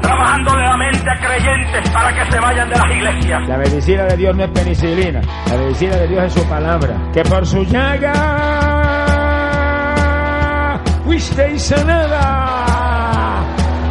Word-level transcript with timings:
trabajándole 0.00 0.62
la 0.64 0.76
mente 0.76 1.10
a 1.10 1.16
creyentes 1.16 1.90
para 1.90 2.14
que 2.14 2.30
se 2.32 2.40
vayan 2.40 2.68
de 2.68 2.76
las 2.76 2.90
iglesias. 2.90 3.48
La 3.48 3.56
medicina 3.56 4.04
de 4.04 4.16
Dios 4.16 4.36
no 4.36 4.44
es 4.44 4.50
penicilina. 4.50 5.20
La 5.50 5.56
medicina 5.56 5.96
de 5.96 6.08
Dios 6.08 6.24
es 6.24 6.32
su 6.32 6.44
palabra. 6.48 6.96
Que 7.12 7.22
por 7.22 7.46
su 7.46 7.64
llaga 7.64 8.12
fuisteis 11.04 11.62
sanada. 11.62 13.44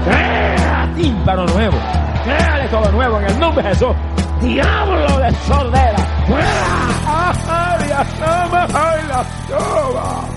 Crea 0.05 0.89
tímpano 0.95 1.45
nuevo. 1.47 1.77
Créale 2.23 2.67
todo 2.69 2.91
nuevo 2.91 3.19
en 3.19 3.25
el 3.25 3.39
nombre 3.39 3.63
de 3.63 3.69
Jesús. 3.69 3.95
Diablo 4.41 5.17
de 5.19 5.31
sordera. 5.47 5.97
¡Fuera! 6.27 7.33
¡Ay, 7.49 7.89
la 7.89 8.03
toma! 8.03 8.67
¡Ay, 8.73 9.01
la 9.07 9.23
toma! 9.47 10.36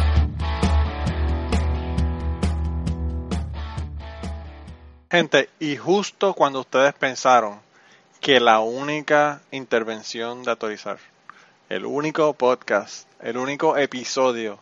Gente, 5.11 5.49
y 5.59 5.75
justo 5.75 6.33
cuando 6.33 6.61
ustedes 6.61 6.93
pensaron 6.93 7.59
que 8.21 8.39
la 8.39 8.61
única 8.61 9.41
intervención 9.51 10.41
de 10.43 10.51
autorizar, 10.51 10.99
el 11.67 11.85
único 11.85 12.33
podcast, 12.33 13.09
el 13.19 13.35
único 13.35 13.75
episodio 13.75 14.57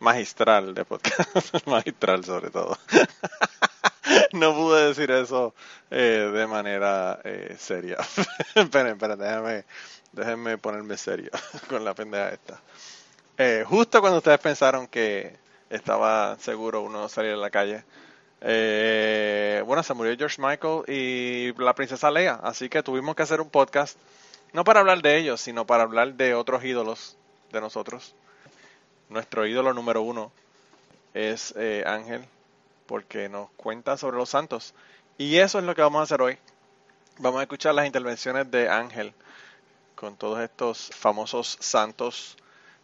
magistral 0.00 0.74
de 0.74 0.84
podcast, 0.84 1.64
magistral 1.68 2.24
sobre 2.24 2.50
todo, 2.50 2.76
no 4.32 4.56
pude 4.56 4.88
decir 4.88 5.12
eso 5.12 5.54
eh, 5.88 6.32
de 6.34 6.46
manera 6.48 7.20
eh, 7.22 7.54
seria. 7.56 7.98
esperen, 8.56 8.94
esperen, 8.94 9.18
déjenme, 9.20 9.64
déjenme 10.10 10.58
ponerme 10.58 10.96
serio 10.96 11.30
con 11.68 11.84
la 11.84 11.94
pendeja 11.94 12.30
esta. 12.30 12.60
Eh, 13.38 13.64
justo 13.64 14.00
cuando 14.00 14.18
ustedes 14.18 14.40
pensaron 14.40 14.88
que 14.88 15.36
estaba 15.70 16.36
seguro 16.40 16.82
uno 16.82 17.08
salir 17.08 17.34
a 17.34 17.36
la 17.36 17.50
calle, 17.50 17.84
eh, 18.46 19.62
bueno, 19.66 19.82
se 19.82 19.94
murió 19.94 20.14
George 20.18 20.40
Michael 20.40 20.82
y 20.86 21.54
la 21.62 21.74
princesa 21.74 22.10
Leia, 22.10 22.34
así 22.42 22.68
que 22.68 22.82
tuvimos 22.82 23.16
que 23.16 23.22
hacer 23.22 23.40
un 23.40 23.48
podcast, 23.48 23.98
no 24.52 24.64
para 24.64 24.80
hablar 24.80 25.00
de 25.00 25.16
ellos, 25.16 25.40
sino 25.40 25.66
para 25.66 25.84
hablar 25.84 26.12
de 26.12 26.34
otros 26.34 26.62
ídolos 26.62 27.16
de 27.52 27.62
nosotros. 27.62 28.14
Nuestro 29.08 29.46
ídolo 29.46 29.72
número 29.72 30.02
uno 30.02 30.30
es 31.14 31.54
eh, 31.56 31.84
Ángel, 31.86 32.22
porque 32.86 33.30
nos 33.30 33.48
cuenta 33.52 33.96
sobre 33.96 34.18
los 34.18 34.28
santos. 34.28 34.74
Y 35.16 35.36
eso 35.38 35.58
es 35.58 35.64
lo 35.64 35.74
que 35.74 35.80
vamos 35.80 36.00
a 36.00 36.02
hacer 36.02 36.20
hoy. 36.20 36.36
Vamos 37.18 37.40
a 37.40 37.44
escuchar 37.44 37.74
las 37.74 37.86
intervenciones 37.86 38.50
de 38.50 38.68
Ángel 38.68 39.14
con 39.94 40.16
todos 40.16 40.40
estos 40.40 40.90
famosos 40.94 41.56
santos 41.60 42.36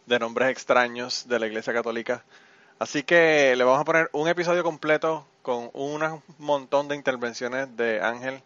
de 0.07 0.17
nombres 0.17 0.49
extraños 0.49 1.27
de 1.27 1.37
la 1.37 1.45
Iglesia 1.45 1.71
Católica. 1.71 2.23
Así 2.79 3.03
que 3.03 3.53
le 3.55 3.63
vamos 3.63 3.81
a 3.81 3.85
poner 3.85 4.09
un 4.13 4.27
episodio 4.27 4.63
completo 4.63 5.27
con 5.41 5.69
un 5.73 6.21
montón 6.39 6.87
de 6.87 6.95
intervenciones 6.95 7.75
de 7.75 8.01
Ángel 8.01 8.41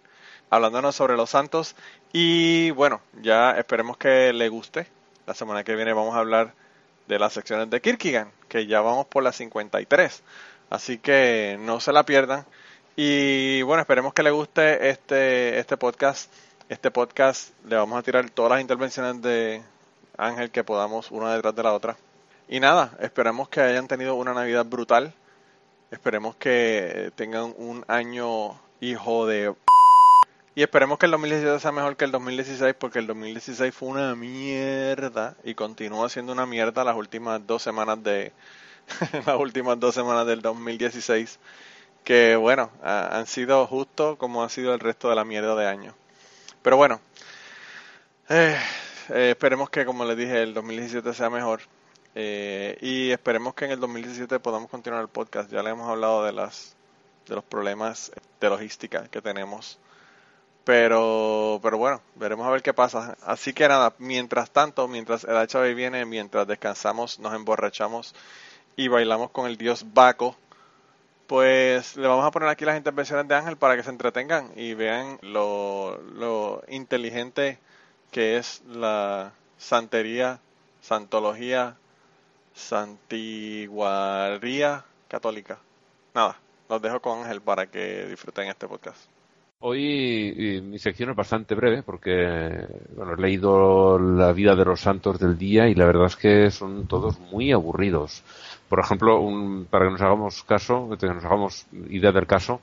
hablándonos 0.50 0.95
sobre 0.95 1.16
los 1.16 1.29
santos. 1.29 1.75
Y 2.13 2.72
bueno, 2.72 3.01
ya 3.22 3.51
esperemos 3.51 3.97
que 3.97 4.33
le 4.33 4.50
guste. 4.50 4.88
La 5.25 5.34
semana 5.34 5.63
que 5.63 5.75
viene 5.75 5.94
vamos 5.94 6.16
a 6.16 6.19
hablar 6.19 6.53
de 7.07 7.19
las 7.19 7.34
secciones 7.34 7.69
de 7.69 7.81
Kierkegaard, 7.81 8.29
que 8.47 8.67
ya 8.67 8.81
vamos 8.81 9.07
por 9.07 9.23
las 9.23 9.35
53. 9.35 10.23
Así 10.69 10.97
que 10.97 11.57
no 11.59 11.79
se 11.79 11.91
la 11.91 12.05
pierdan. 12.05 12.45
Y 12.95 13.61
bueno, 13.63 13.81
esperemos 13.81 14.13
que 14.13 14.23
le 14.23 14.31
guste 14.31 14.89
este, 14.89 15.59
este 15.59 15.78
podcast. 15.78 16.31
Este 16.69 16.89
podcast 16.91 17.51
le 17.67 17.75
vamos 17.75 18.00
a 18.00 18.03
tirar 18.03 18.29
todas 18.29 18.53
las 18.53 18.61
intervenciones 18.61 19.22
de 19.22 19.61
Ángel 20.17 20.50
que 20.51 20.63
podamos 20.63 21.11
una 21.11 21.34
detrás 21.34 21.55
de 21.55 21.63
la 21.63 21.73
otra. 21.73 21.97
Y 22.47 22.59
nada, 22.59 22.95
esperemos 23.00 23.50
que 23.50 23.61
hayan 23.61 23.88
tenido 23.88 24.16
una 24.16 24.34
Navidad 24.34 24.66
brutal. 24.66 25.13
Esperemos 25.95 26.35
que 26.35 27.13
tengan 27.16 27.56
un 27.57 27.85
año 27.88 28.59
hijo 28.81 29.25
de... 29.28 29.56
Y 30.53 30.61
esperemos 30.61 31.00
que 31.00 31.06
el 31.06 31.13
2017 31.13 31.57
sea 31.57 31.72
mejor 31.72 31.95
que 31.95 32.03
el 32.03 32.11
2016 32.11 32.75
porque 32.78 33.00
el 33.00 33.07
2016 33.07 33.73
fue 33.73 33.88
una 33.88 34.13
mierda 34.13 35.38
y 35.45 35.55
continúa 35.55 36.09
siendo 36.09 36.34
una 36.34 36.45
mierda 36.45 36.84
las 36.84 36.97
últimas 36.97 37.47
dos 37.47 37.63
semanas 37.63 38.03
de... 38.03 38.34
las 39.25 39.39
últimas 39.39 39.79
dos 39.79 39.95
semanas 39.95 40.28
del 40.28 40.41
2016 40.41 41.39
que 42.03 42.35
bueno, 42.35 42.72
han 42.84 43.25
sido 43.25 43.66
justo 43.66 44.17
como 44.17 44.44
ha 44.44 44.50
sido 44.50 44.73
el 44.73 44.81
resto 44.81 45.09
de 45.09 45.16
la 45.16 45.23
mierda 45.23 45.55
de 45.55 45.66
año. 45.66 45.95
Pero 46.61 46.75
bueno, 46.75 47.00
eh, 48.28 48.59
eh, 49.11 49.29
esperemos 49.29 49.69
que 49.69 49.85
como 49.85 50.03
les 50.03 50.17
dije 50.17 50.44
el 50.44 50.53
2017 50.53 51.13
sea 51.13 51.29
mejor 51.29 51.61
eh, 52.15 52.77
y 52.81 53.11
esperemos 53.11 53.53
que 53.53 53.65
en 53.65 53.71
el 53.71 53.79
2017 53.79 54.39
podamos 54.39 54.69
continuar 54.69 55.01
el 55.01 55.09
podcast. 55.09 55.51
Ya 55.51 55.61
le 55.61 55.71
hemos 55.71 55.89
hablado 55.89 56.23
de 56.23 56.31
las 56.31 56.75
de 57.27 57.35
los 57.35 57.43
problemas 57.43 58.11
de 58.39 58.49
logística 58.49 59.07
que 59.07 59.21
tenemos. 59.21 59.79
Pero, 60.63 61.59
pero 61.61 61.77
bueno, 61.77 62.01
veremos 62.15 62.47
a 62.47 62.51
ver 62.51 62.63
qué 62.63 62.73
pasa. 62.73 63.15
Así 63.23 63.53
que 63.53 63.67
nada, 63.67 63.93
mientras 63.99 64.49
tanto, 64.51 64.87
mientras 64.87 65.23
el 65.23 65.35
HIV 65.35 65.75
viene, 65.75 66.05
mientras 66.05 66.47
descansamos, 66.47 67.19
nos 67.19 67.33
emborrachamos 67.35 68.15
y 68.75 68.87
bailamos 68.87 69.29
con 69.29 69.45
el 69.45 69.57
dios 69.57 69.85
Baco, 69.93 70.35
pues 71.27 71.95
le 71.97 72.07
vamos 72.07 72.25
a 72.25 72.31
poner 72.31 72.49
aquí 72.49 72.65
las 72.65 72.77
intervenciones 72.77 73.27
de 73.27 73.35
Ángel 73.35 73.57
para 73.57 73.75
que 73.75 73.83
se 73.83 73.89
entretengan 73.89 74.51
y 74.55 74.73
vean 74.73 75.19
lo, 75.21 75.99
lo 76.13 76.63
inteligente 76.67 77.59
que 78.11 78.37
es 78.37 78.63
la 78.67 79.33
santería, 79.57 80.39
santología, 80.81 81.77
santiguaría 82.55 84.83
católica. 85.07 85.59
Nada, 86.16 86.35
los 86.69 86.81
dejo 86.81 86.99
con 87.01 87.19
Ángel 87.19 87.41
para 87.41 87.67
que 87.67 88.07
disfruten 88.07 88.47
este 88.47 88.67
podcast. 88.67 89.07
Hoy 89.59 90.61
mi 90.63 90.79
sección 90.79 91.11
es 91.11 91.16
bastante 91.16 91.55
breve 91.55 91.81
porque 91.81 92.67
bueno, 92.95 93.13
he 93.13 93.21
leído 93.21 93.97
la 93.97 94.33
vida 94.33 94.55
de 94.55 94.66
los 94.66 94.81
santos 94.81 95.19
del 95.19 95.38
día 95.38 95.67
y 95.67 95.75
la 95.75 95.85
verdad 95.85 96.07
es 96.07 96.16
que 96.16 96.51
son 96.51 96.88
todos 96.88 97.19
muy 97.19 97.51
aburridos. 97.51 98.23
Por 98.69 98.79
ejemplo, 98.79 99.19
un, 99.19 99.66
para 99.66 99.85
que 99.85 99.91
nos 99.91 100.01
hagamos 100.01 100.43
caso, 100.43 100.89
que 100.99 101.07
nos 101.07 101.23
hagamos 101.23 101.67
idea 101.89 102.11
del 102.11 102.27
caso, 102.27 102.61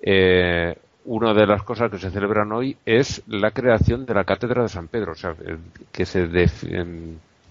eh, 0.00 0.76
una 1.04 1.34
de 1.34 1.46
las 1.46 1.62
cosas 1.62 1.90
que 1.90 1.98
se 1.98 2.10
celebran 2.10 2.52
hoy 2.52 2.76
es 2.86 3.22
la 3.26 3.50
creación 3.50 4.06
de 4.06 4.14
la 4.14 4.24
cátedra 4.24 4.62
de 4.62 4.68
San 4.68 4.88
Pedro, 4.88 5.12
o 5.12 5.16
sea, 5.16 5.34
que 5.90 6.06
se 6.06 6.26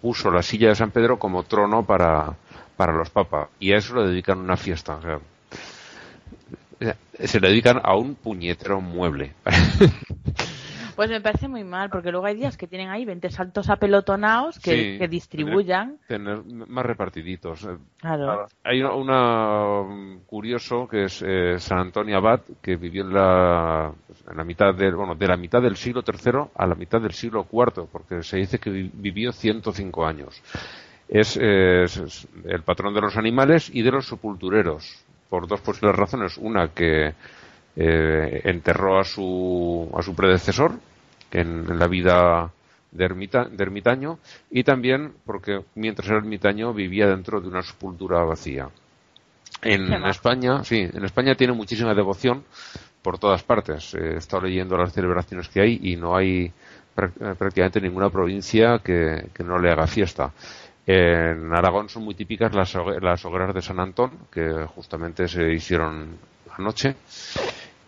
puso 0.02 0.32
la 0.32 0.42
silla 0.42 0.70
de 0.70 0.76
San 0.76 0.92
Pedro 0.92 1.20
como 1.20 1.44
trono 1.44 1.86
para, 1.86 2.36
para 2.78 2.94
los 2.94 3.10
papas 3.10 3.50
y 3.60 3.72
a 3.74 3.78
eso 3.78 3.96
le 3.96 4.08
dedican 4.08 4.40
una 4.40 4.58
fiesta. 4.58 5.00
Sea, 5.02 5.20
se 7.24 7.40
le 7.40 7.50
dedican 7.50 7.80
a 7.84 7.96
un 7.96 8.16
puñetero 8.16 8.82
mueble. 8.82 9.34
Pues 11.02 11.10
me 11.10 11.20
parece 11.20 11.48
muy 11.48 11.64
mal, 11.64 11.90
porque 11.90 12.12
luego 12.12 12.28
hay 12.28 12.36
días 12.36 12.56
que 12.56 12.68
tienen 12.68 12.90
ahí 12.90 13.06
20 13.06 13.28
saltos 13.32 13.72
apelotonados 13.72 14.60
que, 14.60 14.72
Sí, 14.94 15.00
que 15.00 15.08
distribuyan. 15.08 15.98
Tener, 16.08 16.44
tener 16.44 16.68
más 16.68 16.86
repartiditos. 16.86 17.64
Eh, 17.64 17.76
Claro. 18.00 18.46
Hay 18.64 18.82
una, 18.84 18.94
una, 18.94 19.80
um, 19.82 20.20
curioso 20.28 20.88
que 20.88 21.06
es 21.06 21.24
eh, 21.26 21.56
San 21.58 21.80
Antonio 21.80 22.18
Abad 22.18 22.42
que 22.62 22.76
vivió 22.76 23.02
en 23.02 23.14
la, 23.16 23.92
en 24.30 24.38
la 24.38 24.44
mitad 24.44 24.76
del, 24.76 24.94
bueno, 24.96 25.16
de 25.16 25.28
la 25.28 25.38
mitad 25.38 25.60
del 25.60 25.76
siglo 25.76 26.04
III 26.06 26.52
a 26.54 26.68
la 26.68 26.76
mitad 26.76 27.02
del 27.02 27.14
siglo 27.14 27.48
IV, 27.52 27.88
porque 27.92 28.22
se 28.22 28.38
dice 28.38 28.60
que 28.60 28.70
vi- 28.70 28.92
vivió 28.94 29.32
105 29.32 30.06
años. 30.06 30.40
Es, 31.10 31.36
eh, 31.42 31.82
es- 31.86 31.98
es 31.98 32.28
el 32.46 32.62
patrón 32.62 32.94
de 32.94 33.02
los 33.02 33.18
animales 33.18 33.72
y 33.74 33.82
de 33.82 33.90
los 33.90 34.06
sepultureros, 34.08 35.04
por 35.32 35.48
dos 35.48 35.62
posibles 35.62 35.96
razones. 35.96 36.38
Una 36.38 36.68
que 36.68 37.16
eh, 37.76 38.42
enterró 38.44 39.00
a 39.00 39.04
su, 39.04 39.90
a 39.98 40.02
su 40.04 40.14
predecesor 40.14 40.74
en, 41.32 41.66
en 41.70 41.80
la 41.80 41.88
vida 41.88 42.52
de, 42.92 43.06
ermita- 43.06 43.48
de 43.50 43.64
ermitaño 43.64 44.20
y 44.50 44.64
también 44.64 45.14
porque 45.26 45.62
mientras 45.76 46.08
era 46.10 46.18
ermitaño 46.18 46.74
vivía 46.74 47.08
dentro 47.08 47.40
de 47.42 47.48
una 47.48 47.62
sepultura 47.62 48.24
vacía. 48.24 48.70
En. 49.62 49.92
España, 50.10 50.64
sí, 50.64 50.80
en 50.92 51.06
España 51.06 51.36
tiene 51.36 51.54
muchísima 51.54 51.94
devoción 51.94 52.44
por 53.02 53.20
todas 53.20 53.44
partes. 53.44 53.94
Eh, 53.94 54.14
He 54.14 54.18
estado 54.18 54.44
leyendo 54.44 54.76
las 54.78 54.92
celebraciones 54.94 55.50
que 55.50 55.62
hay 55.62 55.80
y 55.84 55.96
no 55.96 56.16
hay 56.16 56.46
eh, 56.98 57.36
prácticamente 57.38 57.80
ninguna 57.80 58.10
provincia 58.10 58.80
que, 58.84 59.28
que 59.34 59.44
no 59.44 59.60
le 59.60 59.72
haga 59.72 59.86
fiesta. 59.88 60.32
En 60.86 61.54
Aragón 61.54 61.90
son 61.90 62.04
muy 62.04 62.16
típicas 62.16 62.54
las, 62.56 62.76
las 63.02 63.24
hogueras 63.24 63.54
de 63.54 63.62
San 63.62 63.80
Antón, 63.80 64.12
que 64.32 64.66
justamente 64.76 65.28
se 65.28 65.54
hicieron 65.54 66.18
anoche. 66.58 66.96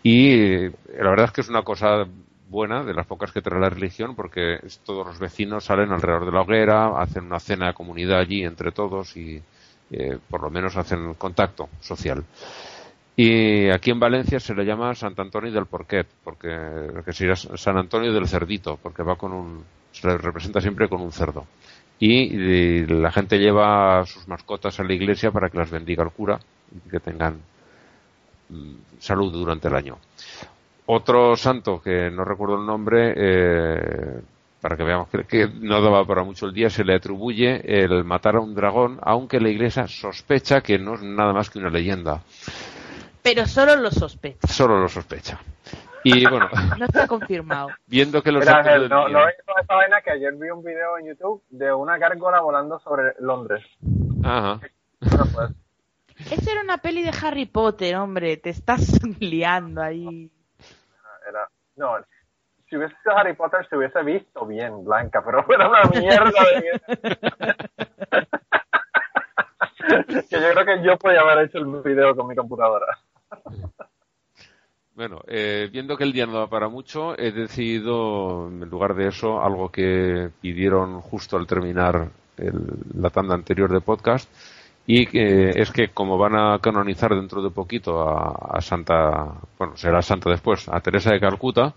Y 0.02 0.68
la 0.68 1.10
verdad 1.10 1.26
es 1.26 1.32
que 1.32 1.40
es 1.40 1.48
una 1.48 1.62
cosa 1.62 2.06
buena, 2.54 2.84
de 2.84 2.94
las 2.94 3.06
pocas 3.06 3.32
que 3.32 3.42
trae 3.42 3.60
la 3.60 3.68
religión, 3.68 4.14
porque 4.14 4.58
todos 4.84 5.06
los 5.06 5.18
vecinos 5.18 5.64
salen 5.64 5.92
alrededor 5.92 6.24
de 6.24 6.32
la 6.32 6.42
hoguera, 6.42 7.02
hacen 7.02 7.24
una 7.24 7.40
cena 7.40 7.66
de 7.66 7.74
comunidad 7.74 8.20
allí 8.20 8.44
entre 8.44 8.72
todos 8.72 9.16
y 9.16 9.42
eh, 9.90 10.18
por 10.30 10.40
lo 10.40 10.50
menos 10.50 10.76
hacen 10.76 11.14
contacto 11.14 11.68
social. 11.80 12.24
Y 13.16 13.68
aquí 13.70 13.90
en 13.90 14.00
Valencia 14.00 14.40
se 14.40 14.54
le 14.54 14.64
llama 14.64 14.94
Sant 14.94 15.18
Antonio 15.18 15.52
del 15.52 15.66
Porquet, 15.66 16.06
porque 16.24 16.48
que 17.04 17.36
San 17.36 17.76
Antonio 17.76 18.12
del 18.12 18.26
Cerdito, 18.26 18.78
porque 18.82 19.02
va 19.02 19.16
con 19.16 19.32
un, 19.32 19.64
se 19.92 20.08
le 20.08 20.18
representa 20.18 20.60
siempre 20.60 20.88
con 20.88 21.00
un 21.00 21.12
cerdo. 21.12 21.46
Y, 21.98 22.34
y 22.34 22.86
la 22.86 23.12
gente 23.12 23.38
lleva 23.38 24.04
sus 24.06 24.26
mascotas 24.26 24.80
a 24.80 24.84
la 24.84 24.94
iglesia 24.94 25.30
para 25.30 25.48
que 25.48 25.58
las 25.58 25.70
bendiga 25.70 26.02
el 26.02 26.10
cura 26.10 26.40
y 26.72 26.90
que 26.90 26.98
tengan 26.98 27.38
mm, 28.48 28.74
salud 28.98 29.32
durante 29.32 29.68
el 29.68 29.74
año. 29.76 29.98
Otro 30.86 31.36
santo 31.36 31.80
que 31.80 32.10
no 32.10 32.24
recuerdo 32.24 32.56
el 32.56 32.66
nombre, 32.66 33.14
eh, 33.16 34.20
para 34.60 34.76
que 34.76 34.82
veamos 34.84 35.08
que, 35.08 35.24
que 35.24 35.48
no 35.48 35.80
daba 35.80 36.04
para 36.06 36.24
mucho 36.24 36.46
el 36.46 36.52
día, 36.52 36.68
se 36.68 36.84
le 36.84 36.94
atribuye 36.94 37.82
el 37.82 38.04
matar 38.04 38.36
a 38.36 38.40
un 38.40 38.54
dragón, 38.54 38.98
aunque 39.02 39.40
la 39.40 39.48
iglesia 39.48 39.86
sospecha 39.86 40.60
que 40.60 40.78
no 40.78 40.94
es 40.94 41.02
nada 41.02 41.32
más 41.32 41.48
que 41.50 41.58
una 41.58 41.70
leyenda. 41.70 42.22
Pero 43.22 43.46
solo 43.46 43.76
lo 43.76 43.90
sospecho. 43.90 44.46
Solo 44.46 44.78
lo 44.78 44.88
sospecha. 44.88 45.40
Y 46.04 46.26
bueno, 46.28 46.48
No 46.78 46.84
está 46.84 47.06
confirmado. 47.06 47.68
viendo 47.86 48.22
que 48.22 48.30
los 48.30 48.40
Mira, 48.40 48.56
santos 48.56 48.72
Ángel, 48.74 48.88
no, 48.90 49.08
no 49.08 49.22
he 49.22 49.26
visto 49.28 49.52
esta 49.58 49.74
vaina 49.74 50.02
que 50.02 50.10
ayer 50.10 50.34
vi 50.34 50.50
un 50.50 50.62
video 50.62 50.98
en 50.98 51.06
YouTube 51.06 51.42
de 51.48 51.72
una 51.72 51.96
gárgola 51.96 52.42
volando 52.42 52.78
sobre 52.80 53.14
Londres. 53.20 53.64
Ajá. 54.22 54.60
Bueno, 55.00 55.24
pues, 55.34 55.50
Esa 56.30 56.52
era 56.52 56.60
una 56.62 56.78
peli 56.78 57.02
de 57.02 57.12
Harry 57.22 57.46
Potter, 57.46 57.96
hombre. 57.96 58.36
Te 58.36 58.50
estás 58.50 59.00
liando 59.20 59.82
ahí. 59.82 60.30
No, 61.76 61.96
si 62.68 62.76
hubiese 62.76 62.94
sido 63.02 63.16
Harry 63.16 63.34
Potter 63.34 63.66
se 63.68 63.76
hubiese 63.76 64.02
visto 64.02 64.46
bien 64.46 64.84
blanca, 64.84 65.22
pero 65.24 65.44
era 65.52 65.68
una 65.68 65.82
mierda 65.84 66.30
de 66.54 66.80
que 70.28 70.40
yo 70.40 70.50
creo 70.52 70.64
que 70.64 70.82
yo 70.82 70.96
podía 70.96 71.20
haber 71.20 71.46
hecho 71.46 71.58
el 71.58 71.66
video 71.82 72.14
con 72.16 72.26
mi 72.28 72.34
computadora. 72.34 72.86
Bueno, 74.94 75.20
eh, 75.26 75.68
viendo 75.72 75.96
que 75.96 76.04
el 76.04 76.12
día 76.12 76.24
no 76.26 76.38
da 76.38 76.46
para 76.46 76.68
mucho, 76.68 77.18
he 77.18 77.32
decidido, 77.32 78.46
en 78.48 78.60
lugar 78.70 78.94
de 78.94 79.08
eso, 79.08 79.42
algo 79.42 79.70
que 79.70 80.30
pidieron 80.40 81.00
justo 81.00 81.36
al 81.36 81.46
terminar 81.48 82.10
el- 82.36 82.78
la 82.94 83.10
tanda 83.10 83.34
anterior 83.34 83.72
de 83.72 83.80
podcast, 83.80 84.30
y 84.86 85.08
es 85.16 85.70
que 85.70 85.88
como 85.88 86.18
van 86.18 86.36
a 86.36 86.58
canonizar 86.58 87.14
dentro 87.14 87.42
de 87.42 87.50
poquito 87.50 88.02
a, 88.02 88.58
a 88.58 88.60
Santa, 88.60 89.34
bueno, 89.58 89.76
será 89.76 90.02
Santa 90.02 90.30
después, 90.30 90.68
a 90.68 90.80
Teresa 90.80 91.10
de 91.10 91.20
Calcuta, 91.20 91.74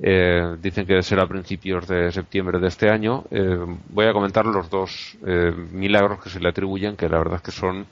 eh, 0.00 0.56
dicen 0.62 0.86
que 0.86 1.02
será 1.02 1.24
a 1.24 1.26
principios 1.26 1.88
de 1.88 2.12
septiembre 2.12 2.60
de 2.60 2.68
este 2.68 2.88
año, 2.88 3.24
eh, 3.30 3.58
voy 3.88 4.06
a 4.06 4.12
comentar 4.12 4.46
los 4.46 4.70
dos 4.70 5.18
eh, 5.26 5.52
milagros 5.72 6.22
que 6.22 6.30
se 6.30 6.38
le 6.38 6.48
atribuyen, 6.48 6.96
que 6.96 7.08
la 7.08 7.18
verdad 7.18 7.36
es 7.36 7.42
que 7.42 7.50
son 7.50 7.84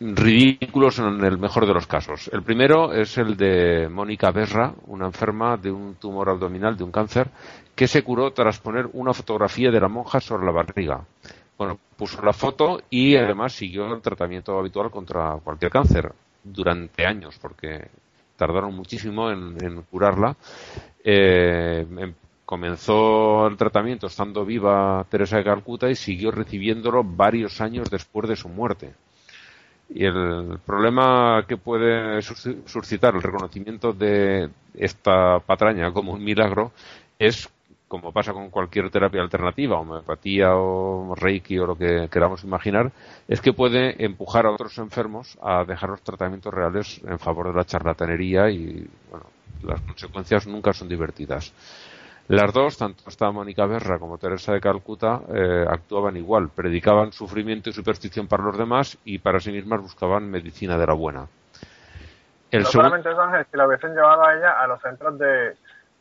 ridículos 0.00 0.98
en 0.98 1.22
el 1.22 1.38
mejor 1.38 1.66
de 1.66 1.74
los 1.74 1.86
casos. 1.86 2.30
El 2.32 2.42
primero 2.42 2.94
es 2.94 3.18
el 3.18 3.36
de 3.36 3.88
Mónica 3.90 4.30
Berra, 4.30 4.72
una 4.86 5.06
enferma 5.06 5.56
de 5.58 5.70
un 5.70 5.96
tumor 5.96 6.30
abdominal, 6.30 6.76
de 6.76 6.84
un 6.84 6.92
cáncer, 6.92 7.28
que 7.74 7.86
se 7.86 8.02
curó 8.02 8.32
tras 8.32 8.58
poner 8.58 8.88
una 8.94 9.12
fotografía 9.12 9.70
de 9.70 9.80
la 9.80 9.88
monja 9.88 10.20
sobre 10.20 10.46
la 10.46 10.52
barriga. 10.52 11.04
Bueno, 11.58 11.78
puso 11.96 12.20
la 12.22 12.32
foto 12.32 12.82
y 12.90 13.16
además 13.16 13.54
siguió 13.54 13.92
el 13.94 14.02
tratamiento 14.02 14.58
habitual 14.58 14.90
contra 14.90 15.36
cualquier 15.42 15.70
cáncer 15.70 16.12
durante 16.44 17.06
años, 17.06 17.38
porque 17.40 17.88
tardaron 18.36 18.74
muchísimo 18.74 19.30
en, 19.30 19.82
curarla. 19.90 20.36
Eh, 21.02 21.86
em- 21.98 22.14
comenzó 22.44 23.46
el 23.48 23.56
tratamiento 23.56 24.06
estando 24.06 24.44
viva 24.44 25.04
Teresa 25.08 25.38
de 25.38 25.44
Calcuta 25.44 25.90
y 25.90 25.96
siguió 25.96 26.30
recibiéndolo 26.30 27.02
varios 27.02 27.60
años 27.60 27.90
después 27.90 28.28
de 28.28 28.36
su 28.36 28.48
muerte. 28.48 28.92
Y 29.88 30.04
el 30.04 30.58
problema 30.64 31.44
que 31.48 31.56
puede 31.56 32.20
sus- 32.22 32.48
suscitar 32.66 33.14
el 33.14 33.22
reconocimiento 33.22 33.92
de 33.92 34.50
esta 34.74 35.38
patraña 35.40 35.92
como 35.92 36.12
un 36.12 36.22
milagro 36.24 36.72
es, 37.18 37.48
como 37.88 38.12
pasa 38.12 38.32
con 38.32 38.50
cualquier 38.50 38.90
terapia 38.90 39.22
alternativa, 39.22 39.78
homeopatía 39.78 40.56
o 40.56 41.14
reiki 41.14 41.58
o 41.58 41.66
lo 41.66 41.76
que 41.76 42.08
queramos 42.10 42.42
imaginar, 42.42 42.90
es 43.28 43.40
que 43.40 43.52
puede 43.52 44.04
empujar 44.04 44.46
a 44.46 44.50
otros 44.50 44.76
enfermos 44.78 45.38
a 45.40 45.64
dejar 45.64 45.90
los 45.90 46.02
tratamientos 46.02 46.52
reales 46.52 47.00
en 47.04 47.18
favor 47.18 47.48
de 47.48 47.54
la 47.54 47.64
charlatanería 47.64 48.50
y, 48.50 48.88
bueno, 49.10 49.26
las 49.62 49.80
consecuencias 49.82 50.46
nunca 50.46 50.72
son 50.72 50.88
divertidas. 50.88 51.52
Las 52.28 52.52
dos, 52.52 52.76
tanto 52.76 53.04
esta 53.06 53.30
Mónica 53.30 53.66
Berra 53.66 54.00
como 54.00 54.18
Teresa 54.18 54.52
de 54.52 54.60
Calcuta, 54.60 55.20
eh, 55.32 55.64
actuaban 55.68 56.16
igual, 56.16 56.48
predicaban 56.48 57.12
sufrimiento 57.12 57.70
y 57.70 57.72
superstición 57.72 58.26
para 58.26 58.42
los 58.42 58.58
demás 58.58 58.98
y 59.04 59.18
para 59.18 59.38
sí 59.38 59.52
mismas 59.52 59.80
buscaban 59.80 60.28
medicina 60.28 60.76
de 60.76 60.86
la 60.88 60.94
buena. 60.94 61.28
El 62.50 62.62
no 62.62 62.68
solamente 62.68 63.08
Ángel, 63.10 63.46
si 63.48 63.56
la 63.56 63.66
hubiesen 63.68 63.94
llevado 63.94 64.26
a 64.26 64.34
ella 64.34 64.60
a 64.60 64.66
los 64.66 64.80
centros 64.80 65.16
de, 65.18 65.54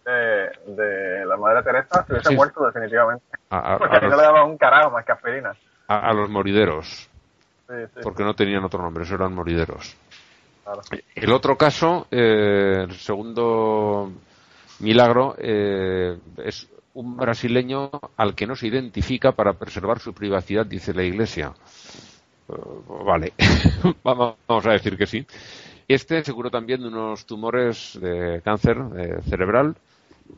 de, 0.05 0.73
de 0.73 1.25
la 1.25 1.37
Madre 1.37 1.63
Teresa, 1.63 2.03
se 2.05 2.13
hubiese 2.13 2.29
Sí. 2.29 2.35
muerto 2.35 2.65
definitivamente. 2.65 3.25
a, 3.49 3.73
a- 3.73 3.77
Porque 3.77 3.97
a 3.97 3.99
no 4.01 4.07
los, 4.09 4.17
le 4.17 4.23
daban 4.23 4.49
un 4.49 4.57
carajo 4.57 4.91
más 4.91 5.05
que 5.05 5.11
aspirina. 5.11 5.55
a- 5.87 6.09
a 6.09 6.13
los 6.13 6.29
morideros, 6.29 7.09
Sí, 7.67 7.73
sí, 7.95 7.99
porque 8.03 8.23
no 8.23 8.35
tenían 8.35 8.63
otro 8.63 8.81
nombre, 8.81 9.03
eso 9.03 9.15
eran 9.15 9.33
morideros. 9.33 9.95
claro. 10.63 10.81
El 11.15 11.31
otro 11.33 11.57
caso, 11.57 12.07
eh, 12.11 12.83
el 12.87 12.93
segundo 12.93 14.11
milagro, 14.79 15.35
eh, 15.37 16.17
es 16.37 16.67
un 16.93 17.17
brasileño 17.17 17.89
al 18.17 18.35
que 18.35 18.45
no 18.47 18.55
se 18.55 18.67
identifica 18.67 19.31
para 19.31 19.53
preservar 19.53 19.99
su 19.99 20.13
privacidad, 20.13 20.65
dice 20.65 20.93
la 20.93 21.03
Iglesia. 21.03 21.53
Eh, 22.47 22.53
vale, 23.03 23.33
vamos 24.03 24.35
vamos 24.47 24.65
a 24.67 24.71
decir 24.71 24.97
que 24.97 25.07
sí. 25.07 25.25
Este 25.87 26.23
se 26.23 26.33
curó 26.33 26.49
también 26.49 26.81
de 26.81 26.87
unos 26.87 27.25
tumores 27.25 27.99
de 28.01 28.41
cáncer 28.43 28.77
eh, 28.97 29.21
cerebral 29.29 29.75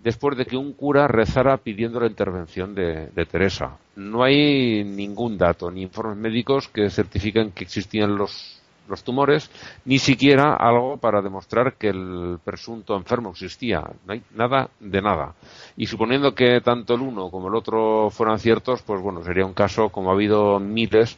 después 0.04 0.38
de 0.38 0.46
que 0.46 0.58
un 0.58 0.74
cura 0.74 1.08
rezara 1.08 1.58
pidiendo 1.58 2.00
la 2.00 2.08
intervención 2.08 2.76
de, 2.76 3.08
de 3.08 3.26
Teresa. 3.26 3.78
No 3.96 4.24
hay 4.24 4.84
ningún 4.84 5.38
dato 5.38 5.72
ni 5.72 5.82
informes 5.82 6.18
médicos 6.18 6.68
que 6.68 6.90
certifiquen 6.90 7.52
que 7.52 7.64
existían 7.64 8.16
los, 8.16 8.62
los 8.88 9.04
tumores, 9.04 9.50
ni 9.86 10.00
siquiera 10.00 10.56
algo 10.56 10.98
para 10.98 11.22
demostrar 11.22 11.74
que 11.74 11.90
el 11.90 12.40
presunto 12.44 12.96
enfermo 12.96 13.32
existía. 13.32 13.82
No 14.06 14.14
hay 14.14 14.22
nada 14.36 14.70
de 14.80 15.02
nada. 15.02 15.34
Y 15.76 15.88
suponiendo 15.88 16.34
que 16.34 16.62
tanto 16.62 16.96
el 16.96 17.02
uno 17.02 17.30
como 17.30 17.48
el 17.48 17.56
otro 17.56 18.10
fueran 18.10 18.40
ciertos, 18.40 18.82
pues 18.82 19.02
bueno, 19.02 19.24
sería 19.24 19.46
un 19.46 19.54
caso 19.54 19.90
como 19.90 20.10
ha 20.10 20.14
habido 20.14 20.60
miles 20.60 21.18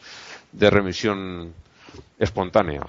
de 0.51 0.69
remisión 0.69 1.53
espontánea. 2.17 2.81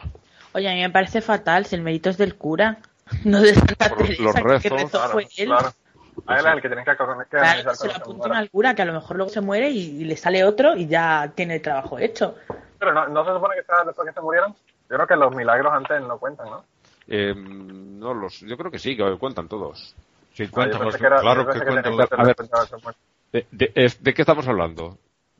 Oye, 0.53 0.69
a 0.69 0.75
mí 0.75 0.81
me 0.81 0.91
parece 0.91 1.21
fatal 1.21 1.67
si 1.67 1.77
el 1.77 1.83
mérito 1.83 2.11
es 2.11 2.19
del 2.19 2.37
cura, 2.37 2.79
no 3.25 3.41
de 3.41 3.55
Santa 3.55 3.89
Por 3.89 3.99
Teresa, 3.99 4.23
los 4.23 4.35
que 4.35 4.43
rezos, 4.43 4.73
rezó 4.73 4.89
Claro, 4.99 5.13
fue 5.13 5.23
él. 5.37 5.47
claro. 5.47 5.71
A 6.27 6.39
él 6.39 6.47
es 6.47 6.53
el 6.53 6.63
que 6.63 6.69
tiene 6.69 6.85
que, 6.85 6.91
que 6.91 6.97
Claro, 7.31 7.75
se 7.75 7.87
lo 7.89 7.95
apuntan 7.95 8.33
al 8.35 8.51
cura, 8.51 8.75
que 8.75 8.83
a 8.83 8.85
lo 8.85 8.93
mejor 8.93 9.17
luego 9.17 9.31
se 9.31 9.41
muere 9.41 9.71
y, 9.71 10.03
y 10.03 10.05
le 10.05 10.17
sale 10.17 10.45
otro 10.45 10.77
y 10.77 10.87
ya 10.87 11.33
tiene 11.35 11.57
el 11.57 11.63
trabajo 11.63 11.99
hecho. 11.99 12.35
Pero 12.79 12.93
no, 12.93 13.09
no 13.09 13.25
se 13.25 13.33
supone 13.33 13.55
que 13.57 13.63
sea 13.65 13.85
después 13.85 14.09
que 14.09 14.15
se 14.15 14.21
murieron. 14.21 14.53
Yo 14.53 14.97
creo 14.97 15.07
que 15.07 15.17
los 15.17 15.35
milagros 15.35 15.73
antes 15.73 16.01
no 16.03 16.19
cuentan, 16.19 16.51
¿no? 16.51 16.65
Eh, 17.09 17.35
no 17.35 18.13
los, 18.13 18.41
yo 18.41 18.57
creo 18.57 18.71
que 18.71 18.79
sí, 18.79 18.97
que 18.97 19.17
cuentan 19.19 19.49
todos. 19.49 19.95
Sí, 20.35 20.45
Ah, 20.45 20.49
cuentan 20.53 20.81
pensé 20.81 20.85
los, 20.93 21.01
que 21.01 21.07
era- 21.07 21.21
claro 21.21 21.47
que 21.47 21.59
que 21.59 21.67
cuentan 21.67 21.97
los, 21.97 22.09
que 22.09 22.15
a 22.17 22.25
ver. 22.25 22.37
de. 23.33 23.47
¿De, 23.53 23.71
de- 23.75 23.95
¿de 24.01 24.15
qué 24.15 24.23
estamos 24.23 24.47
hablando? 24.49 24.99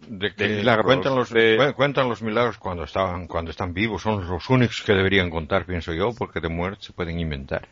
De 0.09 0.31
de 0.31 0.35
que 0.35 0.49
milagros, 0.49 0.87
cuentan 0.87 1.15
los, 1.15 1.31
de- 1.31 1.59
cuen- 1.59 1.75
cuentan 1.75 2.09
los 2.09 2.23
milagros 2.23 2.59
cuando 2.59 2.85
estaban, 2.85 3.27
cuando 3.27 3.51
están 3.51 3.73
vivos, 3.75 4.03
son 4.03 4.27
los 4.29 4.49
únicos 4.51 4.83
que 4.83 4.93
deberían 4.95 5.31
contar, 5.31 5.65
pienso 5.65 5.93
yo, 5.93 6.11
porque 6.17 6.41
de 6.41 6.49
muerte 6.49 6.85
se 6.85 6.93
pueden 6.93 7.19
inventar. 7.21 7.67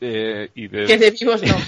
Eh, 0.00 0.50
y 0.54 0.68
de, 0.68 0.86
Que 0.86 0.98
de 0.98 1.10
vivos 1.10 1.42
no. 1.42 1.54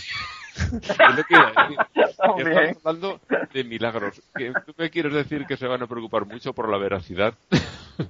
Estamos 1.94 2.76
hablando 2.84 3.20
de 3.52 3.64
milagros. 3.64 4.20
¿Que 4.36 4.52
¿Tú 4.66 4.74
me 4.76 4.90
quieres 4.90 5.12
decir 5.14 5.46
que 5.46 5.56
se 5.56 5.66
van 5.66 5.82
a 5.82 5.86
preocupar 5.86 6.26
mucho 6.26 6.52
por 6.52 6.68
la 6.68 6.76
veracidad? 6.78 7.34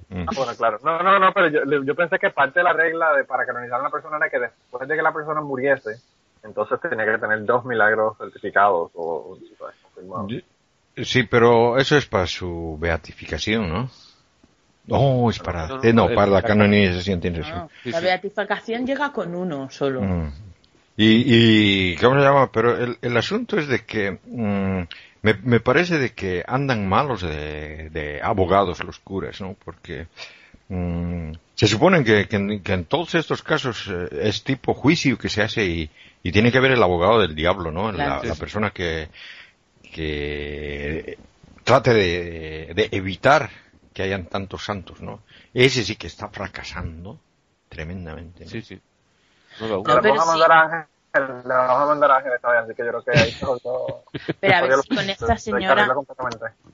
Mm. 0.09 0.23
Ah, 0.27 0.31
bueno, 0.35 0.51
claro. 0.57 0.79
No, 0.83 1.01
no, 1.01 1.19
no, 1.19 1.33
pero 1.33 1.47
yo, 1.49 1.83
yo 1.83 1.95
pensé 1.95 2.19
que 2.19 2.29
parte 2.31 2.59
de 2.59 2.63
la 2.65 2.73
regla 2.73 3.13
de, 3.15 3.23
para 3.25 3.45
canonizar 3.45 3.77
a 3.77 3.81
una 3.81 3.89
persona 3.89 4.17
era 4.17 4.29
que 4.29 4.39
después 4.39 4.87
de 4.87 4.95
que 4.95 5.01
la 5.01 5.13
persona 5.13 5.41
muriese, 5.41 6.01
entonces 6.43 6.79
tenía 6.81 7.05
que 7.05 7.17
tener 7.17 7.45
dos 7.45 7.63
milagros 7.65 8.17
certificados 8.17 8.91
o 8.93 9.37
confirmados. 9.93 10.31
Sí, 10.97 11.23
pero 11.23 11.77
eso 11.77 11.97
es 11.97 12.05
para 12.05 12.27
su 12.27 12.77
beatificación, 12.79 13.69
¿no? 13.69 13.89
No, 14.85 15.29
es 15.29 15.39
para, 15.39 15.67
No, 15.67 15.77
no, 15.77 15.83
eh, 15.83 15.93
no, 15.93 16.07
para 16.13 16.27
la 16.27 16.41
canonización 16.41 17.19
tienes 17.21 17.47
razón. 17.47 17.63
No, 17.63 17.69
Sí, 17.83 17.89
la 17.91 17.99
sí. 17.99 18.03
beatificación 18.05 18.85
llega 18.85 19.11
con 19.13 19.33
uno 19.33 19.69
solo. 19.69 20.01
Mm. 20.01 20.31
Y, 20.97 21.23
y, 21.93 21.95
¿cómo 21.95 22.17
se 22.19 22.21
llama? 22.25 22.51
Pero 22.51 22.77
el, 22.77 22.97
el 23.01 23.17
asunto 23.17 23.57
es 23.57 23.67
de 23.67 23.79
que 23.85 24.11
mm, 24.25 24.81
me, 25.23 25.33
me 25.43 25.59
parece 25.59 25.97
de 25.97 26.11
que 26.11 26.43
andan 26.45 26.87
malos 26.87 27.21
de, 27.21 27.89
de 27.89 28.21
abogados 28.21 28.83
los 28.83 28.99
curas, 28.99 29.41
¿no? 29.41 29.55
Porque 29.65 30.05
mm, 30.69 31.31
se 31.55 31.67
supone 31.67 32.03
que, 32.03 32.27
que 32.27 32.35
en, 32.35 32.61
que 32.61 32.73
en 32.73 32.85
todos 32.85 33.15
estos 33.15 33.41
casos 33.41 33.87
eh, 33.89 34.09
es 34.23 34.43
tipo 34.43 34.73
juicio 34.75 35.17
que 35.17 35.29
se 35.29 35.41
hace 35.41 35.65
y, 35.65 35.89
y 36.21 36.31
tiene 36.31 36.51
que 36.51 36.59
ver 36.59 36.71
el 36.71 36.83
abogado 36.83 37.19
del 37.21 37.33
diablo, 37.33 37.71
¿no? 37.71 37.91
La, 37.91 38.05
Claro. 38.05 38.23
la 38.25 38.35
persona 38.35 38.69
que, 38.69 39.07
que 39.93 41.17
trate 41.63 41.93
de, 41.93 42.73
de 42.75 42.89
evitar 42.91 43.49
que 43.93 44.03
hayan 44.03 44.25
tantos 44.25 44.65
santos, 44.65 45.01
¿no? 45.01 45.21
Ese 45.53 45.83
sí 45.83 45.95
que 45.95 46.07
está 46.07 46.27
fracasando 46.29 47.19
tremendamente. 47.69 48.45
¿no? 48.45 48.49
Sí, 48.49 48.61
sí. 48.61 48.81
No 49.61 49.67
No, 49.67 49.83
pero 49.83 50.01
vamos 50.01 50.19
a 50.19 50.23
sí. 50.23 50.29
mandar 50.29 50.51
a 50.51 50.61
Ángel, 50.61 50.87
le 51.47 51.53
vamos 51.53 51.83
a 51.83 51.85
mandar 51.85 52.11
a 52.11 52.17
Ángel 52.17 52.33
esta 52.33 52.49
vez, 52.49 52.63
así 52.63 52.73
que 52.73 52.83
yo 52.83 52.89
creo 52.89 53.03
que 53.03 53.19
ahí 53.19 53.31
todo, 53.39 54.03
Pero 54.39 54.55
a 54.55 54.61
ver 54.61 54.79
si 54.81 54.95
con 54.95 55.09
esta 55.09 55.37
se 55.37 55.51
señora, 55.51 55.95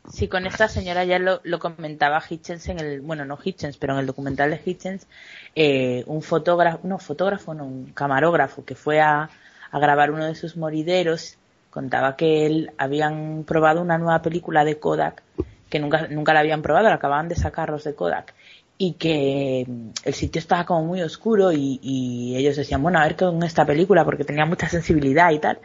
si 0.10 0.28
con 0.30 0.46
esta 0.46 0.68
señora 0.70 1.04
ya 1.04 1.20
lo, 1.20 1.42
lo 1.44 1.60
comentaba 1.60 2.24
Hitchens 2.28 2.70
en 2.70 2.80
el, 2.80 3.02
bueno, 3.02 3.26
no 3.26 3.38
Hitchens, 3.44 3.78
pero 3.78 3.94
en 3.94 4.00
el 4.00 4.06
documental 4.06 4.50
de 4.50 4.62
Hitchens, 4.66 5.08
eh, 5.56 6.04
un 6.08 6.22
fotógrafo, 6.22 6.80
no, 6.84 7.00
fotógrafo, 7.00 7.54
no, 7.54 7.66
un 7.66 7.92
camarógrafo 7.92 8.64
que 8.64 8.76
fue 8.76 9.02
a, 9.02 9.30
a 9.72 9.80
grabar 9.80 10.12
uno 10.12 10.26
de 10.26 10.36
sus 10.36 10.56
morideros, 10.56 11.38
contaba 11.80 12.18
que 12.18 12.46
él 12.46 12.72
habían 12.78 13.46
probado 13.46 13.82
una 13.82 13.98
nueva 13.98 14.22
película 14.22 14.66
de 14.66 14.80
Kodak, 14.80 15.24
que 15.70 15.80
nunca, 15.80 16.10
nunca 16.10 16.34
la 16.34 16.42
habían 16.42 16.62
probado, 16.62 16.90
la 16.90 16.96
acababan 16.96 17.30
de 17.30 17.38
sacarlos 17.38 17.86
de 17.86 17.96
Kodak, 17.96 18.34
y 18.78 18.96
que 18.96 19.64
mm, 19.66 19.90
el 20.04 20.14
sitio 20.14 20.40
estaba 20.40 20.66
como 20.66 20.84
muy 20.84 21.02
oscuro 21.02 21.54
y, 21.54 21.80
y 21.82 22.36
ellos 22.36 22.58
decían, 22.58 22.84
bueno, 22.84 23.00
a 23.00 23.04
ver 23.04 23.16
con 23.16 23.42
esta 23.44 23.66
película, 23.66 24.04
porque 24.04 24.26
tenía 24.26 24.46
mucha 24.46 24.68
sensibilidad 24.68 25.32
y 25.32 25.40
tal, 25.40 25.60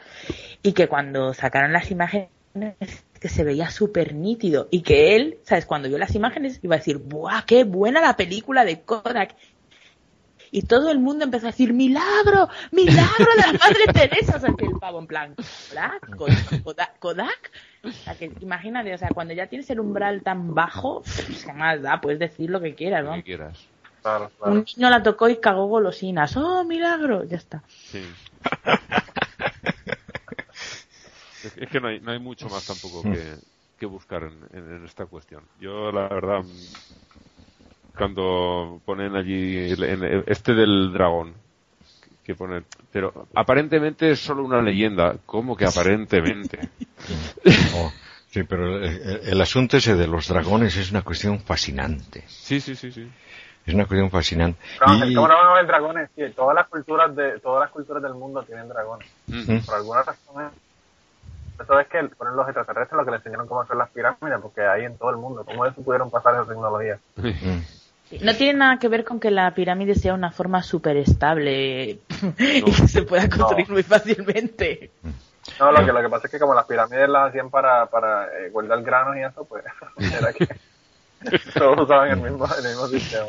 y 0.63 0.73
que 0.73 0.87
cuando 0.87 1.35
sacaron 1.35 1.73
las 1.73 1.91
imágenes 1.91 2.29
que 3.19 3.29
se 3.29 3.43
veía 3.43 3.69
súper 3.71 4.15
nítido 4.15 4.69
y 4.71 4.83
que 4.83 5.17
él, 5.17 5.39
¿sabes? 5.43 5.67
Cuando 5.67 5.89
vio 5.89 5.99
las 5.99 6.15
imágenes 6.15 6.61
iba 6.63 6.77
a 6.77 6.79
decir, 6.79 6.99
¡buah, 6.99 7.43
qué 7.45 7.65
buena 7.65 8.01
la 8.01 8.17
película 8.17 8.65
de 8.65 8.83
Kodak! 8.83 9.35
Y 10.57 10.63
todo 10.63 10.89
el 10.93 11.01
mundo 11.01 11.25
empezó 11.25 11.47
a 11.49 11.51
decir, 11.51 11.73
¡milagro! 11.73 12.49
¡milagro 12.71 13.27
de 13.37 13.43
la 13.53 13.53
Madre 13.59 13.87
Teresa! 13.93 14.37
O 14.37 14.41
sea, 14.41 14.53
que 14.57 14.67
el 14.67 14.79
pavo 14.79 15.01
en 15.01 15.09
plan, 15.09 15.35
¿Kodak? 15.69 16.17
¿Kodak? 16.63 16.99
¿Kodak? 17.01 17.51
O 17.83 17.91
sea, 17.91 18.15
que 18.17 18.31
imagínate, 18.41 18.95
o 18.95 18.99
sea, 18.99 19.09
cuando 19.13 19.35
ya 19.35 19.49
tienes 19.49 19.69
el 19.71 19.81
umbral 19.81 20.23
tan 20.23 20.55
bajo, 20.55 21.03
¿qué 21.45 21.53
más 21.53 21.83
da? 21.83 22.01
Puedes 22.01 22.21
decir 22.21 22.51
lo 22.51 22.61
que 22.61 22.77
quieras, 22.77 23.03
Lo 23.03 23.11
¿no? 23.11 23.17
que 23.17 23.25
quieras. 23.25 23.59
Claro, 24.03 24.31
claro. 24.39 24.53
Un 24.53 24.65
niño 24.77 24.91
la 24.91 25.03
tocó 25.03 25.29
y 25.29 25.39
cagó 25.41 25.67
golosinas. 25.67 26.37
¡Oh, 26.37 26.63
milagro! 26.63 27.25
Ya 27.25 27.37
está. 27.39 27.63
Sí. 27.69 28.03
es, 31.57 31.69
que 31.69 31.81
no 31.81 31.89
hay, 31.89 31.99
no 32.01 32.13
hay 32.13 32.19
mucho 32.21 32.49
más 32.49 32.65
tampoco 32.67 33.03
que, 33.03 33.35
que 33.79 33.87
buscar 33.87 34.23
en, 34.23 34.39
en- 34.57 34.77
en 34.77 34.85
esta 34.85 35.07
cuestión. 35.07 35.43
Yo, 35.61 35.91
la 35.91 36.09
verdad, 36.09 36.43
cuando 37.97 38.81
ponen 38.85 39.15
allí 39.17 39.71
el- 39.71 39.85
en 39.85 40.05
el- 40.05 40.25
este 40.27 40.55
del 40.55 40.93
dragón, 40.93 41.35
que 42.25 42.35
ponen, 42.35 42.65
pero 42.93 43.27
aparentemente 43.35 44.11
es 44.11 44.21
solo 44.21 44.45
una 44.45 44.63
leyenda. 44.63 45.17
¿Cómo 45.27 45.57
que 45.57 45.67
aparentemente? 45.67 46.59
Oh, 47.77 47.93
sí, 48.31 48.45
pero 48.45 48.79
el, 48.79 48.85
el- 48.85 49.21
el 49.29 49.41
asunto 49.43 49.77
ese 49.77 49.95
de 49.95 50.07
los 50.07 50.29
dragones 50.29 50.77
es 50.77 50.91
una 50.91 51.03
cuestión 51.03 51.39
fascinante. 51.41 52.25
Sí, 52.27 52.61
sí, 52.61 52.75
sí, 52.75 52.91
sí. 52.93 53.11
Es 53.67 53.75
una 53.75 53.85
cuestión 53.87 54.11
fascinante. 54.11 54.59
No, 54.87 55.05
Y- 55.07 55.15
¿Cómo 55.15 55.29
no 55.29 55.35
van 55.37 55.47
a 55.47 55.51
haber 55.53 55.67
dragones? 55.67 56.11
Sí, 56.17 56.23
todas 56.35 56.55
las 56.55 56.67
culturas 56.69 57.15
de 57.15 57.39
todas 57.41 57.61
las 57.61 57.71
culturas 57.71 58.03
del 58.03 58.15
mundo 58.15 58.43
tienen 58.43 58.69
dragones. 58.69 59.09
Mm. 59.27 59.59
Por 59.67 59.75
alguna 59.75 60.03
razón. 60.03 60.51
Eso 61.63 61.79
es 61.81 61.87
que 61.89 62.03
ponen 62.17 62.35
los 62.37 62.47
extraterrestres 62.49 62.99
lo 62.99 63.05
que 63.05 63.11
le 63.13 63.17
enseñaron 63.19 63.47
cómo 63.47 63.61
hacer 63.63 63.77
las 63.77 63.89
pirámides, 63.91 64.39
porque 64.43 64.63
hay 64.63 64.85
en 64.87 64.97
todo 64.99 65.11
el 65.11 65.17
mundo. 65.17 65.45
¿Cómo 65.45 65.65
ellos 65.65 65.77
pudieron 65.85 66.11
pasar 66.11 66.35
esa 66.35 66.47
tecnología? 66.47 66.99
Mm. 67.17 67.84
No 68.21 68.35
tiene 68.35 68.59
nada 68.59 68.79
que 68.79 68.89
ver 68.89 69.05
con 69.05 69.21
que 69.21 69.31
la 69.31 69.55
pirámide 69.55 69.95
sea 69.95 70.15
una 70.15 70.31
forma 70.31 70.63
súper 70.63 70.97
estable 70.97 71.99
y 72.39 72.63
que 72.63 72.89
se 72.89 73.03
pueda 73.03 73.29
construir 73.29 73.71
muy 73.71 73.83
fácilmente. 73.83 74.91
No, 75.61 75.71
lo 75.73 75.85
que, 75.85 75.93
lo 75.93 76.03
que 76.03 76.09
pasa 76.09 76.27
es 76.27 76.31
que 76.31 76.39
como 76.39 76.55
las 76.55 76.67
pirámides 76.67 77.09
las 77.09 77.29
hacían 77.29 77.51
para, 77.51 77.87
para 77.87 78.27
eh, 78.39 78.51
guardar 78.51 78.83
granos 78.83 79.17
y 79.17 79.21
eso, 79.21 79.45
pues 79.45 79.65
era 79.99 80.33
que 80.33 80.49
todos 81.59 81.81
usaban 81.81 82.11
el 82.11 82.17
mismo, 82.17 82.47
el 82.47 82.65
mismo 82.65 82.87
sistema. 82.89 83.27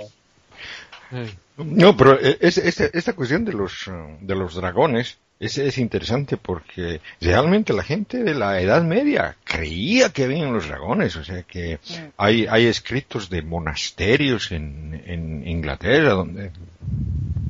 No, 1.58 1.96
pero 1.96 2.20
eh, 2.20 2.38
es- 2.42 2.58
es- 2.58 2.80
esta 2.82 3.14
cuestión 3.14 3.46
de 3.46 3.54
los, 3.54 3.90
de 4.22 4.36
los 4.36 4.56
dragones 4.56 5.18
es, 5.40 5.58
es 5.58 5.78
interesante 5.78 6.38
porque 6.38 7.02
realmente 7.22 7.74
la 7.74 7.84
gente 7.84 8.24
de 8.24 8.34
la 8.36 8.60
Edad 8.62 8.84
Media 8.84 9.36
creía 9.44 10.10
que 10.12 10.24
habían 10.26 10.54
los 10.54 10.68
dragones, 10.68 11.16
o 11.16 11.24
sea 11.24 11.44
que 11.44 11.80
hay, 12.18 12.46
hay 12.50 12.66
escritos 12.68 13.30
de 13.30 13.42
monasterios 13.42 14.52
en, 14.52 15.02
en 15.06 15.48
Inglaterra 15.48 16.12
donde, 16.14 16.52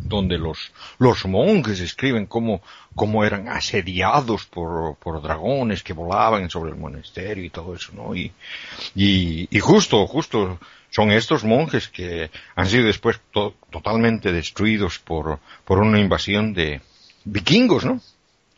donde 0.03 0.37
los, 0.37 0.71
los 0.99 1.25
monjes 1.25 1.79
escriben 1.79 2.25
cómo, 2.27 2.61
cómo 2.95 3.23
eran 3.23 3.47
asediados 3.49 4.45
por, 4.45 4.95
por 4.97 5.21
dragones 5.21 5.83
que 5.83 5.93
volaban 5.93 6.49
sobre 6.49 6.71
el 6.71 6.77
monasterio 6.77 7.43
y 7.43 7.49
todo 7.49 7.75
eso, 7.75 7.91
¿no? 7.95 8.15
Y, 8.15 8.31
y, 8.95 9.47
y 9.55 9.59
justo, 9.59 10.05
justo 10.07 10.59
son 10.89 11.11
estos 11.11 11.43
monjes 11.43 11.87
que 11.89 12.29
han 12.55 12.67
sido 12.67 12.85
después 12.85 13.19
to- 13.31 13.55
totalmente 13.69 14.31
destruidos 14.31 14.99
por, 14.99 15.39
por 15.65 15.79
una 15.79 15.99
invasión 15.99 16.53
de 16.53 16.81
vikingos, 17.25 17.85
¿no? 17.85 18.01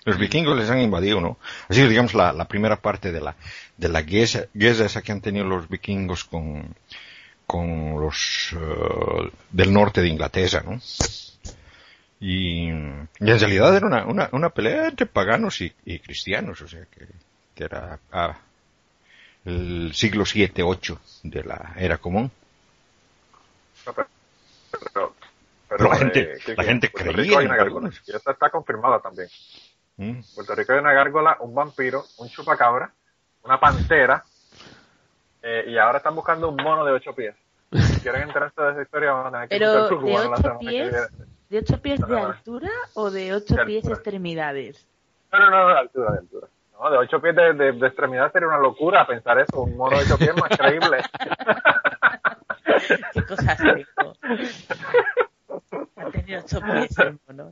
Los 0.05 0.17
vikingos 0.17 0.57
les 0.57 0.69
han 0.69 0.79
invadido, 0.79 1.19
¿no? 1.19 1.37
Ha 1.67 1.73
sido, 1.73 1.89
digamos, 1.89 2.13
la, 2.13 2.45
primera 2.45 2.77
parte 2.81 3.11
de 3.11 3.19
la, 3.19 3.35
de 3.75 3.89
la 3.89 4.01
guerra, 4.03 4.45
guerra 4.53 4.85
esa 4.85 5.01
que 5.01 5.11
han 5.11 5.19
tenido 5.21 5.45
los 5.45 5.67
vikingos 5.67 6.23
con, 6.23 6.75
con 7.45 7.99
los 7.99 8.51
eh, 8.53 9.31
del 9.51 9.73
norte 9.73 10.01
de 10.01 10.07
Inglaterra, 10.07 10.63
¿no? 10.65 10.79
Y, 12.19 12.67
y 12.67 12.69
en 12.69 13.09
realidad 13.19 13.75
era 13.75 13.85
una, 13.85 14.05
una, 14.05 14.29
una 14.31 14.49
pelea 14.49 14.87
entre 14.87 15.05
paganos 15.05 15.61
y, 15.61 15.71
y 15.85 15.99
cristianos, 15.99 16.61
o 16.61 16.67
sea 16.67 16.85
que, 16.85 17.05
que 17.53 17.63
era 17.63 17.99
ah, 18.11 18.37
el 19.47 19.91
siglo 19.93 20.25
7, 20.25 20.61
8 20.63 20.99
de 21.23 21.43
la 21.43 21.73
era 21.77 21.97
común. 21.97 22.29
No, 23.85 23.93
pero, 23.93 24.07
pero, 24.93 25.13
Pero 25.69 25.89
la 25.89 25.95
gente- 25.97 26.21
eh, 26.33 26.37
que- 26.45 26.55
la 26.55 26.63
que 26.63 26.69
gente 26.69 26.89
Puerto 26.89 27.11
creía 27.11 27.23
Rico 27.23 27.37
hay 27.39 27.45
en 27.45 27.51
una 27.51 27.57
gárgola. 27.57 27.89
Y 28.05 28.11
eso 28.15 28.31
está 28.31 28.49
confirmado 28.49 28.99
también. 28.99 29.29
¿Mm? 29.97 30.03
En 30.09 30.23
Puerto 30.35 30.55
Rico 30.55 30.73
hay 30.73 30.79
una 30.79 30.93
gárgola, 30.93 31.37
un 31.39 31.55
vampiro, 31.55 32.03
un 32.17 32.29
chupacabra, 32.29 32.91
una 33.43 33.59
pantera, 33.59 34.23
eh, 35.41 35.65
y 35.67 35.77
ahora 35.77 35.97
están 35.99 36.15
buscando 36.15 36.49
un 36.49 36.55
mono 36.57 36.83
de 36.85 36.91
ocho 36.91 37.13
pies. 37.15 37.35
Si 37.71 37.99
quieren 38.01 38.23
enterarse 38.23 38.61
de 38.61 38.71
esa 38.71 38.81
historia, 38.81 39.11
van 39.11 39.27
a 39.27 39.31
tener 39.31 39.49
que 39.49 39.55
Pero 39.57 39.89
tu 39.89 39.99
de 40.05 40.17
ocho 40.17 40.57
pies, 40.59 40.93
de 41.49 41.57
ocho 41.59 41.81
pies 41.81 41.99
de 42.07 42.19
altura 42.19 42.71
o 42.93 43.09
de 43.11 43.33
ocho 43.33 43.55
De 43.55 43.65
pies 43.65 43.83
altura. 43.83 43.95
extremidades. 43.95 44.85
No, 45.31 45.39
no, 45.39 45.49
no, 45.49 45.67
de 45.69 45.79
altura, 45.79 46.11
de 46.13 46.17
altura. 46.19 46.47
No, 46.79 46.89
de 46.91 46.97
ocho 46.97 47.19
pies 47.21 47.35
de, 47.35 47.53
de, 47.53 47.71
de 47.73 47.87
extremidad 47.87 48.31
sería 48.31 48.47
una 48.47 48.59
locura 48.59 49.05
pensar 49.07 49.39
eso. 49.39 49.61
Un 49.63 49.75
mono 49.77 49.97
de 49.97 50.03
ocho 50.03 50.17
pies 50.17 50.35
más 50.35 50.49
creíble. 50.57 50.97
Qué 53.13 53.23
cosas 53.25 53.57
tengo. 53.57 54.13
Ha 55.95 56.09
tenido 56.11 56.39
ocho 56.41 56.59
pies 56.61 56.99
el 56.99 57.19
mono. 57.27 57.51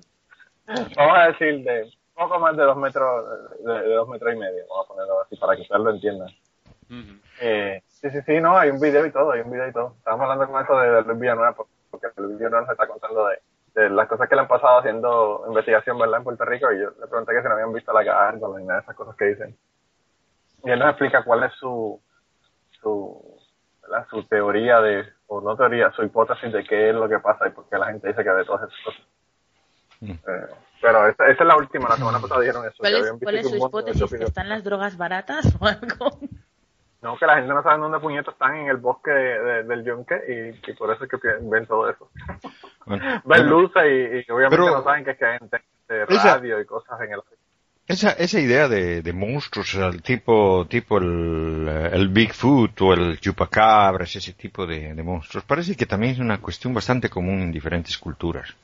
Vamos 0.96 1.18
a 1.18 1.28
decir 1.28 1.64
de 1.64 1.92
poco 2.14 2.40
más 2.40 2.56
de 2.56 2.64
dos 2.64 2.78
metros, 2.78 3.26
de, 3.64 3.74
de 3.74 3.94
dos 3.96 4.08
metros 4.08 4.34
y 4.34 4.38
medio. 4.38 4.64
Vamos 4.70 4.86
a 4.86 4.88
ponerlo 4.90 5.22
así 5.22 5.36
para 5.38 5.56
que 5.56 5.62
ustedes 5.64 5.82
lo 5.82 5.90
entiendan. 5.92 6.30
Eh, 7.42 7.82
sí, 7.88 8.10
sí, 8.12 8.20
sí, 8.26 8.40
no, 8.40 8.58
hay 8.58 8.70
un 8.70 8.80
video 8.80 9.06
y 9.06 9.12
todo, 9.12 9.32
hay 9.32 9.42
un 9.42 9.52
video 9.52 9.68
y 9.68 9.74
todo. 9.74 9.96
Estábamos 9.98 10.30
hablando 10.30 10.52
con 10.54 10.64
eso 10.64 10.78
de, 10.80 10.92
de 10.92 11.02
Luis 11.04 11.20
Villanueva, 11.20 11.54
por- 11.54 11.68
porque 11.90 12.08
Luis 12.18 12.38
Villanueva 12.38 12.62
nos 12.62 12.72
está 12.72 12.88
contando 12.88 13.28
de, 13.28 13.40
de 13.76 13.90
las 13.90 14.08
cosas 14.08 14.28
que 14.30 14.36
le 14.36 14.42
han 14.42 14.48
pasado 14.48 14.80
haciendo 14.80 15.44
investigación, 15.48 16.00
¿verdad?, 16.00 16.20
en 16.20 16.24
Puerto 16.24 16.46
Rico, 16.46 16.72
y 16.72 16.80
yo 16.80 16.92
le 16.92 17.08
pregunté 17.08 17.34
que 17.34 17.42
si 17.42 17.48
no 17.48 17.54
habían 17.54 17.74
visto 17.74 17.92
la 17.94 18.04
gárgola 18.04 18.60
ni 18.60 18.66
nada 18.66 18.80
de 18.80 18.84
esas 18.84 18.96
cosas 18.96 19.16
que 19.18 19.26
dicen. 19.26 19.58
Y 20.64 20.70
él 20.72 20.80
nos 20.80 20.90
explica 20.90 21.24
cuál 21.24 21.44
es 21.44 21.54
su, 21.60 22.02
su, 22.82 23.38
¿verdad? 23.84 24.08
su 24.10 24.24
teoría 24.24 24.80
de, 24.82 25.06
o 25.28 25.42
no 25.42 25.56
teoría, 25.56 25.92
su 25.92 26.04
hipótesis 26.04 26.52
de 26.54 26.64
qué 26.64 26.90
es 26.90 26.96
lo 26.96 27.08
que 27.10 27.20
pasa 27.20 27.48
y 27.48 27.52
por 27.52 27.70
qué 27.70 27.78
la 27.78 27.88
gente 27.88 28.08
dice 28.08 28.24
que 28.24 28.32
ve 28.32 28.46
todas 28.46 28.64
esas 28.70 28.84
cosas. 28.86 29.02
Mm. 30.00 30.12
Eh, 30.12 30.48
pero 30.82 31.08
esa, 31.08 31.28
esa 31.28 31.44
es 31.44 31.48
la 31.48 31.58
última, 31.58 31.90
la 31.90 31.96
semana 31.98 32.20
pasada 32.20 32.42
dijeron 32.42 32.66
eso. 32.66 32.76
¿Cuál 32.80 32.96
es, 32.96 33.12
cuál 33.22 33.44
su 33.44 33.56
hipótesis? 33.58 34.00
¿Que 34.00 34.06
estúpidos- 34.06 34.28
están 34.30 34.50
las 34.50 34.64
drogas 34.64 34.98
baratas 34.98 35.56
o 35.60 35.66
algo? 35.66 36.20
No, 37.06 37.18
que 37.18 37.26
la 37.28 37.36
gente 37.36 37.54
no 37.54 37.62
sabe 37.62 37.80
dónde 37.80 38.00
puñetos 38.00 38.34
están 38.34 38.56
en 38.56 38.68
el 38.68 38.78
bosque 38.78 39.12
de- 39.12 39.40
de- 39.40 39.64
del 39.64 39.86
yunque 39.86 40.16
y, 40.28 40.72
y 40.72 40.74
por 40.74 40.92
eso 40.92 41.04
es 41.04 41.10
que 41.12 41.18
ven 41.40 41.68
todo 41.68 41.88
eso. 41.88 42.10
Bueno, 42.88 43.04
Ven 43.12 43.22
bueno, 43.24 43.44
luces 43.62 43.84
y, 43.86 44.28
y 44.28 44.32
obviamente 44.32 44.58
Pero- 44.64 44.78
no 44.78 44.84
saben 44.84 45.06
que 45.06 45.12
es 45.12 45.18
que 45.20 45.26
hay 45.26 45.38
gente 45.38 45.62
de 45.88 46.04
Esa- 46.10 46.34
radio 46.38 46.60
y 46.60 46.66
cosas 46.66 47.00
en 47.02 47.14
el 47.14 47.20
esa, 47.88 48.10
esa 48.14 48.40
idea 48.40 48.68
de, 48.68 49.04
de 49.04 49.14
monstruos, 49.14 49.76
el 49.76 50.02
tipo, 50.02 50.66
tipo 50.68 50.98
el, 50.98 51.68
el 51.94 52.08
Bigfoot 52.10 52.82
o 52.82 52.94
el 52.94 53.20
chupacabras, 53.20 54.16
ese 54.16 54.34
tipo 54.34 54.66
de, 54.66 54.96
de 54.96 55.04
monstruos, 55.04 55.46
parece 55.46 55.76
que 55.76 55.86
también 55.86 56.14
es 56.14 56.20
una 56.20 56.42
cuestión 56.42 56.74
bastante 56.74 57.12
común 57.12 57.42
en 57.42 57.52
diferentes 57.52 57.96
culturas. 58.00 58.56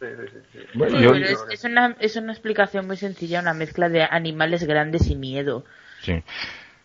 Sí, 0.00 0.06
sí, 0.06 0.38
sí. 0.52 0.58
Bueno, 0.74 0.96
Sí, 0.98 1.02
yo- 1.04 1.10
pero 1.12 1.24
es, 1.26 1.44
es 1.50 1.64
una, 1.64 1.96
es 1.98 2.14
una 2.14 2.30
explicación 2.32 2.86
muy 2.86 2.96
sencilla, 2.96 3.40
una 3.40 3.54
mezcla 3.54 3.88
de 3.88 4.02
animales 4.04 4.62
grandes 4.62 5.08
y 5.10 5.16
miedo. 5.16 5.64
Sí. 6.02 6.22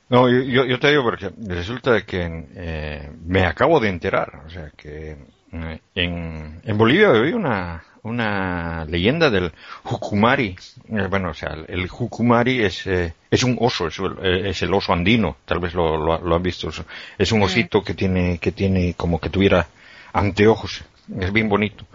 No, 0.10 0.29
yo, 0.29 0.65
yo, 0.65 0.79
te 0.79 0.89
digo 0.89 1.03
porque 1.03 1.32
resulta 1.48 2.01
que 2.05 2.46
eh, 2.55 3.10
me 3.25 3.46
acabo 3.46 3.79
de 3.79 3.89
enterar, 3.89 4.43
o 4.46 4.50
sea 4.50 4.70
que 4.75 5.17
eh, 5.51 5.79
en, 5.96 6.62
en 6.63 6.77
Bolivia 6.77 7.10
había 7.10 7.36
una, 7.36 7.84
una 8.03 8.86
leyenda 8.86 9.29
del 9.32 9.51
Jucumari. 9.84 10.55
Eh, 10.89 11.08
bueno, 11.10 11.29
o 11.29 11.34
sea, 11.34 11.55
el, 11.67 11.88
Jucumari 11.88 12.63
es, 12.63 12.86
eh, 12.86 13.13
es 13.32 13.43
un 13.43 13.58
oso, 13.60 13.88
es, 13.88 13.98
el- 14.00 14.46
es 14.46 14.62
el 14.62 14.74
oso 14.74 14.93
andino, 14.93 15.38
tal 15.46 15.60
vez 15.60 15.74
lo, 15.74 15.98
lo, 15.98 16.20
lo 16.20 16.36
han 16.36 16.43
visto. 16.43 16.70
Es- 17.17 17.32
un 17.32 17.41
osito 17.41 17.82
que 17.84 17.93
tiene, 17.96 18.38
que 18.39 18.51
tiene 18.51 18.93
como 18.96 19.20
que 19.20 19.29
tuviera 19.29 19.65
anteojos, 20.12 20.84
es 21.20 21.32
bien 21.34 21.50
bonito. 21.50 21.86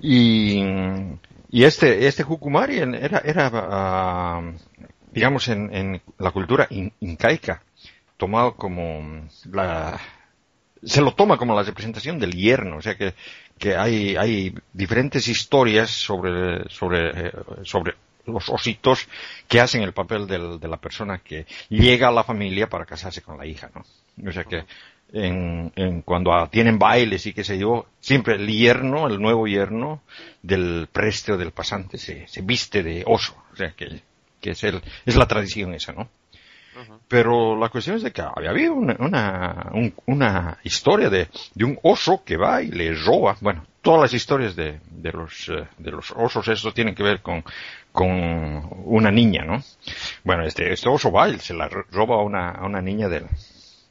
Y, 0.00 0.62
y 1.50 1.64
este, 1.64 2.06
este 2.06 2.24
Jucumari 2.24 2.78
era, 2.78 3.18
era 3.24 3.50
ah, 3.54 4.42
digamos, 5.12 5.48
en, 5.48 5.74
en 5.74 6.02
la 6.18 6.30
cultura 6.30 6.66
in- 6.70 6.92
incaica, 7.00 7.62
tomado 8.16 8.54
como 8.56 9.26
la, 9.52 9.98
se 10.82 11.00
lo 11.00 11.12
toma 11.14 11.36
como 11.36 11.54
la 11.54 11.62
representación 11.62 12.18
del 12.18 12.32
yerno, 12.32 12.76
o 12.76 12.82
sea 12.82 12.96
que, 12.96 13.14
que 13.58 13.76
hay, 13.76 14.16
hay 14.16 14.54
diferentes 14.72 15.26
historias 15.28 15.90
sobre, 15.90 16.68
sobre, 16.68 17.28
eh, 17.28 17.32
sobre 17.64 17.94
los 18.26 18.48
ositos 18.50 19.08
que 19.48 19.60
hacen 19.60 19.82
el 19.82 19.92
papel 19.92 20.26
del- 20.26 20.60
de 20.60 20.68
la 20.68 20.76
persona 20.76 21.18
que 21.18 21.46
llega 21.70 22.08
a 22.08 22.12
la 22.12 22.24
familia 22.24 22.68
para 22.68 22.84
casarse 22.84 23.22
con 23.22 23.38
la 23.38 23.46
hija, 23.46 23.70
¿no? 23.74 23.84
O 24.28 24.32
sea 24.32 24.44
que 24.44 24.64
en, 25.12 25.72
en 25.76 26.02
cuando 26.02 26.30
tienen 26.50 26.78
bailes 26.78 27.24
y 27.26 27.32
qué 27.32 27.42
sé 27.42 27.58
yo, 27.58 27.86
siempre 28.00 28.34
el 28.34 28.46
yerno, 28.46 29.06
el 29.06 29.18
nuevo 29.20 29.46
yerno 29.46 30.02
del 30.42 30.88
preste 30.92 31.32
o 31.32 31.38
del 31.38 31.52
pasante 31.52 31.96
se, 31.96 32.28
se 32.28 32.42
viste 32.42 32.82
de 32.82 33.02
oso, 33.06 33.34
o 33.52 33.56
sea 33.56 33.70
que, 33.72 34.02
que 34.40 34.50
es, 34.50 34.64
el, 34.64 34.80
es 35.06 35.16
la 35.16 35.26
tradición 35.26 35.74
esa, 35.74 35.92
¿no? 35.92 36.08
Pero 37.08 37.56
la 37.56 37.70
cuestión 37.70 37.96
es 37.96 38.02
de 38.02 38.12
que 38.12 38.22
había 38.22 38.50
habido 38.50 38.74
una, 38.74 38.94
una, 39.00 39.70
un- 39.72 39.94
una 40.06 40.58
historia 40.62 41.10
de, 41.10 41.28
de 41.54 41.64
un 41.64 41.78
oso 41.82 42.22
que 42.24 42.36
va 42.36 42.62
y 42.62 42.68
le 42.70 42.94
roba. 42.94 43.36
Bueno, 43.40 43.64
todas 43.82 44.02
las 44.02 44.14
historias 44.14 44.54
de, 44.54 44.78
de, 44.90 45.12
los, 45.12 45.48
eh, 45.48 45.66
de 45.78 45.90
los 45.90 46.12
osos, 46.12 46.46
eso 46.48 46.72
tienen 46.72 46.94
que 46.94 47.02
ver 47.02 47.20
con, 47.20 47.42
con 47.90 48.08
una 48.84 49.10
niña, 49.10 49.44
¿no? 49.44 49.60
Bueno, 50.22 50.44
este, 50.44 50.72
este 50.72 50.88
oso 50.88 51.10
va 51.10 51.28
y 51.28 51.38
se 51.40 51.54
la 51.54 51.68
ro- 51.68 51.86
roba 51.90 52.16
a 52.16 52.22
una, 52.22 52.50
a 52.50 52.64
una 52.66 52.80
niña 52.80 53.08
del, 53.08 53.26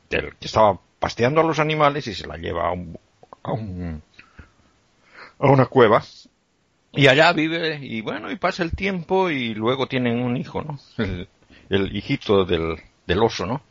del 0.09 0.35
que 0.35 0.45
estaba 0.45 0.79
pasteando 0.99 1.41
a 1.41 1.43
los 1.43 1.59
animales 1.59 2.07
y 2.07 2.13
se 2.13 2.25
la 2.27 2.37
lleva 2.37 2.69
a 2.69 2.71
un, 2.71 2.97
a 3.43 3.51
un, 3.51 4.01
a 5.39 5.47
una 5.51 5.65
cueva. 5.65 6.03
Y 6.97 7.07
allá 7.07 7.31
vive, 7.33 7.79
y 7.81 8.01
bueno, 8.01 8.31
y 8.31 8.35
pasa 8.37 8.63
el 8.63 8.71
tiempo 8.71 9.29
y 9.29 9.53
luego 9.53 9.87
tienen 9.87 10.19
un 10.21 10.35
hijo, 10.37 10.61
¿no? 10.63 10.79
El, 10.97 11.27
el 11.69 11.95
hijito 11.95 12.45
del, 12.45 12.75
del 13.05 13.21
oso, 13.23 13.45
¿no? 13.45 13.61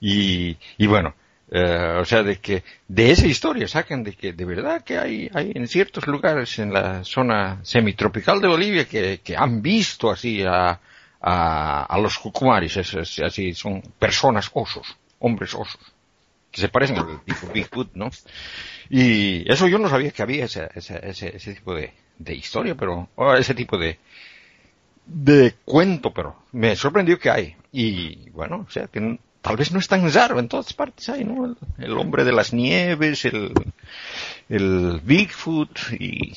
Y, 0.00 0.56
y 0.78 0.86
bueno, 0.86 1.14
eh, 1.50 1.96
o 2.00 2.04
sea, 2.04 2.22
de 2.22 2.36
que 2.38 2.62
de 2.88 3.10
esa 3.12 3.26
historia 3.26 3.66
sacan 3.68 4.02
de 4.02 4.12
que 4.14 4.32
de 4.32 4.44
verdad 4.44 4.82
que 4.84 4.98
hay, 4.98 5.30
hay 5.32 5.52
en 5.54 5.66
ciertos 5.68 6.06
lugares 6.06 6.58
en 6.58 6.72
la 6.72 7.04
zona 7.04 7.60
semitropical 7.62 8.40
de 8.40 8.48
Bolivia 8.48 8.84
que, 8.86 9.20
que 9.22 9.36
han 9.36 9.62
visto 9.62 10.10
así 10.10 10.42
a, 10.46 10.78
a, 11.20 11.98
los 11.98 12.16
jucumaris, 12.16 12.76
es- 12.76 12.94
es- 12.94 13.20
así 13.20 13.54
son 13.54 13.80
personas 13.98 14.50
osos, 14.52 14.96
hombres 15.20 15.54
osos, 15.54 15.80
que 16.56 16.62
se 16.62 16.68
parecen 16.70 16.96
al 16.96 17.20
tipo 17.20 17.48
Bigfoot, 17.52 17.90
¿no? 17.94 18.10
Y 18.88 19.50
eso 19.50 19.68
yo 19.68 19.78
no 19.78 19.90
sabía 19.90 20.10
que 20.10 20.22
había 20.22 20.46
ese, 20.46 20.70
ese, 20.74 20.98
ese, 21.06 21.36
ese 21.36 21.54
tipo 21.54 21.74
de, 21.74 21.92
de 22.18 22.34
historia, 22.34 22.74
pero, 22.74 23.10
o 23.14 23.34
ese 23.34 23.54
tipo 23.54 23.76
de, 23.76 23.98
de 25.04 25.54
cuento, 25.66 26.14
pero 26.14 26.44
me 26.52 26.74
sorprendió 26.76 27.18
que 27.18 27.30
hay. 27.30 27.56
Y 27.72 28.30
bueno, 28.30 28.64
o 28.66 28.70
sea, 28.70 28.86
que 28.86 29.18
tal 29.42 29.56
vez 29.58 29.70
no 29.70 29.80
es 29.80 29.86
tan 29.86 30.10
raro, 30.10 30.38
en 30.38 30.48
todas 30.48 30.72
partes 30.72 31.10
hay, 31.10 31.24
¿no? 31.24 31.44
El, 31.44 31.56
el 31.76 31.98
hombre 31.98 32.24
de 32.24 32.32
las 32.32 32.54
nieves, 32.54 33.26
el, 33.26 33.52
el 34.48 35.00
Bigfoot 35.04 35.78
y... 35.92 36.32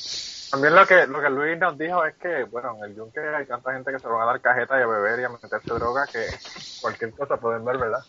También 0.50 0.74
lo 0.74 0.84
que, 0.84 1.06
lo 1.06 1.20
que 1.20 1.30
Luis 1.30 1.58
nos 1.58 1.78
dijo 1.78 2.04
es 2.04 2.16
que, 2.16 2.42
bueno, 2.42 2.76
en 2.76 2.90
el 2.90 2.96
yunque 2.96 3.20
hay 3.20 3.46
tanta 3.46 3.72
gente 3.72 3.92
que 3.92 4.00
se 4.00 4.08
van 4.08 4.22
a 4.22 4.24
dar 4.26 4.40
cajeta 4.40 4.80
y 4.80 4.82
a 4.82 4.86
beber 4.86 5.20
y 5.20 5.24
a 5.24 5.28
meterse 5.28 5.72
droga 5.72 6.06
que 6.12 6.26
cualquier 6.80 7.12
cosa 7.12 7.36
pueden 7.36 7.64
ver, 7.64 7.78
¿verdad? 7.78 8.00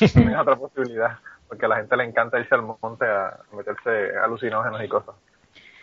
También 0.14 0.34
es 0.34 0.40
otra 0.40 0.56
posibilidad, 0.56 1.18
porque 1.52 1.66
a 1.66 1.68
la 1.68 1.76
gente 1.76 1.96
le 1.98 2.04
encanta 2.04 2.40
irse 2.40 2.54
al 2.54 2.62
monte 2.62 3.04
a 3.04 3.38
meterse 3.54 4.16
alucinógenos 4.24 4.82
y 4.82 4.88
cosas. 4.88 5.14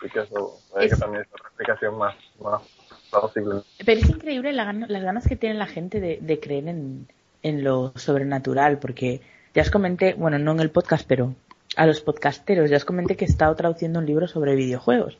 Así 0.00 0.10
que 0.10 0.18
eso 0.18 0.58
puede 0.72 0.88
que 0.88 0.94
Es- 0.94 0.98
también 0.98 1.22
es 1.22 1.28
otra 1.32 1.46
explicación 1.46 1.96
más, 1.96 2.16
más 2.42 2.60
plausible. 3.08 3.60
Pero 3.86 4.00
es 4.00 4.10
increíble 4.10 4.52
la 4.52 4.72
las 4.72 5.02
ganas 5.04 5.28
que 5.28 5.36
tiene 5.36 5.54
la 5.54 5.66
gente 5.68 6.00
de, 6.00 6.18
de 6.20 6.40
creer 6.40 6.66
en, 6.66 7.06
en 7.44 7.62
lo 7.62 7.92
sobrenatural, 7.94 8.80
porque 8.80 9.20
ya 9.54 9.62
os 9.62 9.70
comenté, 9.70 10.14
bueno, 10.14 10.40
no 10.40 10.50
en 10.50 10.58
el 10.60 10.70
podcast, 10.70 11.06
pero 11.06 11.36
a 11.76 11.86
los 11.86 12.00
podcasteros, 12.00 12.68
ya 12.68 12.76
os 12.78 12.84
comenté 12.84 13.14
que 13.16 13.24
he 13.24 13.28
estado 13.28 13.54
traduciendo 13.54 14.00
un 14.00 14.06
libro 14.06 14.26
sobre 14.26 14.56
videojuegos. 14.56 15.18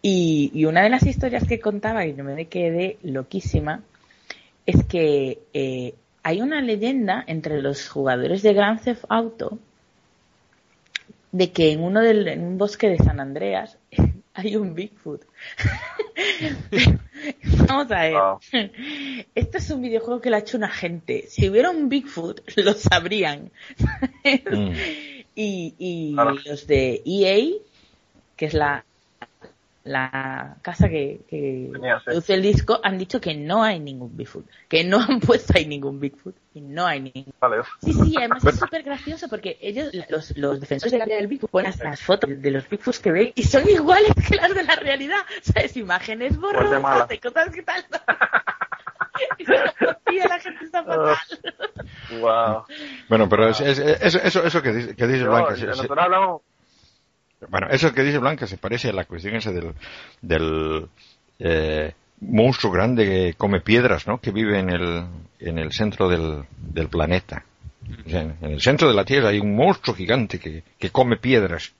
Y, 0.00 0.52
y 0.54 0.64
una 0.66 0.82
de 0.82 0.90
las 0.90 1.04
historias 1.04 1.42
que 1.48 1.58
contaba, 1.58 2.06
y 2.06 2.12
no 2.12 2.22
me 2.22 2.46
quedé 2.46 2.98
loquísima, 3.02 3.80
es 4.64 4.84
que 4.84 5.40
eh, 5.54 5.94
hay 6.22 6.40
una 6.40 6.60
leyenda 6.60 7.24
entre 7.26 7.60
los 7.60 7.88
jugadores 7.88 8.42
de 8.42 8.54
Grand 8.54 8.80
Theft 8.80 9.06
Auto 9.08 9.58
de 11.32 11.50
que 11.50 11.72
en 11.72 11.82
uno 11.82 12.00
del, 12.00 12.28
en 12.28 12.44
un 12.44 12.58
bosque 12.58 12.88
de 12.88 12.98
San 12.98 13.18
Andreas 13.18 13.78
hay 14.34 14.56
un 14.56 14.74
Bigfoot. 14.74 15.22
Vamos 17.66 17.90
a 17.90 18.00
ver. 18.00 18.12
Wow. 18.12 18.40
Esto 19.34 19.58
es 19.58 19.70
un 19.70 19.82
videojuego 19.82 20.20
que 20.20 20.30
lo 20.30 20.36
ha 20.36 20.40
hecho 20.40 20.56
una 20.56 20.68
gente. 20.68 21.26
Si 21.28 21.48
hubiera 21.48 21.70
un 21.70 21.88
Bigfoot, 21.88 22.42
lo 22.56 22.74
sabrían. 22.74 23.50
Mm. 24.24 24.72
Y, 25.34 25.74
y 25.78 26.14
los 26.14 26.66
de 26.66 27.02
EA, 27.06 27.56
que 28.36 28.46
es 28.46 28.54
la, 28.54 28.84
la 29.84 30.56
casa 30.62 30.88
que, 30.88 31.20
que 31.28 31.70
produce 32.04 32.34
el 32.34 32.42
disco, 32.42 32.80
han 32.82 32.98
dicho 32.98 33.20
que 33.20 33.34
no 33.34 33.62
hay 33.64 33.80
ningún 33.80 34.16
Bigfoot. 34.16 34.44
Que 34.68 34.84
no 34.84 35.00
han 35.00 35.20
puesto 35.20 35.54
ahí 35.56 35.66
ningún 35.66 35.98
Bigfoot. 36.00 36.34
Y 36.54 36.60
no 36.60 36.86
hay 36.86 37.00
ningún. 37.00 37.32
Vale. 37.40 37.62
Sí, 37.82 37.92
sí, 37.92 38.14
además 38.18 38.44
es 38.44 38.58
súper 38.58 38.82
gracioso 38.82 39.28
porque 39.28 39.58
ellos, 39.60 39.90
los, 40.10 40.36
los 40.36 40.60
defensores 40.60 40.92
de 40.92 40.98
la 40.98 41.04
realidad 41.04 41.20
del 41.20 41.28
Bigfoot, 41.28 41.50
ponen 41.50 41.72
las 41.82 42.00
fotos 42.00 42.30
de 42.30 42.50
los 42.50 42.68
Bigfoots 42.68 42.98
que 43.00 43.10
ven 43.12 43.32
y 43.34 43.42
son 43.42 43.68
iguales 43.68 44.12
que 44.28 44.36
las 44.36 44.54
de 44.54 44.62
la 44.64 44.76
realidad. 44.76 45.20
¿Sabes? 45.42 45.76
Imágenes 45.76 46.36
Pues 46.36 46.40
borrosas 46.40 47.08
de 47.08 47.18
cosas 47.20 47.50
que 47.50 47.62
tal. 47.62 47.84
Y 50.10 50.18
la 50.18 50.38
gente 50.40 50.64
está 50.64 50.84
fatal. 50.84 51.16
Wow. 52.20 52.64
Bueno, 53.08 53.28
pero 53.28 53.48
es- 53.48 53.60
es- 53.60 53.78
eso, 53.78 54.18
eso, 54.22 54.42
eso 54.44 54.62
que 54.62 54.72
dice, 54.72 54.96
que 54.96 55.06
dice 55.06 55.24
Blanca, 55.24 55.54
hablamos, 55.98 56.42
bueno, 57.48 57.68
eso 57.70 57.92
que 57.92 58.02
dice 58.02 58.18
Blanca 58.18 58.46
se 58.46 58.58
parece 58.58 58.88
a 58.90 58.92
la 58.92 59.04
cuestión 59.04 59.34
esa 59.36 59.52
del, 59.52 59.72
del 60.20 60.88
eh, 61.38 61.92
monstruo 62.20 62.72
grande 62.72 63.04
que 63.04 63.34
come 63.34 63.60
piedras, 63.60 64.06
¿no? 64.06 64.20
Que 64.20 64.30
vive 64.30 64.58
en 64.58 64.70
el, 64.70 65.04
en 65.40 65.58
el 65.58 65.72
centro 65.72 66.08
del, 66.08 66.44
del 66.58 66.88
planeta. 66.88 67.44
O 68.06 68.10
sea, 68.10 68.20
en 68.22 68.36
el 68.52 68.60
centro 68.60 68.88
de 68.88 68.94
la 68.94 69.04
Tierra 69.04 69.30
hay 69.30 69.38
un 69.40 69.54
monstruo 69.56 69.94
gigante 69.96 70.38
que, 70.38 70.62
que 70.78 70.90
come 70.90 71.16
piedras. 71.16 71.72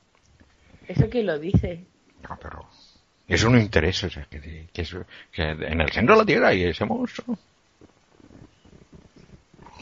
Eso 0.89 1.09
que 1.09 1.23
lo 1.23 1.39
dice. 1.39 1.85
No, 2.29 2.37
pero 2.43 2.67
eso 3.29 3.49
no 3.49 3.59
interesa, 3.59 4.09
o 4.09 4.11
sea, 4.11 4.25
que, 4.25 4.67
que 4.73 4.83
eso- 4.83 5.05
que 5.31 5.43
en 5.43 5.81
el 5.81 5.91
centro 5.93 6.15
de 6.17 6.21
la 6.23 6.27
Tierra 6.27 6.49
hay 6.49 6.65
ese 6.65 6.85
monstruo. 6.85 7.39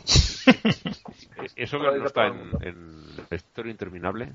Eso 1.56 1.78
Lo 1.78 1.92
que 1.92 1.98
no 1.98 2.06
está 2.06 2.26
en, 2.26 2.34
en 2.62 3.16
la 3.30 3.36
historia 3.36 3.70
interminable. 3.70 4.32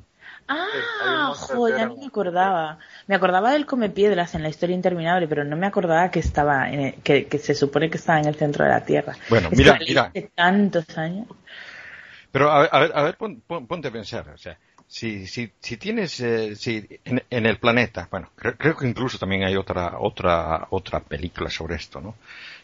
Ah, 0.47 1.33
joder, 1.35 1.75
ya 1.77 1.85
no 1.87 1.95
me 1.97 2.05
acordaba. 2.07 2.79
Me 3.07 3.15
acordaba 3.15 3.51
del 3.51 3.65
come 3.65 3.89
piedras 3.89 4.35
en 4.35 4.43
la 4.43 4.49
historia 4.49 4.75
interminable, 4.75 5.27
pero 5.27 5.43
no 5.43 5.55
me 5.55 5.67
acordaba 5.67 6.11
que 6.11 6.19
estaba 6.19 6.69
en 6.69 6.79
el- 6.81 6.93
que, 7.03 7.25
que 7.27 7.39
se 7.39 7.55
supone 7.55 7.89
que 7.89 7.97
estaba 7.97 8.19
en 8.19 8.27
el 8.27 8.35
centro 8.35 8.63
de 8.65 8.71
la 8.71 8.85
Tierra. 8.85 9.15
Bueno, 9.29 9.49
Es 9.49 9.57
mira, 9.57 9.77
mira. 9.87 10.01
hace 10.11 10.29
tantos 10.35 10.85
años. 10.97 11.27
Pero 12.31 12.51
a 12.51 12.59
ver, 12.61 12.69
a 12.71 12.79
ver, 12.79 12.91
a 12.95 13.01
ver, 13.03 13.15
pon- 13.17 13.41
pon- 13.47 13.67
ponte 13.67 13.87
a 13.87 13.91
pensar, 13.91 14.25
o 14.29 14.37
sea, 14.37 14.57
si, 14.87 15.25
si, 15.27 15.51
si 15.59 15.77
tienes, 15.77 16.19
eh, 16.19 16.55
si 16.55 16.85
en, 17.05 17.23
en 17.29 17.45
el 17.45 17.57
planeta, 17.59 18.07
bueno, 18.11 18.29
creo, 18.35 18.55
creo 18.57 18.75
que 18.77 18.87
incluso 18.87 19.17
también 19.17 19.43
hay 19.43 19.55
otra, 19.55 19.99
otra, 19.99 20.67
otra 20.71 20.99
película 20.99 21.49
sobre 21.49 21.75
esto, 21.75 22.01
¿no? 22.01 22.15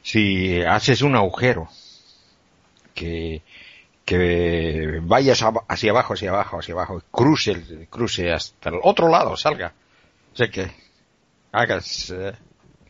Si 0.03 0.61
haces 0.61 1.01
un 1.01 1.15
agujero 1.15 1.69
que, 2.93 3.41
que 4.05 4.99
vayas 5.03 5.41
ab- 5.43 5.63
hacia 5.67 5.91
abajo, 5.91 6.13
hacia 6.13 6.29
abajo, 6.31 6.59
hacia 6.59 6.73
abajo, 6.73 7.01
cruce, 7.11 7.87
cruce 7.89 8.31
hasta 8.31 8.69
el 8.69 8.79
otro 8.83 9.07
lado, 9.09 9.37
salga. 9.37 9.73
O 10.33 10.35
sea 10.35 10.49
que 10.49 10.71
hagas, 11.51 12.09
eh, 12.11 12.33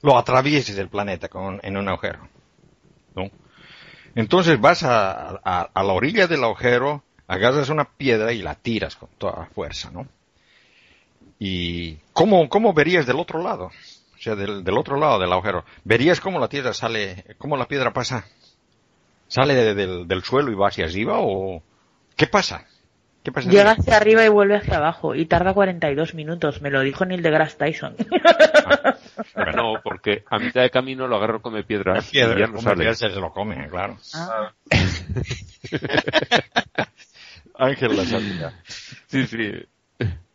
lo 0.01 0.17
atravieses 0.17 0.77
el 0.77 0.89
planeta 0.89 1.27
con, 1.27 1.59
en 1.63 1.77
un 1.77 1.87
agujero. 1.89 2.27
¿no? 3.15 3.29
Entonces 4.15 4.59
vas 4.59 4.83
a, 4.83 5.39
a, 5.43 5.69
a 5.73 5.83
la 5.83 5.93
orilla 5.93 6.27
del 6.27 6.43
agujero, 6.43 7.03
agarras 7.27 7.69
una 7.69 7.85
piedra 7.85 8.31
y 8.33 8.41
la 8.41 8.55
tiras 8.55 8.95
con 8.95 9.09
toda 9.17 9.45
fuerza, 9.53 9.89
¿no? 9.91 10.07
¿Y 11.39 11.95
cómo, 12.13 12.49
cómo 12.49 12.73
verías 12.73 13.05
del 13.07 13.19
otro 13.19 13.41
lado? 13.41 13.65
O 13.65 14.21
sea, 14.21 14.35
del, 14.35 14.63
del 14.63 14.77
otro 14.77 14.97
lado 14.97 15.17
del 15.19 15.31
agujero. 15.33 15.65
¿Verías 15.83 16.19
cómo 16.19 16.39
la 16.39 16.47
tierra 16.47 16.73
sale, 16.73 17.35
cómo 17.39 17.57
la 17.57 17.67
piedra 17.67 17.91
pasa? 17.93 18.25
¿Sale 19.31 19.55
de- 19.55 19.73
del, 19.73 20.07
del 20.09 20.23
suelo 20.23 20.51
y 20.51 20.55
va 20.55 20.67
hacia 20.67 20.83
arriba 20.85 21.15
o 21.19 21.63
qué 22.17 22.27
pasa? 22.27 22.65
¿Qué 23.23 23.31
pasa? 23.31 23.49
Llega 23.49 23.71
hacia 23.71 23.95
arriba 23.95 24.25
y 24.25 24.29
vuelve 24.29 24.57
hacia 24.57 24.75
abajo 24.77 25.15
y 25.15 25.25
tarda 25.25 25.53
42 25.53 26.15
minutos. 26.15 26.61
Me 26.61 26.69
lo 26.69 26.81
dijo 26.81 27.05
Neil 27.05 27.21
deGrasse 27.21 27.55
Tyson. 27.55 27.95
No, 29.55 29.75
porque 29.83 30.25
a 30.29 30.37
mitad 30.37 30.61
de 30.63 30.69
camino 30.69 31.07
lo 31.07 31.15
agarro 31.15 31.41
come 31.41 31.63
piedras 31.63 32.03
La 32.07 32.11
piedra, 32.11 32.35
y 32.35 32.39
ya 32.41 32.47
no 32.47 32.59
sale. 32.59 32.93
se 32.93 33.07
lo 33.09 33.31
come, 33.31 33.69
claro. 33.69 33.97
Ah. 34.15 34.51
Ángel 37.57 37.95
la 37.95 38.05
sabía. 38.05 38.53
Sí, 39.07 39.27
sí. 39.27 39.51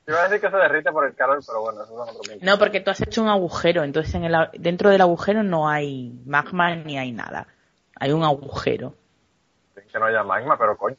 Iba 0.08 0.20
a 0.20 0.28
decir 0.28 0.40
que 0.40 0.50
se 0.50 0.56
derrite 0.56 0.92
por 0.92 1.04
el 1.06 1.14
calor, 1.16 1.40
pero 1.44 1.60
bueno, 1.62 1.82
eso 1.82 2.04
es 2.04 2.16
otro. 2.16 2.34
No, 2.40 2.58
porque 2.58 2.80
tú 2.80 2.90
has 2.92 3.00
hecho 3.02 3.20
un 3.22 3.28
agujero, 3.28 3.82
entonces 3.82 4.14
en 4.14 4.24
el, 4.24 4.34
a- 4.36 4.50
dentro 4.56 4.90
del 4.90 5.00
agujero 5.00 5.42
no 5.42 5.68
hay 5.68 6.12
magma 6.24 6.76
ni 6.76 6.96
hay 6.96 7.10
nada. 7.10 7.48
Hay 7.98 8.12
un 8.12 8.22
agujero. 8.24 8.94
Que 9.92 9.98
no 9.98 10.06
haya 10.06 10.22
magma, 10.22 10.56
pero 10.58 10.76
coño, 10.76 10.96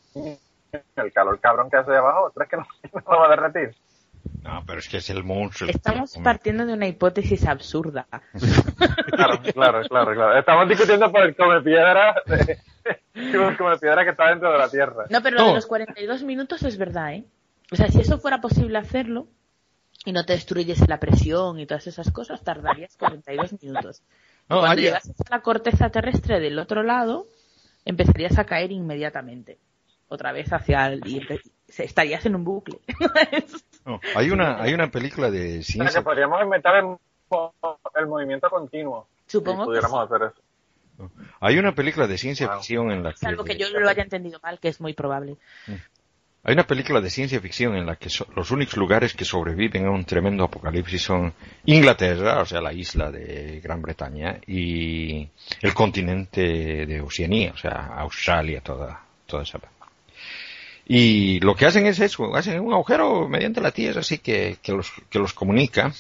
el 0.96 1.14
calor 1.14 1.40
cabrón 1.40 1.70
que 1.70 1.78
hace 1.78 1.92
de 1.92 1.98
abajo, 1.98 2.32
¿crees 2.36 2.50
que 2.50 2.58
no, 2.58 2.66
no 2.94 3.12
lo 3.14 3.20
va 3.20 3.28
a 3.28 3.30
derretir? 3.30 3.76
No, 4.44 4.64
pero 4.66 4.80
es 4.80 4.90
que 4.90 4.98
es 4.98 5.10
el 5.10 5.24
monstruo. 5.24 5.70
Estamos 5.70 6.18
partiendo 6.24 6.66
de 6.66 6.74
una 6.74 6.88
hipótesis 6.88 7.46
absurda. 7.48 8.08
Claro, 9.18 9.40
claro, 9.42 9.82
claro, 9.90 10.14
claro. 10.14 10.38
Estamos 10.38 10.70
discutiendo 10.70 11.12
por 11.12 11.22
el 11.22 11.36
come 11.36 11.60
piedra, 11.62 12.14
el 13.16 13.58
come 13.58 13.78
piedra 13.80 14.04
que 14.04 14.12
está 14.12 14.30
dentro 14.30 14.52
de 14.52 14.58
la 14.60 14.70
tierra. 14.70 15.06
No, 15.10 15.24
pero 15.24 15.38
lo 15.38 15.42
No. 15.44 15.48
de 15.50 15.56
los 15.56 15.66
42 15.66 16.24
minutos 16.24 16.62
es 16.62 16.78
verdad, 16.78 17.14
¿eh? 17.14 17.26
O 17.72 17.76
sea, 17.76 17.88
si 17.88 18.02
eso 18.02 18.20
fuera 18.20 18.40
posible 18.40 18.78
hacerlo 18.78 19.28
y 20.06 20.12
no 20.14 20.24
te 20.24 20.34
destruyese 20.34 20.86
la 20.88 21.00
presión 21.00 21.60
y 21.60 21.66
todas 21.66 21.88
esas 21.88 22.12
cosas, 22.12 22.44
tardarías 22.44 22.96
42 22.98 23.62
minutos. 23.64 24.04
No, 24.50 24.60
Cuando 24.60 24.78
hay- 24.78 24.82
llegases 24.84 25.16
a 25.22 25.36
la 25.36 25.42
corteza 25.42 25.90
terrestre 25.90 26.40
del 26.40 26.58
otro 26.60 26.84
lado, 26.84 27.28
empezarías 27.86 28.38
a 28.40 28.46
caer 28.46 28.72
inmediatamente. 28.72 29.58
Otra 30.10 30.32
vez 30.32 30.52
hacia 30.54 30.88
el... 30.88 31.02
y 31.06 31.22
estarías 31.78 32.26
en 32.26 32.36
un 32.36 32.46
bucle. 32.46 32.80
no, 33.86 34.00
hay 34.16 34.30
una, 34.32 34.62
hay 34.62 34.74
una 34.74 34.90
película 34.90 35.30
de 35.30 35.64
ciencia 35.64 36.00
que 36.00 36.04
podríamos 36.06 36.42
inventar 36.42 36.76
el, 36.78 36.86
mo- 37.30 37.54
el 37.96 38.08
movimiento 38.08 38.50
continuo. 38.50 39.08
Supongo 39.26 39.64
si 39.64 39.66
que 39.66 39.66
pudiéramos 39.66 40.10
hacer 40.12 40.32
eso. 40.32 41.12
Hay 41.42 41.58
una 41.60 41.76
película 41.76 42.08
de 42.08 42.18
ciencia 42.18 42.48
Wow. 42.48 42.56
ficción 42.58 42.92
en 42.92 43.04
la 43.04 43.12
que... 43.12 43.18
Salvo 43.18 43.44
que 43.44 43.58
yo 43.58 43.70
lo 43.70 43.90
haya 43.90 44.02
entendido 44.02 44.40
mal, 44.42 44.60
que 44.60 44.70
es 44.70 44.80
muy 44.82 44.94
probable. 44.94 45.36
Hay 46.44 46.54
una 46.54 46.66
película 46.66 47.02
de 47.02 47.10
ciencia 47.10 47.42
ficción 47.42 47.76
en 47.76 47.86
la 47.86 47.98
que 47.98 48.10
so- 48.10 48.28
los 48.36 48.52
únicos 48.52 48.78
lugares 48.78 49.14
que 49.14 49.26
sobreviven 49.26 49.86
a 49.86 49.92
un 49.92 50.06
tremendo 50.06 50.46
apocalipsis 50.46 51.02
son 51.02 51.34
Inglaterra, 51.66 52.42
o 52.42 52.46
sea, 52.46 52.62
la 52.62 52.72
isla 52.72 53.12
de 53.12 53.60
Gran 53.60 53.82
Bretaña, 53.82 54.40
y 54.48 55.28
el 55.62 55.74
continente 55.74 56.86
de 56.86 57.02
Oceanía, 57.02 57.52
o 57.54 57.58
sea, 57.58 57.88
Australia, 57.98 58.62
toda, 58.62 59.04
toda 59.26 59.44
esa 59.44 59.60
parte. 59.60 59.76
Y 60.88 61.42
lo 61.42 61.54
que 61.54 61.66
hacen 61.66 61.86
es 61.86 62.00
eso, 62.00 62.34
hacen 62.34 62.62
un 62.62 62.72
agujero 62.74 63.28
mediante 63.28 63.60
la 63.60 63.72
tierra, 63.72 64.00
así 64.00 64.20
que, 64.20 64.56
que 64.62 64.72
los, 64.72 64.90
que 65.10 65.20
los 65.20 65.34
comunica. 65.34 65.92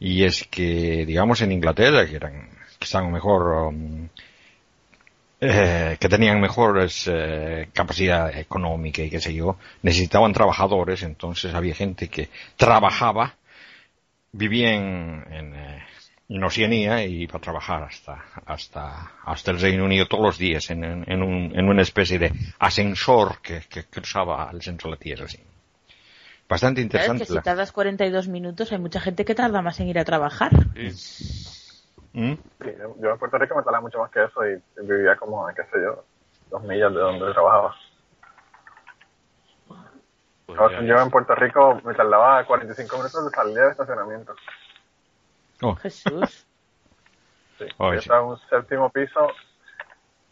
Y 0.00 0.24
es 0.24 0.46
que, 0.50 1.04
digamos, 1.04 1.42
en 1.42 1.52
Inglaterra, 1.52 2.06
que 2.06 2.16
eran, 2.16 2.48
que 2.78 2.84
estaban 2.84 3.12
mejor, 3.12 3.68
um, 3.68 4.08
eh, 5.40 5.96
que 6.00 6.08
tenían 6.08 6.40
mejores 6.40 7.08
eh, 7.12 7.68
capacidad 7.72 8.36
económica 8.36 9.02
y 9.02 9.10
qué 9.10 9.20
sé 9.20 9.34
yo, 9.34 9.58
necesitaban 9.82 10.32
trabajadores, 10.32 11.02
entonces 11.02 11.54
había 11.54 11.74
gente 11.74 12.08
que 12.08 12.30
trabajaba, 12.56 13.34
vivía 14.32 14.74
en, 14.74 15.24
en, 15.30 15.54
eh, 15.54 15.82
en 16.28 16.44
Oceanía 16.44 17.04
y 17.04 17.22
iba 17.22 17.36
a 17.36 17.40
trabajar 17.40 17.82
hasta, 17.82 18.24
hasta, 18.46 19.12
hasta 19.24 19.50
el 19.50 19.60
Reino 19.60 19.84
Unido 19.84 20.06
todos 20.06 20.24
los 20.24 20.38
días 20.38 20.70
en, 20.70 20.82
en, 20.84 21.22
un, 21.22 21.52
en 21.54 21.68
una 21.68 21.82
especie 21.82 22.18
de 22.18 22.32
ascensor 22.58 23.40
que, 23.42 23.62
que 23.68 23.84
cruzaba 23.84 24.50
el 24.52 24.62
centro 24.62 24.90
de 24.90 24.96
la 24.96 25.00
Tierra. 25.00 25.26
Así. 25.26 25.38
Bastante 26.48 26.80
¿Sabes 26.80 26.92
que 26.92 26.96
interesante. 26.98 27.26
si 27.26 27.40
tardas 27.40 27.72
42 27.72 28.28
minutos 28.28 28.72
hay 28.72 28.78
mucha 28.78 29.00
gente 29.00 29.24
que 29.24 29.34
tarda 29.34 29.62
más 29.62 29.80
en 29.80 29.88
ir 29.88 29.98
a 29.98 30.04
trabajar? 30.04 30.52
¿Mm? 32.16 32.32
Sí, 32.62 32.74
yo, 32.78 32.94
yo 32.98 33.10
en 33.10 33.18
Puerto 33.18 33.36
Rico 33.36 33.54
me 33.56 33.62
tardaba 33.62 33.82
mucho 33.82 33.98
más 33.98 34.10
que 34.10 34.24
eso 34.24 34.40
y 34.48 34.58
vivía 34.80 35.16
como, 35.16 35.46
qué 35.48 35.62
sé 35.64 35.82
yo, 35.82 36.02
dos 36.50 36.62
millas 36.62 36.90
de 36.94 36.98
donde 36.98 37.30
trabajaba. 37.32 37.74
Pues 40.46 40.58
O 40.58 40.68
sea, 40.70 40.80
ya- 40.80 40.86
yo 40.86 41.02
en 41.02 41.10
Puerto 41.10 41.34
Rico 41.34 41.78
me 41.84 41.92
tardaba 41.94 42.42
45 42.46 42.96
minutos 42.96 43.22
de 43.26 43.30
salir 43.32 43.54
del 43.54 43.70
estacionamiento. 43.70 44.34
Oh, 45.60 45.74
Jesús. 45.76 46.46
Sí. 47.58 47.64
Ay, 47.78 47.92
yo 47.92 47.98
estaba 47.98 48.20
en 48.20 48.26
un 48.28 48.38
séptimo 48.48 48.90
piso 48.90 49.28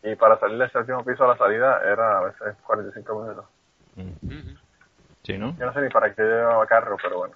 y 0.03 0.15
para 0.17 0.39
salir 0.39 0.57
del 0.57 0.71
séptimo 0.73 1.05
piso 1.05 1.25
a 1.25 1.29
la 1.29 1.37
salida 1.37 1.81
era 1.85 2.19
a 2.19 2.23
veces 2.23 2.57
45 2.67 3.21
minutos. 3.23 3.45
Ujú. 3.97 4.59
sí, 5.23 5.37
¿no? 5.37 5.55
Yo 5.59 5.67
no 5.67 5.73
sé 5.75 5.81
ni 5.83 5.91
para 5.91 6.15
qué 6.15 6.23
llevaba 6.23 6.67
carro, 6.67 6.97
pero 7.03 7.19
bueno, 7.19 7.35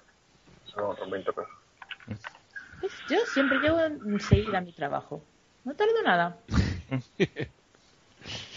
son 0.65 0.85
otros 0.85 1.07
20 1.09 1.31
pesos. 1.33 1.51
Pues 2.79 2.93
yo 3.09 3.17
siempre 3.25 3.59
llego 3.59 3.79
enseguida 3.81 4.59
a 4.59 4.61
mi 4.61 4.71
trabajo. 4.71 5.21
No 5.65 5.73
tardo 5.75 6.01
nada. 6.03 6.37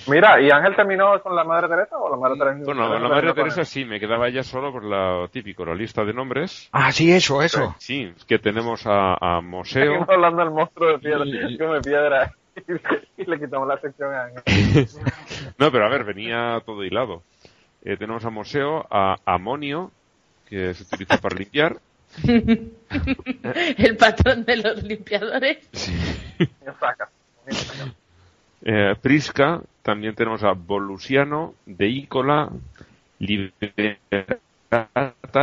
Mira, 0.08 0.40
¿y 0.40 0.50
Ángel 0.50 0.74
terminó 0.74 1.20
con 1.22 1.36
la 1.36 1.44
Madre 1.44 1.68
Teresa 1.68 1.96
o 1.96 2.10
la 2.10 2.16
Madre 2.16 2.36
Teresa? 2.38 2.64
Bueno, 2.64 2.88
la 2.98 3.08
Madre 3.08 3.32
Teresa 3.34 3.64
sí, 3.64 3.84
me 3.84 4.00
quedaba 4.00 4.28
ya 4.30 4.42
solo 4.42 4.72
por 4.72 4.82
lo 4.84 5.28
típico, 5.28 5.64
la 5.64 5.74
lista 5.76 6.04
de 6.04 6.12
nombres. 6.12 6.68
Ah, 6.72 6.90
sí, 6.90 7.12
eso, 7.12 7.40
eso. 7.40 7.74
Sí, 7.78 8.12
es 8.16 8.24
que 8.24 8.38
tenemos 8.40 8.84
a, 8.86 9.14
a 9.20 9.40
Moseo. 9.40 9.84
Seguimos 9.84 10.08
hablando 10.08 10.42
del 10.44 10.50
monstruo 10.52 10.88
de 10.92 10.98
piedra, 10.98 11.24
Y- 11.24 11.54
y- 11.54 11.58
come 11.58 11.80
piedra 11.82 12.32
y 13.16 13.24
le 13.24 13.38
quitamos 13.38 13.68
la 13.68 13.78
sección 13.80 14.12
a 14.12 14.24
Ángel. 14.24 14.42
No, 15.58 15.70
pero 15.70 15.86
a 15.86 15.88
ver, 15.88 16.02
venía 16.04 16.60
todo 16.66 16.82
hilado. 16.82 17.22
Eh, 17.84 17.96
tenemos 17.96 18.24
a 18.24 18.30
Moseo, 18.30 18.84
a 18.90 19.16
Amonio, 19.24 19.92
que 20.48 20.74
se 20.74 20.82
utiliza 20.82 21.18
para 21.18 21.36
limpiar. 21.36 21.76
El 22.24 23.96
patrón 23.96 24.44
de 24.44 24.56
los 24.56 24.82
limpiadores. 24.82 25.58
Saca. 26.78 27.10
Eh, 28.64 28.94
Prisca, 29.02 29.60
también 29.82 30.14
tenemos 30.14 30.44
a 30.44 30.52
Volusiano, 30.52 31.54
Deícola, 31.66 32.48
Liberata, 33.18 34.38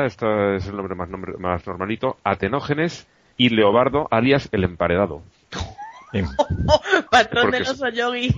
este 0.05 0.55
es 0.55 0.67
el 0.67 0.77
nombre 0.77 0.95
más, 0.95 1.09
nombre 1.09 1.33
más 1.37 1.67
normalito, 1.67 2.17
Atenógenes 2.23 3.07
y 3.35 3.49
Leobardo, 3.49 4.07
alias 4.09 4.47
el 4.53 4.63
emparedado. 4.63 5.21
Em, 6.13 6.25
Patrón 7.11 7.51
Porque 7.51 7.57
de 7.57 7.65
los 7.65 7.93
yogi. 7.93 8.33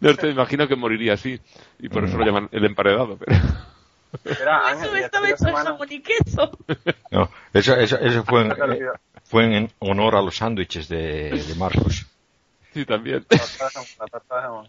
No 0.00 0.14
te 0.14 0.30
imagino 0.30 0.68
que 0.68 0.76
moriría 0.76 1.14
así, 1.14 1.40
y 1.80 1.88
por 1.88 2.04
eso 2.04 2.16
lo 2.18 2.24
llaman 2.24 2.48
el 2.52 2.64
emparedado. 2.66 3.18
Pero... 3.18 3.36
Ángel, 4.24 4.88
Eso 4.88 4.96
y 4.96 5.00
esta 5.00 5.18
fin 5.20 5.22
vez 5.22 5.30
de 5.32 5.38
soy 5.38 5.46
semana- 5.48 5.70
jamón 5.70 5.88
y 5.90 6.02
queso. 6.02 6.50
No, 7.10 7.30
eso, 7.52 7.74
eso, 7.76 7.98
eso 7.98 8.24
fue, 8.24 8.42
en, 8.42 8.52
olvidó. 8.62 8.92
fue 9.24 9.44
en 9.56 9.70
honor 9.80 10.16
a 10.16 10.22
los 10.22 10.36
sándwiches 10.36 10.88
de, 10.88 11.30
de 11.30 11.54
Marcos. 11.56 12.06
Sí, 12.72 12.84
también. 12.86 13.24
La 13.30 14.06
torta 14.06 14.36
de 14.36 14.42
jamón. 14.42 14.68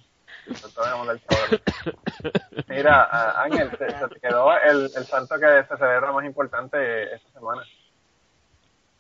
Mira, 2.68 3.42
Ángel, 3.44 3.70
se, 3.78 3.90
se 4.00 4.08
te 4.10 4.20
quedó 4.20 4.56
el, 4.60 4.92
el 4.96 5.06
santo 5.06 5.36
que 5.40 5.64
se 5.68 5.78
celebra 5.78 6.12
más 6.12 6.26
importante 6.26 7.14
esta 7.16 7.32
semana. 7.32 7.64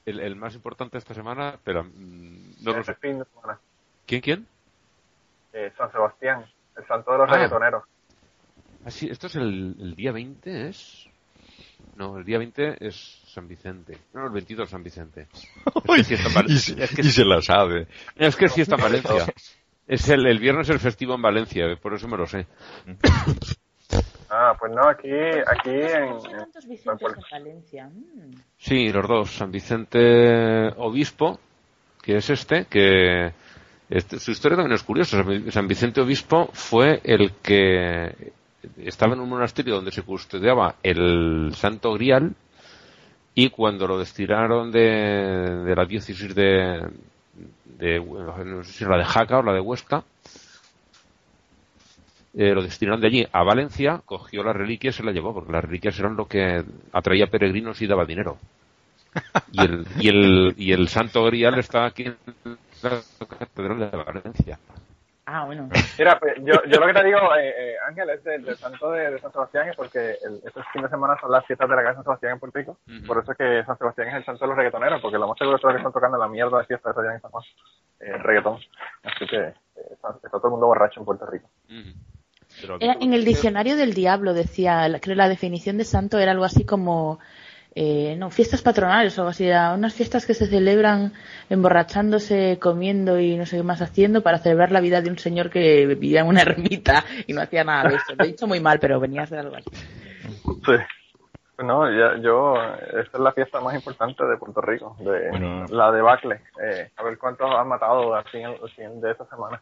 El, 0.06 0.20
el 0.20 0.36
más 0.36 0.54
importante 0.56 0.98
esta 0.98 1.14
semana, 1.14 1.56
pero 1.64 1.84
mm, 1.84 2.64
no 2.64 2.74
lo 2.74 2.80
este 2.80 2.94
sé. 2.94 3.00
fin 3.00 3.20
de 3.20 3.26
semana. 3.26 3.60
¿Quién, 4.06 4.22
quién? 4.22 4.48
Eh, 5.54 5.72
San 5.78 5.92
Sebastián, 5.92 6.46
el 6.78 6.88
santo 6.88 7.12
de 7.12 7.18
los 7.20 7.30
Ah. 7.30 7.34
reggaetoneros. 7.34 7.84
Ah, 8.86 8.92
sí, 8.92 9.08
esto 9.10 9.28
es 9.28 9.36
el, 9.36 9.76
el 9.80 9.96
día 9.96 10.12
20, 10.12 10.70
¿es? 10.70 11.08
No, 11.96 12.18
el 12.18 12.24
día 12.26 12.38
20 12.38 12.86
es 12.86 12.96
San 13.28 13.48
Vicente. 13.48 13.98
No, 14.14 14.26
el 14.26 14.32
22 14.32 14.70
San 14.70 14.84
Vicente. 14.84 15.28
Es 15.98 16.08
que 16.08 16.18
sí 16.18 16.24
y, 16.48 16.58
se, 16.58 16.84
es 16.84 16.96
que- 16.96 17.02
y 17.02 17.06
se 17.10 17.26
la 17.26 17.42
sabe. 17.42 17.88
es 18.16 18.36
que 18.36 18.48
sí 18.50 18.62
está 18.62 18.76
en 18.76 18.82
Valencia. 18.84 19.26
Es 19.88 20.10
el, 20.10 20.26
el 20.26 20.40
viernes 20.40 20.68
el 20.72 20.80
festivo 20.80 21.14
en 21.14 21.22
Valencia, 21.22 21.64
por 21.80 21.94
eso 21.94 22.08
me 22.08 22.18
lo 22.18 22.26
sé. 22.26 22.48
Ah, 24.28 24.56
pues 24.60 24.72
no, 24.74 24.82
aquí, 24.90 25.08
aquí 25.08 25.70
en, 25.70 26.04
en, 26.04 26.18
¿Cuántos 26.20 26.64
en 26.64 26.70
Vicentes 26.72 27.08
en 27.16 27.24
Valencia? 27.32 27.88
Mm. 27.88 28.34
Sí, 28.58 28.90
los 28.92 29.08
dos. 29.08 29.32
San 29.32 29.52
Vicente 29.52 30.68
Obispo, 30.78 31.40
que 32.02 32.18
es 32.18 32.30
este, 32.32 32.66
que 32.66 33.32
este- 33.88 34.20
su 34.20 34.32
historia 34.32 34.58
también 34.58 34.74
es 34.76 34.84
curiosa. 34.84 35.24
San 35.52 35.68
Vicente 35.68 36.02
Obispo 36.02 36.50
fue 36.54 37.00
el 37.04 37.34
que 37.44 38.34
estaba 38.78 39.14
en 39.14 39.20
un 39.20 39.30
monasterio 39.30 39.76
donde 39.76 39.92
se 39.92 40.04
custodiaba 40.04 40.76
el 40.84 41.52
Santo 41.56 41.94
Grial 41.94 42.36
y 43.34 43.50
cuando 43.50 43.88
lo 43.88 43.98
destinaron 44.00 44.72
de, 44.72 44.80
de 45.66 45.76
la 45.76 45.86
diócesis 45.86 46.34
de, 46.34 46.88
de, 47.78 48.00
no 48.00 48.64
sé 48.64 48.72
si 48.72 48.84
era 48.84 48.98
de 48.98 49.06
Jaca 49.06 49.40
o 49.40 49.44
la 49.44 49.54
de 49.54 49.60
Huesca, 49.60 50.04
eh, 52.34 52.54
lo 52.54 52.62
destinaron 52.62 53.00
de 53.00 53.08
allí 53.08 53.28
a 53.32 53.44
Valencia, 53.44 54.02
cogió 54.06 54.44
las 54.44 54.56
reliquias 54.56 54.96
y 54.96 54.98
se 54.98 55.04
la 55.04 55.12
llevó, 55.12 55.34
porque 55.34 55.52
las 55.52 55.64
reliquias 55.64 55.98
eran 56.00 56.16
lo 56.18 56.28
que 56.28 56.64
atraía 56.92 57.28
peregrinos 57.28 57.82
y 57.82 57.88
daba 57.88 58.06
dinero. 58.06 58.38
Y 59.54 59.62
el, 59.62 59.86
y 60.00 60.10
el, 60.10 60.54
y 60.58 60.72
el 60.74 60.90
Santo 60.90 61.24
Grial 61.24 61.58
está 61.58 61.86
aquí 61.86 62.04
en 62.04 62.18
la 62.84 63.02
Catedral 63.40 63.80
de 63.80 63.98
Valencia. 63.98 64.60
Ah, 65.28 65.46
bueno. 65.46 65.70
Mira, 65.98 66.20
pues, 66.20 66.36
yo, 66.44 66.54
yo 66.68 66.80
lo 66.80 66.86
que 66.86 66.94
te 66.94 67.04
digo, 67.04 67.18
eh, 67.36 67.50
eh, 67.58 67.76
Ángel, 67.88 68.10
es 68.12 68.24
del, 68.24 68.56
santo 68.58 68.92
de, 68.92 69.10
de 69.10 69.20
San 69.20 69.32
Sebastián, 69.32 69.70
es 69.70 69.76
porque 69.76 70.18
el, 70.24 70.40
estos 70.46 70.64
fin 70.72 70.84
de 70.84 70.90
semana 70.90 71.18
son 71.20 71.32
las 71.32 71.44
fiestas 71.48 71.68
de 71.68 71.76
la 71.76 71.82
casa 71.82 71.92
de 71.92 71.96
San 71.96 72.04
Sebastián 72.04 72.34
en 72.34 72.40
Puerto 72.40 72.60
Rico. 72.60 72.78
Por 73.08 73.18
eso 73.24 73.32
es 73.32 73.38
que 73.38 73.64
San 73.66 73.78
Sebastián 73.78 74.10
es 74.10 74.16
el 74.16 74.26
santo 74.26 74.46
de 74.46 74.50
los 74.50 74.58
reggaetoneros, 74.58 75.02
porque 75.02 75.18
lo 75.18 75.28
más 75.28 75.38
seguro 75.38 75.58
es 75.58 75.62
que 75.64 75.78
están 75.78 75.92
tocando 75.92 76.18
la 76.20 76.28
mierda 76.28 76.60
de 76.60 76.66
fiesta 76.66 76.94
de 76.94 77.02
allá 77.02 77.16
en 77.16 77.22
San 77.22 77.32
Juan, 77.32 77.44
eh, 78.02 78.18
reggaetón. 78.18 78.60
Así 79.04 79.26
que 79.26 79.38
eh, 79.38 79.54
está, 79.92 80.10
está 80.24 80.30
todo 80.38 80.46
el 80.48 80.52
mundo 80.52 80.68
borracho 80.68 81.00
en 81.00 81.06
Puerto 81.06 81.26
Rico. 81.26 81.50
Pero- 82.62 82.78
en 82.80 83.14
el 83.14 83.26
diccionario 83.26 83.76
del 83.76 83.96
diablo 83.96 84.34
decía, 84.36 84.88
creo 85.02 85.16
la 85.16 85.28
definición 85.28 85.78
de 85.80 85.86
santo 85.86 86.20
era 86.20 86.32
algo 86.32 86.46
así 86.46 86.66
como, 86.66 87.20
eh, 87.78 88.16
no, 88.18 88.30
fiestas 88.32 88.62
patronales 88.62 89.18
o 89.18 89.22
algo 89.22 89.32
así, 89.32 89.46
era 89.48 89.74
unas 89.74 89.94
fiestas 89.94 90.26
que 90.26 90.34
se 90.34 90.48
celebran 90.48 91.12
emborrachándose, 91.50 92.58
comiendo 92.62 93.20
y 93.20 93.36
no 93.36 93.46
sé 93.46 93.58
qué 93.58 93.64
más 93.64 93.82
haciendo 93.82 94.22
para 94.24 94.38
celebrar 94.38 94.72
la 94.72 94.80
vida 94.80 95.02
de 95.02 95.10
un 95.10 95.18
señor 95.20 95.50
que 95.50 95.86
vivía 95.86 96.22
en 96.22 96.28
una 96.28 96.42
ermita 96.42 97.04
y 97.28 97.34
no 97.34 97.42
hacía 97.42 97.64
nada 97.66 97.90
de 97.90 97.96
eso. 97.96 98.16
Lo 98.18 98.24
he 98.24 98.28
dicho 98.28 98.48
muy 98.48 98.62
mal, 98.62 98.80
pero 98.80 99.00
venía 99.00 99.24
a 99.24 99.28
ser 99.28 99.40
algo 99.40 99.58
así. 99.58 99.70
Sí. 99.74 100.74
No, 101.58 101.90
ya, 101.90 102.18
yo, 102.22 102.56
esta 103.00 103.18
es 103.18 103.20
la 103.20 103.32
fiesta 103.32 103.62
más 103.62 103.74
importante 103.76 104.26
de 104.26 104.36
Puerto 104.38 104.60
Rico, 104.62 104.96
de 105.00 105.30
Bueno. 105.30 105.66
la 105.70 105.90
debacle. 105.92 106.42
Eh, 106.62 106.90
a 106.98 107.04
ver 107.04 107.18
cuántos 107.18 107.50
han 107.54 107.68
matado 107.70 108.14
al 108.14 108.26
fin, 108.26 108.46
al 108.46 108.70
fin 108.76 109.00
de 109.00 109.12
esta 109.12 109.26
semana. 109.26 109.62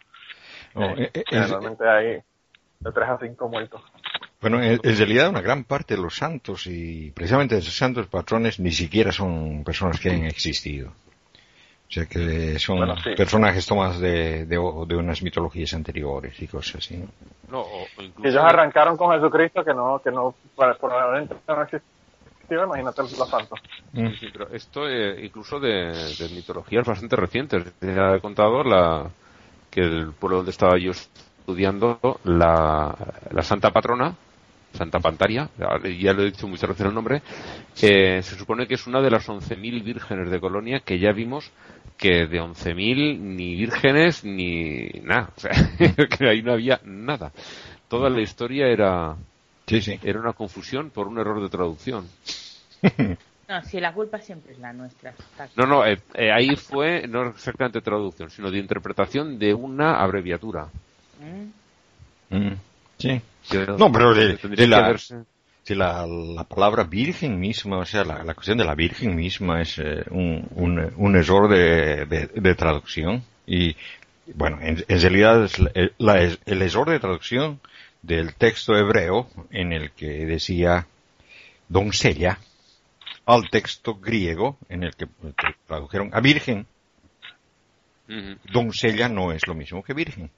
Eh, 0.76 1.12
es- 1.14 1.24
generalmente 1.28 1.88
hay 1.88 2.06
de 2.80 2.92
3 2.92 3.10
a 3.10 3.18
5 3.20 3.48
muertos. 3.48 3.82
Bueno, 4.44 4.62
en, 4.62 4.80
en 4.84 4.98
realidad 4.98 5.30
una 5.30 5.42
gran 5.42 5.64
parte 5.64 5.96
de 5.96 6.02
los 6.02 6.16
santos 6.16 6.68
y 6.68 7.10
precisamente 7.12 7.56
de 7.56 7.62
esos 7.62 7.76
santos 7.76 8.06
patrones 8.08 8.60
ni 8.60 8.72
siquiera 8.72 9.12
son 9.12 9.64
personas 9.64 10.00
que 10.00 10.10
hayan 10.12 10.26
existido. 10.26 10.90
O 10.90 11.92
sea 11.94 12.06
que 12.08 12.60
son 12.60 12.78
Bueno, 12.78 12.96
sí. 13.04 13.12
personajes 13.16 13.66
tomados 13.66 14.00
de, 14.00 14.46
de, 14.46 14.56
de 14.56 14.96
unas 14.96 15.22
mitologías 15.24 15.74
anteriores 15.74 16.40
y 16.42 16.48
cosas 16.48 16.76
así. 16.76 16.98
¿no? 16.98 17.08
no, 17.50 17.62
o- 17.62 17.84
o 17.84 18.02
incluso- 18.02 18.22
Que 18.22 18.30
ellos 18.30 18.44
arrancaron 18.44 18.98
con 18.98 19.14
Jesucristo, 19.16 19.64
que 19.64 19.74
no, 19.74 20.00
que 20.04 20.12
no, 20.12 20.36
para- 20.56 20.74
probablemente 20.76 21.36
no 21.48 21.62
existió, 21.64 22.64
imagínate 22.66 23.02
los 23.02 23.30
santos. 23.30 23.60
Sí, 24.20 24.28
pero 24.34 24.50
esto 24.54 24.90
eh, 24.90 25.24
incluso 25.26 25.60
de, 25.60 25.92
de 26.18 26.30
mitologías 26.36 26.86
bastante 26.86 27.16
recientes. 27.16 27.64
Ya 27.80 28.16
he 28.16 28.20
contado 28.20 28.64
la, 28.64 29.10
que 29.70 29.82
el 29.82 30.12
pueblo 30.14 30.38
donde 30.38 30.52
estaba 30.52 30.78
yo 30.80 30.92
estudiando, 30.92 32.00
la, 32.24 32.96
la 33.32 33.42
Santa 33.44 33.70
Patrona, 33.72 34.16
Santa 34.74 35.00
Pantaria, 35.00 35.50
ya 35.58 36.14
lo 36.14 36.24
he 36.24 36.26
dicho 36.26 36.48
muchas 36.48 36.70
veces 36.70 36.86
el 36.88 36.94
nombre, 36.94 37.22
eh, 37.82 38.22
se 38.24 38.36
supone 38.36 38.68
que 38.68 38.74
es 38.74 38.88
una 38.88 39.02
de 39.02 39.12
las 39.12 39.28
11.000 39.28 39.84
vírgenes 39.84 40.32
de 40.32 40.40
Colonia 40.40 40.80
que 40.80 41.00
ya 41.00 41.12
vimos 41.12 41.52
que 41.98 42.26
de 42.28 42.42
11.000 42.42 43.20
ni 43.20 43.56
vírgenes 43.56 44.24
ni 44.24 44.88
nada. 45.04 45.30
O 45.36 45.40
sea, 45.40 45.52
que 46.18 46.28
ahí 46.28 46.42
no 46.42 46.54
había 46.54 46.80
nada. 46.84 47.32
Toda 47.88 48.10
la 48.10 48.22
historia 48.22 48.68
era, 48.68 49.16
Sí, 49.68 49.82
sí. 49.82 50.00
era 50.04 50.20
una 50.20 50.34
confusión 50.34 50.90
por 50.90 51.08
un 51.08 51.20
error 51.20 51.42
de 51.42 51.50
traducción. 51.50 52.08
No, 53.46 53.62
si 53.62 53.82
la 53.82 53.94
culpa 53.94 54.20
siempre 54.20 54.54
es 54.54 54.60
la 54.60 54.72
nuestra. 54.72 55.14
No, 55.58 55.66
no, 55.66 55.86
eh, 55.86 56.00
eh, 56.14 56.32
ahí 56.32 56.56
fue 56.56 57.06
no 57.10 57.28
exactamente 57.28 57.82
traducción, 57.82 58.30
sino 58.30 58.50
de 58.50 58.58
interpretación 58.58 59.38
de 59.38 59.54
una 59.54 60.02
abreviatura. 60.02 60.70
¿Mm? 61.20 62.38
Mm. 62.38 62.56
Sí. 62.98 63.22
No, 63.78 63.92
pero 63.92 64.14
de- 64.14 64.38
la- 64.68 64.78
verse- 64.90 65.24
la, 65.76 66.06
la 66.08 66.44
palabra 66.44 66.84
virgen 66.84 67.40
misma, 67.40 67.78
o 67.80 67.86
sea, 67.86 68.04
la, 68.04 68.24
la 68.24 68.34
cuestión 68.34 68.58
de 68.58 68.66
la 68.66 68.76
virgen 68.76 69.16
misma 69.16 69.62
es 69.62 69.78
eh, 69.80 70.04
un, 70.12 70.48
un, 70.56 70.94
un 70.98 71.16
error 71.16 71.50
de, 71.50 72.06
de- 72.06 72.28
traducción. 72.56 73.24
Y, 73.48 73.76
bueno, 74.36 74.60
en, 74.62 74.84
en 74.88 75.02
realidad 75.02 75.44
es 75.46 75.60
la- 75.98 76.22
el, 76.22 76.40
error 76.62 76.90
de 76.90 77.00
traducción 77.00 77.60
del 78.02 78.34
texto 78.36 78.76
hebreo 78.76 79.30
en 79.52 79.72
el 79.74 79.92
que 79.92 80.26
decía 80.26 80.88
doncella 81.70 82.38
al 83.26 83.50
texto 83.50 83.96
griego 83.96 84.58
en 84.68 84.84
el 84.84 84.94
que 84.96 85.08
tradujeron 85.66 86.10
a 86.14 86.20
virgen. 86.20 86.66
Ujú. 88.10 88.38
Doncella 88.52 89.08
no 89.08 89.32
es 89.32 89.48
lo 89.48 89.56
mismo 89.56 89.82
que 89.82 89.94
virgen. 89.94 90.30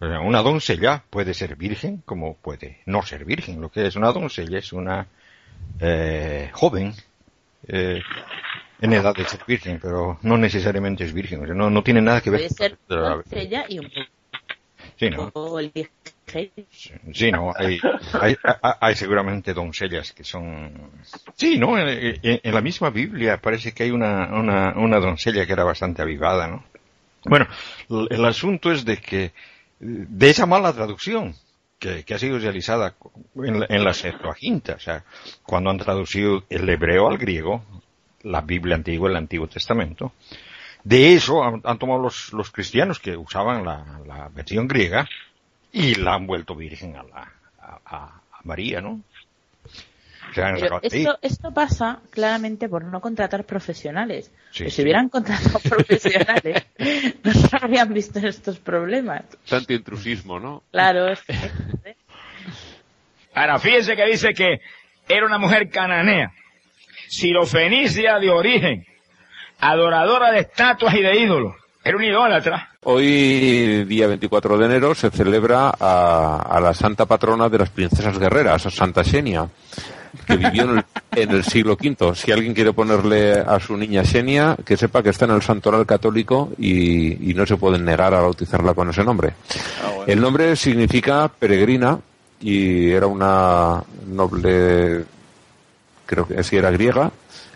Una 0.00 0.42
doncella 0.42 1.02
puede 1.08 1.32
ser 1.32 1.56
virgen 1.56 2.02
como 2.04 2.36
puede 2.36 2.80
no 2.86 3.02
ser 3.02 3.24
virgen. 3.24 3.60
Lo 3.60 3.70
que 3.70 3.86
es 3.86 3.96
una 3.96 4.12
doncella 4.12 4.58
es 4.58 4.72
una 4.72 5.06
eh, 5.80 6.50
joven 6.52 6.92
eh, 7.68 8.02
en 8.80 8.92
edad 8.92 9.14
de 9.14 9.24
ser 9.24 9.40
virgen, 9.46 9.78
pero 9.80 10.18
no 10.22 10.36
necesariamente 10.36 11.04
es 11.04 11.14
virgen. 11.14 11.42
O 11.42 11.46
sea, 11.46 11.54
no, 11.54 11.70
no 11.70 11.82
tiene 11.82 12.02
nada 12.02 12.20
que 12.20 12.30
ver. 12.30 12.40
Puede 12.40 12.50
ser 12.50 12.78
con 12.86 13.02
la- 13.02 13.08
doncella 13.16 13.64
y 13.68 13.78
un 13.78 13.90
Sí, 14.98 15.10
no. 15.10 15.30
poco 15.30 15.58
el 15.60 15.72
Sí, 17.12 17.32
no, 17.32 17.52
hay, 17.56 17.80
hay, 18.20 18.36
hay- 18.80 18.94
seguramente 18.94 19.54
doncellas 19.54 20.12
que 20.12 20.24
son... 20.24 20.90
Sí, 21.34 21.58
¿no? 21.58 21.78
En, 21.78 21.88
en- 22.22 22.40
en 22.42 22.54
la 22.54 22.60
misma 22.60 22.90
Biblia 22.90 23.40
parece 23.40 23.72
que 23.72 23.84
hay 23.84 23.90
una, 23.90 24.26
una, 24.34 24.74
una 24.76 24.98
doncella 25.00 25.46
que 25.46 25.52
era 25.52 25.64
bastante 25.64 26.02
avivada, 26.02 26.46
¿no? 26.48 26.64
Bueno, 27.24 27.46
el 28.10 28.24
asunto 28.24 28.70
es 28.70 28.84
de 28.84 28.98
que 28.98 29.32
de 29.78 30.30
esa 30.30 30.46
mala 30.46 30.72
traducción 30.72 31.34
que, 31.78 32.04
ha 32.14 32.18
sido 32.18 32.38
realizada 32.38 32.94
en 33.36 33.60
la, 33.60 33.66
en 33.68 33.94
Septuaginta, 33.94 34.74
o 34.74 34.80
sea, 34.80 35.04
cuando 35.44 35.70
han 35.70 35.78
traducido 35.78 36.44
el 36.48 36.68
hebreo 36.68 37.08
al 37.08 37.18
griego, 37.18 37.62
la 38.22 38.40
Biblia 38.40 38.76
antigua, 38.76 39.10
el 39.10 39.16
Antiguo 39.16 39.46
Testamento, 39.46 40.12
de 40.84 41.14
eso 41.14 41.42
han, 41.42 41.78
tomado 41.78 42.00
los, 42.00 42.32
los 42.32 42.50
cristianos 42.50 43.00
que 43.00 43.16
usaban 43.16 43.64
la, 43.64 44.30
versión 44.34 44.68
griega 44.68 45.08
y 45.72 45.96
la 45.96 46.14
han 46.14 46.26
vuelto 46.26 46.54
virgen 46.54 46.96
a, 46.96 47.02
la, 47.02 47.32
a 47.84 48.22
María, 48.44 48.80
¿no? 48.80 49.02
Pero 50.34 50.80
esto, 50.82 51.18
esto 51.22 51.50
pasa 51.52 52.00
claramente 52.10 52.68
por 52.68 52.84
no 52.84 53.00
contratar 53.00 53.44
profesionales. 53.44 54.30
Sí, 54.50 54.64
Pues 54.64 54.72
sí. 54.74 54.76
si 54.76 54.82
hubieran 54.82 55.08
contratado 55.08 55.58
profesionales, 55.68 56.66
no 57.24 57.32
se 57.32 57.56
habrían 57.56 57.92
visto 57.94 58.18
estos 58.18 58.58
problemas. 58.58 59.22
Tanto 59.48 59.72
intrusismo, 59.72 60.38
¿no? 60.38 60.62
Claro, 60.70 61.14
Ahora, 63.34 63.58
fíjense 63.58 63.96
que 63.96 64.06
dice 64.06 64.32
que 64.34 64.60
era 65.08 65.26
una 65.26 65.38
mujer 65.38 65.68
cananea, 65.68 66.32
sirofenicia 67.08 68.18
de 68.18 68.30
origen, 68.30 68.86
adoradora 69.60 70.32
de 70.32 70.40
estatuas 70.40 70.94
y 70.94 71.02
de 71.02 71.20
ídolos. 71.20 71.54
Era 71.84 71.96
un 71.98 72.04
idólatra. 72.04 72.70
Hoy, 72.82 73.84
día 73.84 74.06
24 74.08 74.58
de 74.58 74.66
enero, 74.66 74.94
se 74.94 75.10
celebra 75.10 75.70
a, 75.78 76.42
a 76.48 76.60
la 76.60 76.74
santa 76.74 77.06
patrona 77.06 77.48
de 77.48 77.58
las 77.58 77.70
princesas 77.70 78.18
guerreras, 78.18 78.66
a 78.66 78.70
Santa 78.70 79.04
Xenia, 79.04 79.48
que 80.24 80.36
vivió 80.36 80.62
en 80.64 80.78
el, 80.78 80.84
en 81.12 81.30
el 81.30 81.44
siglo 81.44 81.74
V. 81.74 82.14
Si 82.14 82.32
alguien 82.32 82.54
quiere 82.54 82.72
ponerle 82.72 83.32
a 83.32 83.58
su 83.60 83.76
niña 83.76 84.04
Xenia, 84.04 84.56
que 84.64 84.76
sepa 84.76 85.02
que 85.02 85.10
está 85.10 85.24
en 85.24 85.32
el 85.32 85.42
santoral 85.42 85.86
católico 85.86 86.52
y, 86.58 87.30
y 87.30 87.34
no 87.34 87.46
se 87.46 87.56
pueden 87.56 87.84
negar 87.84 88.14
a 88.14 88.20
bautizarla 88.20 88.74
con 88.74 88.90
ese 88.90 89.04
nombre. 89.04 89.34
Ah, 89.84 89.90
bueno. 89.94 90.04
El 90.06 90.20
nombre 90.20 90.56
significa 90.56 91.28
peregrina 91.28 91.98
y 92.40 92.90
era 92.90 93.06
una 93.06 93.82
noble, 94.08 95.04
creo 96.04 96.26
que 96.26 96.42
sí 96.44 96.56
era 96.56 96.70
griega, 96.70 97.10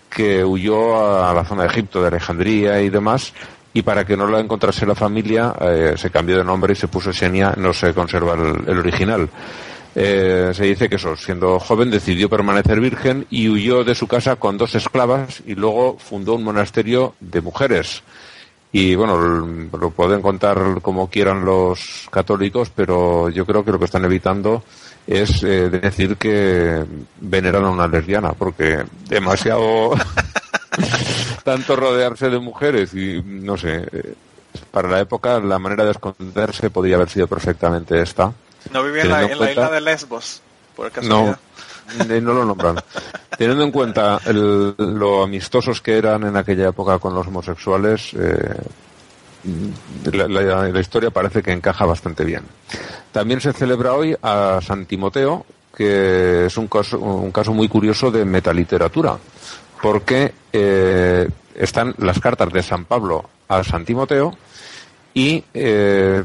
que 0.09 0.45
huyó 0.45 1.25
a 1.25 1.33
la 1.33 1.45
zona 1.45 1.63
de 1.63 1.69
Egipto, 1.69 2.01
de 2.01 2.09
Alejandría 2.09 2.81
y 2.81 2.89
demás, 2.89 3.33
y 3.73 3.83
para 3.83 4.05
que 4.05 4.17
no 4.17 4.27
la 4.27 4.41
encontrase 4.41 4.85
la 4.85 4.97
familia 4.97 5.55
eh, 5.61 5.95
se 5.97 6.11
cambió 6.11 6.39
de 6.39 6.45
nombre 6.45 6.73
y 6.73 6.77
se 6.77 6.89
puso 6.89 7.13
Xenia, 7.13 7.55
no 7.57 7.73
se 7.73 7.95
conserva 7.95 8.35
el, 8.35 8.69
el 8.69 8.79
original. 8.79 9.29
Eh, 9.95 10.53
se 10.55 10.65
dice 10.65 10.89
que 10.89 10.97
eso, 10.97 11.17
siendo 11.17 11.59
joven 11.59 11.91
decidió 11.91 12.29
permanecer 12.29 12.81
virgen 12.81 13.27
y 13.29 13.49
huyó 13.49 13.83
de 13.83 13.95
su 13.95 14.07
casa 14.07 14.37
con 14.37 14.57
dos 14.57 14.75
esclavas 14.75 15.43
y 15.47 15.55
luego 15.55 15.99
fundó 15.99 16.35
un 16.35 16.45
monasterio 16.45 17.15
de 17.21 17.41
mujeres. 17.41 18.03
Y 18.73 18.95
bueno, 18.95 19.19
lo 19.19 19.91
pueden 19.91 20.23
contar 20.23 20.81
como 20.81 21.11
quieran 21.11 21.45
los 21.45 22.09
católicos, 22.11 22.71
pero 22.75 23.29
yo 23.29 23.45
creo 23.45 23.65
que 23.65 23.73
lo 23.73 23.81
que 23.81 23.87
están 23.87 24.05
evitando 24.05 24.63
es 25.09 25.43
eh, 25.43 25.69
decir 25.71 26.17
que 26.17 26.85
veneran 27.21 27.65
a 27.65 27.71
una 27.71 27.89
lesbiana, 27.89 28.33
porque 28.33 28.85
demasiado 29.09 29.91
tanto 31.45 31.75
rodearse 31.75 32.31
de 32.31 32.39
mujeres 32.39 32.95
y 32.95 33.21
no 33.25 33.57
sé, 33.57 33.89
eh, 33.91 34.15
para 34.71 34.89
la 34.89 35.01
época 35.01 35.41
la 35.41 35.59
manera 35.59 35.85
de 35.85 35.91
esconderse 35.91 36.71
podría 36.71 36.95
haber 36.95 37.09
sido 37.09 37.27
perfectamente 37.27 38.01
esta. 38.01 38.33
No 38.73 38.83
vivía 38.83 39.03
en 39.03 39.09
la, 39.11 39.23
en 39.23 39.39
la 39.39 39.51
isla 39.51 39.71
de 39.71 39.81
Lesbos, 39.81 40.43
por 40.77 40.91
casualidad. 40.91 41.39
eh, 42.11 42.21
no 42.21 42.33
lo 42.35 42.45
nombran. 42.45 42.77
Teniendo 43.37 43.65
en 43.65 43.71
cuenta 43.73 44.21
el- 44.27 44.75
lo 44.79 45.23
amistosos 45.23 45.81
que 45.81 45.97
eran 45.99 46.25
en 46.25 46.37
aquella 46.37 46.69
época 46.69 46.99
con 46.99 47.15
los 47.15 47.27
homosexuales, 47.27 48.13
eh, 48.15 48.55
la, 50.13 50.29
la- 50.29 50.69
la 50.69 50.81
historia 50.81 51.11
parece 51.11 51.43
que 51.43 51.53
encaja 51.53 51.85
bastante 51.87 52.25
bien. 52.25 52.43
También 53.13 53.41
se 53.41 53.53
celebra 53.53 53.95
hoy 53.95 54.17
a 54.23 54.61
San 54.63 54.87
Timoteo, 54.87 55.47
que 55.75 56.47
es 56.47 56.57
un 56.57 56.69
caso, 56.69 56.99
un 56.99 57.33
caso 57.33 57.53
muy 57.53 57.69
curioso 57.69 58.11
de 58.11 58.25
metaliteratura, 58.25 59.17
porque 59.83 60.35
eh, 60.53 61.29
están 61.55 61.95
las 61.99 62.21
cartas 62.21 62.53
de 62.53 62.63
San 62.63 62.85
Pablo 62.85 63.25
a 63.49 63.65
San 63.65 63.85
Timoteo 63.85 64.37
y 65.15 65.43
eh, 65.55 66.23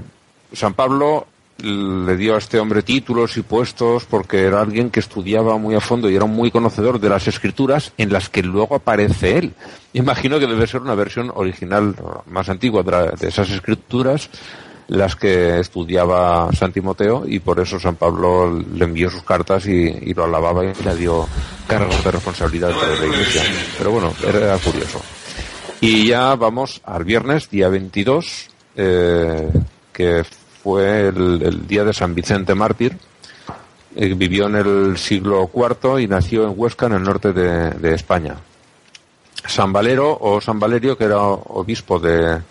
San 0.54 0.74
Pablo 0.74 1.26
le 1.58 2.18
dio 2.18 2.36
a 2.36 2.38
este 2.38 2.60
hombre 2.60 2.84
títulos 2.84 3.38
y 3.38 3.42
puestos 3.42 4.06
porque 4.06 4.42
era 4.42 4.62
alguien 4.62 4.90
que 4.90 5.00
estudiaba 5.00 5.58
muy 5.58 5.76
a 5.76 5.80
fondo 5.80 6.10
y 6.10 6.16
era 6.16 6.26
muy 6.26 6.52
conocedor 6.52 7.00
de 7.00 7.10
las 7.10 7.28
escrituras 7.28 7.94
en 7.98 8.12
las 8.12 8.30
que 8.30 8.44
luego 8.44 8.76
aparece 8.76 9.38
él. 9.38 9.54
Imagino 9.94 10.40
que 10.40 10.48
debe 10.48 10.68
ser 10.68 10.82
una 10.82 10.96
versión 10.96 11.32
original 11.34 11.96
más 12.28 12.50
antigua 12.50 12.84
de, 12.84 13.28
esas 13.28 13.50
escrituras 13.50 14.30
las 14.88 15.16
que 15.16 15.60
estudiaba 15.60 16.50
San 16.54 16.72
Timoteo 16.72 17.24
y 17.26 17.40
por 17.40 17.60
eso 17.60 17.80
San 17.80 17.96
Pablo 17.96 18.64
le 18.74 18.86
envió 18.86 19.10
sus 19.10 19.24
cartas 19.24 19.66
y, 19.66 19.72
y 19.72 20.14
lo 20.14 20.26
alababa 20.26 20.64
y 20.66 20.74
le 20.84 20.96
dio 20.96 21.28
cargos 21.68 22.04
de 22.04 22.12
responsabilidad 22.12 22.70
de 22.70 23.00
la 23.00 23.06
iglesia. 23.06 23.42
Pero 23.78 23.92
bueno, 23.92 24.14
era 24.28 24.58
curioso. 24.58 25.02
Y 25.82 26.08
ya 26.08 26.36
vamos 26.36 26.82
al 26.86 27.04
viernes, 27.04 27.50
día 27.50 27.70
22, 27.70 28.50
eh, 28.76 29.50
que 29.94 30.24
fue 30.66 31.10
el, 31.10 31.68
día 31.68 31.84
de 31.84 31.94
San 31.94 32.16
Vicente 32.16 32.56
Mártir. 32.56 32.98
Eh, 33.96 34.16
vivió 34.16 34.48
en 34.48 34.56
el 34.56 34.98
siglo 34.98 35.48
IV 35.54 36.00
y 36.02 36.08
nació 36.08 36.46
en 36.46 36.54
Huesca, 36.58 36.88
en 36.88 36.94
el 36.94 37.04
norte 37.04 37.34
de, 37.34 37.94
España. 37.94 38.36
San 39.46 39.72
Valero 39.72 40.18
o 40.20 40.42
San 40.42 40.60
Valerio, 40.60 40.98
que 40.98 41.04
era 41.04 41.20
obispo 41.20 42.00
de 42.00 42.42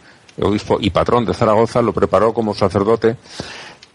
obispo 0.41 0.79
y 0.81 0.91
patrón 0.91 1.25
de 1.25 1.35
Zaragoza, 1.35 1.83
lo 1.83 1.93
preparó 1.93 2.33
como 2.33 2.55
sacerdote 2.55 3.17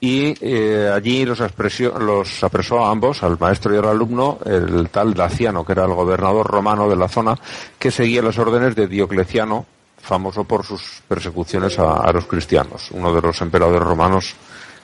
y 0.01 0.35
eh, 0.41 0.91
allí 0.93 1.23
los, 1.23 1.39
expresio- 1.39 1.97
los 1.97 2.43
apresó 2.43 2.83
a 2.83 2.91
ambos, 2.91 3.23
al 3.23 3.39
maestro 3.39 3.73
y 3.73 3.77
al 3.77 3.87
alumno, 3.87 4.39
el 4.45 4.89
tal 4.89 5.13
Daciano, 5.13 5.65
que 5.65 5.71
era 5.71 5.85
el 5.85 5.93
gobernador 5.93 6.45
romano 6.45 6.89
de 6.89 6.97
la 6.97 7.07
zona, 7.07 7.35
que 7.77 7.89
seguía 7.89 8.21
las 8.21 8.37
órdenes 8.37 8.75
de 8.75 8.87
Diocleciano, 8.87 9.65
famoso 10.01 10.43
por 10.43 10.65
sus 10.65 11.01
persecuciones 11.07 11.77
a, 11.79 12.11
los 12.11 12.25
cristianos, 12.25 12.89
uno 12.91 13.13
de 13.13 13.21
los 13.21 13.41
emperadores 13.41 13.83
romanos 13.83 14.35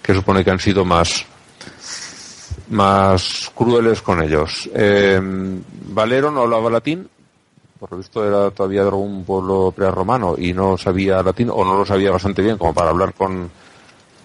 que 0.02 0.14
supone 0.14 0.44
que 0.44 0.52
han 0.52 0.60
sido 0.60 0.86
más 0.86 1.26
más 2.70 3.52
crueles 3.54 4.02
con 4.02 4.22
ellos. 4.22 4.70
Eh, 4.74 5.20
Valero 5.90 6.32
no 6.32 6.42
hablaba 6.42 6.70
latín, 6.70 7.08
por 7.80 7.92
lo 7.92 7.98
visto 7.98 8.26
era 8.26 8.52
todavía 8.52 8.82
de 8.82 8.90
algún 8.90 9.24
pueblo 9.24 9.72
prerromano 9.76 10.36
y 10.38 10.54
no 10.54 10.78
sabía 10.78 11.22
latín 11.22 11.50
o 11.52 11.64
no 11.64 11.78
lo 11.78 11.86
sabía 11.86 12.12
bastante 12.12 12.42
bien 12.42 12.58
como 12.58 12.74
para 12.74 12.90
hablar 12.90 13.14
con, 13.14 13.50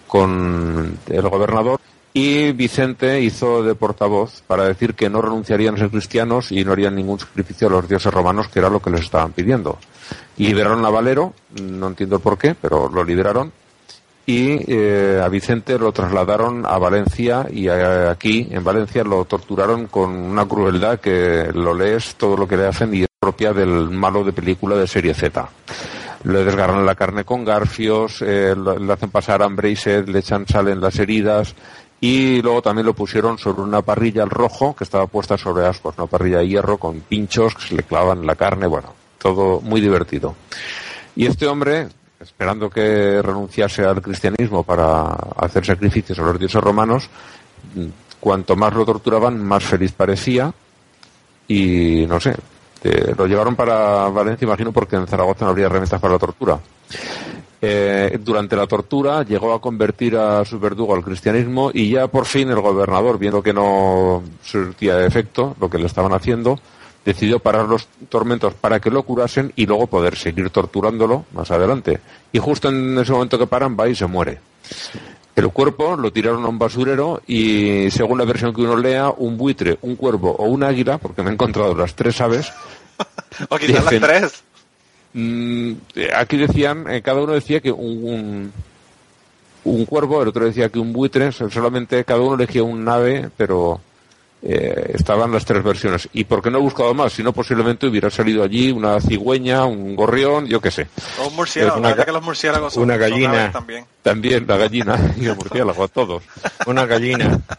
con 0.07 0.97
el 1.07 1.29
gobernador. 1.29 1.79
Y 2.13 2.51
Vicente 2.51 3.21
hizo 3.21 3.63
de 3.63 3.73
portavoz 3.75 4.41
para 4.45 4.65
decir 4.65 4.95
que 4.95 5.09
no 5.09 5.21
renunciarían 5.21 5.75
a 5.75 5.77
ser 5.77 5.89
cristianos 5.89 6.51
y 6.51 6.65
no 6.65 6.73
harían 6.73 6.95
ningún 6.95 7.19
sacrificio 7.19 7.67
a 7.67 7.71
los 7.71 7.87
dioses 7.87 8.13
romanos, 8.13 8.49
que 8.49 8.59
era 8.59 8.69
lo 8.69 8.81
que 8.81 8.89
les 8.89 9.01
estaban 9.01 9.31
pidiendo. 9.31 9.77
Liberaron 10.37 10.85
a 10.85 10.89
Valero, 10.89 11.33
no 11.61 11.87
entiendo 11.87 12.19
por 12.19 12.37
qué, 12.37 12.55
pero 12.59 12.89
lo 12.89 13.03
liberaron. 13.03 13.51
Y 14.25 14.59
eh, 14.71 15.19
a 15.21 15.27
Vicente 15.27 15.77
lo 15.77 15.91
trasladaron 15.91 16.65
a 16.65 16.77
Valencia 16.77 17.47
y 17.51 17.67
aquí, 17.67 18.47
en 18.51 18.63
Valencia, 18.63 19.03
lo 19.03 19.25
torturaron 19.25 19.87
con 19.87 20.11
una 20.11 20.47
crueldad 20.47 20.99
que 20.99 21.49
lo 21.53 21.73
lees 21.73 22.15
todo 22.15 22.37
lo 22.37 22.47
que 22.47 22.57
le 22.57 22.67
hacen 22.67 22.93
y 22.93 23.01
es 23.01 23.07
propia 23.19 23.51
del 23.51 23.89
malo 23.89 24.23
de 24.23 24.31
película 24.31 24.75
de 24.75 24.87
serie 24.87 25.13
Z. 25.13 25.49
Le 26.23 26.43
desgarran 26.43 26.85
la 26.85 26.95
carne 26.95 27.25
con 27.25 27.43
garfios, 27.43 28.21
eh, 28.21 28.55
le 28.55 28.93
hacen 28.93 29.09
pasar 29.09 29.41
hambre 29.41 29.71
y 29.71 29.75
sed, 29.75 30.07
le 30.07 30.19
echan 30.19 30.47
sal 30.47 30.67
en 30.67 30.79
las 30.79 30.99
heridas 30.99 31.55
y 31.99 32.41
luego 32.41 32.61
también 32.61 32.85
lo 32.85 32.93
pusieron 32.93 33.37
sobre 33.37 33.61
una 33.61 33.81
parrilla 33.81 34.23
al 34.23 34.29
rojo 34.29 34.75
que 34.75 34.83
estaba 34.83 35.07
puesta 35.07 35.37
sobre 35.37 35.67
ascuas, 35.67 35.95
una 35.97 36.07
parrilla 36.07 36.39
de 36.39 36.47
hierro 36.47 36.77
con 36.77 37.01
pinchos 37.01 37.55
que 37.55 37.61
se 37.61 37.75
le 37.75 37.83
clavan 37.83 38.25
la 38.25 38.35
carne, 38.35 38.65
bueno, 38.65 39.00
todo 39.21 39.61
muy 39.61 39.81
divertido. 39.81 40.35
Y 41.15 41.25
este 41.25 41.47
hombre, 41.47 41.87
esperando 42.19 42.69
que 42.69 43.21
renunciase 43.21 43.83
al 43.83 44.01
cristianismo 44.01 44.63
para 44.63 45.03
hacer 45.37 45.65
sacrificios 45.65 46.17
a 46.19 46.23
los 46.23 46.39
dioses 46.39 46.61
romanos, 46.61 47.09
cuanto 48.19 48.55
más 48.55 48.73
lo 48.73 48.85
torturaban, 48.85 49.43
más 49.43 49.63
feliz 49.63 49.91
parecía 49.91 50.53
y 51.47 52.05
no 52.07 52.19
sé, 52.19 52.35
eh, 52.83 53.13
lo 53.17 53.27
llevaron 53.27 53.55
para 53.55 54.07
Valencia, 54.09 54.45
imagino, 54.45 54.71
porque 54.71 54.95
en 54.95 55.07
Zaragoza 55.07 55.45
no 55.45 55.51
habría 55.51 55.65
herramientas 55.65 55.99
para 55.99 56.13
la 56.13 56.19
tortura. 56.19 56.59
Eh, 57.63 58.17
durante 58.19 58.55
la 58.55 58.65
tortura 58.65 59.23
llegó 59.23 59.53
a 59.53 59.61
convertir 59.61 60.17
a 60.17 60.43
su 60.45 60.59
verdugo 60.59 60.95
al 60.95 61.03
cristianismo 61.03 61.69
y 61.71 61.91
ya 61.91 62.07
por 62.07 62.25
fin 62.25 62.49
el 62.49 62.59
gobernador, 62.59 63.19
viendo 63.19 63.43
que 63.43 63.53
no 63.53 64.23
surtía 64.41 65.05
efecto 65.05 65.55
lo 65.59 65.69
que 65.69 65.77
le 65.77 65.85
estaban 65.85 66.13
haciendo, 66.13 66.59
decidió 67.05 67.39
parar 67.39 67.67
los 67.67 67.87
tormentos 68.09 68.53
para 68.53 68.79
que 68.79 68.89
lo 68.91 69.03
curasen 69.03 69.51
y 69.55 69.65
luego 69.65 69.87
poder 69.87 70.15
seguir 70.15 70.49
torturándolo 70.51 71.25
más 71.33 71.49
adelante. 71.51 71.99
Y 72.31 72.39
justo 72.39 72.69
en 72.69 72.97
ese 72.99 73.11
momento 73.11 73.39
que 73.39 73.47
paran 73.47 73.75
va 73.79 73.89
y 73.89 73.95
se 73.95 74.05
muere. 74.05 74.39
El 75.35 75.49
cuerpo 75.49 75.95
lo 75.95 76.11
tiraron 76.11 76.43
a 76.45 76.49
un 76.49 76.59
basurero 76.59 77.21
y 77.25 77.89
según 77.89 78.17
la 78.19 78.25
versión 78.25 78.53
que 78.53 78.61
uno 78.61 78.75
lea, 78.77 79.09
un 79.09 79.37
buitre, 79.37 79.77
un 79.81 79.95
cuervo 79.95 80.35
o 80.37 80.45
un 80.45 80.61
águila, 80.63 80.97
porque 80.97 81.23
me 81.23 81.29
he 81.29 81.33
encontrado 81.33 81.73
las 81.73 81.95
tres 81.95 82.19
aves, 82.21 82.51
O 83.49 83.57
quizás 83.57 83.85
las 83.85 84.01
tres. 84.01 84.43
Mm, 85.13 85.71
aquí 86.15 86.37
decían, 86.37 86.85
eh, 86.89 87.01
cada 87.01 87.21
uno 87.21 87.33
decía 87.33 87.59
que 87.61 87.71
un, 87.71 88.03
un, 88.03 88.53
un 89.63 89.85
cuervo, 89.85 90.21
el 90.21 90.27
otro 90.27 90.45
decía 90.45 90.69
que 90.69 90.79
un 90.79 90.93
buitre, 90.93 91.31
so- 91.31 91.49
solamente 91.49 92.03
cada 92.05 92.19
uno 92.21 92.35
elegía 92.35 92.63
un 92.63 92.87
ave, 92.87 93.29
pero 93.37 93.79
eh, 94.43 94.91
estaban 94.95 95.31
las 95.31 95.45
tres 95.45 95.63
versiones. 95.63 96.09
¿Y 96.13 96.23
por 96.23 96.41
qué 96.41 96.49
no 96.51 96.57
he 96.57 96.61
buscado 96.61 96.93
más? 96.93 97.13
Si 97.13 97.23
no, 97.23 97.31
posiblemente 97.33 97.87
hubiera 97.87 98.09
salido 98.09 98.43
allí 98.43 98.71
una 98.71 98.99
cigüeña, 98.99 99.65
un 99.65 99.95
gorrión, 99.95 100.47
yo 100.47 100.59
qué 100.61 100.71
sé. 100.71 100.87
O 101.23 101.27
un 101.27 101.35
murciélago. 101.35 101.79
Una 101.79 101.95
que 101.95 102.11
los 102.11 102.23
murciélagos 102.23 102.73
son, 102.73 102.83
una 102.83 102.97
gallina. 102.97 103.51
también. 103.51 103.85
También 104.01 104.45
la 104.47 104.57
gallina 104.57 105.13
y 105.19 105.25
el 105.25 105.35
murciélago, 105.35 105.87
todos. 105.89 106.23
Una 106.65 106.85
gallina. 106.85 107.39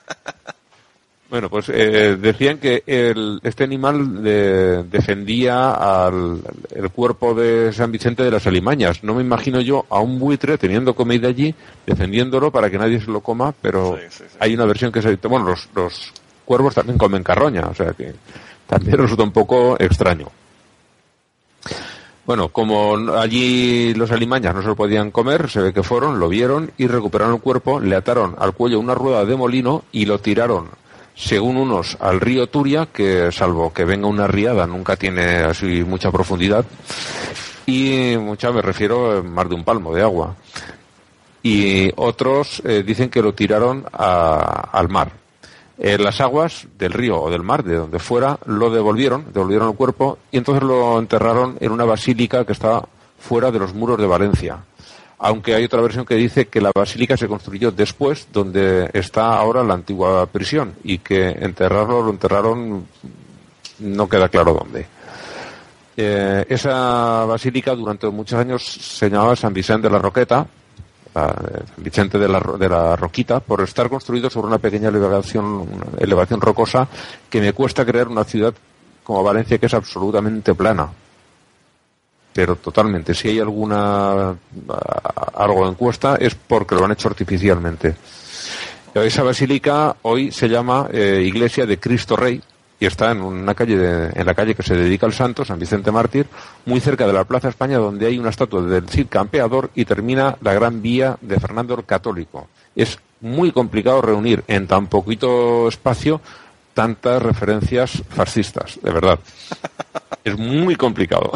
Bueno, 1.30 1.48
pues 1.48 1.70
eh, 1.70 2.18
decían 2.20 2.58
que 2.58 2.82
el, 2.86 3.40
este 3.42 3.64
animal 3.64 4.22
de- 4.22 4.82
defendía 4.82 5.70
al 5.70 6.42
el 6.74 6.90
cuerpo 6.90 7.32
de 7.32 7.72
San 7.72 7.90
Vicente 7.90 8.22
de 8.22 8.30
las 8.30 8.46
alimañas. 8.46 9.02
No 9.02 9.14
me 9.14 9.22
imagino 9.22 9.62
yo 9.62 9.86
a 9.88 10.00
un 10.00 10.18
buitre 10.18 10.58
teniendo 10.58 10.94
comida 10.94 11.28
allí, 11.28 11.54
defendiéndolo 11.86 12.50
para 12.50 12.68
que 12.68 12.76
nadie 12.76 13.00
se 13.00 13.10
lo 13.10 13.22
coma, 13.22 13.54
pero 13.62 13.96
Sí, 13.96 14.02
sí, 14.10 14.24
sí. 14.28 14.36
hay 14.40 14.52
una 14.52 14.66
versión 14.66 14.92
que 14.92 15.00
se 15.00 15.16
bueno, 15.26 15.46
los, 15.46 15.70
los 15.74 16.12
cuervos 16.44 16.74
también 16.74 16.98
comen 16.98 17.22
carroña, 17.22 17.66
o 17.68 17.74
sea 17.74 17.92
que 17.92 18.14
también 18.66 18.98
resulta 18.98 19.22
un 19.22 19.32
poco 19.32 19.76
extraño. 19.78 20.28
Bueno, 22.24 22.48
como 22.48 22.96
allí 23.18 23.94
los 23.94 24.12
alimañas 24.12 24.54
no 24.54 24.62
se 24.62 24.68
lo 24.68 24.76
podían 24.76 25.10
comer, 25.10 25.50
se 25.50 25.60
ve 25.60 25.72
que 25.72 25.82
fueron, 25.82 26.20
lo 26.20 26.28
vieron 26.28 26.70
y 26.78 26.86
recuperaron 26.86 27.34
el 27.34 27.40
cuerpo, 27.40 27.80
le 27.80 27.96
ataron 27.96 28.36
al 28.38 28.52
cuello 28.52 28.78
una 28.78 28.94
rueda 28.94 29.24
de 29.24 29.34
molino 29.34 29.84
y 29.90 30.06
lo 30.06 30.20
tiraron, 30.20 30.68
según 31.14 31.56
unos, 31.56 31.96
al 32.00 32.20
río 32.20 32.48
Turia, 32.48 32.86
que 32.86 33.30
salvo 33.32 33.72
que 33.72 33.84
venga 33.84 34.06
una 34.06 34.26
riada, 34.26 34.66
nunca 34.66 34.96
tiene 34.96 35.36
así 35.36 35.84
mucha 35.84 36.10
profundidad. 36.10 36.64
Y 37.66 38.16
mucha 38.18 38.50
me 38.50 38.62
refiero 38.62 39.22
más 39.22 39.48
de 39.48 39.54
un 39.54 39.64
palmo 39.64 39.94
de 39.94 40.02
agua. 40.02 40.34
Y 41.42 41.90
otros 41.96 42.62
eh, 42.64 42.82
dicen 42.84 43.10
que 43.10 43.22
lo 43.22 43.34
tiraron 43.34 43.84
al 43.92 44.88
mar. 44.88 45.12
Eh, 45.78 45.98
las 45.98 46.20
aguas 46.20 46.66
del 46.78 46.92
río 46.92 47.20
o 47.20 47.30
del 47.30 47.42
mar, 47.42 47.64
de 47.64 47.76
donde 47.76 47.98
fuera, 47.98 48.38
lo 48.46 48.70
devolvieron, 48.70 49.26
devolvieron 49.32 49.70
el 49.70 49.76
cuerpo 49.76 50.18
y 50.30 50.36
entonces 50.38 50.62
lo 50.62 50.98
enterraron 50.98 51.56
en 51.60 51.72
una 51.72 51.84
basílica 51.84 52.44
que 52.44 52.52
está 52.52 52.82
fuera 53.18 53.50
de 53.50 53.58
los 53.58 53.74
muros 53.74 53.98
de 53.98 54.06
Valencia. 54.06 54.58
Aunque 55.18 55.54
hay 55.54 55.64
otra 55.64 55.80
versión 55.80 56.04
que 56.04 56.16
dice 56.16 56.48
que 56.48 56.60
la 56.60 56.72
basílica 56.74 57.16
se 57.16 57.28
construyó 57.28 57.70
después, 57.70 58.26
donde 58.32 58.90
está 58.92 59.36
ahora 59.36 59.62
la 59.62 59.74
antigua 59.74 60.26
prisión, 60.26 60.74
y 60.82 60.98
que 60.98 61.28
enterrarlo 61.28 62.02
lo 62.02 62.10
enterraron, 62.10 62.86
no 63.78 64.08
queda 64.08 64.28
claro 64.28 64.54
dónde. 64.54 64.86
Eh, 65.96 66.44
esa 66.48 67.24
basílica 67.24 67.74
durante 67.74 68.08
muchos 68.08 68.38
años 68.38 68.64
se 68.64 69.08
llamaba 69.08 69.36
San 69.36 69.54
Vicente 69.54 69.86
de 69.86 69.92
la 69.92 70.00
Roqueta, 70.00 70.46
Vicente 71.76 72.18
de 72.18 72.28
la, 72.28 72.40
de 72.40 72.68
la 72.68 72.96
Roquita, 72.96 73.40
por 73.40 73.60
estar 73.60 73.88
construido 73.88 74.30
sobre 74.30 74.46
una 74.46 74.58
pequeña 74.58 74.88
elevación, 74.88 75.44
una 75.44 75.98
elevación 75.98 76.40
rocosa 76.40 76.88
que 77.28 77.40
me 77.40 77.52
cuesta 77.52 77.84
creer 77.84 78.08
una 78.08 78.24
ciudad 78.24 78.54
como 79.04 79.22
Valencia 79.22 79.58
que 79.58 79.66
es 79.66 79.74
absolutamente 79.74 80.54
plana. 80.54 80.88
Pero 82.32 82.56
totalmente, 82.56 83.12
si 83.12 83.28
hay 83.28 83.40
alguna 83.40 84.34
algo 85.34 85.64
de 85.64 85.70
encuesta 85.70 86.16
es 86.16 86.34
porque 86.34 86.74
lo 86.74 86.84
han 86.84 86.92
hecho 86.92 87.08
artificialmente. 87.08 87.94
Esa 88.94 89.22
basílica 89.22 89.96
hoy 90.02 90.30
se 90.32 90.48
llama 90.48 90.88
eh, 90.92 91.22
Iglesia 91.26 91.66
de 91.66 91.78
Cristo 91.78 92.16
Rey 92.16 92.40
y 92.82 92.86
está 92.86 93.12
en 93.12 93.20
una 93.22 93.54
calle 93.54 93.76
de- 93.78 94.10
en 94.20 94.26
la 94.26 94.34
calle 94.34 94.56
que 94.56 94.64
se 94.64 94.74
dedica 94.74 95.06
al 95.06 95.12
santo, 95.12 95.44
San 95.44 95.60
Vicente 95.60 95.92
Mártir, 95.92 96.26
muy 96.66 96.80
cerca 96.80 97.06
de 97.06 97.12
la 97.12 97.22
Plaza 97.22 97.48
España, 97.48 97.78
donde 97.78 98.06
hay 98.06 98.18
una 98.18 98.30
estatua 98.30 98.60
del 98.62 98.88
Cid 98.88 99.06
Campeador 99.08 99.70
y 99.76 99.84
termina 99.84 100.36
la 100.40 100.52
Gran 100.52 100.82
Vía 100.82 101.16
de 101.20 101.38
Fernando 101.38 101.74
el 101.76 101.84
Católico. 101.84 102.48
Es 102.74 102.98
muy 103.20 103.52
complicado 103.52 104.02
reunir 104.02 104.42
en 104.48 104.66
tan 104.66 104.88
poquito 104.88 105.68
espacio 105.68 106.20
tantas 106.74 107.22
referencias 107.22 108.02
fascistas, 108.10 108.80
de 108.82 108.90
verdad. 108.90 109.18
Es 110.24 110.36
muy 110.38 110.76
complicado, 110.76 111.32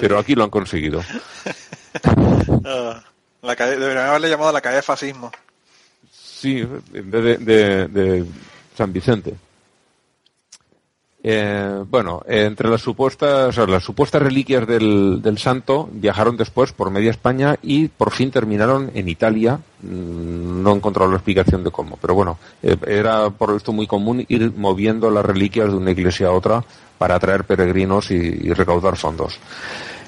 pero 0.00 0.18
aquí 0.18 0.34
lo 0.34 0.44
han 0.44 0.50
conseguido. 0.50 1.00
Ah, 2.66 3.02
la 3.42 3.54
calle, 3.56 3.76
deberían 3.76 4.06
haberle 4.08 4.28
llamado 4.28 4.52
la 4.52 4.60
calle 4.60 4.82
fascismo. 4.82 5.30
Sí, 6.10 6.58
en 6.92 7.10
vez 7.10 7.22
de, 7.22 7.36
de- 7.38 7.88
de 7.88 8.26
San 8.76 8.92
Vicente. 8.92 9.34
Eh, 11.26 11.82
bueno, 11.90 12.22
entre 12.28 12.68
las 12.68 12.82
supuestas, 12.82 13.56
las 13.56 13.82
supuestas 13.82 14.20
reliquias 14.20 14.66
del, 14.66 15.22
del 15.22 15.38
santo 15.38 15.88
viajaron 15.90 16.36
después 16.36 16.72
por 16.72 16.90
media 16.90 17.10
España 17.10 17.56
y 17.62 17.88
por 17.88 18.10
fin 18.10 18.30
terminaron 18.30 18.90
en 18.94 19.08
Italia. 19.08 19.58
Mm, 19.82 20.62
No 20.62 20.72
he 20.72 20.76
encontrado 20.76 21.10
la 21.10 21.16
explicación 21.16 21.64
de 21.64 21.70
cómo, 21.70 21.96
pero 21.98 22.14
bueno, 22.14 22.38
eh, 22.62 22.76
era 22.86 23.30
por 23.30 23.54
visto 23.54 23.72
muy 23.72 23.86
común 23.86 24.22
ir 24.28 24.52
moviendo 24.54 25.10
las 25.10 25.24
reliquias 25.24 25.70
de 25.70 25.76
una 25.78 25.92
iglesia 25.92 26.26
a 26.26 26.32
otra 26.32 26.62
para 26.98 27.14
atraer 27.14 27.44
peregrinos 27.44 28.10
y, 28.10 28.16
y 28.16 28.52
recaudar 28.52 28.96
fondos. 28.96 29.38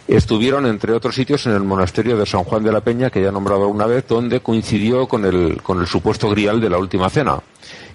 Estuvieron, 0.09 0.67
entre 0.67 0.93
otros 0.93 1.15
sitios, 1.17 1.47
en 1.47 1.53
el 1.53 1.65
monasterio 1.65 2.17
de 2.17 2.27
San 2.27 2.45
Juan 2.45 2.63
de 2.63 2.71
la 2.71 2.81
Peña, 2.81 3.11
que 3.11 3.21
ya 3.21 3.31
he 3.31 3.33
nombrado 3.33 3.67
una 3.69 3.87
vez, 3.87 4.07
donde 4.07 4.39
coincidió 4.41 5.09
con 5.09 5.25
el, 5.25 5.61
con 5.63 5.81
el 5.81 5.87
supuesto 5.87 6.29
grial 6.31 6.61
de 6.61 6.71
la 6.71 6.79
última 6.79 7.11
cena. 7.11 7.41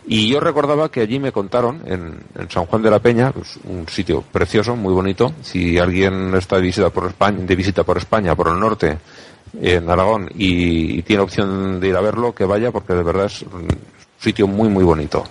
Y 0.06 0.28
yo 0.30 0.40
recordaba 0.40 0.90
que 0.90 1.02
allí 1.02 1.20
me 1.20 1.32
contaron, 1.32 1.82
en, 1.86 2.20
en 2.38 2.50
San 2.50 2.66
Juan 2.66 2.82
de 2.82 2.90
la 2.90 3.00
Peña, 3.00 3.32
pues, 3.32 3.60
un 3.66 3.88
sitio 3.88 4.22
precioso, 4.22 4.76
muy 4.76 4.94
bonito. 4.94 5.34
Si 5.42 5.78
alguien 5.78 6.34
está 6.36 6.56
de 6.56 6.64
visita 6.64 6.90
por 6.90 7.08
España, 7.08 7.40
de 7.40 7.56
visita 7.56 7.84
por 7.84 7.98
España, 7.98 8.36
por 8.36 8.48
el 8.48 8.60
norte, 8.60 8.98
en 9.62 9.90
Aragón, 9.90 10.30
y, 10.36 10.98
y 10.98 11.02
tiene 11.04 11.22
opción 11.22 11.80
de 11.80 11.88
ir 11.88 11.96
a 11.96 12.02
verlo, 12.02 12.34
que 12.34 12.46
vaya, 12.46 12.72
porque 12.72 12.94
de 12.94 13.04
verdad 13.04 13.26
es 13.26 13.44
un 13.44 13.68
sitio 14.18 14.48
muy, 14.48 14.70
muy 14.70 14.84
bonito. 14.84 15.24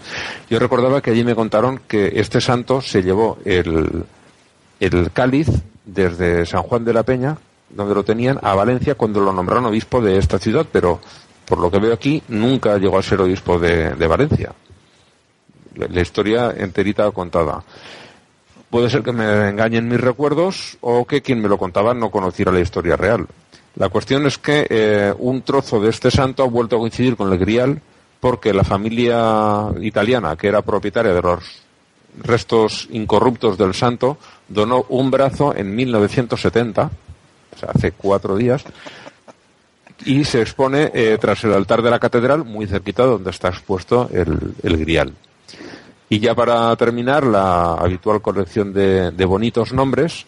Yo 0.49 0.59
recordaba 0.59 1.01
que 1.01 1.11
allí 1.11 1.25
me 1.25 1.35
contaron 1.35 1.81
que 1.89 2.13
este 2.17 2.41
santo 2.41 2.81
se 2.81 3.03
llevó 3.03 3.39
el, 3.45 4.05
el 4.79 5.11
cáliz 5.13 5.49
desde 5.85 6.47
San 6.47 6.63
Juan 6.63 6.85
de 6.85 6.93
la 6.93 7.03
Peña, 7.03 7.39
donde 7.71 7.95
lo 7.95 8.05
tenían, 8.05 8.39
a 8.43 8.55
Valencia 8.55 8.97
cuando 8.97 9.21
lo 9.21 9.33
nombraron 9.33 9.67
obispo 9.67 10.01
de 10.01 10.19
esta 10.19 10.39
ciudad, 10.39 10.67
pero 10.71 11.01
por 11.51 11.59
lo 11.59 11.69
que 11.69 11.81
veo 11.81 11.93
aquí 11.93 12.23
nunca 12.29 12.79
llegó 12.79 12.97
a 12.97 13.03
ser 13.03 13.21
obispo 13.21 13.59
de, 13.59 14.07
Valencia. 14.07 14.53
La, 15.75 15.89
la 15.89 16.01
historia 16.01 16.55
enterita 16.57 17.11
contada. 17.11 17.65
Puede 18.71 18.89
ser 18.89 19.03
que 19.03 19.11
me 19.11 19.49
engañen 19.49 19.89
mis 19.89 20.01
recuerdos 20.01 20.79
o 20.81 21.05
que 21.05 21.23
quien 21.23 21.43
me 21.43 21.49
lo 21.49 21.59
contaba 21.59 21.93
no 21.93 22.13
conociera 22.13 22.53
la 22.53 22.61
historia 22.61 22.97
real. 22.97 23.27
La 23.75 23.89
cuestión 23.89 24.27
es 24.27 24.39
que 24.39 24.65
eh, 24.71 25.13
un 25.19 25.43
trozo 25.43 25.81
de 25.81 25.91
este 25.91 26.13
santo 26.13 26.45
ha 26.45 26.47
vuelto 26.47 26.77
a 26.77 26.79
coincidir 26.79 27.17
con 27.17 27.33
el 27.33 27.39
grial 27.39 27.83
porque 28.21 28.55
la 28.55 28.63
familia 28.63 29.71
italiana, 29.81 30.37
que 30.37 30.47
era 30.47 30.63
propietaria 30.63 31.13
de 31.13 31.23
los 31.23 31.63
restos 32.23 32.87
incorruptos 32.93 33.59
del 33.59 33.75
santo, 33.75 34.19
donó 34.47 34.85
un 34.89 35.11
brazo 35.11 35.53
en 35.57 35.75
1970, 35.75 36.83
o 36.85 37.59
sea, 37.59 37.71
hace 37.75 37.93
cuatro 37.93 38.37
días, 38.37 38.65
y 40.05 40.25
se 40.25 40.41
expone 40.41 40.91
eh, 40.95 41.19
tras 41.21 41.45
el 41.45 41.53
altar 41.53 41.83
de 41.83 41.91
la 41.91 41.99
catedral, 41.99 42.45
muy 42.45 42.67
cerquita 42.67 43.05
donde 43.05 43.31
está 43.31 43.49
expuesto 43.49 44.09
el, 44.13 44.55
el 44.63 44.77
grial. 44.79 45.13
Y 46.09 46.19
ya 46.19 46.35
para 46.35 46.75
terminar, 46.77 47.25
la 47.25 47.75
habitual 47.75 48.21
colección 48.21 48.73
de, 48.73 49.13
de 49.13 49.25
bonitos 49.25 49.73
nombres, 49.73 50.27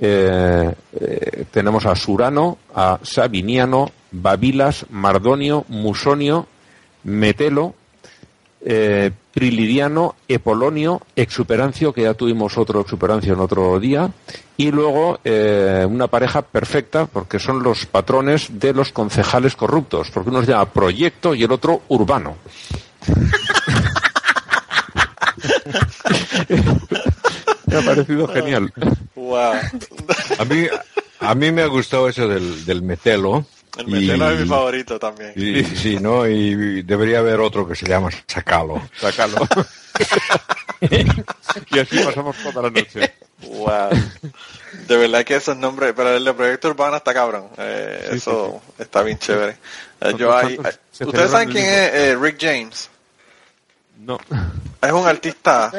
eh, 0.00 0.72
eh, 0.92 1.44
tenemos 1.50 1.84
a 1.84 1.94
Surano, 1.94 2.58
a 2.74 2.98
Sabiniano, 3.02 3.90
Babilas, 4.10 4.86
Mardonio, 4.90 5.64
Musonio, 5.68 6.46
Metelo, 7.04 7.74
eh, 8.70 9.10
Prilidiano, 9.32 10.14
Epolonio, 10.28 11.00
Exuperancio, 11.16 11.94
que 11.94 12.02
ya 12.02 12.12
tuvimos 12.12 12.58
otro 12.58 12.82
Exuperancio 12.82 13.32
en 13.32 13.40
otro 13.40 13.80
día, 13.80 14.10
y 14.58 14.70
luego 14.70 15.20
eh, 15.24 15.86
una 15.88 16.08
pareja 16.08 16.42
perfecta, 16.42 17.06
porque 17.06 17.38
son 17.38 17.62
los 17.62 17.86
patrones 17.86 18.48
de 18.60 18.74
los 18.74 18.92
concejales 18.92 19.56
corruptos, 19.56 20.10
porque 20.10 20.28
uno 20.28 20.42
se 20.42 20.50
llama 20.50 20.70
Proyecto 20.70 21.34
y 21.34 21.44
el 21.44 21.52
otro 21.52 21.80
Urbano. 21.88 22.36
Me 27.66 27.76
ha 27.76 27.82
parecido 27.82 28.28
genial. 28.28 28.70
Wow. 29.14 29.54
A 30.38 30.44
mí, 30.44 30.66
a 31.20 31.34
mí 31.34 31.52
me 31.52 31.62
ha 31.62 31.66
gustado 31.66 32.08
eso 32.08 32.28
del, 32.28 32.64
del 32.64 32.82
metelo. 32.82 33.46
El 33.76 33.86
metelo 33.88 34.30
y- 34.30 34.34
es 34.34 34.40
mi 34.40 34.46
favorito 34.48 34.98
también. 34.98 35.32
y- 35.36 35.64
sí, 35.64 35.98
¿no? 36.00 36.26
Y 36.26 36.82
debería 36.82 37.18
haber 37.18 37.40
otro 37.40 37.66
que 37.68 37.74
se 37.74 37.86
llama 37.86 38.10
Sacalo. 38.26 38.88
Sácalo. 39.00 39.36
y 40.80 41.78
así 41.78 41.98
pasamos 42.04 42.36
toda 42.42 42.62
la 42.62 42.70
noche. 42.70 43.14
Wow. 43.42 43.90
De 44.86 44.96
verdad 44.96 45.24
que 45.24 45.36
esos 45.36 45.56
nombres, 45.56 45.92
pero 45.96 46.16
el 46.16 46.24
de 46.24 46.34
Proyecto 46.34 46.68
Urbano 46.68 46.96
está 46.96 47.14
cabrón. 47.14 47.48
Eh, 47.58 48.06
Sí, 48.10 48.16
eso 48.16 48.60
está 48.78 49.02
bien 49.02 49.18
chévere. 49.18 49.56
Eh, 50.00 50.14
yo 50.16 50.32
santos, 50.40 50.66
eh, 51.00 51.04
¿Ustedes 51.04 51.30
saben 51.30 51.50
quién 51.50 51.64
es 51.64 51.94
eh, 51.94 52.16
Rick 52.20 52.36
James? 52.40 52.88
No. 54.00 54.18
Es 54.80 54.92
un 54.92 55.06
artista, 55.06 55.72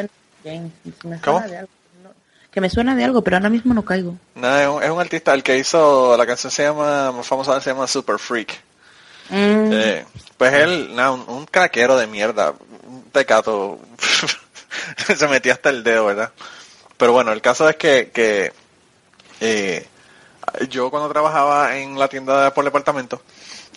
¿Cómo? 1.23 1.43
Que 2.51 2.61
me 2.61 2.69
suena 2.69 2.95
de 2.95 3.03
algo, 3.03 3.21
pero 3.23 3.37
ahora 3.37 3.49
mismo 3.49 3.73
no 3.73 3.83
caigo. 3.85 4.15
no, 4.35 4.57
es, 4.57 4.67
un, 4.67 4.83
es 4.83 4.89
un 4.89 4.99
artista 4.99 5.33
el 5.33 5.43
que 5.43 5.57
hizo, 5.57 6.15
la 6.17 6.25
canción 6.25 6.51
se 6.51 6.63
llama, 6.63 7.11
más 7.11 7.27
famosa 7.27 7.59
se 7.61 7.69
llama 7.71 7.87
Super 7.87 8.17
Freak. 8.19 8.59
Mm, 9.29 9.69
Eh, 9.71 10.05
pues 10.37 10.53
él, 10.53 10.89
un, 10.97 11.25
un 11.27 11.45
craquero 11.45 11.97
de 11.97 12.07
mierda, 12.07 12.53
un 12.87 13.03
tecato, 13.11 13.79
se 15.15 15.27
metía 15.27 15.53
hasta 15.53 15.69
el 15.69 15.83
dedo, 15.83 16.05
¿verdad? 16.05 16.31
Pero 16.97 17.13
bueno, 17.13 17.31
el 17.31 17.41
caso 17.41 17.69
es 17.69 17.75
que, 17.75 18.11
que 18.13 18.51
eh, 19.41 19.87
yo 20.69 20.89
cuando 20.89 21.09
trabajaba 21.09 21.77
en 21.77 21.97
la 21.99 22.07
tienda 22.07 22.53
por 22.53 22.65
departamento, 22.65 23.21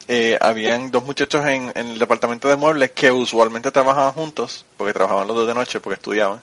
eh, 0.09 0.37
habían 0.41 0.91
dos 0.91 1.05
muchachos 1.05 1.45
en, 1.47 1.71
en 1.75 1.89
el 1.91 1.99
departamento 1.99 2.49
de 2.49 2.57
muebles 2.57 2.91
que 2.93 3.11
usualmente 3.13 3.71
trabajaban 3.71 4.13
juntos, 4.13 4.65
porque 4.77 4.93
trabajaban 4.93 5.29
los 5.29 5.37
dos 5.37 5.47
de 5.47 5.55
noche, 5.55 5.81
porque 5.81 5.95
estudiaban. 5.97 6.41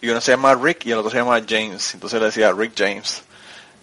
Y 0.00 0.08
uno 0.10 0.20
se 0.20 0.32
llama 0.32 0.54
Rick 0.54 0.86
y 0.86 0.92
el 0.92 0.98
otro 0.98 1.10
se 1.10 1.18
llama 1.18 1.40
James. 1.46 1.94
Entonces 1.94 2.20
le 2.20 2.26
decía 2.26 2.52
Rick 2.52 2.72
James. 2.76 3.22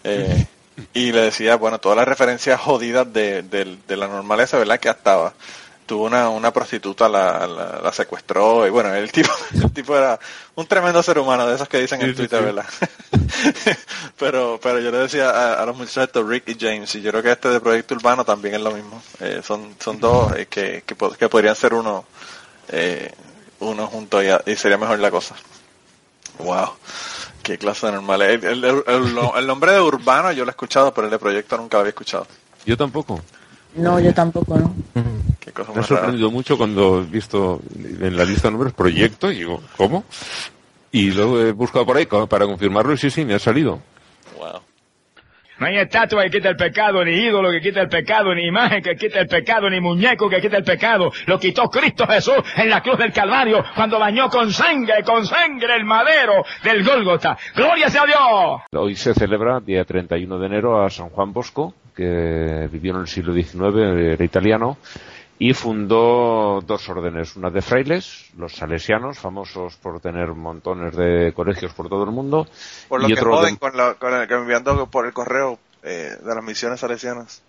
Eh, 0.04 0.46
y 0.92 1.12
le 1.12 1.22
decía, 1.22 1.56
bueno, 1.56 1.78
todas 1.78 1.96
las 1.96 2.06
referencias 2.06 2.60
jodidas 2.60 3.10
de, 3.12 3.42
de, 3.42 3.78
de 3.86 3.96
la 3.96 4.08
normaleza, 4.08 4.58
¿verdad? 4.58 4.78
Que 4.78 4.88
estaba. 4.88 5.32
Tuvo 5.86 6.04
una, 6.04 6.28
una 6.30 6.52
prostituta, 6.52 7.08
la, 7.08 7.46
la, 7.46 7.80
la 7.80 7.92
secuestró, 7.92 8.66
y 8.66 8.70
bueno, 8.70 8.92
el 8.92 9.12
tipo, 9.12 9.30
el 9.54 9.70
tipo 9.72 9.96
era 9.96 10.18
un 10.56 10.66
tremendo 10.66 11.00
ser 11.02 11.18
humano, 11.18 11.46
de 11.46 11.54
esos 11.54 11.68
que 11.68 11.78
dicen 11.78 12.00
en 12.02 12.08
sí, 12.08 12.14
Twitter, 12.14 12.40
sí. 12.40 12.44
¿verdad? 12.44 12.66
pero, 14.18 14.58
pero 14.60 14.80
yo 14.80 14.90
le 14.90 14.98
decía 14.98 15.30
a, 15.30 15.62
a 15.62 15.66
los 15.66 15.76
muchachos 15.76 16.04
estos, 16.04 16.28
Rick 16.28 16.48
y 16.48 16.56
James, 16.58 16.92
y 16.96 17.02
yo 17.02 17.12
creo 17.12 17.22
que 17.22 17.30
este 17.30 17.50
de 17.50 17.60
Proyecto 17.60 17.94
Urbano 17.94 18.24
también 18.24 18.56
es 18.56 18.60
lo 18.60 18.72
mismo. 18.72 19.00
Eh, 19.20 19.42
son, 19.44 19.76
son 19.78 20.00
dos 20.00 20.34
eh, 20.36 20.46
que, 20.46 20.82
que, 20.84 20.96
que 21.16 21.28
podrían 21.28 21.54
ser 21.54 21.72
uno, 21.72 22.04
uno 23.60 23.86
juntos 23.86 24.24
y, 24.24 24.50
y 24.50 24.56
sería 24.56 24.78
mejor 24.78 24.98
la 24.98 25.12
cosa. 25.12 25.36
Wow. 26.38 26.70
Qué 27.42 27.58
clase 27.58 27.86
de 27.86 27.92
normal. 27.92 28.22
El, 28.22 28.44
el, 28.44 28.64
el- 28.64 28.82
el- 28.86 29.18
el 29.38 29.46
nombre 29.46 29.72
de 29.72 29.80
Urbano 29.80 30.32
yo 30.32 30.44
lo 30.44 30.50
he 30.50 30.52
escuchado, 30.52 30.92
pero 30.92 31.06
el 31.06 31.10
de 31.10 31.18
Proyecto 31.18 31.56
nunca 31.56 31.76
lo 31.76 31.80
había 31.82 31.90
escuchado. 31.90 32.26
Yo 32.64 32.76
tampoco. 32.76 33.20
no, 33.76 34.00
yo 34.00 34.12
tampoco, 34.12 34.58
¿no? 34.58 34.74
Qué 35.40 35.52
cosa 35.52 35.72
Me 35.72 35.80
ha 35.80 35.84
sorprendido 35.84 36.30
mucho 36.30 36.56
cuando 36.58 37.00
he 37.00 37.04
visto 37.04 37.60
en 37.78 38.16
la 38.16 38.24
lista 38.24 38.48
de 38.48 38.52
nombres 38.52 38.72
proyecto 38.74 39.30
y 39.30 39.36
digo, 39.36 39.62
¿cómo? 39.76 40.04
Y 40.90 41.10
luego 41.12 41.40
he 41.40 41.52
buscado 41.52 41.86
por 41.86 41.96
ahí 41.96 42.06
para 42.06 42.46
confirmarlo 42.46 42.92
y 42.94 42.98
sí, 42.98 43.10
sí, 43.10 43.24
me 43.24 43.34
ha 43.34 43.38
salido. 43.38 43.80
Wow. 44.38 44.60
No 45.58 45.66
hay 45.66 45.78
estatua 45.78 46.24
que 46.24 46.30
quita 46.30 46.50
el 46.50 46.56
pecado, 46.56 47.02
ni 47.02 47.12
ídolo 47.12 47.50
que 47.50 47.62
quita 47.62 47.80
el 47.80 47.88
pecado, 47.88 48.34
ni 48.34 48.46
imagen 48.46 48.82
que 48.82 48.94
quita 48.94 49.20
el 49.20 49.26
pecado, 49.26 49.70
ni 49.70 49.80
muñeco 49.80 50.28
que 50.28 50.40
quita 50.40 50.58
el 50.58 50.64
pecado. 50.64 51.10
Lo 51.26 51.38
quitó 51.38 51.64
Cristo 51.70 52.06
Jesús 52.06 52.36
en 52.56 52.68
la 52.68 52.82
cruz 52.82 52.98
del 52.98 53.10
Calvario 53.12 53.64
cuando 53.74 53.98
bañó 53.98 54.28
con 54.28 54.52
sangre, 54.52 55.02
con 55.02 55.24
sangre 55.24 55.76
el 55.76 55.84
madero 55.84 56.44
del 56.62 56.84
Gólgota. 56.84 57.38
¡Gloria 57.54 57.88
sea 57.88 58.04
Dios! 58.04 58.60
Hoy 58.72 58.96
se 58.96 59.14
celebra, 59.14 59.60
día 59.60 59.84
31 59.84 60.38
de 60.38 60.46
enero, 60.46 60.84
a 60.84 60.90
San 60.90 61.08
Juan 61.08 61.32
Bosco, 61.32 61.72
que 61.94 62.68
vivió 62.70 62.94
en 62.94 63.00
el 63.00 63.06
siglo 63.06 63.32
XIX, 63.32 64.12
era 64.12 64.24
italiano, 64.24 64.76
y 65.38 65.52
fundó 65.52 66.60
dos 66.64 66.88
órdenes, 66.88 67.36
una 67.36 67.50
de 67.50 67.60
frailes, 67.60 68.30
los 68.38 68.54
salesianos, 68.54 69.18
famosos 69.18 69.76
por 69.76 70.00
tener 70.00 70.28
montones 70.34 70.96
de 70.96 71.32
colegios 71.34 71.74
por 71.74 71.88
todo 71.88 72.04
el 72.04 72.10
mundo, 72.10 72.46
Por 72.88 73.02
lo 73.02 73.08
y 73.08 73.14
que 73.14 73.20
otro 73.20 73.36
joden 73.36 73.56
con, 73.56 73.76
la, 73.76 73.94
con 73.94 74.14
el, 74.14 74.26
que 74.26 74.34
enviando 74.34 74.86
por 74.86 75.06
el 75.06 75.12
correo 75.12 75.58
eh, 75.82 76.16
de 76.22 76.34
las 76.34 76.44
misiones 76.44 76.80
salesianas. 76.80 77.42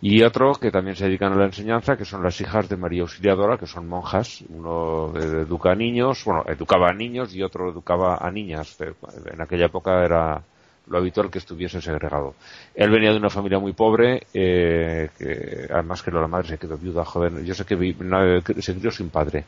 Y 0.00 0.24
otro 0.24 0.54
que 0.54 0.72
también 0.72 0.96
se 0.96 1.04
dedican 1.04 1.32
a 1.32 1.36
la 1.36 1.44
enseñanza, 1.44 1.96
que 1.96 2.04
son 2.04 2.24
las 2.24 2.40
hijas 2.40 2.68
de 2.68 2.76
María 2.76 3.02
Auxiliadora, 3.02 3.56
que 3.56 3.66
son 3.66 3.88
monjas. 3.88 4.42
Uno 4.48 5.12
educa 5.16 5.70
a 5.70 5.74
niños, 5.76 6.24
bueno, 6.24 6.42
educaba 6.48 6.88
a 6.88 6.92
niños 6.92 7.32
y 7.34 7.42
otro 7.42 7.70
educaba 7.70 8.16
a 8.20 8.28
niñas. 8.32 8.76
En 9.32 9.40
aquella 9.40 9.66
época 9.66 10.04
era 10.04 10.42
lo 10.88 10.98
habitual 10.98 11.30
que 11.30 11.38
estuviese 11.38 11.80
segregado. 11.80 12.34
Él 12.74 12.90
venía 12.90 13.10
de 13.12 13.16
una 13.16 13.30
familia 13.30 13.58
muy 13.58 13.72
pobre, 13.72 14.26
eh, 14.34 15.08
que, 15.16 15.68
además 15.72 16.02
que 16.02 16.10
la 16.10 16.26
madre 16.26 16.48
se 16.48 16.58
quedó 16.58 16.76
viuda 16.76 17.04
joven. 17.04 17.44
Yo 17.44 17.54
sé 17.54 17.64
que 17.64 17.76
vi- 17.76 17.96
se 18.60 18.74
crió 18.74 18.90
sin 18.90 19.08
padre. 19.10 19.44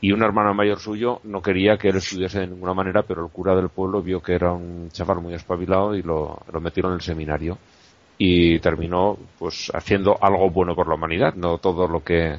Y 0.00 0.12
un 0.12 0.22
hermano 0.22 0.52
mayor 0.54 0.78
suyo 0.78 1.20
no 1.24 1.40
quería 1.40 1.78
que 1.78 1.88
él 1.88 1.96
estudiase 1.96 2.40
de 2.40 2.46
ninguna 2.48 2.74
manera, 2.74 3.02
pero 3.02 3.24
el 3.24 3.30
cura 3.32 3.54
del 3.56 3.70
pueblo 3.70 4.02
vio 4.02 4.20
que 4.22 4.34
era 4.34 4.52
un 4.52 4.90
chaval 4.90 5.20
muy 5.20 5.34
espabilado 5.34 5.94
y 5.94 6.02
lo, 6.02 6.38
lo 6.52 6.60
metieron 6.60 6.92
en 6.92 6.96
el 6.96 7.02
seminario. 7.02 7.58
Y 8.18 8.58
terminó 8.60 9.16
pues 9.38 9.70
haciendo 9.74 10.16
algo 10.22 10.50
bueno 10.50 10.74
por 10.74 10.88
la 10.88 10.94
humanidad, 10.94 11.34
no 11.34 11.58
todo 11.58 11.86
lo 11.86 12.02
que 12.02 12.38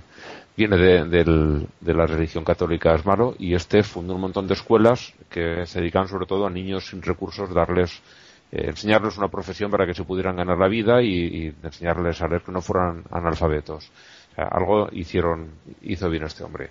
viene 0.58 0.76
de, 0.78 1.94
la 1.94 2.06
religión 2.08 2.44
católica 2.44 2.96
es 2.96 3.06
malo. 3.06 3.36
Y 3.40 3.54
este 3.54 3.84
fundó 3.84 4.16
un 4.16 4.22
montón 4.22 4.48
de 4.48 4.56
escuelas 4.56 5.14
que 5.30 5.66
se 5.66 5.80
dedican 5.80 6.08
sobre 6.08 6.26
todo 6.26 6.46
a 6.46 6.50
niños 6.50 6.88
sin 6.88 7.02
recursos, 7.02 7.54
darles 7.54 8.02
eh, 8.52 8.66
enseñarles 8.70 9.18
una 9.18 9.28
profesión 9.30 9.70
para 9.72 9.86
que 9.86 9.94
se 9.94 10.04
pudieran 10.04 10.36
ganar 10.38 10.58
la 10.58 10.68
vida 10.68 11.02
y, 11.02 11.10
y 11.48 11.56
enseñarles 11.64 12.22
a 12.22 12.28
leer 12.28 12.42
que 12.42 12.52
no 12.52 12.62
fueran 12.62 13.04
analfabetos. 13.12 13.92
O 14.32 14.36
sea, 14.36 14.46
algo 14.46 14.90
hicieron, 14.92 15.52
hizo 15.84 16.10
bien 16.10 16.24
este 16.24 16.44
hombre. 16.44 16.70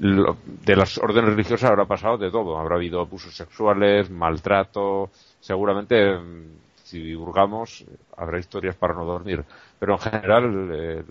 Lo- 0.00 0.36
de 0.44 0.76
las 0.76 0.96
órdenes 0.98 1.30
religiosas 1.30 1.70
habrá 1.70 1.84
pasado 1.84 2.16
de 2.16 2.30
todo. 2.30 2.58
Habrá 2.58 2.76
habido 2.76 3.00
abusos 3.00 3.34
sexuales, 3.34 4.08
maltrato, 4.10 5.10
seguramente 5.40 6.16
mm, 6.16 6.69
si 6.90 7.14
hurgamos 7.14 7.84
habrá 8.16 8.38
historias 8.38 8.76
para 8.76 8.94
no 8.94 9.04
dormir. 9.04 9.44
Pero 9.78 9.94
en 9.94 9.98
general 9.98 10.70
eh, 10.72 11.04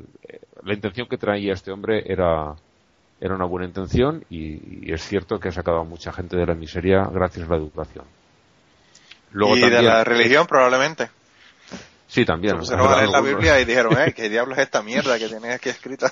la 0.64 0.74
intención 0.74 1.08
que 1.08 1.18
traía 1.18 1.54
este 1.54 1.72
hombre 1.72 2.04
era 2.06 2.54
era 3.22 3.36
una 3.36 3.46
buena 3.46 3.68
intención 3.68 4.24
y, 4.30 4.88
y 4.88 4.94
es 4.94 5.02
cierto 5.04 5.40
que 5.40 5.50
ha 5.50 5.52
sacado 5.52 5.80
a 5.80 5.84
mucha 5.84 6.12
gente 6.14 6.38
de 6.38 6.46
la 6.46 6.54
miseria 6.54 7.06
gracias 7.12 7.48
a 7.48 7.52
la 7.52 7.58
educación. 7.58 8.06
Luego 9.32 9.58
y 9.58 9.70
de 9.70 9.82
la 9.82 10.04
religión 10.04 10.48
probablemente. 10.48 11.10
Sí, 12.08 12.26
también. 12.26 12.56
Se 12.66 12.76
pusieron 12.76 12.92
a 12.92 12.98
leer 12.98 13.10
la 13.10 13.22
Biblia 13.22 13.60
y 13.62 13.66
dijeron, 13.66 13.96
eh, 14.00 14.14
¿qué 14.14 14.30
diablo 14.30 14.56
es 14.56 14.62
esta 14.62 14.82
mierda 14.82 15.20
que 15.20 15.28
tienes 15.28 15.56
aquí 15.56 15.70
escrita? 15.70 16.12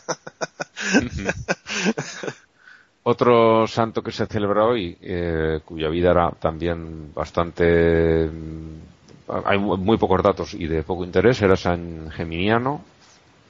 Otro 3.04 3.66
santo 3.66 4.04
que 4.04 4.12
se 4.12 4.28
celebra 4.28 4.66
hoy, 4.66 4.96
eh, 5.02 5.62
cuya 5.66 5.90
vida 5.90 6.12
era 6.12 6.32
también 6.32 7.14
bastante... 7.14 8.30
Hay 9.46 9.58
mu- 9.58 9.78
muy 9.78 9.98
pocos 9.98 10.24
datos 10.24 10.54
y 10.54 10.68
de 10.68 10.84
poco 10.84 11.04
interés, 11.04 11.42
era 11.42 11.56
San 11.58 12.10
Geminiano, 12.12 12.82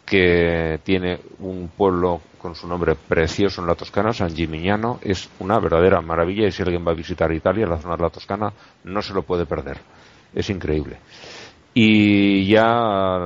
que 0.05 0.79
tiene 0.83 1.19
un 1.39 1.69
pueblo 1.75 2.21
con 2.39 2.55
su 2.55 2.67
nombre 2.67 2.95
precioso 2.95 3.61
en 3.61 3.67
la 3.67 3.75
Toscana, 3.75 4.13
San 4.13 4.35
Gimignano, 4.35 4.99
es 5.03 5.29
una 5.39 5.59
verdadera 5.59 6.01
maravilla 6.01 6.47
y 6.47 6.51
si 6.51 6.63
alguien 6.63 6.85
va 6.87 6.91
a 6.91 6.95
visitar 6.95 7.31
Italia, 7.33 7.67
la 7.67 7.77
zona 7.79 7.97
de 7.97 8.03
la 8.03 8.09
Toscana, 8.09 8.53
no 8.85 9.01
se 9.01 9.13
lo 9.13 9.23
puede 9.23 9.45
perder. 9.45 9.79
Es 10.33 10.49
increíble. 10.49 10.97
Y 11.73 12.47
ya 12.47 13.25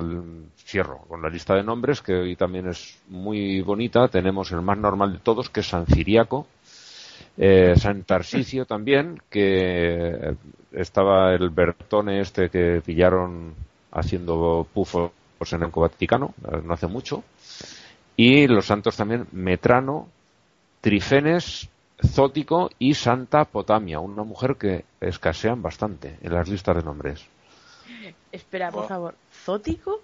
cierro 0.65 0.99
con 1.07 1.21
la 1.21 1.29
lista 1.29 1.55
de 1.55 1.63
nombres, 1.63 2.01
que 2.01 2.13
hoy 2.13 2.35
también 2.35 2.67
es 2.67 2.97
muy 3.09 3.61
bonita. 3.61 4.07
Tenemos 4.07 4.51
el 4.51 4.61
más 4.61 4.77
normal 4.77 5.13
de 5.13 5.19
todos, 5.19 5.49
que 5.49 5.61
es 5.61 5.67
San 5.69 5.85
Ciriaco. 5.85 6.47
Eh, 7.37 7.75
San 7.77 8.03
Tarsicio 8.03 8.65
también, 8.65 9.21
que 9.29 10.35
estaba 10.71 11.33
el 11.33 11.49
Bertone 11.49 12.19
este 12.19 12.49
que 12.49 12.81
pillaron 12.85 13.55
haciendo 13.91 14.67
pufos 14.73 15.11
en 15.51 15.63
el 15.63 15.69
Vaticano, 15.69 16.33
eh, 16.51 16.61
no 16.63 16.73
hace 16.73 16.87
mucho. 16.87 17.23
Y 18.15 18.47
los 18.47 18.65
santos 18.65 18.95
también 18.95 19.27
Metrano, 19.31 20.07
Trifenes, 20.81 21.69
Zótico 22.05 22.69
y 22.79 22.93
Santa 22.93 23.45
Potamia, 23.45 23.99
una 23.99 24.23
mujer 24.23 24.55
que 24.55 24.85
escasean 24.99 25.61
bastante 25.61 26.17
en 26.21 26.33
las 26.33 26.47
listas 26.47 26.75
de 26.75 26.83
nombres. 26.83 27.25
Espera, 28.31 28.71
por 28.71 28.87
favor. 28.87 29.15
¿Zótico? 29.45 30.01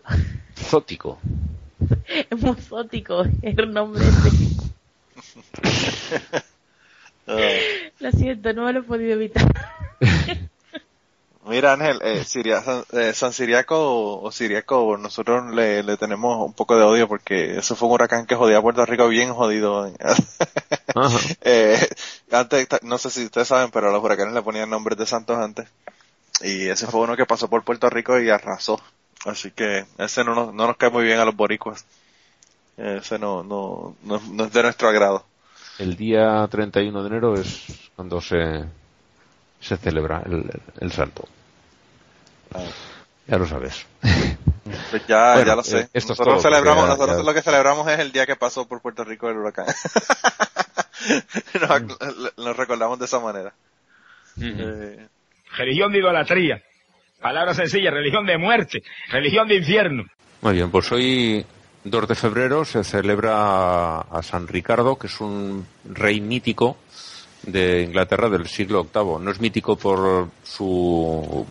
Zótico. 0.55 1.19
Es 2.07 2.41
muy 2.41 2.55
zótico 2.55 3.23
el 3.43 3.71
nombre 3.73 4.03
ese. 4.03 4.31
Lo 7.99 8.11
siento, 8.11 8.53
no 8.53 8.65
me 8.65 8.73
lo 8.73 8.79
he 8.79 8.83
podido 8.83 9.13
evitar. 9.13 9.45
Mira 11.45 11.73
Ángel, 11.73 11.99
eh, 12.03 12.25
Siria- 12.25 12.61
San, 12.61 12.83
eh, 12.91 13.13
San 13.13 13.31
Siriaco 13.31 13.77
o, 13.77 14.21
o 14.27 14.31
Siriaco, 14.33 14.97
nosotros 14.97 15.55
le, 15.55 15.81
le 15.81 15.95
tenemos 15.95 16.45
un 16.45 16.51
poco 16.53 16.75
de 16.75 16.83
odio 16.83 17.07
porque 17.07 17.57
eso 17.57 17.73
fue 17.75 17.87
un 17.87 17.93
huracán 17.93 18.25
que 18.25 18.35
jodía 18.35 18.57
a 18.57 18.61
Puerto 18.61 18.85
Rico 18.85 19.07
bien 19.07 19.33
jodido. 19.33 19.89
Eh, 21.41 21.87
antes, 22.31 22.67
no 22.81 22.97
sé 22.97 23.09
si 23.11 23.25
ustedes 23.25 23.47
saben, 23.47 23.69
pero 23.71 23.89
a 23.89 23.91
los 23.93 24.03
huracanes 24.03 24.33
le 24.33 24.41
ponían 24.41 24.69
nombres 24.69 24.97
de 24.97 25.05
santos 25.05 25.37
antes. 25.37 25.67
Y 26.41 26.67
ese 26.67 26.87
fue 26.87 27.01
uno 27.01 27.15
que 27.15 27.25
pasó 27.25 27.47
por 27.49 27.63
Puerto 27.63 27.89
Rico 27.89 28.19
y 28.19 28.29
arrasó. 28.29 28.81
Así 29.25 29.51
que 29.51 29.85
ese 29.99 30.23
no 30.23 30.35
nos, 30.35 30.53
no 30.53 30.67
nos 30.67 30.77
cae 30.77 30.89
muy 30.89 31.03
bien 31.05 31.19
a 31.19 31.25
los 31.25 31.35
boricuas. 31.35 31.85
Ese 32.77 33.19
no, 33.19 33.43
no, 33.43 33.95
no, 34.03 34.21
no 34.31 34.45
es 34.45 34.53
de 34.53 34.63
nuestro 34.63 34.89
agrado. 34.89 35.23
El 35.79 35.95
día 35.95 36.47
31 36.49 37.01
de 37.03 37.07
enero 37.07 37.35
es 37.35 37.65
cuando 37.95 38.19
se, 38.21 38.63
se 39.59 39.77
celebra 39.77 40.23
el, 40.25 40.49
el 40.79 40.91
santo. 40.91 41.27
Ah. 42.53 42.63
Ya 43.27 43.37
lo 43.37 43.45
sabes. 43.45 43.85
Pues 44.89 45.05
ya, 45.07 45.33
Bueno, 45.33 45.47
ya 45.47 45.55
lo 45.55 45.63
sé. 45.63 45.79
eh, 45.81 45.89
esto 45.93 46.13
nosotros 46.13 46.41
todo, 46.41 46.49
celebramos, 46.49 46.83
ya- 46.85 46.89
nosotros 46.91 47.17
ya- 47.17 47.23
lo 47.23 47.33
que 47.33 47.41
celebramos 47.41 47.87
es 47.89 47.99
el 47.99 48.11
día 48.11 48.25
que 48.25 48.35
pasó 48.37 48.67
por 48.67 48.81
Puerto 48.81 49.03
Rico 49.03 49.29
el 49.29 49.37
huracán. 49.37 49.65
nos, 51.61 52.37
nos 52.37 52.57
recordamos 52.57 52.99
de 52.99 53.05
esa 53.05 53.19
manera. 53.19 53.53
Eh, 54.41 55.07
Religión 55.57 55.91
de 55.91 55.99
idolatría. 55.99 56.61
Palabra 57.21 57.53
sencilla, 57.53 57.89
religión 57.91 58.25
de 58.25 58.37
muerte, 58.37 58.83
religión 59.09 59.47
de 59.47 59.55
infierno. 59.55 60.03
Muy 60.41 60.53
bien, 60.53 60.69
pues 60.69 60.91
hoy, 60.91 61.43
2 61.89 62.07
de 62.07 62.15
febrero, 62.15 62.65
se 62.65 62.83
celebra 62.83 63.99
a, 63.99 64.21
San 64.23 64.47
Ricardo, 64.47 64.97
que 64.97 65.07
es 65.07 65.21
un 65.21 65.65
rey 65.85 66.21
mítico 66.21 66.77
de 67.43 67.83
Inglaterra 67.83 68.29
del 68.29 68.47
siglo 68.47 68.83
VIII. 68.93 69.19
No 69.19 69.31
es 69.31 69.39
mítico 69.39 69.75
por 69.75 70.29
su 70.43 71.45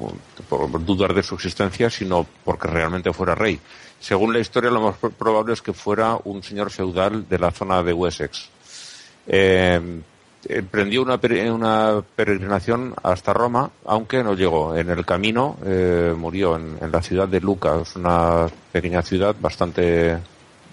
por 0.49 0.85
dudar 0.85 1.15
de 1.15 1.23
su 1.23 1.35
existencia, 1.35 1.91
sino 1.91 2.27
porque 2.45 2.69
realmente 2.69 3.13
fuera 3.13 3.35
rey. 3.35 3.59
Según 3.99 4.33
la 4.33 4.41
historia, 4.41 4.71
lo 4.71 4.81
más 4.81 4.97
probable 4.97 5.55
es 5.55 5.63
que 5.63 5.73
fuera 5.73 6.19
un 6.25 6.43
señor 6.43 6.71
feudal 6.71 7.29
de 7.29 7.39
la 7.39 7.51
zona 7.51 7.83
de 7.83 7.93
Wessex. 7.93 8.49
Eh, 9.27 10.01
emprendió 10.49 11.03
una, 11.03 11.21
pere- 11.21 11.51
una 11.53 12.03
peregrinación 12.15 12.95
hasta 13.03 13.33
Roma, 13.33 13.71
aunque 13.85 14.23
no 14.23 14.35
llegó. 14.35 14.77
En 14.77 14.91
el 14.91 15.05
camino 15.05 15.57
eh, 15.65 16.15
murió 16.17 16.57
en, 16.57 16.79
en 16.81 16.91
la 16.93 17.03
ciudad 17.03 17.29
de 17.29 17.41
Luca, 17.41 17.81
es 17.83 17.97
una 17.97 18.47
pequeña 18.73 19.03
ciudad 19.03 19.35
bastante 19.39 20.19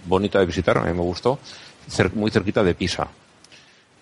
bonita 0.05 0.39
de 0.39 0.45
visitar, 0.45 0.77
a 0.77 0.81
mí 0.81 0.93
me 0.93 1.01
gustó, 1.01 1.39
cer- 1.89 2.13
muy 2.13 2.29
cerquita 2.31 2.63
de 2.63 2.75
Pisa. 2.75 3.07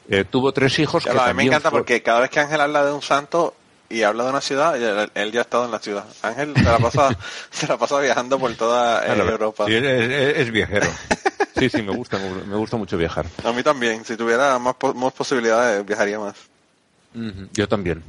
Eh, 0.10 0.26
tuvo 0.30 0.52
tres 0.52 0.78
hijos 0.80 1.04
que 1.04 1.14
lo, 1.14 1.22
a 1.22 1.34
mí 1.34 1.38
me 1.38 1.44
encanta 1.46 1.70
fue- 1.70 1.80
porque 1.80 2.02
cada 2.02 2.22
vez 2.22 2.30
que 2.30 2.40
Ángel 2.40 2.60
habla 2.62 2.84
de 2.86 2.92
un 2.92 3.02
santo 3.02 3.54
y 3.92 4.04
habla 4.04 4.24
de 4.26 4.30
una 4.30 4.42
ciudad, 4.42 4.76
él, 4.82 5.12
él 5.14 5.32
ya 5.32 5.40
ha 5.40 5.44
estado 5.44 5.66
en 5.66 5.72
la 5.72 5.80
ciudad. 5.80 6.06
Ángel 6.22 6.54
se 6.56 6.64
la 6.64 6.78
pasa, 6.80 7.18
se 7.52 7.68
la 7.68 7.78
pasa 7.78 8.00
viajando 8.00 8.40
por 8.40 8.54
toda 8.56 9.06
eh. 9.06 9.18
Europa. 9.20 9.66
Sí, 9.68 9.74
es, 9.76 9.84
es- 9.84 10.38
es 10.38 10.52
viajero. 10.52 10.88
Sí, 11.58 11.70
sí, 11.70 11.82
me 11.82 11.96
gusta, 11.96 12.18
me 12.18 12.56
gusta 12.56 12.78
mucho 12.78 12.98
viajar. 12.98 13.26
A 13.44 13.52
mí 13.52 13.62
también. 13.62 14.04
Si 14.06 14.16
tuviera 14.18 14.58
más, 14.58 14.74
po- 14.76 14.94
más 14.94 15.14
posibilidades, 15.14 15.86
viajaría 15.86 16.18
más. 16.20 16.36
Yo 17.54 17.68
también. 17.68 18.02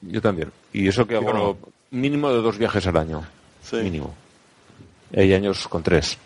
Yo 0.00 0.22
también. 0.22 0.52
Y 0.72 0.88
eso 0.88 1.06
que 1.06 1.16
hago 1.16 1.32
no. 1.32 1.58
mínimo 1.90 2.30
de 2.30 2.40
dos 2.40 2.56
viajes 2.56 2.86
al 2.86 2.96
año. 2.96 3.24
Sí. 3.62 3.76
Mínimo. 3.76 4.14
Hay 5.14 5.34
años 5.34 5.66
con 5.68 5.82
tres. 5.82 6.16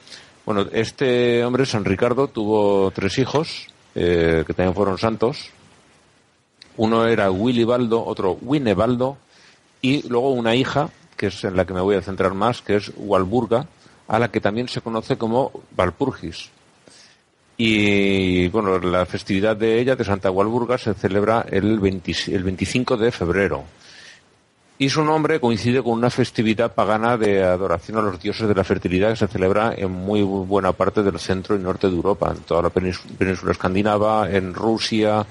Bueno, 0.45 0.67
este 0.73 1.45
hombre, 1.45 1.65
San 1.67 1.85
Ricardo, 1.85 2.29
tuvo 2.29 2.91
tres 2.91 3.17
hijos, 3.19 3.67
eh, 3.95 4.45
que 4.47 4.53
también 4.55 4.75
fueron 4.75 4.99
santos. 4.99 5.51
Uno 6.77 7.07
era 7.07 7.31
Willibaldo, 7.31 8.05
otro 8.05 8.39
Winebaldo, 8.41 9.17
y 9.81 10.09
luego 10.09 10.31
una 10.31 10.55
hija, 10.55 10.91
que 11.17 11.27
es 11.27 11.45
en 11.45 11.57
la 11.57 11.67
que 11.67 11.75
me 11.75 11.81
voy 11.81 11.97
a 11.97 12.03
centrar 12.03 12.35
más, 12.35 12.63
que 12.63 12.77
es 12.77 12.93
Walburga, 12.97 13.67
a 14.09 14.19
la 14.19 14.31
que 14.31 14.41
también 14.41 14.69
se 14.69 14.81
conoce 14.81 15.17
como 15.17 15.53
Valpurgis. 15.77 16.51
Y 17.57 18.49
bueno, 18.49 18.79
la 18.79 19.07
festividad 19.07 19.57
de 19.57 19.81
ella, 19.81 19.97
de 19.97 20.05
Santa 20.05 20.31
Walburga, 20.31 20.79
se 20.79 20.95
celebra 20.95 21.47
el, 21.51 21.79
20 21.79 22.13
el 22.29 22.43
25 22.43 22.97
de 22.97 23.13
febrero. 23.13 23.65
Y 24.79 24.89
su 24.89 25.05
nombre 25.05 25.39
coincide 25.39 25.83
con 25.83 25.93
una 25.93 26.11
festividad 26.11 26.75
pagana 26.75 27.17
de 27.17 27.43
adoración 27.45 27.99
a 27.99 28.03
los 28.03 28.21
dioses 28.21 28.49
de 28.49 28.55
la 28.55 28.65
fertilidad 28.65 29.11
que 29.11 29.17
se 29.17 29.29
celebra 29.29 29.75
en 29.77 29.93
muy 29.93 30.23
buena 30.23 30.73
parte 30.73 31.03
del 31.03 31.21
centro 31.21 31.55
y 31.55 31.61
norte 31.61 31.89
de 31.89 31.95
Europa, 31.95 32.33
en 32.35 32.43
toda 32.43 32.63
la 32.63 32.71
península 32.71 33.53
escandinava, 33.53 34.29
en 34.29 34.53
Rusia, 34.55 35.25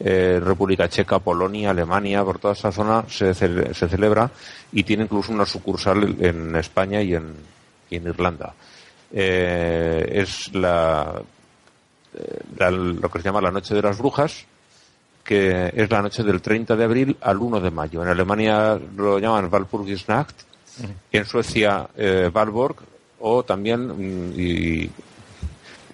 eh, 0.00 0.40
República 0.42 0.88
Checa, 0.88 1.18
Polonia, 1.18 1.70
Alemania, 1.70 2.24
por 2.24 2.38
toda 2.38 2.54
esa 2.54 2.72
zona 2.72 3.04
se, 3.08 3.34
ce- 3.34 3.74
se 3.74 3.88
celebra 3.88 4.30
y 4.72 4.82
tiene 4.84 5.04
incluso 5.04 5.32
una 5.32 5.46
sucursal 5.46 6.16
en 6.20 6.56
España 6.56 7.00
y 7.02 7.14
en, 7.14 7.34
y 7.90 7.96
en 7.96 8.04
Irlanda. 8.08 8.54
Eh, 9.12 10.08
es 10.22 10.52
la, 10.54 11.20
eh, 12.14 12.38
la- 12.58 12.70
lo 12.70 13.10
que 13.10 13.18
se 13.18 13.24
llama 13.24 13.40
la 13.40 13.50
Noche 13.50 13.74
de 13.74 13.82
las 13.82 13.98
Brujas, 13.98 14.44
que 15.22 15.72
es 15.76 15.88
la 15.90 16.02
noche 16.02 16.24
del 16.24 16.42
30 16.42 16.74
de 16.74 16.84
abril 16.84 17.16
al 17.20 17.38
1 17.38 17.60
de 17.60 17.70
mayo. 17.70 18.02
En 18.02 18.08
Alemania 18.08 18.78
lo 18.96 19.18
llaman 19.20 19.48
Walpurgisnacht, 19.52 20.34
en 21.12 21.24
Suecia 21.26 21.86
eh, 21.96 22.28
Valborg, 22.32 22.76
o 23.20 23.44
también, 23.44 23.86
mm, 23.86 24.32
y 24.36 24.90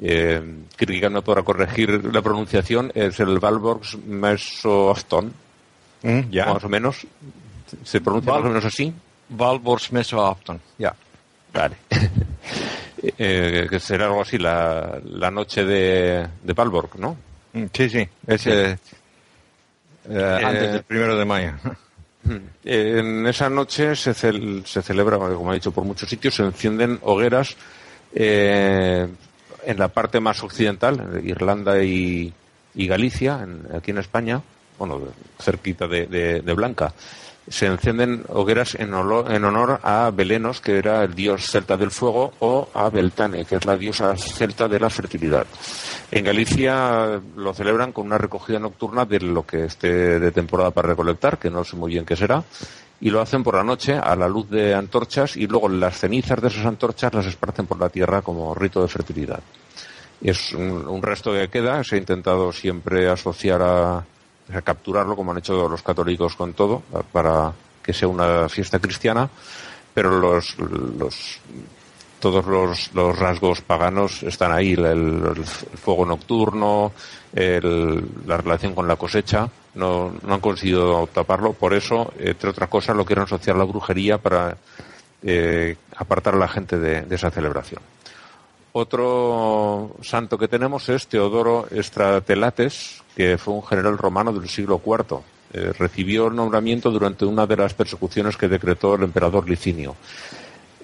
eh, 0.00 0.40
me 1.10 1.22
podrá 1.22 1.42
corregir 1.42 2.04
la 2.12 2.22
pronunciación, 2.22 2.90
es 2.94 3.18
el 3.20 3.38
Valborgs 3.38 3.96
Mesoafton, 4.06 5.32
Mm, 6.02 6.30
ya. 6.30 6.46
más 6.52 6.62
o 6.64 6.68
menos. 6.68 7.06
¿Se 7.84 8.00
pronuncia 8.00 8.32
Val- 8.32 8.42
más 8.42 8.46
o 8.46 8.52
menos 8.52 8.64
así? 8.64 8.92
Valborgsmesoafton. 9.30 10.60
Ya. 10.78 10.94
Vale. 11.52 11.76
Eh, 13.16 13.68
que 13.70 13.78
será 13.78 14.06
algo 14.06 14.22
así, 14.22 14.38
la, 14.38 14.98
la 15.04 15.30
noche 15.30 15.64
de, 15.64 16.26
de 16.42 16.52
Valborg, 16.52 16.98
¿no? 16.98 17.16
Mm, 17.52 17.66
Sí, 17.72 17.88
sí. 17.88 18.08
Es 18.26 18.44
eh, 18.48 18.76
eh, 20.10 20.40
antes 20.44 20.72
del 20.72 20.82
primero 20.82 21.16
de 21.16 21.24
mayo. 21.24 21.52
En 22.64 23.24
esa 23.28 23.48
noche 23.48 23.94
se, 23.94 24.12
se 24.12 24.82
celebra, 24.82 25.16
como 25.16 25.52
he 25.52 25.54
dicho, 25.54 25.70
por 25.70 25.84
muchos 25.84 26.08
sitios, 26.10 26.34
se 26.34 26.42
encienden 26.42 26.98
hogueras 27.02 27.56
eh, 28.12 29.06
en 29.68 29.78
la 29.78 29.88
parte 29.88 30.18
más 30.18 30.42
occidental, 30.42 31.20
Irlanda 31.22 31.82
y, 31.82 32.32
Galicia, 32.74 33.46
aquí 33.76 33.90
en 33.90 33.98
España, 33.98 34.40
bueno, 34.78 34.98
cerquita 35.38 35.86
de, 35.86 36.40
Blanca. 36.56 36.94
Se 37.48 37.66
encienden 37.66 38.24
hogueras 38.28 38.74
en, 38.76 38.94
en 38.94 39.44
honor 39.44 39.80
a 39.82 40.10
Belenos, 40.10 40.62
que 40.62 40.78
era 40.78 41.04
el 41.04 41.14
dios 41.14 41.50
celta 41.50 41.76
del 41.76 41.90
fuego, 41.90 42.32
o 42.38 42.68
a 42.72 42.88
Beltane, 42.88 43.44
que 43.44 43.56
es 43.56 43.66
la 43.66 43.76
diosa 43.76 44.16
celta 44.16 44.68
de 44.68 44.80
la 44.80 44.88
fertilidad. 44.88 45.46
En 46.10 46.24
Galicia 46.24 47.20
lo 47.36 47.52
celebran 47.52 47.92
con 47.92 48.06
una 48.06 48.16
recogida 48.16 48.58
nocturna 48.58 49.04
de 49.04 49.20
lo 49.20 49.44
que 49.44 49.64
esté 49.64 50.18
de 50.18 50.30
temporada 50.30 50.70
para 50.70 50.88
recolectar, 50.88 51.38
que 51.38 51.50
no 51.50 51.62
sé 51.64 51.76
muy 51.76 51.92
bien 51.92 52.06
qué 52.06 52.16
será, 52.16 52.42
y 53.00 53.10
lo 53.10 53.20
hacen 53.20 53.42
por 53.42 53.54
la 53.54 53.64
noche 53.64 53.94
a 53.94 54.16
la 54.16 54.28
luz 54.28 54.48
de 54.50 54.74
antorchas 54.74 55.36
y 55.36 55.46
luego 55.46 55.68
las 55.68 55.98
cenizas 55.98 56.40
de 56.40 56.48
esas 56.48 56.66
antorchas 56.66 57.14
las 57.14 57.26
esparcen 57.26 57.66
por 57.66 57.78
la 57.78 57.88
tierra 57.88 58.22
como 58.22 58.54
rito 58.54 58.82
de 58.82 58.88
fertilidad. 58.88 59.40
Es 60.20 60.52
un, 60.52 61.00
resto 61.00 61.32
que 61.32 61.48
queda, 61.48 61.84
se 61.84 61.94
ha 61.94 61.98
intentado 61.98 62.52
siempre 62.52 63.08
asociar 63.08 63.62
a, 63.62 63.98
a 63.98 64.62
capturarlo, 64.62 65.14
como 65.14 65.30
han 65.30 65.38
hecho 65.38 65.68
los 65.68 65.82
católicos 65.82 66.34
con 66.34 66.54
todo, 66.54 66.82
para 67.12 67.52
que 67.82 67.92
sea 67.92 68.08
una 68.08 68.48
fiesta 68.48 68.80
cristiana, 68.80 69.30
pero 69.94 70.18
los, 70.18 70.58
los 70.58 71.40
todos 72.20 72.46
los, 72.46 72.92
los 72.94 73.18
rasgos 73.18 73.60
paganos 73.60 74.22
están 74.22 74.52
ahí, 74.52 74.72
el, 74.72 75.44
fuego 75.44 76.04
nocturno, 76.04 76.92
la 77.32 78.36
relación 78.36 78.74
con 78.74 78.88
la 78.88 78.96
cosecha, 78.96 79.48
no, 79.74 80.12
no 80.22 80.34
han 80.34 80.40
conseguido 80.40 81.06
taparlo, 81.08 81.52
por 81.52 81.74
eso, 81.74 82.12
entre 82.18 82.50
otras 82.50 82.68
cosas, 82.68 82.96
lo 82.96 83.04
quieren 83.04 83.24
asociar 83.24 83.56
a 83.56 83.60
la 83.60 83.64
brujería 83.64 84.18
para 84.18 84.56
eh, 85.22 85.76
apartar 85.96 86.34
a 86.34 86.38
la 86.38 86.48
gente 86.48 86.78
de, 86.78 87.02
de 87.02 87.14
esa 87.14 87.30
celebración. 87.30 87.80
Otro 88.72 89.96
santo 90.02 90.38
que 90.38 90.46
tenemos 90.46 90.88
es 90.88 91.08
Teodoro 91.08 91.66
Estratelates, 91.70 93.02
que 93.16 93.38
fue 93.38 93.54
un 93.54 93.64
general 93.64 93.98
romano 93.98 94.32
del 94.32 94.48
siglo 94.48 94.80
IV. 94.84 95.18
Eh, 95.52 95.72
recibió 95.78 96.28
el 96.28 96.36
nombramiento 96.36 96.90
durante 96.90 97.24
una 97.24 97.46
de 97.46 97.56
las 97.56 97.72
persecuciones 97.72 98.36
que 98.36 98.48
decretó 98.48 98.94
el 98.94 99.04
emperador 99.04 99.48
Licinio. 99.48 99.96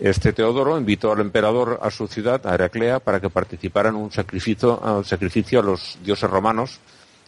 Este 0.00 0.32
Teodoro 0.32 0.76
invitó 0.76 1.12
al 1.12 1.20
emperador 1.20 1.78
a 1.82 1.90
su 1.90 2.08
ciudad, 2.08 2.44
a 2.46 2.54
Heraclea, 2.54 2.98
para 3.00 3.20
que 3.20 3.30
participara 3.30 3.90
en 3.90 3.94
un 3.94 4.10
sacrificio, 4.10 5.02
sacrificio 5.04 5.60
a 5.60 5.62
los 5.62 5.98
dioses 6.04 6.28
romanos 6.28 6.80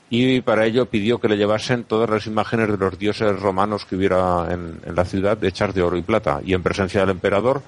y 0.09 0.41
para 0.41 0.67
ello 0.67 0.87
pidió 0.87 1.19
que 1.19 1.29
le 1.29 1.37
llevasen 1.37 1.85
todas 1.85 2.09
las 2.09 2.27
imágenes 2.27 2.69
de 2.69 2.77
los 2.77 2.99
dioses 2.99 3.41
romanos 3.41 3.85
que 3.85 3.97
hubiera 3.97 4.53
en, 4.53 4.81
en 4.85 4.95
la 4.95 5.05
ciudad 5.05 5.43
hechas 5.43 5.75
de 5.75 5.83
oro 5.83 5.97
y 5.97 6.03
plata. 6.03 6.41
Y 6.45 6.55
en 6.55 6.63
presencia 6.63 7.01
del 7.01 7.11
emperador 7.11 7.63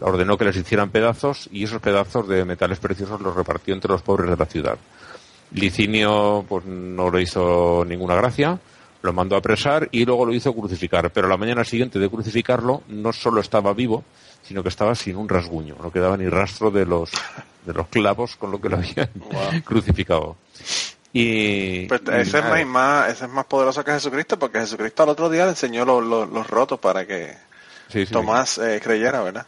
ordenó 0.00 0.36
que 0.36 0.44
les 0.44 0.56
hicieran 0.56 0.90
pedazos 0.90 1.48
y 1.50 1.64
esos 1.64 1.80
pedazos 1.80 2.28
de 2.28 2.44
metales 2.44 2.78
preciosos 2.78 3.20
los 3.20 3.34
repartió 3.34 3.74
entre 3.74 3.90
los 3.90 4.02
pobres 4.02 4.30
de 4.30 4.36
la 4.36 4.46
ciudad. 4.46 4.78
Licinio 5.52 6.44
pues 6.46 6.66
no 6.66 7.10
le 7.10 7.22
hizo 7.22 7.84
ninguna 7.86 8.14
gracia, 8.16 8.58
lo 9.00 9.12
mandó 9.14 9.36
a 9.36 9.38
apresar 9.38 9.88
y 9.90 10.04
luego 10.04 10.26
lo 10.26 10.34
hizo 10.34 10.54
crucificar. 10.54 11.10
Pero 11.10 11.26
la 11.26 11.38
mañana 11.38 11.64
siguiente 11.64 11.98
de 11.98 12.10
crucificarlo 12.10 12.82
no 12.88 13.14
solo 13.14 13.40
estaba 13.40 13.72
vivo, 13.72 14.04
sino 14.48 14.62
que 14.62 14.70
estaba 14.70 14.94
sin 14.94 15.16
un 15.16 15.28
rasguño, 15.28 15.76
no 15.82 15.92
quedaba 15.92 16.16
ni 16.16 16.26
rastro 16.26 16.70
de 16.70 16.86
los 16.86 17.10
de 17.66 17.74
los 17.74 17.86
clavos 17.88 18.34
con 18.36 18.50
lo 18.50 18.58
que 18.60 18.70
lo 18.70 18.78
habían 18.78 19.10
crucificado. 19.64 20.36
Y 21.12 21.86
Pues 21.86 22.00
y 22.06 22.10
ese, 22.12 22.20
es 22.22 22.32
nada, 22.44 22.50
más, 22.50 22.66
más- 22.66 23.10
ese 23.10 23.24
es 23.26 23.30
más 23.30 23.44
poderoso 23.44 23.84
que 23.84 23.92
Jesucristo, 23.92 24.38
porque 24.38 24.60
Jesucristo 24.60 25.02
al 25.02 25.10
otro 25.10 25.28
día 25.28 25.44
le 25.44 25.50
enseñó 25.50 25.84
los, 25.84 26.02
los, 26.02 26.28
los 26.30 26.46
rotos 26.48 26.78
para 26.80 27.06
que 27.06 27.34
sí, 27.90 28.06
sí, 28.06 28.12
Tomás 28.12 28.56
eh, 28.58 28.80
creyera, 28.82 29.20
¿verdad? 29.22 29.46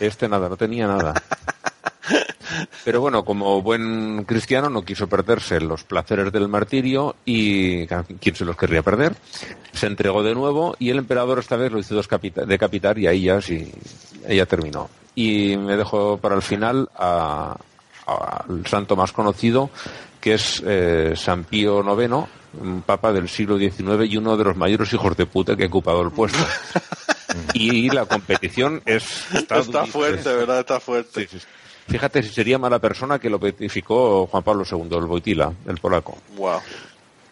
Este 0.00 0.28
nada, 0.28 0.48
no 0.48 0.56
tenía 0.56 0.86
nada. 0.88 1.14
Pero 2.84 3.00
bueno, 3.00 3.24
como 3.24 3.62
buen 3.62 4.24
cristiano 4.24 4.68
no 4.70 4.82
quiso 4.82 5.06
perderse 5.08 5.60
los 5.60 5.84
placeres 5.84 6.32
del 6.32 6.48
martirio 6.48 7.16
y 7.24 7.86
quién 7.86 8.34
se 8.36 8.44
los 8.44 8.56
querría 8.56 8.82
perder. 8.82 9.14
Se 9.72 9.86
entregó 9.86 10.22
de 10.22 10.34
nuevo 10.34 10.76
y 10.78 10.90
el 10.90 10.98
emperador 10.98 11.38
esta 11.38 11.56
vez 11.56 11.72
lo 11.72 11.78
hizo 11.78 12.00
decapitar 12.46 12.98
y 12.98 13.06
ahí 13.06 13.22
ya 13.22 13.40
sí, 13.40 13.72
ya 14.28 14.46
terminó. 14.46 14.88
Y 15.14 15.56
me 15.56 15.76
dejo 15.76 16.18
para 16.18 16.34
el 16.34 16.42
final 16.42 16.88
a- 16.96 17.56
a- 18.06 18.44
al 18.48 18.66
santo 18.66 18.96
más 18.96 19.12
conocido 19.12 19.70
que 20.20 20.34
es 20.34 20.62
eh, 20.66 21.12
San 21.16 21.44
Pío 21.44 21.80
IX, 21.82 22.26
un 22.60 22.82
papa 22.82 23.12
del 23.12 23.28
siglo 23.28 23.58
XIX 23.58 24.04
y 24.08 24.16
uno 24.16 24.36
de 24.36 24.44
los 24.44 24.56
mayores 24.56 24.92
hijos 24.92 25.16
de 25.16 25.26
puta 25.26 25.54
que 25.56 25.64
ha 25.64 25.66
ocupado 25.66 26.00
el 26.02 26.10
puesto. 26.12 26.38
y 27.54 27.90
la 27.90 28.06
competición 28.06 28.80
es 28.86 29.26
Está, 29.34 29.56
durísima. 29.56 29.86
fuerte, 29.86 30.32
¿verdad? 30.34 30.60
Está 30.60 30.80
fuerte. 30.80 31.22
Sí, 31.22 31.28
sí, 31.32 31.38
sí. 31.40 31.46
Fíjate 31.88 32.22
si 32.22 32.30
sería 32.30 32.58
mala 32.58 32.78
persona 32.78 33.18
que 33.18 33.28
lo 33.30 33.38
beatificó 33.38 34.26
Juan 34.26 34.42
Pablo 34.42 34.64
II, 34.70 34.88
el 34.96 35.04
Boitila, 35.06 35.52
el 35.66 35.76
polaco. 35.78 36.16
Wow. 36.36 36.58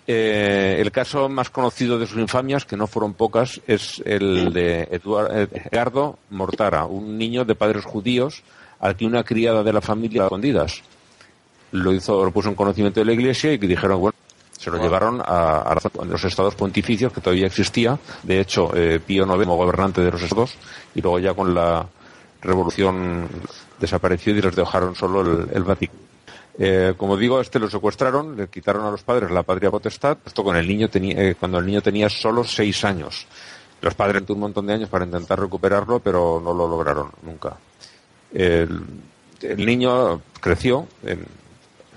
Eh, 0.06 0.76
el 0.80 0.90
caso 0.90 1.28
más 1.28 1.48
conocido 1.50 1.98
de 1.98 2.06
sus 2.06 2.18
infamias, 2.18 2.64
que 2.64 2.76
no 2.76 2.86
fueron 2.86 3.14
pocas, 3.14 3.60
es 3.66 4.02
el 4.04 4.52
de 4.52 4.88
Eduar- 4.90 5.48
eh, 5.52 6.12
Mortara, 6.30 6.84
un 6.86 7.16
niño 7.16 7.44
de 7.44 7.54
padres 7.54 7.84
judíos 7.84 8.42
al 8.80 8.96
que 8.96 9.06
una 9.06 9.22
criada 9.22 9.62
de 9.62 9.72
la 9.72 9.80
familia 9.80 10.24
escondidas 10.24 10.82
lo 11.70 11.92
hizo, 11.92 12.24
lo 12.24 12.32
puso 12.32 12.48
en 12.48 12.54
conocimiento 12.56 13.00
de 13.00 13.06
la 13.06 13.12
iglesia 13.12 13.52
y 13.52 13.58
que 13.58 13.66
dijeron, 13.68 14.00
bueno, 14.00 14.14
se 14.58 14.70
lo 14.70 14.78
llevaron 14.82 15.20
a, 15.24 15.60
a 15.60 16.04
los 16.04 16.24
estados 16.24 16.54
pontificios 16.56 17.12
que 17.12 17.20
todavía 17.20 17.46
existía. 17.46 17.98
De 18.22 18.40
hecho, 18.40 18.70
eh, 18.76 19.00
Pío 19.04 19.24
IX 19.24 19.36
como 19.44 19.56
gobernante 19.56 20.00
de 20.02 20.10
los 20.10 20.22
estados 20.22 20.54
y 20.94 21.00
luego 21.00 21.18
ya 21.20 21.32
con 21.32 21.54
la 21.54 21.86
revolución 22.42 23.28
desapareció 23.78 24.36
y 24.36 24.42
les 24.42 24.54
dejaron 24.54 24.94
solo 24.94 25.20
el, 25.22 25.48
el 25.54 25.64
Vaticano. 25.64 26.00
Eh, 26.58 26.92
como 26.98 27.16
digo, 27.16 27.40
este 27.40 27.58
lo 27.58 27.70
secuestraron, 27.70 28.36
le 28.36 28.48
quitaron 28.48 28.84
a 28.84 28.90
los 28.90 29.02
padres 29.02 29.30
la 29.30 29.42
patria 29.42 29.70
potestad, 29.70 30.18
esto 30.26 30.44
con 30.44 30.54
el 30.56 30.68
niño 30.68 30.88
tenía, 30.90 31.18
eh, 31.18 31.34
cuando 31.34 31.58
el 31.58 31.66
niño 31.66 31.80
tenía 31.80 32.10
solo 32.10 32.44
seis 32.44 32.84
años. 32.84 33.26
Los 33.80 33.94
padres 33.94 34.22
tuvieron 34.22 34.36
un 34.36 34.40
montón 34.40 34.66
de 34.66 34.74
años 34.74 34.88
para 34.88 35.04
intentar 35.04 35.40
recuperarlo, 35.40 36.00
pero 36.00 36.40
no 36.44 36.52
lo 36.52 36.68
lograron 36.68 37.10
nunca. 37.22 37.56
El, 38.32 38.80
el 39.40 39.66
niño 39.66 40.20
creció, 40.40 40.86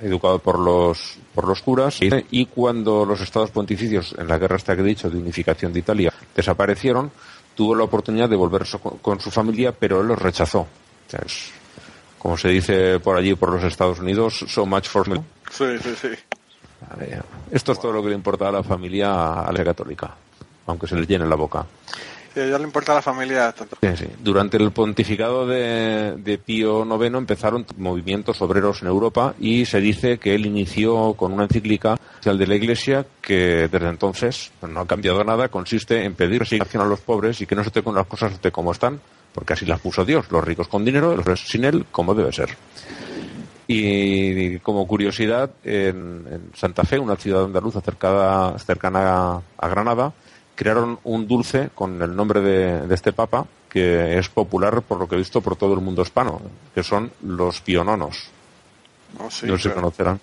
educado 0.02 0.40
por 0.40 0.58
los, 0.58 1.18
por 1.34 1.48
los 1.48 1.62
curas, 1.62 2.00
y 2.02 2.46
cuando 2.48 3.06
los 3.06 3.22
estados 3.22 3.52
pontificios, 3.52 4.16
en 4.18 4.28
la 4.28 4.38
guerra 4.38 4.56
hasta 4.56 4.76
que 4.76 4.82
he 4.82 4.86
dicho, 4.86 5.10
de 5.10 5.18
unificación 5.18 5.72
de 5.74 5.80
Italia, 5.80 6.14
desaparecieron, 6.36 7.12
tuvo 7.56 7.74
la 7.76 7.84
oportunidad 7.86 8.30
de 8.30 8.36
volver 8.36 8.64
con 9.02 9.20
su 9.20 9.32
familia, 9.32 9.72
pero 9.72 10.02
él 10.02 10.08
los 10.08 10.20
rechazó. 10.20 10.60
O 10.62 11.10
sea, 11.10 11.22
es- 11.26 11.52
como 12.20 12.38
se 12.38 12.50
dice 12.50 13.00
por 13.00 13.18
allí, 13.18 13.36
por 13.36 13.50
los 13.52 13.64
Estados 13.64 14.00
Unidos, 14.00 14.46
so 14.48 14.66
much 14.66 14.88
for 14.88 15.08
me. 15.08 15.22
Sí, 15.52 15.66
sí, 15.82 15.96
sí. 16.02 16.10
Esto 17.52 17.72
es 17.72 17.80
todo 17.80 17.94
lo 17.94 18.02
que 18.04 18.10
le 18.10 18.16
importa 18.16 18.50
a 18.50 18.52
la 18.52 18.64
familia 18.64 19.42
a 19.42 19.52
la 19.52 19.64
católica, 19.64 20.12
aunque 20.68 20.88
se 20.88 20.96
le 20.96 21.06
llene 21.06 21.26
la 21.28 21.36
boca. 21.36 21.66
Sí, 22.36 22.42
a 22.42 22.48
ella 22.48 22.58
le 22.58 22.66
importa 22.66 22.94
la 22.94 23.02
familia. 23.02 23.56
Durante 24.22 24.58
el 24.58 24.72
pontificado 24.72 25.48
de, 25.48 26.38
Pío 26.46 26.84
IX 26.84 27.16
empezaron 27.16 27.66
movimientos 27.78 28.42
obreros 28.42 28.82
en 28.82 28.90
Europa 28.90 29.36
y 29.40 29.64
se 29.64 29.80
dice 29.80 30.18
que 30.18 30.36
él 30.36 30.46
inició 30.46 31.14
con 31.14 31.32
una 31.32 31.44
encíclica 31.44 31.96
de 32.22 32.46
la 32.46 32.56
Iglesia 32.56 33.06
que 33.22 33.70
desde 33.72 33.88
entonces 33.88 34.52
no 34.68 34.82
ha 34.82 34.86
cambiado 34.86 35.24
nada, 35.24 35.48
consiste 35.48 36.04
en 36.04 36.14
pedir 36.16 36.40
resignación 36.42 36.84
a 36.84 36.86
los 36.86 37.00
pobres 37.00 37.40
y 37.40 37.46
que 37.46 37.56
no 37.56 37.64
se 37.64 37.72
toquen 37.72 37.96
las 37.96 38.08
cosas 38.08 38.42
de 38.42 38.52
como 38.52 38.74
están, 38.74 39.00
porque 39.34 39.54
así 39.54 39.66
las 39.66 39.80
puso 39.80 40.04
Dios, 40.04 40.30
los 40.30 40.44
ricos 40.44 40.68
con 40.68 40.84
dinero, 40.84 41.16
los 41.16 41.24
pobres 41.24 41.40
sin 41.48 41.64
él, 41.64 41.86
como 41.90 42.14
debe 42.14 42.34
ser. 42.34 42.50
Y 43.66 44.60
como 44.60 44.86
curiosidad, 44.86 45.52
en, 45.64 46.28
en 46.30 46.52
Santa 46.54 46.84
Fe, 46.84 47.00
una 47.00 47.16
ciudad 47.16 47.46
andaluza 47.46 47.80
cercana, 47.80 48.60
cercana 48.60 49.42
a 49.58 49.68
Granada, 49.70 50.12
crearon 50.56 51.00
un 51.04 51.28
dulce 51.28 51.70
con 51.76 52.02
el 52.02 52.16
nombre 52.16 52.42
de, 52.42 52.88
de 52.88 52.96
este 52.96 53.14
papa 53.14 53.46
que 53.76 54.18
es 54.18 54.30
popular, 54.30 54.82
por 54.84 55.00
lo 55.00 55.08
que 55.08 55.16
he 55.16 55.18
visto, 55.18 55.42
por 55.42 55.58
todo 55.58 55.74
el 55.74 55.82
mundo 55.82 56.02
hispano, 56.02 56.42
que 56.74 56.82
son 56.82 57.12
los 57.24 57.60
piononos. 57.60 58.30
No, 59.20 59.30
sí, 59.30 59.48
no 59.48 59.58
sé 59.58 59.68
si 59.68 59.76
conocerán. 59.76 60.18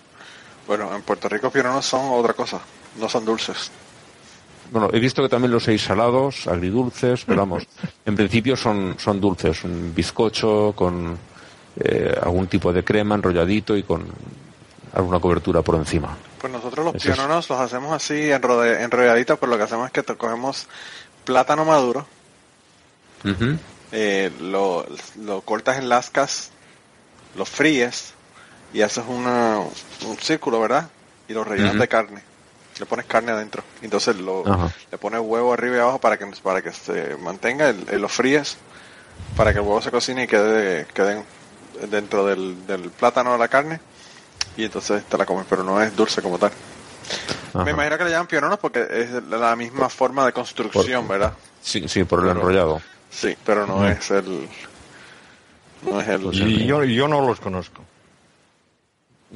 Bueno, 0.65 0.93
en 0.95 1.03
Puerto 1.03 1.29
Rico 1.29 1.51
piononos 1.51 1.85
son 1.85 2.01
otra 2.13 2.33
cosa, 2.33 2.59
no 2.99 3.07
son 3.07 3.25
dulces. 3.25 3.69
Bueno, 4.71 4.89
he 4.91 4.99
visto 4.99 5.21
que 5.21 5.29
también 5.29 5.51
los 5.51 5.67
hay 5.67 5.77
salados, 5.77 6.47
agridulces, 6.47 7.25
pero 7.25 7.41
vamos, 7.41 7.67
en 8.05 8.15
principio 8.15 8.57
son, 8.57 8.95
son 8.97 9.21
dulces, 9.21 9.63
un 9.65 9.93
bizcocho 9.93 10.73
con 10.75 11.15
eh, 11.79 12.15
algún 12.23 12.47
tipo 12.47 12.73
de 12.73 12.83
crema 12.83 13.13
enrolladito 13.13 13.77
y 13.77 13.83
con 13.83 14.07
alguna 14.93 15.19
cobertura 15.19 15.61
por 15.61 15.75
encima. 15.75 16.15
Pues 16.39 16.51
nosotros 16.53 16.85
los 16.85 16.95
Eso 16.95 17.11
es. 17.11 17.17
los 17.49 17.59
hacemos 17.59 17.91
así 17.93 18.13
enrode- 18.29 18.81
enrolladitos, 18.81 19.39
pues 19.39 19.49
lo 19.49 19.57
que 19.57 19.63
hacemos 19.63 19.87
es 19.87 19.93
que 19.93 20.03
te 20.03 20.15
cogemos 20.15 20.67
plátano 21.25 21.65
maduro, 21.65 22.05
eh, 23.91 24.31
lo, 24.41 24.85
lo 25.21 25.41
cortas 25.41 25.77
en 25.77 25.87
lascas, 25.89 26.51
lo 27.35 27.45
fríes 27.45 28.13
y 28.73 28.81
haces 28.81 29.03
una, 29.07 29.59
un 29.59 30.17
círculo, 30.19 30.59
¿verdad? 30.59 30.89
Y 31.27 31.33
lo 31.33 31.43
rellenas 31.43 31.73
de 31.79 31.87
carne. 31.87 32.21
Le 32.79 32.85
pones 32.87 33.05
carne 33.05 33.31
adentro. 33.31 33.63
Entonces 33.81 34.15
lo, 34.17 34.43
le 34.91 34.97
pones 34.97 35.19
huevo 35.21 35.53
arriba 35.53 35.77
y 35.77 35.79
abajo 35.79 35.99
para 35.99 36.17
que, 36.17 36.25
para 36.41 36.61
que 36.61 36.71
se 36.71 37.15
mantenga, 37.17 37.69
el, 37.69 37.85
el- 37.89 38.01
lo 38.01 38.09
fríes 38.09 38.57
para 39.37 39.53
que 39.53 39.59
el 39.59 39.65
huevo 39.65 39.81
se 39.81 39.91
cocine 39.91 40.23
y 40.23 40.27
quede, 40.27 40.85
quede 40.93 41.23
dentro 41.89 42.25
del, 42.25 42.65
del 42.67 42.89
plátano 42.89 43.37
la 43.37 43.47
carne 43.47 43.79
y 44.57 44.63
entonces 44.65 45.03
te 45.05 45.17
la 45.17 45.25
comes, 45.25 45.45
pero 45.49 45.63
no 45.63 45.81
es 45.81 45.95
dulce 45.95 46.21
como 46.21 46.37
tal. 46.37 46.51
Ajá. 47.53 47.63
Me 47.65 47.71
imagino 47.71 47.97
que 47.97 48.03
le 48.05 48.09
llaman 48.11 48.27
piononos 48.27 48.59
porque 48.59 48.85
es 48.89 49.11
la 49.29 49.55
misma 49.55 49.89
forma 49.89 50.25
de 50.25 50.33
construcción, 50.33 51.07
¿verdad? 51.07 51.33
Sí, 51.61 51.87
sí, 51.87 52.03
por 52.03 52.19
el 52.19 52.25
Pero- 52.27 52.39
enrollado. 52.39 52.81
Sí, 53.09 53.35
pero 53.45 53.67
no 53.67 53.87
es 53.87 54.09
el... 54.11 54.47
No 55.89 55.99
es 56.01 56.07
el... 56.07 56.33
Y 56.33 56.65
yo, 56.65 56.83
yo 56.83 57.07
no 57.07 57.25
los 57.27 57.39
conozco. 57.39 57.83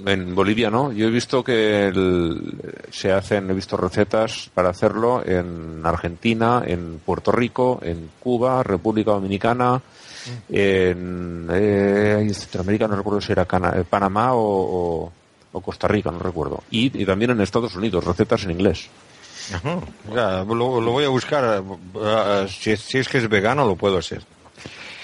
En 0.06 0.34
Bolivia 0.36 0.70
no. 0.70 0.92
Yo 0.92 1.08
he 1.08 1.12
visto 1.12 1.44
que 1.44 1.88
el- 1.88 2.54
se 2.92 3.12
hacen, 3.12 3.50
he 3.50 3.54
visto 3.54 3.78
recetas 3.78 4.50
para 4.54 4.70
hacerlo 4.70 5.24
en 5.26 5.82
Argentina, 5.84 6.64
en 6.66 7.00
Puerto 7.06 7.32
Rico, 7.32 7.80
en 7.84 8.10
Cuba, 8.20 8.64
República 8.64 9.12
Dominicana, 9.12 9.82
en, 10.50 11.48
eh, 11.52 12.18
en 12.22 12.34
Centroamérica, 12.34 12.88
no 12.88 12.96
recuerdo 12.96 13.22
si 13.22 13.32
era 13.32 13.46
Cana- 13.46 13.74
eh, 13.78 13.84
Panamá 13.90 14.34
o, 14.34 14.40
o- 15.06 15.12
o 15.54 15.62
Costa 15.62 15.88
Rica, 15.88 16.12
no 16.12 16.20
recuerdo. 16.20 16.64
Y, 16.72 17.02
y 17.02 17.06
también 17.06 17.32
en 17.32 17.42
Estados 17.42 17.76
Unidos, 17.76 18.04
recetas 18.04 18.44
en 18.44 18.52
inglés. 18.52 18.90
Ajá. 19.54 19.80
Ya, 20.14 20.44
lo, 20.44 20.82
lo 20.82 20.92
voy 20.92 21.06
a 21.06 21.10
buscar. 21.10 21.64
eh, 21.96 22.48
si, 22.50 22.72
es- 22.72 22.82
si 22.82 22.98
es 22.98 23.08
que 23.08 23.18
es 23.20 23.30
vegano, 23.30 23.66
lo 23.66 23.76
puedo 23.76 23.98
hacer. 23.98 24.22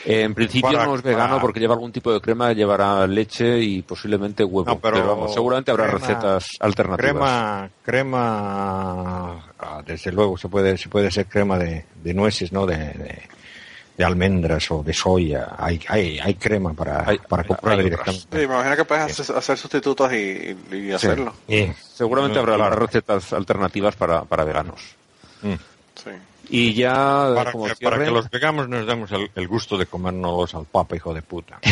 En 0.05 0.33
principio 0.33 0.73
Para- 0.73 0.85
no 0.85 0.95
es 0.95 1.01
vegano 1.01 1.29
para- 1.35 1.41
porque 1.41 1.61
lleva 1.61 1.75
algún 1.75 1.93
tipo 1.93 2.11
de 2.11 2.19
crema, 2.19 2.51
llevará 2.51 3.07
leche 3.07 3.57
y 3.59 3.81
posiblemente 3.83 4.43
huevo. 4.43 4.69
No, 4.69 4.77
pero 4.79 5.07
vamos, 5.07 5.33
seguramente 5.33 5.71
habrá 5.71 5.85
crema- 5.87 5.99
recetas 5.99 6.45
alternativas. 6.59 7.13
Crema, 7.13 7.69
crema, 7.83 9.45
ah, 9.59 9.81
desde 9.85 10.11
luego 10.11 10.37
se 10.37 10.49
puede, 10.49 10.77
se 10.77 10.89
puede 10.89 11.07
hacer 11.07 11.25
crema 11.27 11.57
de, 11.57 11.85
de 12.03 12.13
nueces, 12.13 12.51
¿no? 12.51 12.65
De, 12.65 12.75
de, 12.75 13.21
de 13.97 14.03
almendras 14.03 14.69
o 14.71 14.83
de 14.83 14.93
soya. 14.93 15.49
Hay, 15.57 15.79
hay, 15.87 16.19
hay 16.19 16.33
crema 16.35 16.73
para, 16.73 17.07
Hay- 17.07 17.19
para 17.19 17.43
comprar 17.43 17.77
directamente. 17.83 18.27
Sí, 18.31 18.37
me 18.37 18.43
imagino 18.43 18.75
que 18.75 18.85
puedes 18.85 19.19
hacer, 19.19 19.35
hacer 19.35 19.57
sustitutos 19.57 20.11
y, 20.13 20.55
y 20.71 20.91
hacerlo. 20.91 21.33
Seguramente 21.95 22.39
habrá 22.39 22.55
Claro. 22.55 22.75
recetas 22.77 23.33
alternativas 23.33 23.95
para, 23.95 24.23
para 24.23 24.43
veganos. 24.43 24.81
mm. 25.41 25.53
Sí. 26.03 26.09
Y 26.49 26.73
ya 26.73 27.31
Para, 27.35 27.51
como 27.53 27.65
que, 27.65 27.75
para 27.75 28.03
que 28.03 28.11
los 28.11 28.29
veganos 28.29 28.67
nos 28.67 28.85
demos 28.85 29.09
el, 29.13 29.31
el 29.33 29.47
gusto 29.47 29.77
de 29.77 29.85
comernos 29.85 30.53
al 30.55 30.65
papa, 30.65 30.95
hijo 30.97 31.13
de 31.13 31.21
puta. 31.21 31.59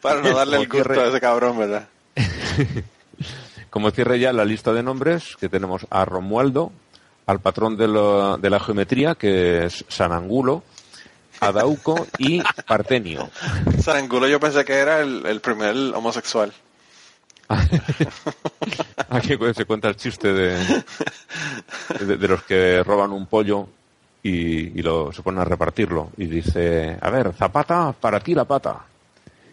Para 0.00 0.20
no 0.22 0.34
darle 0.36 0.56
el 0.58 0.68
gusto 0.68 0.84
cierre- 0.84 1.02
a 1.04 1.08
ese 1.08 1.20
cabrón, 1.20 1.58
¿verdad? 1.58 1.88
como 3.70 3.90
cierre 3.90 4.18
ya 4.18 4.32
la 4.32 4.44
lista 4.44 4.72
de 4.72 4.82
nombres, 4.82 5.36
que 5.38 5.48
tenemos 5.48 5.86
a 5.90 6.04
Romualdo, 6.04 6.72
al 7.26 7.40
patrón 7.40 7.76
de, 7.76 7.88
lo- 7.88 8.36
de 8.36 8.50
la 8.50 8.60
geometría, 8.60 9.14
que 9.14 9.64
es 9.66 9.84
San 9.88 10.12
Angulo, 10.12 10.62
a 11.40 11.52
Dauco 11.52 12.06
y 12.18 12.42
Partenio. 12.66 13.30
Sarangulo 13.82 14.26
yo 14.28 14.38
pensé 14.40 14.64
que 14.64 14.74
era 14.74 15.00
el, 15.00 15.24
el 15.24 15.40
primer 15.40 15.74
homosexual. 15.94 16.52
Aquí 19.08 19.36
se 19.54 19.64
cuenta 19.64 19.88
el 19.88 19.96
chiste 19.96 20.32
de, 20.32 20.82
de, 22.00 22.16
de 22.16 22.28
los 22.28 22.42
que 22.44 22.82
roban 22.84 23.10
un 23.12 23.26
pollo 23.26 23.66
y, 24.22 24.78
y 24.78 24.82
lo, 24.82 25.12
se 25.12 25.22
ponen 25.22 25.40
a 25.40 25.44
repartirlo. 25.44 26.10
Y 26.16 26.26
dice, 26.26 26.96
a 27.00 27.10
ver, 27.10 27.32
Zapata, 27.32 27.92
para 27.98 28.20
ti 28.20 28.34
la 28.34 28.44
pata. 28.44 28.84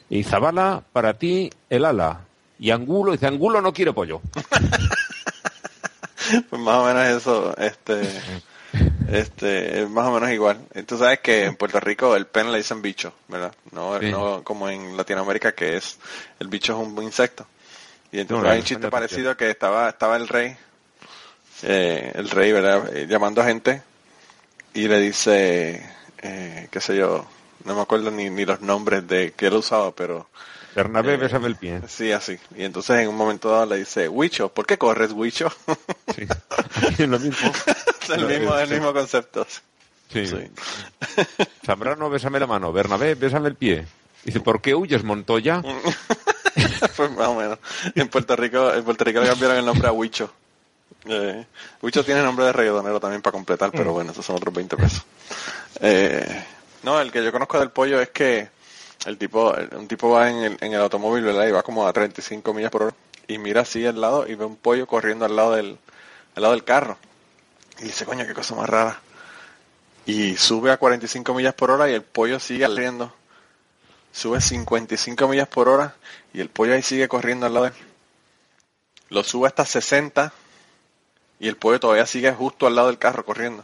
Y 0.10 0.24
Zabala, 0.24 0.82
para 0.94 1.14
ti 1.16 1.50
el 1.70 1.86
ala. 1.86 2.22
Y 2.60 2.72
Angulo, 2.72 3.12
dice, 3.12 3.28
Angulo 3.28 3.62
no 3.62 3.74
quiere 3.74 3.94
pollo. 3.94 4.22
Pues 6.50 6.62
más 6.62 6.76
o 6.80 6.86
menos 6.86 7.06
eso, 7.08 7.56
este, 7.58 8.02
este, 9.10 9.84
es 9.84 9.90
más 9.90 10.08
o 10.08 10.12
menos 10.12 10.30
igual. 10.32 10.60
Tú 10.86 10.98
sabes 10.98 11.20
que 11.20 11.46
en 11.46 11.56
Puerto 11.56 11.80
Rico 11.80 12.18
el 12.18 12.28
pen 12.28 12.52
le 12.52 12.58
dicen 12.58 12.82
bicho, 12.82 13.14
¿verdad? 13.30 13.54
No, 13.72 13.98
Sí. 14.00 14.12
no 14.12 14.44
como 14.44 14.68
en 14.68 14.98
Latinoamérica 14.98 15.54
que 15.54 15.78
es, 15.78 15.98
el 16.40 16.50
bicho 16.50 16.74
es 16.74 16.86
un 16.86 17.02
insecto. 17.02 17.48
Y 18.12 18.20
entonces 18.20 18.44
No, 18.44 18.50
hay 18.52 18.60
un 18.60 18.66
chiste 18.66 18.90
parecido 18.90 19.38
que 19.38 19.50
estaba, 19.50 19.88
estaba 19.88 20.18
el 20.18 20.28
rey, 20.28 20.58
eh, 21.64 22.12
el 22.16 22.30
rey, 22.30 22.52
¿verdad? 22.52 22.94
Eh, 22.94 23.08
llamando 23.08 23.42
a 23.42 23.46
gente 23.46 23.82
y 24.74 24.90
le 24.90 25.00
dice, 25.00 25.82
eh, 26.22 26.68
qué 26.70 26.82
sé 26.82 26.98
yo, 26.98 27.26
no 27.64 27.74
me 27.74 27.82
acuerdo 27.82 28.12
ni, 28.12 28.30
ni 28.30 28.44
los 28.44 28.60
nombres 28.60 29.08
de 29.08 29.32
que 29.32 29.48
él 29.48 29.54
usaba, 29.54 29.92
pero 29.94 30.28
Bernabé, 30.78 31.16
Eh, 31.16 31.18
bésame 31.18 31.48
el 31.48 31.56
pie. 31.56 31.82
sí, 31.88 32.12
así. 32.12 32.38
Y 32.56 32.64
entonces 32.64 33.00
en 33.00 33.08
un 33.10 33.16
momento 33.16 33.50
dado 33.50 33.66
le 33.66 33.78
dice, 33.78 34.08
Huicho, 34.08 34.50
¿por 34.50 34.68
qué 34.68 34.78
corres, 34.78 35.12
Huicho? 35.12 35.52
Sí. 36.16 36.28
Es 37.00 37.10
lo 37.10 37.18
mismo. 37.20 37.52
es 38.04 38.10
el 38.10 38.26
mismo, 38.28 38.56
el 38.58 38.70
mismo 38.70 38.94
concepto. 38.94 39.46
Sí. 40.14 40.28
Sí. 40.28 40.52
Zambrano, 41.66 42.10
bésame 42.12 42.40
la 42.40 42.46
mano. 42.48 42.72
Bernabé, 42.72 43.16
bésame 43.16 43.50
el 43.50 43.56
pie. 43.56 43.88
Dice, 44.24 44.40
¿por 44.40 44.62
qué 44.62 44.76
huyes, 44.76 45.04
Montoya? 45.04 45.62
pues 46.96 47.12
más 47.12 47.28
o 47.28 47.36
menos. 47.36 47.58
En 47.96 48.08
Puerto 48.10 48.36
Rico, 48.36 48.72
en 48.74 48.84
Puerto 48.84 49.04
Rico 49.04 49.20
le 49.20 49.28
cambiaron 49.28 49.58
el 49.58 49.66
nombre 49.66 49.88
a 49.88 49.92
Huicho. 49.92 50.32
Eh, 51.06 51.44
Huicho 51.82 52.04
tiene 52.06 52.22
nombre 52.22 52.46
de 52.46 52.54
reggaetonero 52.54 53.00
también 53.00 53.22
para 53.24 53.32
completar, 53.32 53.72
pero 53.72 53.94
bueno, 53.94 54.12
esos 54.12 54.26
son 54.26 54.36
otros 54.36 54.54
20 54.54 54.78
pesos. 54.78 55.04
Eh, 55.82 56.44
no, 56.84 57.00
el 57.02 57.12
que 57.12 57.24
yo 57.24 57.32
conozco 57.32 57.60
del 57.60 57.72
pollo 57.72 58.00
es 58.00 58.10
que 58.10 58.50
el 59.06 59.18
tipo, 59.18 59.54
un 59.72 59.88
tipo 59.88 60.10
va 60.10 60.30
en 60.30 60.38
el, 60.38 60.58
en 60.62 60.74
el 60.74 60.82
automóvil, 60.82 61.24
¿verdad? 61.24 61.48
Y 61.48 61.52
va 61.52 61.64
como 61.64 61.88
a 61.88 61.94
35 61.94 62.54
millas 62.54 62.72
por 62.72 62.84
hora 62.84 62.96
y 63.28 63.38
mira 63.38 63.62
así 63.62 63.86
al 63.86 64.00
lado 64.00 64.28
y 64.28 64.36
ve 64.36 64.46
un 64.46 64.56
pollo 64.56 64.88
corriendo 64.88 65.26
al 65.26 65.36
lado 65.36 65.54
del, 65.54 65.78
al 66.36 66.42
lado 66.42 66.54
del 66.54 66.64
carro. 66.64 66.98
Y 67.80 67.84
dice, 67.84 68.06
coño, 68.06 68.26
qué 68.26 68.34
cosa 68.34 68.56
más 68.56 68.70
rara. 68.70 69.00
Y 70.06 70.38
sube 70.38 70.72
a 70.72 70.78
45 70.78 71.34
millas 71.34 71.54
por 71.54 71.70
hora 71.70 71.90
y 71.90 71.94
el 71.94 72.02
pollo 72.02 72.40
sigue 72.40 72.66
corriendo. 72.66 73.14
Sube 74.14 74.42
55 74.42 75.28
millas 75.28 75.48
por 75.48 75.68
hora 75.68 75.96
y 76.34 76.40
el 76.40 76.50
pollo 76.50 76.74
ahí 76.74 76.82
sigue 76.82 77.08
corriendo 77.08 77.46
al 77.46 77.54
lado 77.54 77.66
de 77.66 77.72
él. 77.72 77.78
Lo 79.10 79.24
sube 79.24 79.48
hasta 79.48 79.66
60 79.66 80.34
y 81.40 81.48
el 81.48 81.58
pollo 81.58 81.80
todavía 81.80 82.06
sigue 82.06 82.32
justo 82.32 82.66
al 82.66 82.76
lado 82.76 82.88
del 82.88 82.98
carro 82.98 83.26
corriendo. 83.26 83.64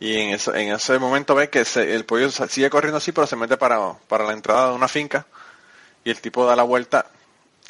Y 0.00 0.16
en 0.16 0.30
ese, 0.30 0.50
en 0.62 0.72
ese 0.74 0.98
momento 0.98 1.34
ve 1.34 1.50
que 1.50 1.64
se- 1.64 1.94
el 1.94 2.04
pollo 2.04 2.30
sigue 2.30 2.70
corriendo 2.70 2.98
así, 2.98 3.12
pero 3.12 3.26
se 3.26 3.36
mete 3.36 3.56
para, 3.56 3.94
para 4.08 4.24
la 4.24 4.32
entrada 4.32 4.70
de 4.70 4.74
una 4.76 4.88
finca 4.88 5.26
y 6.04 6.10
el 6.10 6.20
tipo 6.20 6.46
da 6.46 6.56
la 6.56 6.64
vuelta, 6.64 7.06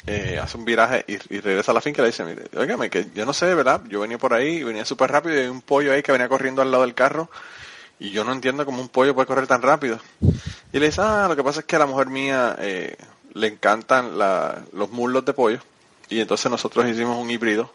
eh, 0.07 0.39
hace 0.41 0.57
un 0.57 0.65
viraje 0.65 1.05
y, 1.07 1.17
regresa 1.39 1.71
a 1.71 1.75
la 1.75 1.81
finca 1.81 2.01
y 2.01 2.05
le 2.05 2.09
dice, 2.11 2.25
mire, 2.25 2.45
óigame, 2.57 2.89
que 2.89 3.07
yo 3.15 3.25
no 3.25 3.33
sé, 3.33 3.53
¿verdad? 3.55 3.81
Yo 3.89 4.01
venía 4.01 4.17
por 4.17 4.33
ahí, 4.33 4.63
venía 4.63 4.85
súper 4.85 5.11
rápido 5.11 5.35
y 5.35 5.39
hay 5.39 5.47
un 5.47 5.61
pollo 5.61 5.93
ahí 5.93 6.03
que 6.03 6.11
venía 6.13 6.29
corriendo 6.29 6.61
al 6.61 6.71
lado 6.71 6.83
del 6.83 6.95
carro 6.95 7.29
y 7.99 8.11
yo 8.11 8.23
no 8.25 8.33
entiendo 8.33 8.65
cómo 8.65 8.81
un 8.81 8.89
pollo 8.89 9.15
puede 9.15 9.27
correr 9.27 9.47
tan 9.47 9.61
rápido. 9.61 9.99
Y 10.73 10.79
le 10.79 10.87
dice, 10.87 11.01
ah, 11.03 11.27
lo 11.29 11.35
que 11.35 11.43
pasa 11.43 11.61
es 11.61 11.65
que 11.65 11.75
a 11.77 11.79
la 11.79 11.85
mujer 11.87 12.07
mía 12.07 12.55
eh, 12.59 12.95
le 13.33 13.47
encantan 13.47 14.17
la- 14.17 14.63
los 14.73 14.91
muslos 14.91 15.25
de 15.25 15.33
pollo 15.33 15.59
y 16.09 16.19
entonces 16.21 16.49
nosotros 16.51 16.87
hicimos 16.87 17.17
un 17.17 17.29
híbrido 17.31 17.73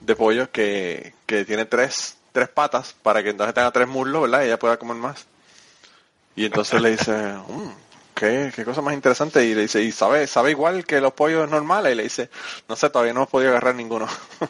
de 0.00 0.16
pollo 0.16 0.50
que, 0.50 1.14
que 1.26 1.44
tiene 1.44 1.64
tres, 1.66 2.15
tres 2.36 2.48
patas 2.50 2.94
para 3.02 3.22
que 3.22 3.30
entonces 3.30 3.54
tenga 3.54 3.70
tres 3.70 3.88
muslos, 3.88 4.20
¿verdad? 4.22 4.42
Y 4.42 4.46
ella 4.48 4.58
pueda 4.58 4.76
comer 4.76 4.96
más. 4.98 5.24
Y 6.36 6.44
entonces 6.44 6.82
le 6.82 6.90
dice, 6.90 7.12
"Mm, 7.48 7.70
¿qué, 8.14 8.52
qué 8.54 8.62
cosa 8.64 8.82
más 8.82 8.92
interesante. 8.92 9.42
Y 9.46 9.54
le 9.54 9.62
dice, 9.62 9.80
¿y 9.82 9.90
sabe, 9.90 10.26
sabe 10.26 10.50
igual 10.50 10.84
que 10.84 11.00
los 11.00 11.14
pollos 11.14 11.48
normales? 11.48 11.92
Y 11.92 11.96
le 11.96 12.02
dice, 12.02 12.28
no 12.68 12.76
sé, 12.76 12.90
todavía 12.90 13.14
no 13.14 13.20
hemos 13.20 13.30
podido 13.30 13.52
agarrar 13.52 13.74
ninguno. 13.74 14.06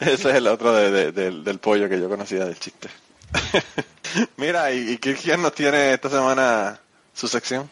Ese 0.00 0.30
es 0.30 0.36
el 0.36 0.46
otro 0.46 0.72
de- 0.72 1.12
de- 1.12 1.30
del- 1.30 1.58
pollo 1.58 1.88
que 1.88 2.00
yo 2.00 2.08
conocía 2.08 2.44
del 2.44 2.58
chiste. 2.58 2.88
Mira, 4.36 4.72
¿y, 4.72 4.92
y 4.92 4.98
quién 4.98 5.42
nos 5.42 5.54
tiene 5.54 5.94
esta 5.94 6.08
semana 6.08 6.78
su 7.14 7.28
sección? 7.28 7.68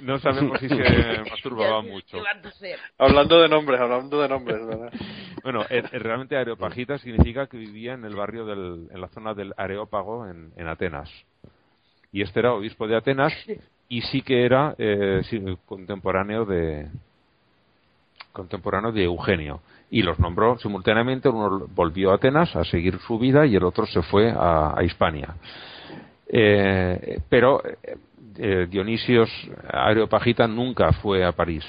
No 0.00 0.18
sabemos 0.18 0.58
si 0.60 0.68
se 0.68 0.74
masturbaba 1.30 1.82
mucho. 1.82 2.18
Hablando 2.98 3.40
de 3.40 3.48
nombres, 3.48 3.80
hablando 3.80 4.20
de 4.20 4.28
nombres, 4.28 4.66
¿verdad? 4.66 4.92
Bueno, 5.42 5.62
eh, 5.70 5.82
eh, 5.90 5.98
realmente 5.98 6.36
Areopagita 6.36 6.98
significa 6.98 7.46
que 7.46 7.56
vivía 7.56 7.94
en 7.94 8.04
el 8.04 8.14
barrio 8.14 8.46
del, 8.46 8.88
en 8.92 9.00
la 9.00 9.08
zona 9.08 9.34
del 9.34 9.52
Areópago 9.56 10.26
en, 10.26 10.52
en 10.56 10.68
Atenas. 10.68 11.10
Y 12.12 12.22
este 12.22 12.40
era 12.40 12.52
obispo 12.52 12.86
de 12.86 12.96
Atenas 12.96 13.32
y 13.88 14.02
sí 14.02 14.22
que 14.22 14.44
era 14.44 14.74
eh, 14.78 15.22
sí, 15.28 15.42
contemporáneo 15.66 16.44
de 16.44 16.88
contemporáneo 18.32 18.92
de 18.92 19.04
Eugenio 19.04 19.60
y 19.90 20.02
los 20.02 20.18
nombró 20.18 20.58
simultáneamente. 20.58 21.28
Uno 21.28 21.66
volvió 21.74 22.10
a 22.12 22.14
Atenas 22.14 22.54
a 22.56 22.64
seguir 22.64 22.98
su 23.00 23.18
vida 23.18 23.46
y 23.46 23.56
el 23.56 23.64
otro 23.64 23.86
se 23.86 24.02
fue 24.02 24.30
a, 24.30 24.78
a 24.78 24.84
Hispania. 24.84 25.34
Eh, 26.34 27.20
pero 27.28 27.62
eh, 28.22 28.62
eh, 28.62 28.66
Dionisios 28.68 29.30
Areopagita 29.68 30.46
nunca 30.46 30.92
fue 30.92 31.24
a 31.24 31.32
París. 31.32 31.64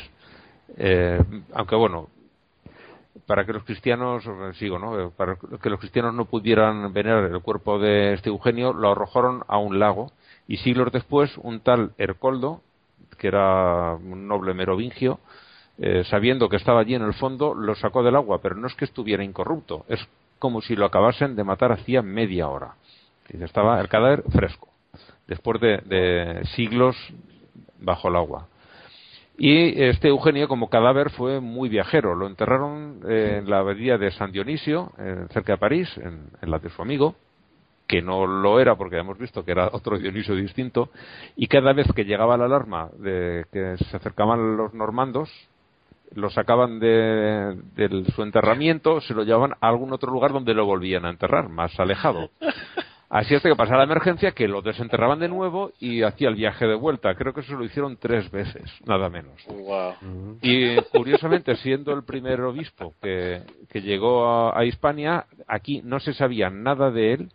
Eh, 0.78 1.20
aunque 1.54 1.76
bueno, 1.76 2.10
para 3.26 3.46
que 3.46 3.54
los 3.54 3.64
cristianos, 3.64 4.24
sigo, 4.58 4.80
¿no? 4.80 5.12
Para 5.12 5.38
que 5.62 5.70
los 5.70 5.80
cristianos 5.80 6.14
no 6.14 6.26
pudieran 6.26 6.92
venerar 6.94 7.26
el 7.26 7.42
cuerpo 7.42 7.80
de 7.80 8.14
este 8.14 8.30
Eugenio, 8.30 8.74
lo 8.74 8.92
arrojaron 8.92 9.44
a 9.48 9.58
un 9.58 9.80
lago 9.80 10.12
y 10.48 10.58
siglos 10.58 10.92
después 10.92 11.38
un 11.38 11.62
tal 11.62 11.94
Hercoldo, 11.98 12.62
que 13.18 13.28
era 13.28 13.94
un 13.94 14.28
noble 14.28 14.54
merovingio, 14.54 15.20
eh, 15.78 16.04
sabiendo 16.06 16.50
que 16.50 16.58
estaba 16.58 16.82
allí 16.82 16.96
en 16.96 17.04
el 17.04 17.14
fondo, 17.14 17.54
lo 17.54 17.76
sacó 17.76 18.04
del 18.04 18.16
agua, 18.16 18.40
pero 18.42 18.56
no 18.56 18.68
es 18.68 18.76
que 18.76 18.86
estuviera 18.86 19.24
incorrupto, 19.24 19.86
es 19.88 20.06
como 20.40 20.62
si 20.62 20.76
lo 20.76 20.86
acabasen 20.86 21.36
de 21.36 21.44
matar 21.44 21.72
hacía 21.72 22.02
media 22.02 22.50
hora. 22.50 22.76
Dice, 23.30 23.46
estaba 23.46 23.80
el 23.80 23.88
cadáver 23.88 24.24
fresco, 24.32 24.68
después 25.34 25.60
de, 25.60 25.78
de 25.78 26.46
siglos 26.56 26.96
bajo 27.80 28.08
el 28.08 28.16
agua. 28.16 28.48
Y 29.38 29.82
este 29.82 30.10
Eugenio, 30.10 30.48
como 30.48 30.70
cadáver, 30.70 31.10
fue 31.10 31.40
muy 31.40 31.68
viajero. 31.68 32.14
Lo 32.14 32.28
enterraron 32.28 33.02
eh, 33.08 33.40
en 33.40 33.50
la 33.50 33.60
abadía 33.60 33.98
de 33.98 34.12
San 34.12 34.32
Dionisio, 34.32 34.92
eh, 35.00 35.26
cerca 35.32 35.54
de 35.54 35.58
París, 35.58 35.90
en, 35.98 36.28
en 36.42 36.52
la 36.52 36.60
de 36.60 36.70
su 36.70 36.82
amigo, 36.82 37.16
que 37.88 38.02
no 38.02 38.28
lo 38.28 38.60
era 38.60 38.76
porque 38.76 38.98
hemos 38.98 39.18
visto 39.18 39.44
que 39.44 39.52
era 39.52 39.70
otro 39.72 39.98
Dionisio 39.98 40.36
distinto. 40.36 40.90
Y 41.36 41.48
cada 41.48 41.74
vez 41.74 41.88
que 41.96 42.06
llegaba 42.06 42.38
la 42.38 42.46
alarma 42.46 42.90
de 43.00 43.46
que 43.52 43.78
se 43.78 43.98
acercaban 43.98 44.56
los 44.56 44.74
normandos, 44.76 45.30
lo 46.14 46.30
sacaban 46.30 46.80
de, 46.80 47.58
de 47.76 48.06
su 48.16 48.22
enterramiento, 48.22 49.02
se 49.02 49.16
lo 49.16 49.24
llevaban 49.24 49.54
a 49.60 49.68
algún 49.68 49.94
otro 49.94 50.12
lugar 50.12 50.32
donde 50.32 50.54
lo 50.54 50.68
volvían 50.68 51.06
a 51.06 51.10
enterrar, 51.10 51.50
más 51.50 51.80
alejado. 51.80 52.30
Así 53.14 53.36
hasta 53.36 53.48
que 53.48 53.56
pasara 53.56 53.78
la 53.78 53.84
emergencia, 53.84 54.32
que 54.32 54.48
lo 54.48 54.64
desenterraban 54.64 55.20
de 55.20 55.30
nuevo 55.30 55.72
y 55.80 56.02
hacía 56.02 56.30
el 56.30 56.36
viaje 56.36 56.66
de 56.66 56.74
vuelta. 56.74 57.14
Creo 57.14 57.32
que 57.32 57.42
eso 57.42 57.54
lo 57.54 57.64
hicieron 57.64 57.96
tres 57.98 58.32
veces, 58.32 58.64
nada 58.88 59.08
menos. 59.08 59.36
Wow. 59.46 60.40
Y 60.42 60.78
curiosamente, 60.92 61.56
siendo 61.58 61.94
el 61.94 62.04
primer 62.06 62.42
obispo 62.42 62.96
que, 63.00 63.44
que 63.70 63.82
llegó 63.82 64.26
a, 64.26 64.60
a 64.60 64.66
Hispania, 64.66 65.28
aquí 65.48 65.84
no 65.84 66.00
se 66.00 66.16
sabía 66.16 66.50
nada 66.50 66.90
de 66.90 67.14
él 67.14 67.30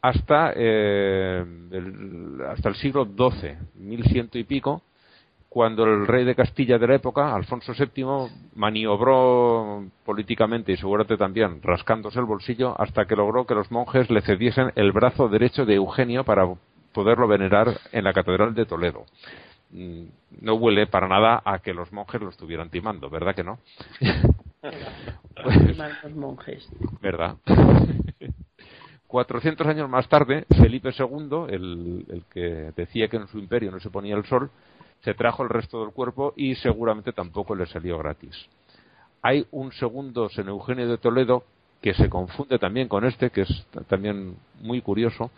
hasta, 0.00 0.52
eh, 0.56 1.44
el, 1.70 2.40
hasta 2.48 2.68
el 2.68 2.74
siglo 2.74 3.04
XII, 3.04 3.54
1100 3.76 4.30
y 4.32 4.42
pico, 4.42 4.82
cuando 5.52 5.84
el 5.84 6.06
rey 6.06 6.24
de 6.24 6.34
Castilla 6.34 6.78
de 6.78 6.86
la 6.86 6.94
época, 6.94 7.34
Alfonso 7.34 7.74
VII, 7.78 8.30
maniobró 8.54 9.84
políticamente 10.02 10.72
y 10.72 10.78
seguramente 10.78 11.18
también 11.18 11.60
rascándose 11.62 12.18
el 12.18 12.24
bolsillo 12.24 12.74
hasta 12.80 13.04
que 13.04 13.14
logró 13.14 13.44
que 13.46 13.54
los 13.54 13.70
monjes 13.70 14.08
le 14.08 14.22
cediesen 14.22 14.72
el 14.76 14.92
brazo 14.92 15.28
derecho 15.28 15.66
de 15.66 15.74
Eugenio 15.74 16.24
para 16.24 16.48
poderlo 16.94 17.28
venerar 17.28 17.68
en 17.92 18.04
la 18.04 18.14
Catedral 18.14 18.54
de 18.54 18.64
Toledo. 18.64 19.04
Mm, 19.72 20.04
No 20.40 20.54
huele 20.54 20.86
para 20.86 21.06
nada 21.06 21.42
a 21.44 21.58
que 21.58 21.74
los 21.74 21.92
monjes 21.92 22.22
lo 22.22 22.30
estuvieran 22.30 22.70
timando, 22.70 23.10
¿verdad 23.10 23.34
que 23.34 23.44
no? 23.44 23.58
los 25.44 26.14
monjes. 26.14 26.66
¿Verdad? 27.02 27.36
400 29.06 29.66
años 29.66 29.90
más 29.90 30.08
tarde, 30.08 30.46
Felipe 30.48 30.88
II, 30.98 31.44
el, 31.50 32.06
el 32.08 32.24
que 32.32 32.72
decía 32.74 33.08
que 33.08 33.18
en 33.18 33.28
su 33.28 33.38
imperio 33.38 33.70
no 33.70 33.78
se 33.80 33.90
ponía 33.90 34.16
el 34.16 34.24
sol, 34.24 34.50
se 35.02 35.14
trajo 35.14 35.42
el 35.42 35.48
resto 35.48 35.80
del 35.84 35.92
cuerpo 35.92 36.32
y 36.36 36.54
seguramente 36.56 37.12
tampoco 37.12 37.54
le 37.54 37.66
salió 37.66 37.98
gratis. 37.98 38.34
Hay 39.22 39.46
un 39.50 39.72
segundo 39.72 40.28
San 40.28 40.48
Eugenio 40.48 40.88
de 40.88 40.98
Toledo 40.98 41.44
que 41.80 41.94
se 41.94 42.08
confunde 42.08 42.58
también 42.58 42.88
con 42.88 43.04
este, 43.04 43.30
que 43.30 43.42
es 43.42 43.66
también 43.88 44.36
muy 44.60 44.80
curioso, 44.80 45.30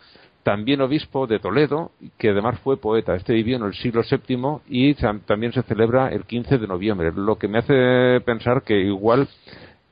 también 0.43 0.81
obispo 0.81 1.25
de 1.25 1.39
Toledo, 1.39 1.91
que 2.19 2.29
además 2.29 2.59
fue 2.59 2.77
poeta. 2.77 3.15
Este 3.15 3.33
vivió 3.33 3.57
en 3.57 3.63
el 3.63 3.73
siglo 3.73 4.01
VII 4.03 4.59
y 4.67 4.93
tam- 4.93 5.21
también 5.25 5.51
se 5.53 5.63
celebra 5.63 6.09
el 6.09 6.25
15 6.25 6.59
de 6.59 6.67
noviembre, 6.67 7.11
lo 7.15 7.35
que 7.37 7.47
me 7.47 7.57
hace 7.59 8.21
pensar 8.23 8.61
que 8.61 8.79
igual 8.79 9.27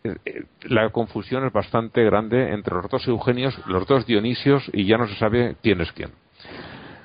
eh, 0.04 0.16
eh, 0.26 0.44
la 0.66 0.90
confusión 0.92 1.44
es 1.48 1.52
bastante 1.54 2.04
grande 2.04 2.54
entre 2.54 2.76
los 2.76 2.88
dos 2.90 3.08
Eugenios, 3.08 3.58
los 3.66 3.88
dos 3.88 4.06
Dionisios 4.06 4.70
y 4.74 4.86
ya 4.86 4.98
no 5.00 5.08
se 5.08 5.16
sabe 5.16 5.56
quién 5.64 5.82
es 5.82 5.92
quién. 5.94 6.12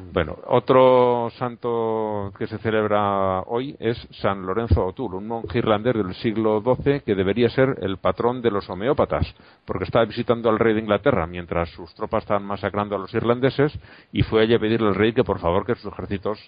Bueno, 0.00 0.36
otro 0.46 1.28
santo 1.38 2.32
que 2.38 2.46
se 2.46 2.58
celebra 2.58 3.40
hoy 3.42 3.74
es 3.80 3.98
San 4.20 4.46
Lorenzo 4.46 4.86
O'Toole, 4.86 5.16
un 5.16 5.26
monje 5.26 5.58
irlandés 5.58 5.94
del 5.94 6.14
siglo 6.14 6.62
XII 6.62 7.00
que 7.00 7.16
debería 7.16 7.48
ser 7.50 7.76
el 7.80 7.96
patrón 7.96 8.40
de 8.40 8.52
los 8.52 8.70
homeópatas, 8.70 9.34
porque 9.64 9.84
estaba 9.84 10.04
visitando 10.04 10.50
al 10.50 10.58
rey 10.60 10.74
de 10.74 10.80
Inglaterra 10.80 11.26
mientras 11.26 11.70
sus 11.70 11.92
tropas 11.94 12.22
estaban 12.22 12.44
masacrando 12.44 12.94
a 12.94 12.98
los 12.98 13.12
irlandeses 13.12 13.76
y 14.12 14.22
fue 14.22 14.42
allí 14.42 14.54
a 14.54 14.60
pedirle 14.60 14.88
al 14.88 14.94
rey 14.94 15.12
que 15.12 15.24
por 15.24 15.40
favor 15.40 15.66
que 15.66 15.74
sus 15.74 15.92
ejércitos, 15.92 16.38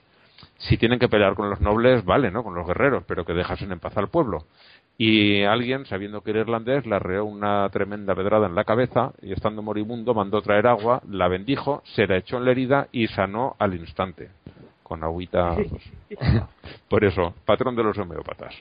si 0.58 0.78
tienen 0.78 1.00
que 1.00 1.08
pelear 1.08 1.34
con 1.34 1.50
los 1.50 1.60
nobles, 1.60 2.04
vale, 2.04 2.30
¿no? 2.30 2.44
Con 2.44 2.54
los 2.54 2.66
guerreros, 2.66 3.02
pero 3.06 3.24
que 3.24 3.32
dejasen 3.32 3.72
en 3.72 3.80
paz 3.80 3.96
al 3.96 4.08
pueblo. 4.08 4.44
Y 5.02 5.44
alguien, 5.44 5.86
sabiendo 5.86 6.20
que 6.20 6.28
era 6.28 6.40
irlandés, 6.40 6.84
le 6.84 6.94
arreó 6.94 7.24
una 7.24 7.66
tremenda 7.70 8.14
pedrada 8.14 8.46
en 8.46 8.54
la 8.54 8.64
cabeza 8.64 9.14
y 9.22 9.32
estando 9.32 9.62
moribundo 9.62 10.12
mandó 10.12 10.42
traer 10.42 10.66
agua, 10.66 11.00
la 11.08 11.26
bendijo, 11.26 11.82
se 11.94 12.06
la 12.06 12.18
echó 12.18 12.36
en 12.36 12.44
la 12.44 12.50
herida 12.50 12.88
y 12.92 13.06
sanó 13.06 13.56
al 13.58 13.74
instante. 13.76 14.28
Con 14.82 15.02
agüita. 15.02 15.54
pues. 15.56 15.90
Por 16.90 17.02
eso, 17.02 17.32
patrón 17.46 17.74
de 17.76 17.82
los 17.82 17.96
homeópatas. 17.96 18.54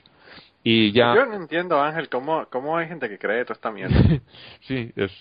Y 0.64 0.92
ya. 0.92 1.14
Yo 1.14 1.26
no 1.26 1.34
entiendo, 1.34 1.78
Ángel, 1.78 2.08
cómo, 2.08 2.46
cómo 2.48 2.74
hay 2.74 2.88
gente 2.88 3.10
que 3.10 3.18
cree 3.18 3.44
toda 3.44 3.56
esta 3.56 3.70
mierda. 3.70 4.00
sí, 4.62 4.90
es. 4.96 5.12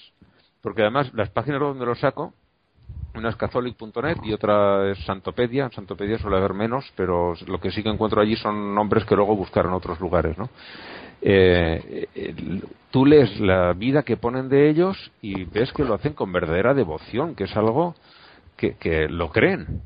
Porque 0.61 0.83
además, 0.83 1.13
las 1.13 1.29
páginas 1.31 1.59
donde 1.59 1.85
lo 1.85 1.95
saco, 1.95 2.33
una 3.15 3.29
es 3.29 3.35
catholic.net 3.35 4.17
y 4.23 4.33
otra 4.33 4.91
es 4.91 4.99
Santopedia. 5.05 5.65
En 5.65 5.71
Santopedia 5.71 6.17
suele 6.19 6.37
haber 6.37 6.53
menos, 6.53 6.85
pero 6.95 7.33
lo 7.47 7.59
que 7.59 7.71
sí 7.71 7.83
que 7.83 7.89
encuentro 7.89 8.21
allí 8.21 8.35
son 8.35 8.73
nombres 8.75 9.05
que 9.05 9.15
luego 9.15 9.35
buscaron 9.35 9.71
en 9.71 9.77
otros 9.77 9.99
lugares, 9.99 10.37
¿no? 10.37 10.49
Eh, 11.21 12.07
eh, 12.15 12.61
tú 12.91 13.05
lees 13.05 13.39
la 13.39 13.73
vida 13.73 14.03
que 14.03 14.15
ponen 14.15 14.47
de 14.47 14.69
ellos 14.69 15.11
y 15.21 15.43
ves 15.45 15.71
que 15.73 15.83
lo 15.83 15.93
hacen 15.93 16.13
con 16.13 16.31
verdadera 16.31 16.73
devoción, 16.73 17.35
que 17.35 17.43
es 17.45 17.57
algo 17.57 17.95
que, 18.55 18.75
que 18.75 19.09
lo 19.09 19.29
creen. 19.29 19.81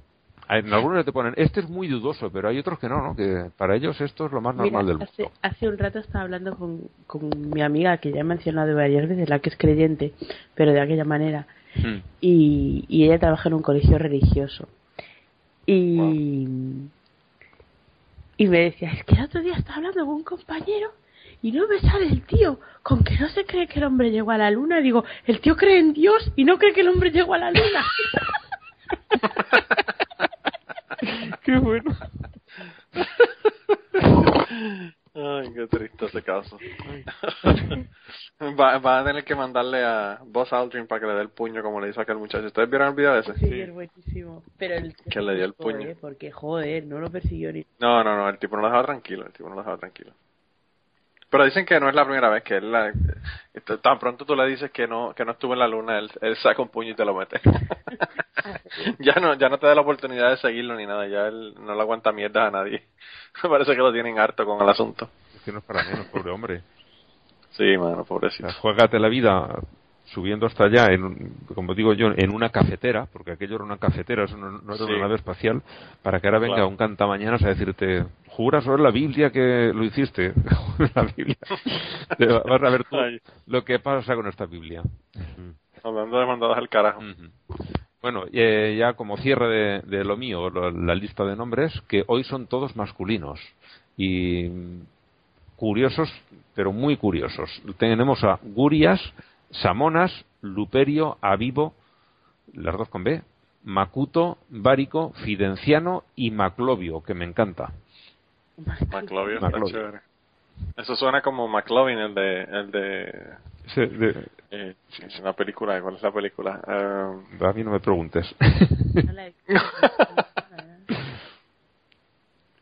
En 0.50 0.72
algunos 0.74 1.04
te 1.06 1.12
ponen, 1.12 1.34
este 1.38 1.62
es 1.62 1.70
muy 1.70 1.88
dudoso, 1.88 2.30
pero 2.32 2.50
hay 2.50 2.60
otros 2.60 2.78
que 2.78 2.90
no, 2.90 3.02
¿no? 3.02 3.16
Que 3.16 3.50
para 3.58 3.76
ellos 3.76 4.00
esto 4.02 4.26
es 4.28 4.32
lo 4.32 4.42
más 4.42 4.54
normal 4.56 4.84
Mira, 4.86 4.98
del 4.98 5.08
hace, 5.08 5.24
mundo. 5.24 5.38
hace 5.42 5.70
un 5.70 5.78
rato 5.78 6.00
estaba 6.00 6.26
hablando 6.26 6.56
con, 6.56 6.82
con 7.08 7.30
mi 7.50 7.62
amiga 7.62 7.98
que 7.98 8.12
ya 8.12 8.20
he 8.20 8.24
mencionado 8.24 8.76
varias 8.76 9.08
veces, 9.08 9.30
la 9.30 9.40
que 9.40 9.50
es 9.50 9.58
creyente, 9.58 10.14
pero 10.54 10.72
de 10.74 10.82
aquella 10.82 11.06
manera, 11.06 11.48
Mm. 11.76 12.02
y, 12.22 12.86
y 12.88 13.06
ella 13.06 13.20
trabaja 13.20 13.50
en 13.50 13.56
un 13.56 13.62
colegio 13.62 13.98
religioso. 13.98 14.68
Y, 15.66 15.98
y 18.38 18.48
me 18.48 18.60
decía, 18.60 18.92
es 18.92 19.04
que 19.06 19.16
el 19.16 19.24
otro 19.24 19.42
día 19.42 19.56
estaba 19.56 19.78
hablando 19.78 20.06
con 20.06 20.16
un 20.16 20.24
compañero 20.24 20.92
y 21.42 21.52
no 21.52 21.68
me 21.68 21.80
sale 21.80 22.08
el 22.08 22.26
tío 22.26 22.60
con 22.82 23.04
que 23.04 23.18
no 23.18 23.30
se 23.30 23.46
cree 23.46 23.68
que 23.68 23.80
el 23.80 23.86
hombre 23.86 24.12
llegó 24.12 24.32
a 24.32 24.38
la 24.38 24.52
luna. 24.52 24.82
Digo, 24.82 25.06
el 25.26 25.40
tío 25.40 25.56
cree 25.56 25.80
en 25.80 25.94
Dios 25.94 26.32
y 26.36 26.44
no 26.44 26.58
cree 26.58 26.74
que 26.74 26.82
el 26.82 26.90
hombre 26.90 27.12
llegó 27.12 27.34
a 27.34 27.38
la 27.38 27.52
luna. 27.52 27.86
Qué 31.44 31.58
bueno. 31.58 31.96
Ay, 35.16 35.54
qué 35.54 35.68
triste 35.68 36.06
ese 36.06 36.24
caso. 36.24 36.58
Va, 38.42 38.80
va 38.80 39.00
a 39.00 39.06
tener 39.06 39.24
que 39.24 39.36
mandarle 39.36 39.84
a 39.84 40.20
Buzz 40.26 40.52
Aldrin 40.52 40.88
para 40.88 41.02
que 41.02 41.08
le 41.08 41.14
dé 41.14 41.22
el 41.22 41.30
puño 41.30 41.62
como 41.62 41.80
le 41.80 41.90
hizo 41.90 42.02
aquel 42.02 42.18
muchacho. 42.18 42.48
¿Ustedes 42.48 42.70
vieron 42.70 42.90
el 42.90 42.96
video 42.96 43.18
ese? 43.18 43.34
Sí, 43.36 43.62
es 43.62 43.72
buenísimo. 43.72 44.44
Pero 44.58 44.76
el 44.76 44.96
Que 44.96 45.22
le 45.22 45.36
dio 45.36 45.46
el 45.46 45.54
joder, 45.54 45.78
puño. 45.78 45.96
Porque, 46.02 46.32
joder, 46.32 46.86
no 46.86 47.00
lo 47.00 47.10
persiguió 47.12 47.54
ni... 47.54 47.66
No, 47.80 48.04
no, 48.04 48.18
no, 48.18 48.28
el 48.28 48.40
tipo 48.40 48.56
no 48.56 48.64
lo 48.64 48.70
dejaba 48.70 48.86
tranquilo, 48.86 49.26
el 49.26 49.34
tipo 49.34 49.48
no 49.50 49.56
lo 49.56 49.62
dejaba 49.62 49.78
tranquilo. 49.78 50.14
Pero 51.34 51.46
dicen 51.46 51.66
que 51.66 51.80
no 51.80 51.90
es 51.90 51.96
la 51.96 52.06
primera 52.06 52.30
vez 52.30 52.44
que 52.44 52.58
él 52.58 52.72
la, 52.72 52.94
tan 53.82 53.98
pronto 53.98 54.24
tú 54.24 54.36
le 54.36 54.46
dices 54.46 54.70
que 54.70 54.86
no 54.88 55.16
que 55.16 55.26
no 55.26 55.32
estuvo 55.32 55.54
en 55.54 55.60
la 55.62 55.68
luna, 55.68 55.98
él, 55.98 56.08
él 56.22 56.36
saca 56.36 56.62
un 56.62 56.70
puño 56.70 56.92
y 56.92 56.94
te 56.96 57.04
lo 57.04 57.16
mete. 57.16 57.42
ya 59.00 59.16
no 59.16 59.34
ya 59.34 59.50
no 59.50 59.58
te 59.58 59.66
da 59.66 59.74
la 59.74 59.82
oportunidad 59.82 60.30
de 60.30 60.38
seguirlo 60.38 60.76
ni 60.76 60.86
nada, 60.86 61.08
ya 61.08 61.26
él 61.26 61.56
no 61.60 61.74
le 61.74 61.82
aguanta 61.82 62.12
mierda 62.12 62.46
a 62.46 62.52
nadie. 62.52 62.84
Me 63.44 63.50
parece 63.50 63.72
que 63.72 63.80
lo 63.82 63.92
tienen 63.92 64.20
harto 64.20 64.46
con 64.46 64.62
el 64.62 64.70
asunto. 64.70 65.10
Es 65.36 65.42
que 65.42 65.52
no 65.52 65.58
es 65.58 65.64
para 65.64 65.82
menos, 65.86 66.06
pobre 66.06 66.30
hombre. 66.30 66.62
Sí, 67.54 67.78
mano, 67.80 68.02
O 68.02 68.06
pobrecito. 68.06 68.48
sea, 68.48 68.60
juégate 68.62 69.00
la 69.00 69.08
vida 69.08 69.60
subiendo 70.06 70.46
hasta 70.46 70.66
allá, 70.66 70.88
en, 70.94 71.34
como 71.56 71.74
digo 71.74 71.94
yo, 71.94 72.08
en 72.16 72.32
una 72.34 72.50
cafetera, 72.50 73.08
porque 73.12 73.32
aquello 73.32 73.56
era 73.56 73.64
una 73.64 73.78
cafetera, 73.78 74.26
eso 74.26 74.38
no, 74.38 74.52
no 74.52 74.76
era 74.76 74.86
Sí. 74.86 74.92
una 74.92 75.00
nave 75.02 75.16
espacial, 75.16 75.62
para 76.02 76.20
que 76.20 76.28
ahora 76.28 76.40
venga 76.40 76.56
Claro. 76.56 76.70
un 76.70 76.78
cantamañanas 76.78 77.42
a 77.44 77.50
decirte, 77.50 78.06
¿juras 78.28 78.64
sobre 78.64 78.84
la 78.84 78.92
Biblia 78.92 79.32
que 79.32 79.72
lo 79.74 79.84
hiciste? 79.84 80.34
la 80.96 81.04
Biblia. 81.16 81.38
Vas 82.46 82.62
a 82.64 82.70
ver 82.70 82.84
tú 82.84 82.98
lo 83.48 83.64
que 83.64 83.80
pasa 83.80 84.16
con 84.16 84.28
esta 84.28 84.46
Biblia. 84.46 84.84
Hablando 85.84 86.20
de 86.20 86.26
mandados 86.26 86.58
al 86.58 86.70
carajo. 86.70 87.02
Bueno, 88.02 88.26
eh, 88.34 88.76
ya 88.78 88.94
como 88.94 89.16
cierre 89.18 89.48
de, 89.48 89.82
de 89.98 90.04
lo 90.04 90.18
mío, 90.18 90.50
lo- 90.50 90.70
la 90.72 90.94
lista 90.96 91.24
de 91.24 91.36
nombres, 91.38 91.72
que 91.88 92.04
hoy 92.08 92.24
son 92.26 92.48
todos 92.48 92.76
masculinos 92.76 93.40
y 93.98 94.50
curiosos, 95.56 96.12
pero 96.56 96.72
muy 96.74 96.98
curiosos. 96.98 97.50
Tenemos 97.78 98.24
a 98.24 98.40
Gurias, 98.44 99.02
Samonas, 99.54 100.26
Luperio, 100.42 101.18
Avivo, 101.22 101.74
las 102.54 102.78
dos 102.78 102.90
con 102.90 103.04
B, 103.04 103.22
Macuto, 103.64 104.38
Bárico, 104.50 105.14
Fidenciano 105.24 106.04
y 106.16 106.32
Maclovio, 106.32 107.02
que 107.04 107.14
me 107.14 107.26
encanta. 107.26 107.72
Está 108.58 109.02
McLovin. 109.02 109.72
chévere. 109.72 110.00
Eso 110.78 110.96
suena 110.96 111.22
como 111.22 111.48
McLovin, 111.48 111.98
el 111.98 112.14
de, 112.14 112.42
el 112.44 112.72
de, 112.72 113.36
de- 113.76 114.28
eh, 114.52 114.76
sí, 114.90 115.04
es 115.06 115.20
una 115.20 115.34
película, 115.34 115.82
¿cuál 115.82 115.96
es 115.96 116.04
la 116.04 116.12
película? 116.12 116.62
Eh, 116.68 117.44
a 117.46 117.54
mí 117.54 117.64
no 117.64 117.72
me 117.72 117.80
preguntes. 117.80 118.36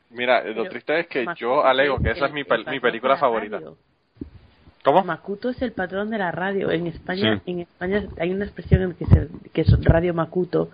Mira, 0.10 0.44
lo 0.44 0.54
Pero 0.64 0.70
triste 0.70 1.00
es 1.00 1.08
que 1.08 1.26
yo 1.38 1.66
alego 1.66 1.98
que 2.00 2.12
es 2.12 2.18
esa 2.18 2.28
es 2.28 2.34
mi, 2.34 2.44
pel- 2.44 2.82
película 2.82 3.14
la 3.14 3.20
favorita. 3.20 3.60
¿Cómo? 4.84 5.04
Macuto 5.04 5.50
es 5.50 5.62
el 5.62 5.74
patrón 5.74 6.10
de 6.10 6.18
la 6.18 6.32
radio. 6.32 6.72
En 6.72 6.88
España, 6.88 7.42
Sí. 7.46 7.52
en 7.52 7.60
España 7.62 8.04
hay 8.20 8.32
una 8.32 8.46
expresión 8.46 8.82
en 8.82 8.94
que, 8.94 9.06
se, 9.06 9.28
que 9.54 9.62
es 9.62 9.84
Radio 9.84 10.14
Macuto 10.14 10.70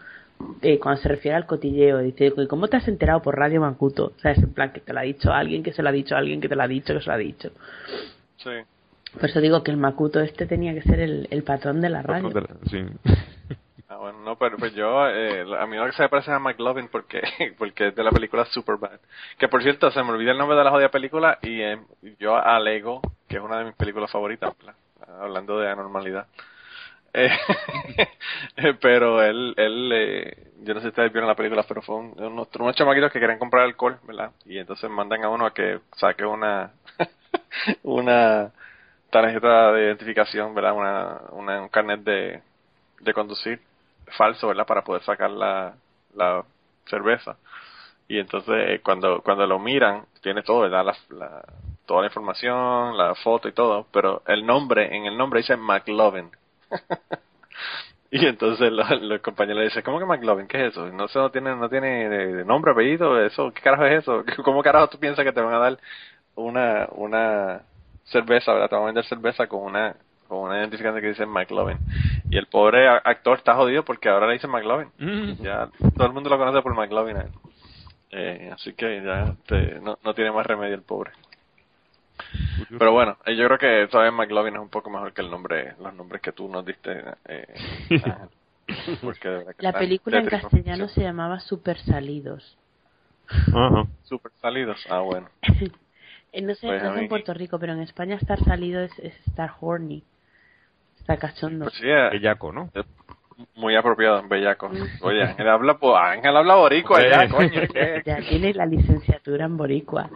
eh, 0.61 0.79
cuando 0.79 1.01
se 1.01 1.09
refiere 1.09 1.35
al 1.35 1.45
cotilleo. 1.45 1.99
Dice, 1.99 2.33
¿cómo 2.47 2.67
te 2.67 2.77
has 2.77 2.87
enterado 2.87 3.21
por 3.21 3.37
Radio 3.37 3.61
Macuto? 3.61 4.13
O 4.15 4.19
sea, 4.19 4.31
es 4.31 4.37
en 4.37 4.53
plan 4.53 4.71
que 4.71 4.79
te 4.79 4.93
lo 4.93 4.99
ha 4.99 5.03
dicho 5.03 5.31
alguien, 5.31 5.63
que 5.63 5.73
se 5.73 5.83
lo 5.83 5.89
ha 5.89 5.91
dicho 5.91 6.15
alguien, 6.15 6.39
que 6.39 6.47
te 6.49 6.55
lo 6.55 6.63
ha 6.63 6.67
dicho, 6.67 6.93
que 6.93 7.01
se 7.01 7.07
lo 7.07 7.13
ha 7.13 7.17
dicho. 7.17 7.51
Sí. 8.37 8.51
Por 9.19 9.29
eso 9.29 9.41
digo 9.41 9.63
que 9.63 9.71
el 9.71 9.77
Macuto 9.77 10.19
este 10.21 10.45
tenía 10.45 10.73
que 10.73 10.81
ser 10.83 10.99
el, 10.99 11.27
el 11.31 11.43
patrón 11.43 11.81
de 11.81 11.89
la 11.89 12.01
radio. 12.01 12.31
Sí. 12.69 12.83
Ah, 13.89 13.95
bueno, 13.99 14.19
no, 14.19 14.37
pero 14.37 14.57
yo, 14.67 15.07
eh, 15.07 15.45
a 15.57 15.65
mí 15.65 15.77
lo 15.77 15.85
que 15.85 15.93
se 15.93 16.01
me 16.03 16.09
parece 16.09 16.29
es 16.29 16.35
a 16.35 16.39
McLovin 16.39 16.89
porque, 16.89 17.21
porque 17.57 17.87
es 17.87 17.95
de 17.95 18.03
la 18.03 18.11
película 18.11 18.43
Superbad. 18.45 18.99
Que 19.39 19.47
por 19.47 19.63
cierto, 19.63 19.89
se 19.91 20.03
me 20.03 20.11
olvida 20.11 20.31
el 20.33 20.37
nombre 20.37 20.57
de 20.57 20.63
la 20.65 20.71
jodida 20.71 20.89
película 20.91 21.39
y 21.41 21.61
eh, 21.61 21.79
yo 22.19 22.35
alego 22.35 23.01
que 23.27 23.37
es 23.37 23.41
una 23.43 23.59
de 23.59 23.65
mis 23.65 23.75
películas 23.75 24.11
favoritas, 24.11 24.53
hablando 25.21 25.59
de 25.59 25.69
anormalidad. 25.69 26.27
Eh, 27.13 27.29
pero 28.81 29.23
él, 29.23 29.53
él 29.57 29.91
eh, 29.93 30.51
yo 30.63 30.73
no 30.73 30.79
sé 30.79 30.85
si 30.85 30.89
ustedes 30.89 31.11
vieron 31.13 31.27
la 31.29 31.35
película, 31.35 31.63
pero 31.67 31.81
fue 31.81 31.95
un- 31.97 32.15
unos, 32.21 32.47
unos 32.59 32.75
chamaquitos 32.75 33.11
que 33.11 33.19
querían 33.19 33.39
comprar 33.39 33.63
alcohol, 33.63 33.99
¿verdad? 34.03 34.31
Y 34.45 34.57
entonces 34.59 34.89
mandan 34.89 35.23
a 35.23 35.29
uno 35.29 35.45
a 35.45 35.53
que 35.53 35.79
saque 35.97 36.25
una, 36.25 36.71
una 37.83 38.51
tarjeta 39.11 39.71
de 39.73 39.85
identificación, 39.85 40.55
¿verdad? 40.55 40.73
Una, 40.75 41.21
una, 41.31 41.61
un 41.63 41.69
carnet 41.69 42.01
de, 42.01 42.41
de 43.01 43.13
conducir 43.13 43.61
falso, 44.17 44.47
¿verdad? 44.49 44.65
Para 44.67 44.83
poder 44.83 45.03
sacar 45.03 45.31
la, 45.31 45.75
la 46.15 46.43
cerveza. 46.87 47.37
Y 48.07 48.19
entonces 48.19 48.55
eh, 48.57 48.81
cuando, 48.83 49.21
cuando 49.23 49.47
lo 49.47 49.59
miran, 49.59 50.05
tiene 50.21 50.43
todo, 50.43 50.61
¿verdad? 50.61 50.85
La, 50.85 51.17
la- 51.17 51.45
toda 51.87 52.01
la 52.01 52.07
información, 52.09 52.97
la 52.97 53.15
foto 53.15 53.47
y 53.49 53.53
todo, 53.53 53.87
pero 53.91 54.21
el 54.27 54.45
nombre, 54.45 54.95
en 54.95 55.05
el 55.05 55.17
nombre 55.17 55.39
dice 55.41 55.57
McLovin. 55.57 56.29
y 58.11 58.25
entonces 58.25 58.71
lo- 58.71 58.83
los 59.01 59.21
compañeros 59.21 59.59
le 59.59 59.65
dicen, 59.65 59.83
¿cómo 59.83 59.99
que 59.99 60.05
McLovin? 60.05 60.47
¿Qué 60.47 60.67
es 60.67 60.71
eso? 60.73 60.87
No 60.87 61.07
sé, 61.07 61.19
no 61.19 61.31
tiene, 61.31 61.55
no 61.55 61.69
tiene 61.69 62.05
eh, 62.41 62.45
nombre, 62.45 62.71
apellido, 62.73 63.19
eso, 63.25 63.51
¿qué 63.53 63.61
carajo 63.61 63.85
es 63.85 64.03
eso? 64.03 64.23
¿Cómo 64.45 64.63
carajo 64.63 64.89
tú 64.89 64.99
piensas 64.99 65.25
que 65.25 65.33
te 65.33 65.41
van 65.41 65.53
a 65.55 65.59
dar 65.59 65.79
una, 66.35 66.87
una 66.91 67.61
cerveza, 68.05 68.53
¿verdad? 68.53 68.69
Te 68.69 68.75
van 68.75 68.83
a 68.83 68.87
vender 68.87 69.05
cerveza 69.05 69.47
con 69.47 69.63
una, 69.63 69.95
con 70.27 70.39
una 70.39 70.59
identificación 70.59 71.01
que 71.01 71.09
dice 71.09 71.25
McLovin. 71.25 71.79
Y 72.29 72.37
el 72.37 72.47
pobre 72.47 72.87
actor 72.87 73.37
está 73.37 73.55
jodido 73.55 73.83
porque 73.83 74.09
ahora 74.09 74.27
le 74.27 74.33
dicen 74.33 74.51
McLovin. 74.51 74.89
Mm. 74.99 75.43
Ya 75.43 75.69
todo 75.95 76.07
el 76.07 76.13
mundo 76.13 76.29
lo 76.29 76.37
conoce 76.37 76.61
por 76.61 76.75
McLovin. 76.75 77.17
Eh, 78.11 78.51
así 78.53 78.73
que 78.73 79.01
ya 79.03 79.23
este, 79.39 79.79
no, 79.81 79.97
no 80.03 80.13
tiene 80.13 80.31
más 80.31 80.45
remedio 80.45 80.75
el 80.75 80.81
pobre. 80.83 81.11
Pero 82.77 82.91
bueno, 82.91 83.17
eh, 83.25 83.35
yo 83.35 83.45
creo 83.47 83.57
que 83.57 83.87
todavía 83.89 84.11
McLovin 84.11 84.55
es 84.55 84.61
un 84.61 84.69
poco 84.69 84.89
mejor 84.89 85.13
que 85.13 85.21
el 85.21 85.29
nombre, 85.29 85.75
los 85.79 85.93
nombres 85.93 86.21
que 86.21 86.31
tú 86.31 86.47
nos 86.49 86.65
diste. 86.65 87.03
Eh. 87.25 87.47
Porque 89.01 89.45
La 89.59 89.73
película 89.73 90.19
en 90.19 90.25
castellano 90.25 90.87
se 90.89 91.01
llamaba 91.01 91.39
Super 91.39 91.77
Salidos. 91.79 92.57
Super 94.03 94.31
salidos. 94.41 94.85
Ah, 94.89 94.99
bueno. 94.99 95.29
Eh, 96.31 96.41
no 96.41 96.55
sé, 96.55 96.67
Pues 96.67 96.83
no 96.83 96.93
sé 96.93 96.99
en 97.01 97.09
Puerto 97.09 97.33
Rico, 97.33 97.59
pero 97.59 97.73
en 97.73 97.81
España 97.81 98.15
estar 98.15 98.39
salido 98.43 98.81
es, 98.81 98.97
es 98.99 99.13
estar 99.27 99.51
horny. 99.59 100.03
Está 100.99 101.17
cachondo. 101.17 101.65
Pues 101.65 101.75
sí, 101.75 101.87
eh, 101.87 102.09
Bellaco, 102.11 102.51
¿no? 102.51 102.69
Muy 103.55 103.75
apropiado, 103.75 104.23
bellaco. 104.27 104.71
Oye, 105.01 105.23
Ángel 105.23 105.47
habla, 105.47 105.75
po- 105.77 105.95
Ángel 105.97 106.35
habla 106.35 106.55
boricua 106.55 106.99
ya, 107.07 107.27
coño. 107.29 107.61
¿qué? 107.71 108.01
Ya 108.05 108.17
tiene 108.17 108.53
la 108.53 108.65
licenciatura 108.65 109.45
en 109.45 109.57
Boricua. 109.57 110.09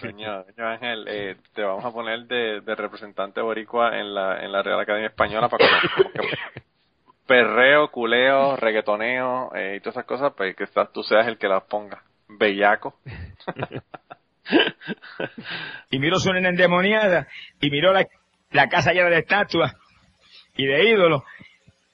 Coño, 0.00 0.44
Ángel, 0.58 1.04
eh, 1.08 1.36
te 1.54 1.62
vamos 1.62 1.84
a 1.84 1.90
poner 1.90 2.26
de, 2.26 2.60
de 2.60 2.74
representante 2.74 3.40
boricua 3.40 3.98
en 3.98 4.14
la, 4.14 4.44
en 4.44 4.52
la 4.52 4.62
Real 4.62 4.78
Academia 4.80 5.08
Española 5.08 5.48
para 5.48 5.66
como, 5.68 6.10
como 6.12 6.28
que 6.28 6.62
perreo, 7.26 7.90
culeo, 7.90 8.56
reggaetoneo 8.56 9.50
eh, 9.54 9.74
y 9.76 9.80
todas 9.80 9.96
esas 9.96 10.06
cosas, 10.06 10.32
pues 10.36 10.54
que 10.54 10.64
estás- 10.64 10.92
tú 10.92 11.02
seas 11.02 11.26
el 11.26 11.38
que 11.38 11.48
las 11.48 11.62
ponga. 11.64 12.02
Bellaco. 12.28 12.98
y 15.90 15.98
miró 15.98 16.18
su 16.18 16.32
nena 16.32 16.50
endemoniada 16.50 17.26
y 17.60 17.70
miró 17.70 17.92
la, 17.92 18.06
la 18.50 18.68
casa 18.68 18.92
llena 18.92 19.08
de 19.10 19.18
estatuas 19.18 19.74
y 20.56 20.66
de 20.66 20.84
ídolos. 20.90 21.22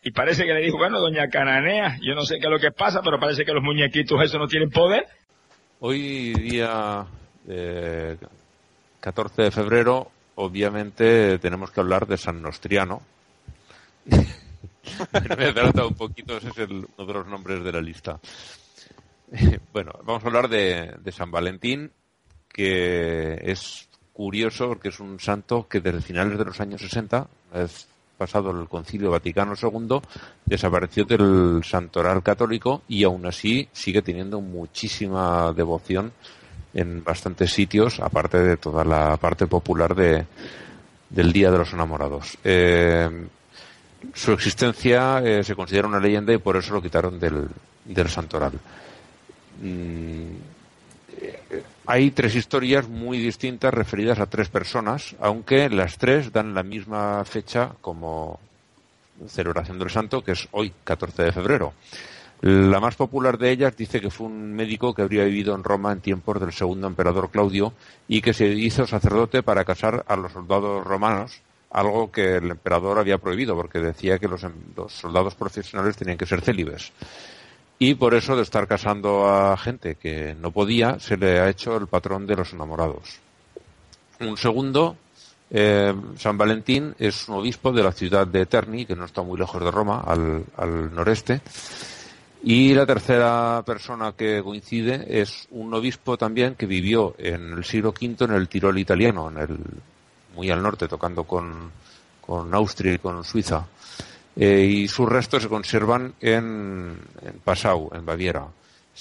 Y 0.03 0.13
parece 0.13 0.45
que 0.45 0.55
le 0.55 0.61
dijo, 0.63 0.79
bueno, 0.79 0.99
doña 0.99 1.29
Cananea, 1.29 1.99
yo 2.01 2.15
no 2.15 2.23
sé 2.23 2.39
qué 2.39 2.47
es 2.47 2.51
lo 2.51 2.59
que 2.59 2.71
pasa, 2.71 3.03
pero 3.03 3.21
parece 3.21 3.45
que 3.45 3.53
los 3.53 3.63
muñequitos 3.63 4.23
esos 4.23 4.41
no 4.41 4.47
tienen 4.47 4.71
poder. 4.71 5.07
Hoy 5.81 6.33
día 6.35 7.05
eh, 7.49 8.17
14 9.01 9.43
de 9.43 9.51
febrero, 9.51 10.11
obviamente 10.37 11.39
tenemos 11.39 11.71
que 11.71 11.81
hablar 11.81 12.07
de 12.07 12.17
San 12.17 12.41
Nostriano. 12.41 13.03
Me 14.07 15.49
he 15.49 15.53
tratado 15.53 15.89
un 15.89 15.95
poquito, 15.95 16.37
ese 16.39 16.49
es 16.49 16.59
el- 16.59 16.87
uno 16.97 17.07
de 17.07 17.13
los 17.13 17.27
nombres 17.27 17.63
de 17.63 17.73
la 17.73 17.81
lista. 17.81 18.19
Bueno, 19.73 19.93
vamos 20.03 20.25
a 20.25 20.27
hablar 20.27 20.49
de, 20.49 20.93
de 20.99 21.13
San 21.13 21.31
Valentín, 21.31 21.93
que 22.49 23.39
es 23.45 23.89
curioso 24.13 24.67
porque 24.67 24.89
es 24.89 24.99
un 24.99 25.21
santo 25.21 25.69
que 25.69 25.81
desde 25.81 26.01
finales 26.01 26.37
de 26.37 26.45
los 26.45 26.59
años 26.61 26.81
60, 26.81 27.29
una 27.53 27.61
vez 27.63 27.87
pasado 28.21 28.51
el 28.51 28.69
Concilio 28.69 29.11
Vaticano 29.11 29.55
II, 29.61 29.99
desapareció 30.45 31.07
del 31.07 31.63
santoral 31.65 32.23
católico 32.23 32.83
y 32.87 33.03
aún 33.03 33.25
así 33.25 33.67
sigue 33.73 34.03
teniendo 34.03 34.43
muchísima 34.43 35.55
devoción 35.55 36.13
en 36.75 37.03
bastantes 37.03 37.51
sitios, 37.51 37.99
aparte 37.99 38.39
de 38.39 38.59
toda 38.59 38.85
la 38.85 39.17
parte 39.17 39.47
popular 39.47 39.95
de, 39.95 40.27
del 41.09 41.33
Día 41.33 41.51
de 41.51 41.57
los 41.57 41.73
Enamorados. 41.73 42.37
Eh, 42.45 43.09
su 44.13 44.33
existencia 44.33 45.21
eh, 45.25 45.43
se 45.43 45.55
considera 45.55 45.89
una 45.89 45.99
leyenda 45.99 46.35
y 46.35 46.39
por 46.39 46.59
eso 46.59 46.75
lo 46.75 46.83
quitaron 46.83 47.19
del, 47.19 47.49
del 47.87 48.09
santoral. 48.11 48.53
Mm, 49.63 50.29
eh, 51.23 51.63
hay 51.91 52.13
tres 52.13 52.37
historias 52.37 52.89
muy 52.89 53.19
distintas 53.19 53.75
referidas 53.75 54.21
a 54.21 54.27
tres 54.27 54.49
personas, 54.49 55.17
aunque 55.19 55.69
las 55.69 55.99
tres 55.99 56.31
dan 56.31 56.55
la 56.55 56.63
misma 56.63 57.25
fecha 57.25 57.73
como 57.81 58.39
celebración 59.27 59.81
del 59.81 59.91
santo, 59.91 60.23
que 60.23 60.33
es 60.33 60.47
hoy, 60.53 60.73
14 60.85 61.25
de 61.25 61.33
febrero. 61.33 61.73
La 62.43 62.79
más 62.79 62.95
popular 62.95 63.39
de 63.39 63.51
ellas 63.51 63.77
dice 63.77 64.01
que 64.01 64.09
fue 64.09 64.29
un 64.29 64.55
médico 64.55 64.95
que 64.95 65.03
habría 65.03 65.25
vivido 65.25 65.53
en 65.53 65.65
Roma 65.65 65.91
en 65.91 66.01
tiempos 66.01 66.39
del 66.41 66.53
segundo 66.53 66.87
emperador 66.87 67.29
Claudio 67.29 67.73
y 68.07 68.21
que 68.23 68.35
se 68.35 68.47
hizo 68.47 68.87
sacerdote 68.87 69.43
para 69.43 69.65
casar 69.65 70.05
a 70.07 70.15
los 70.15 70.31
soldados 70.31 70.87
romanos, 70.87 71.43
algo 71.71 72.13
que 72.13 72.37
el 72.37 72.53
emperador 72.53 73.01
había 73.01 73.19
prohibido 73.19 73.57
porque 73.57 73.81
decía 73.81 74.21
que 74.21 74.29
los, 74.29 74.47
soldados 74.89 75.35
profesionales 75.35 75.97
tenían 75.97 76.17
que 76.19 76.27
ser 76.27 76.41
célibes. 76.41 76.93
Y 77.83 77.95
por 77.95 78.13
eso 78.13 78.37
de 78.37 78.43
estar 78.43 78.69
casando 78.69 79.27
a 79.27 79.57
gente 79.57 79.95
que 79.95 80.37
no 80.39 80.51
podía, 80.51 81.01
se 81.01 81.17
le 81.17 81.41
ha 81.41 81.49
hecho 81.49 81.79
el 81.79 81.87
patrón 81.87 82.27
de 82.27 82.37
los 82.37 82.53
enamorados. 82.53 83.19
Un 84.21 84.37
segundo, 84.37 84.99
eh, 85.49 85.95
San 86.19 86.37
Valentín 86.37 86.95
es 86.99 87.27
un 87.31 87.37
obispo 87.37 87.73
de 87.73 87.83
la 87.83 87.93
ciudad 87.93 88.27
de 88.27 88.45
Terni, 88.45 88.85
que 88.85 88.95
no 88.95 89.07
está 89.07 89.23
muy 89.23 89.39
lejos 89.39 89.65
de 89.65 89.71
Roma, 89.71 90.05
al, 90.07 90.95
noreste. 90.95 91.41
Y 92.43 92.75
la 92.75 92.85
tercera 92.85 93.63
persona 93.65 94.13
que 94.13 94.43
coincide 94.43 95.07
es 95.09 95.49
un 95.51 95.73
obispo 95.73 96.19
también 96.19 96.57
que 96.57 96.67
vivió 96.67 97.15
en 97.17 97.55
el 97.55 97.65
siglo 97.65 97.95
V 97.99 98.27
en 98.27 98.33
el 98.33 98.47
Tirol 98.47 98.79
italiano, 98.79 99.31
en 99.31 99.39
el 99.39 99.59
muy 100.37 100.51
al 100.51 100.63
norte, 100.63 100.87
tocando 100.87 101.25
con, 101.25 101.71
con 102.21 102.53
Austria 102.53 102.93
y 102.93 102.99
con 102.99 103.25
Suiza. 103.25 103.67
Eh, 104.43 104.65
y 104.65 104.89
sus 104.89 105.07
restos 105.07 105.43
se 105.43 105.51
conservan 105.51 106.15
en, 106.19 106.97
en 107.21 107.39
Passau, 107.45 107.91
en 107.93 108.07
Baviera. 108.07 108.47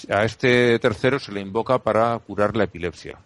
A 0.10 0.26
este 0.26 0.78
tercero 0.80 1.18
se 1.18 1.32
le 1.32 1.40
invoca 1.40 1.80
para 1.80 2.20
curar 2.20 2.58
la 2.58 2.66
epilepsia. 2.66 3.18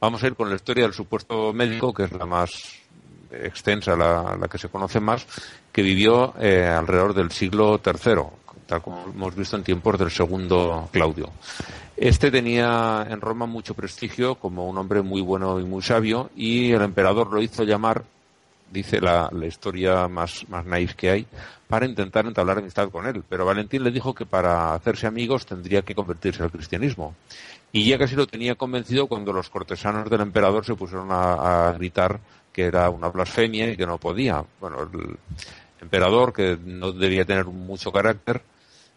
Vamos 0.00 0.22
a 0.22 0.28
ir 0.28 0.34
con 0.34 0.48
la 0.48 0.56
historia 0.56 0.84
del 0.84 0.94
supuesto 0.94 1.52
médico, 1.52 1.92
que 1.92 2.04
es 2.04 2.12
la 2.12 2.24
más 2.24 2.72
extensa, 3.30 3.94
la, 3.94 4.48
que 4.50 4.56
se 4.56 4.70
conoce 4.70 4.98
más, 4.98 5.26
que 5.70 5.82
vivió 5.82 6.32
eh, 6.40 6.64
alrededor 6.64 7.12
del 7.12 7.30
siglo 7.32 7.78
III, 7.84 8.22
tal 8.66 8.80
como 8.80 9.04
hemos 9.14 9.36
visto 9.36 9.56
en 9.56 9.62
tiempos 9.62 9.98
del 9.98 10.10
segundo 10.10 10.88
Claudio. 10.90 11.30
Este 11.94 12.30
tenía 12.30 13.06
en 13.10 13.20
Roma 13.20 13.44
mucho 13.44 13.74
prestigio 13.74 14.36
como 14.36 14.66
un 14.70 14.78
hombre 14.78 15.02
muy 15.02 15.20
bueno 15.20 15.60
y 15.60 15.64
muy 15.64 15.82
sabio, 15.82 16.30
y 16.34 16.72
el 16.72 16.80
emperador 16.80 17.30
lo 17.30 17.42
hizo 17.42 17.64
llamar, 17.64 18.04
dice 18.70 19.00
la, 19.00 19.28
la 19.32 19.46
historia 19.46 20.08
más, 20.08 20.48
más 20.48 20.64
naif 20.66 20.94
que 20.94 21.10
hay, 21.10 21.26
para 21.66 21.86
intentar 21.86 22.26
entablar 22.26 22.58
amistad 22.58 22.90
con 22.90 23.06
él. 23.06 23.22
Pero 23.28 23.44
Valentín 23.44 23.84
le 23.84 23.90
dijo 23.90 24.14
que 24.14 24.26
para 24.26 24.74
hacerse 24.74 25.06
amigos 25.06 25.46
tendría 25.46 25.82
que 25.82 25.94
convertirse 25.94 26.42
al 26.42 26.50
cristianismo. 26.50 27.14
Y 27.70 27.88
ya 27.88 27.98
casi 27.98 28.16
lo 28.16 28.26
tenía 28.26 28.54
convencido 28.54 29.06
cuando 29.06 29.32
los 29.32 29.50
cortesanos 29.50 30.08
del 30.08 30.22
emperador 30.22 30.64
se 30.64 30.74
pusieron 30.74 31.12
a, 31.12 31.68
a 31.68 31.72
gritar 31.72 32.20
que 32.52 32.64
era 32.64 32.90
una 32.90 33.08
blasfemia 33.08 33.70
y 33.70 33.76
que 33.76 33.86
no 33.86 33.98
podía. 33.98 34.42
Bueno, 34.60 34.82
el 34.82 35.16
emperador, 35.80 36.32
que 36.32 36.58
no 36.60 36.90
debía 36.90 37.24
tener 37.24 37.44
mucho 37.44 37.92
carácter, 37.92 38.42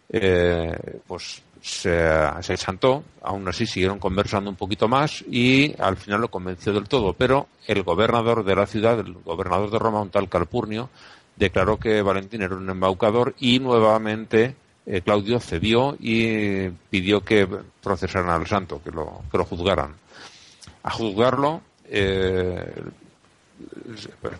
eh, 0.08 1.00
pues 1.06 1.42
se, 1.62 2.10
se 2.42 2.56
aún 3.22 3.48
así 3.48 3.66
siguieron 3.66 4.00
conversando 4.00 4.50
un 4.50 4.56
poquito 4.56 4.88
más 4.88 5.24
y 5.30 5.72
al 5.80 5.96
final 5.96 6.22
lo 6.22 6.28
convenció 6.28 6.72
del 6.72 6.88
todo, 6.88 7.12
pero 7.12 7.46
el 7.68 7.84
gobernador 7.84 8.44
de 8.44 8.56
la 8.56 8.66
ciudad, 8.66 8.98
el 8.98 9.14
gobernador 9.14 9.70
de 9.70 9.78
Roma, 9.78 10.02
un 10.02 10.10
tal 10.10 10.28
Calpurnio, 10.28 10.90
declaró 11.36 11.78
que 11.78 12.02
Valentín 12.02 12.42
era 12.42 12.56
un 12.56 12.68
embaucador 12.68 13.34
y 13.38 13.60
nuevamente 13.60 14.56
eh, 14.86 15.02
Claudio 15.02 15.38
cedió 15.38 15.96
y 16.00 16.68
pidió 16.90 17.20
que 17.20 17.48
procesaran 17.80 18.30
al 18.30 18.46
santo, 18.48 18.82
que 18.82 18.90
lo, 18.90 19.22
que 19.30 19.38
lo 19.38 19.44
juzgaran. 19.44 19.94
A 20.82 20.90
juzgarlo, 20.90 21.62
eh, 21.84 22.74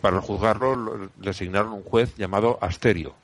para 0.01 0.20
juzgarlo 0.20 1.09
le 1.20 1.31
asignaron 1.31 1.73
un 1.73 1.85
juez 1.85 2.16
llamado 2.16 2.59
Asterio. 2.61 3.14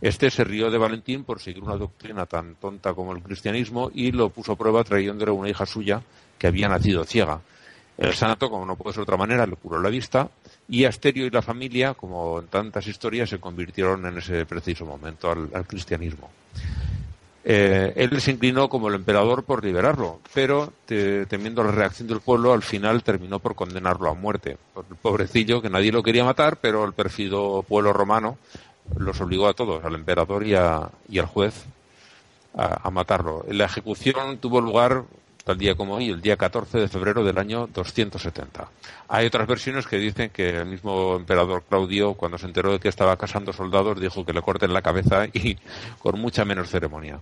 Este 0.00 0.30
se 0.30 0.44
rió 0.44 0.70
de 0.70 0.78
Valentín 0.78 1.24
por 1.24 1.40
seguir 1.40 1.62
una 1.62 1.76
doctrina 1.76 2.26
tan 2.26 2.56
tonta 2.56 2.92
como 2.92 3.12
el 3.12 3.22
cristianismo 3.22 3.90
y 3.94 4.12
lo 4.12 4.28
puso 4.28 4.52
a 4.52 4.56
prueba 4.56 4.84
trayéndole 4.84 5.30
una 5.30 5.48
hija 5.48 5.64
suya 5.64 6.02
que 6.38 6.46
había 6.46 6.68
nacido 6.68 7.04
ciega. 7.04 7.40
El 7.96 8.12
santo, 8.12 8.50
como 8.50 8.66
no 8.66 8.76
puede 8.76 8.92
ser 8.92 9.00
de 9.00 9.02
otra 9.04 9.16
manera, 9.16 9.46
le 9.46 9.56
curó 9.56 9.80
la 9.80 9.88
vista 9.88 10.28
y 10.68 10.84
Asterio 10.84 11.24
y 11.26 11.30
la 11.30 11.40
familia, 11.40 11.94
como 11.94 12.40
en 12.40 12.48
tantas 12.48 12.86
historias, 12.86 13.30
se 13.30 13.38
convirtieron 13.38 14.04
en 14.04 14.18
ese 14.18 14.44
preciso 14.44 14.84
momento 14.84 15.30
al, 15.30 15.66
cristianismo. 15.66 16.30
Eh, 17.48 17.92
él 17.96 18.20
se 18.20 18.32
inclinó 18.32 18.68
como 18.68 18.88
el 18.88 18.96
emperador 18.96 19.44
por 19.44 19.64
liberarlo, 19.64 20.20
pero 20.34 20.72
te, 20.84 21.24
temiendo 21.26 21.62
la 21.62 21.70
reacción 21.70 22.08
del 22.08 22.20
pueblo, 22.20 22.52
al 22.52 22.62
final 22.62 23.02
terminó 23.02 23.38
por 23.38 23.54
condenarlo 23.54 24.10
a 24.10 24.14
muerte. 24.14 24.58
El 24.76 24.96
pobrecillo, 24.96 25.62
que 25.62 25.70
nadie 25.70 25.92
lo 25.92 26.02
quería 26.02 26.24
matar, 26.24 26.58
pero 26.58 26.84
el 26.84 26.92
perfido 26.92 27.62
pueblo 27.62 27.92
romano 27.92 28.36
los 28.96 29.20
obligó 29.20 29.48
a 29.48 29.54
todos, 29.54 29.84
al 29.84 29.94
emperador 29.94 30.46
y, 30.46 30.54
a, 30.54 30.88
y 31.08 31.18
al 31.18 31.26
juez, 31.26 31.64
a, 32.54 32.86
a, 32.86 32.90
matarlo. 32.90 33.44
La 33.48 33.64
ejecución 33.64 34.38
tuvo 34.38 34.60
lugar 34.60 35.04
tal 35.46 35.58
día 35.58 35.76
como 35.76 35.94
hoy, 35.94 36.10
el 36.10 36.20
día 36.20 36.36
14 36.36 36.76
de 36.76 36.88
febrero 36.88 37.22
del 37.22 37.38
año 37.38 37.68
270. 37.72 38.68
Hay 39.06 39.26
otras 39.26 39.46
versiones 39.46 39.86
que 39.86 39.96
dicen 39.96 40.30
que 40.30 40.48
el 40.48 40.66
mismo 40.66 41.14
emperador 41.14 41.62
Claudio, 41.68 42.14
cuando 42.14 42.36
se 42.36 42.46
enteró 42.46 42.72
de 42.72 42.80
que 42.80 42.88
estaba 42.88 43.16
casando 43.16 43.52
soldados, 43.52 44.00
dijo 44.00 44.26
que 44.26 44.32
le 44.32 44.42
corten 44.42 44.72
la 44.72 44.82
cabeza 44.82 45.26
y 45.26 45.56
con 46.00 46.20
mucha 46.20 46.44
menos 46.44 46.68
ceremonia. 46.68 47.20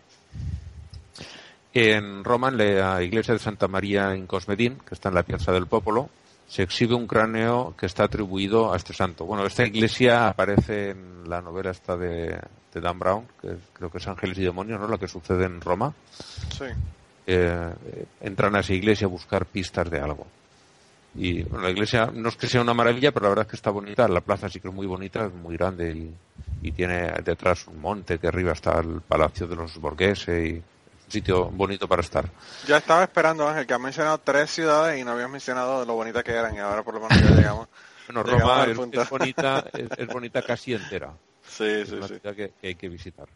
En 1.74 2.24
Roma, 2.24 2.48
en 2.48 2.56
la 2.56 3.02
iglesia 3.02 3.34
de 3.34 3.40
Santa 3.40 3.68
María 3.68 4.16
in 4.16 4.26
Cosmedin, 4.26 4.78
que 4.88 4.94
está 4.94 5.10
en 5.10 5.16
la 5.16 5.22
Piazza 5.22 5.52
del 5.52 5.66
Popolo, 5.66 6.08
se 6.46 6.62
exhibe 6.62 6.94
un 6.94 7.06
cráneo 7.06 7.74
que 7.76 7.86
está 7.86 8.04
atribuido 8.04 8.72
a 8.72 8.76
este 8.76 8.92
santo. 8.92 9.24
Bueno, 9.24 9.46
esta 9.46 9.64
iglesia 9.64 10.28
aparece 10.28 10.90
en 10.90 11.28
la 11.28 11.40
novela 11.40 11.70
esta 11.70 11.96
de, 11.96 12.38
de 12.72 12.80
Dan 12.80 12.98
Brown, 12.98 13.26
que 13.40 13.56
creo 13.72 13.90
que 13.90 13.98
es 13.98 14.06
Ángeles 14.06 14.38
y 14.38 14.42
Demonios, 14.42 14.80
¿no? 14.80 14.88
La 14.88 14.98
que 14.98 15.08
sucede 15.08 15.44
en 15.44 15.60
Roma. 15.60 15.92
Sí. 16.50 16.66
Eh, 17.26 17.72
entran 18.20 18.54
a 18.56 18.60
esa 18.60 18.74
iglesia 18.74 19.06
a 19.06 19.10
buscar 19.10 19.46
pistas 19.46 19.90
de 19.90 20.00
algo. 20.00 20.26
Y 21.16 21.42
bueno, 21.44 21.64
la 21.64 21.70
iglesia 21.70 22.10
no 22.12 22.28
es 22.28 22.36
que 22.36 22.48
sea 22.48 22.60
una 22.60 22.74
maravilla, 22.74 23.12
pero 23.12 23.24
la 23.24 23.30
verdad 23.30 23.46
es 23.46 23.50
que 23.50 23.56
está 23.56 23.70
bonita. 23.70 24.08
La 24.08 24.20
plaza 24.20 24.48
sí 24.48 24.60
que 24.60 24.68
es 24.68 24.74
muy 24.74 24.86
bonita, 24.86 25.26
es 25.26 25.32
muy 25.32 25.56
grande 25.56 25.92
y, 25.92 26.14
y 26.62 26.72
tiene 26.72 27.12
detrás 27.24 27.66
un 27.68 27.80
monte 27.80 28.18
que 28.18 28.26
arriba 28.26 28.52
está 28.52 28.80
el 28.80 29.00
palacio 29.00 29.46
de 29.46 29.56
los 29.56 29.78
Borghese 29.78 30.46
y 30.46 30.62
sitio 31.08 31.46
bonito 31.50 31.88
para 31.88 32.02
estar. 32.02 32.28
Ya 32.66 32.78
estaba 32.78 33.02
esperando, 33.04 33.48
Ángel, 33.48 33.66
que 33.66 33.74
has 33.74 33.80
mencionado 33.80 34.18
tres 34.18 34.50
ciudades 34.50 35.00
y 35.00 35.04
no 35.04 35.12
habías 35.12 35.30
mencionado 35.30 35.84
lo 35.84 35.94
bonita 35.94 36.22
que 36.22 36.32
eran 36.32 36.54
y 36.54 36.58
ahora 36.58 36.82
por 36.82 36.94
lo 36.94 37.00
menos 37.00 37.20
ya 37.20 37.34
llegamos. 37.34 37.68
Bueno, 38.06 38.22
Roma 38.22 38.64
es, 38.64 38.78
es, 38.78 39.08
bonita, 39.08 39.64
es, 39.72 39.88
es, 39.96 40.06
bonita 40.08 40.42
casi 40.42 40.74
entera. 40.74 41.10
Sí, 41.48 41.86
sí, 41.86 41.94
una 41.94 42.06
sí. 42.06 42.18
ciudad 42.18 42.36
que, 42.36 42.52
que, 42.60 42.66
hay 42.66 42.74
que 42.74 42.90
visitar. 42.90 43.26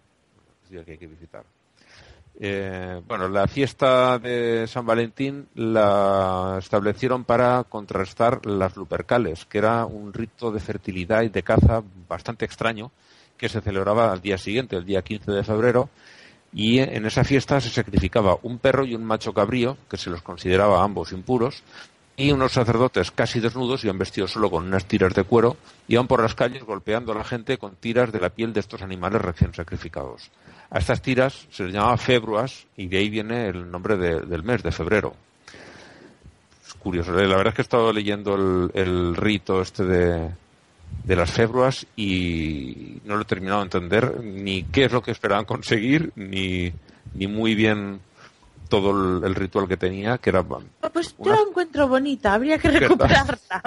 Ciudad 0.68 0.84
que 0.84 0.90
hay 0.90 0.98
que 0.98 1.06
visitar. 1.06 1.42
Eh, 2.40 3.02
bueno, 3.08 3.28
la 3.28 3.48
fiesta 3.48 4.18
de 4.18 4.66
San 4.68 4.86
Valentín 4.86 5.48
la 5.56 6.56
establecieron 6.60 7.24
para 7.24 7.64
contrastar 7.64 8.46
las 8.46 8.76
lupercales, 8.76 9.44
que 9.44 9.58
era 9.58 9.84
un 9.84 10.12
rito 10.12 10.52
de 10.52 10.60
fertilidad 10.60 11.22
y 11.22 11.30
de 11.30 11.42
caza 11.42 11.82
bastante 12.08 12.44
extraño 12.44 12.92
que 13.36 13.48
se 13.48 13.60
celebraba 13.60 14.12
al 14.12 14.20
día 14.20 14.38
siguiente, 14.38 14.76
el 14.76 14.84
día 14.84 15.02
15 15.02 15.32
de 15.32 15.42
febrero, 15.42 15.88
y 16.58 16.80
en 16.80 17.06
esa 17.06 17.22
fiesta 17.22 17.60
se 17.60 17.70
sacrificaba 17.70 18.36
un 18.42 18.58
perro 18.58 18.84
y 18.84 18.96
un 18.96 19.04
macho 19.04 19.32
cabrío, 19.32 19.78
que 19.88 19.96
se 19.96 20.10
los 20.10 20.22
consideraba 20.22 20.82
ambos 20.82 21.12
impuros, 21.12 21.62
y 22.16 22.32
unos 22.32 22.50
sacerdotes 22.50 23.12
casi 23.12 23.38
desnudos 23.38 23.84
iban 23.84 23.96
vestidos 23.96 24.32
solo 24.32 24.50
con 24.50 24.66
unas 24.66 24.84
tiras 24.84 25.14
de 25.14 25.22
cuero, 25.22 25.56
iban 25.86 26.08
por 26.08 26.20
las 26.20 26.34
calles 26.34 26.64
golpeando 26.64 27.12
a 27.12 27.14
la 27.14 27.22
gente 27.22 27.58
con 27.58 27.76
tiras 27.76 28.10
de 28.10 28.18
la 28.18 28.30
piel 28.30 28.52
de 28.52 28.58
estos 28.58 28.82
animales 28.82 29.22
recién 29.22 29.54
sacrificados. 29.54 30.32
A 30.70 30.80
estas 30.80 31.00
tiras 31.00 31.46
se 31.52 31.62
les 31.62 31.74
llamaba 31.74 31.96
februas 31.96 32.66
y 32.76 32.88
de 32.88 32.98
ahí 32.98 33.08
viene 33.08 33.46
el 33.46 33.70
nombre 33.70 33.96
de, 33.96 34.22
del 34.22 34.42
mes, 34.42 34.60
de 34.64 34.72
febrero. 34.72 35.14
Es 36.66 36.74
curioso, 36.74 37.12
la 37.12 37.36
verdad 37.36 37.46
es 37.46 37.54
que 37.54 37.62
he 37.62 37.70
estado 37.70 37.92
leyendo 37.92 38.34
el 38.74 39.14
rito 39.14 39.62
este 39.62 39.84
de, 39.84 40.30
de 41.04 41.16
las 41.16 41.30
februas 41.30 41.86
y 41.96 43.00
no 43.04 43.16
lo 43.16 43.22
he 43.22 43.24
terminado 43.24 43.60
de 43.60 43.64
entender 43.64 44.22
ni 44.22 44.64
qué 44.64 44.84
es 44.84 44.92
lo 44.92 45.02
que 45.02 45.10
esperaban 45.10 45.46
conseguir, 45.46 46.12
ni, 46.16 46.72
ni 47.14 47.26
muy 47.26 47.54
bien 47.54 48.00
todo 48.68 48.90
el, 48.90 49.24
el, 49.24 49.34
ritual 49.34 49.66
que 49.66 49.78
tenía, 49.78 50.18
que 50.18 50.30
era... 50.30 50.42
Pues 50.44 51.16
yo 51.18 51.32
la 51.32 51.40
encuentro 51.48 51.88
bonita, 51.88 52.34
habría 52.34 52.58
que 52.58 52.70
recuperarla. 52.70 53.38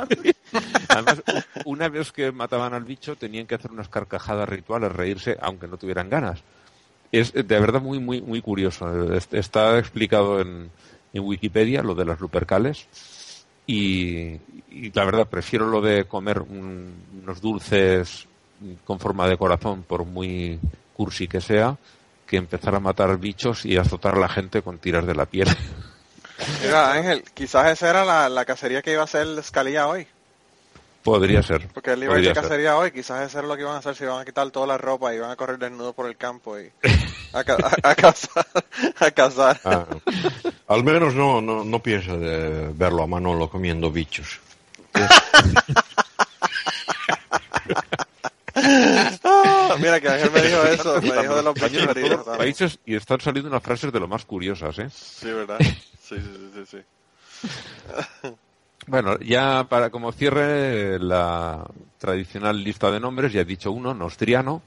Además, 0.89 1.24
una 1.65 1.89
vez 1.89 2.11
que 2.11 2.32
mataban 2.32 2.76
al 2.76 2.84
bicho, 2.84 3.15
tenían 3.15 3.47
que 3.47 3.55
hacer 3.55 3.72
unas 3.72 3.89
carcajadas 3.89 4.47
rituales, 4.47 4.91
reírse, 4.91 5.38
aunque 5.41 5.67
no 5.67 5.78
tuvieran 5.78 6.09
ganas. 6.09 6.43
Es 7.11 7.34
de 7.34 7.43
verdad 7.43 7.82
muy, 7.82 7.99
muy, 7.99 8.22
muy 8.22 8.41
curioso. 8.41 9.13
Está 9.13 9.79
explicado 9.79 10.39
en, 10.39 10.70
en 11.13 11.24
Wikipedia 11.24 11.82
lo 11.82 11.95
de 11.95 12.05
las 12.05 12.20
lupercales. 12.20 12.87
Y, 13.66 14.39
y, 14.70 14.92
la 14.93 15.05
verdad, 15.05 15.28
prefiero 15.28 15.67
lo 15.67 15.82
de 15.82 16.05
comer 16.05 16.39
un, 16.39 16.93
unos 17.21 17.42
dulces 17.42 18.28
con 18.86 19.00
forma 19.00 19.28
de 19.28 19.38
corazón, 19.38 19.83
por 19.83 20.05
muy 20.05 20.59
cursi 20.96 21.28
que 21.28 21.42
sea, 21.42 21.78
que 22.28 22.38
empezar 22.38 22.75
a 22.75 22.79
matar 22.79 23.17
bichos 23.17 23.66
y 23.66 23.78
azotar 23.78 24.16
a 24.16 24.20
la 24.20 24.29
gente 24.29 24.62
con 24.62 24.78
tiras 24.78 25.05
de 25.05 25.16
la 25.16 25.25
piel. 25.25 25.47
Mira, 26.63 26.93
Ángel, 26.93 27.24
quizás 27.33 27.71
esa 27.71 27.89
era 27.89 28.05
la, 28.05 28.29
la 28.29 28.46
cacería 28.46 28.82
que 28.82 28.92
iba 28.92 29.01
a 29.01 29.05
hacer 29.05 29.28
Scalia 29.43 29.88
hoy. 29.88 30.08
Podría 31.04 31.42
ser. 31.42 31.67
Porque 31.70 31.93
él 31.93 32.04
iba 32.04 32.16
a 32.16 32.20
ir 32.20 32.33
cacería 32.33 32.78
hoy, 32.78 32.92
quizás 32.92 33.28
eso 33.28 33.39
era 33.39 33.47
lo 33.47 33.55
que 33.55 33.62
iban 33.62 33.75
a 33.75 33.79
hacer, 33.79 33.96
se 33.96 34.04
iban 34.04 34.20
a 34.20 34.25
quitar 34.25 34.50
toda 34.51 34.67
la 34.67 34.78
ropa 34.78 35.12
y 35.12 35.17
iban 35.17 35.32
a 35.32 35.36
correr 35.36 35.58
desnudo 35.58 35.93
por 35.93 36.05
el 36.05 36.16
campo 36.16 36.59
y 36.59 36.71
a, 37.33 37.39
a, 37.39 37.89
a 37.92 37.96
cazar. 37.96 38.46
A 39.00 39.12
cazar. 39.12 39.59
Ah, 39.66 39.86
al 40.71 40.83
menos 40.83 41.13
no, 41.15 41.41
no, 41.41 41.63
no 41.63 41.79
piensa 41.79 42.15
de 42.15 42.71
verlo 42.73 43.03
a 43.03 43.07
Manolo 43.07 43.49
comiendo 43.49 43.91
bichos. 43.91 44.39
ah, 48.53 49.75
mira 49.79 49.99
que 49.99 50.09
Ángel 50.09 50.31
me 50.31 50.41
dijo 50.41 50.63
eso, 50.63 51.01
me 51.01 51.21
dijo 51.21 51.35
de 51.35 51.43
los 51.43 51.53
bichos 51.55 51.87
heridos. 51.89 52.25
Países 52.37 52.79
y 52.85 52.95
están 52.95 53.19
saliendo 53.19 53.49
unas 53.49 53.63
frases 53.63 53.91
de 53.91 53.99
lo 53.99 54.07
más 54.07 54.23
curiosas, 54.25 54.79
¿eh? 54.79 54.89
Sí, 54.89 55.27
¿verdad? 55.27 55.59
Sí, 55.59 56.15
sí, 56.17 56.51
sí, 56.55 56.65
sí. 56.65 56.77
Bueno, 58.87 59.19
ya 59.19 59.67
para 59.69 59.91
como 59.91 60.11
cierre 60.11 60.97
la 60.97 61.67
tradicional 61.99 62.63
lista 62.63 62.89
de 62.89 62.99
nombres, 62.99 63.31
ya 63.31 63.41
he 63.41 63.45
dicho 63.45 63.71
uno, 63.71 63.93
Nostriano, 63.93 64.63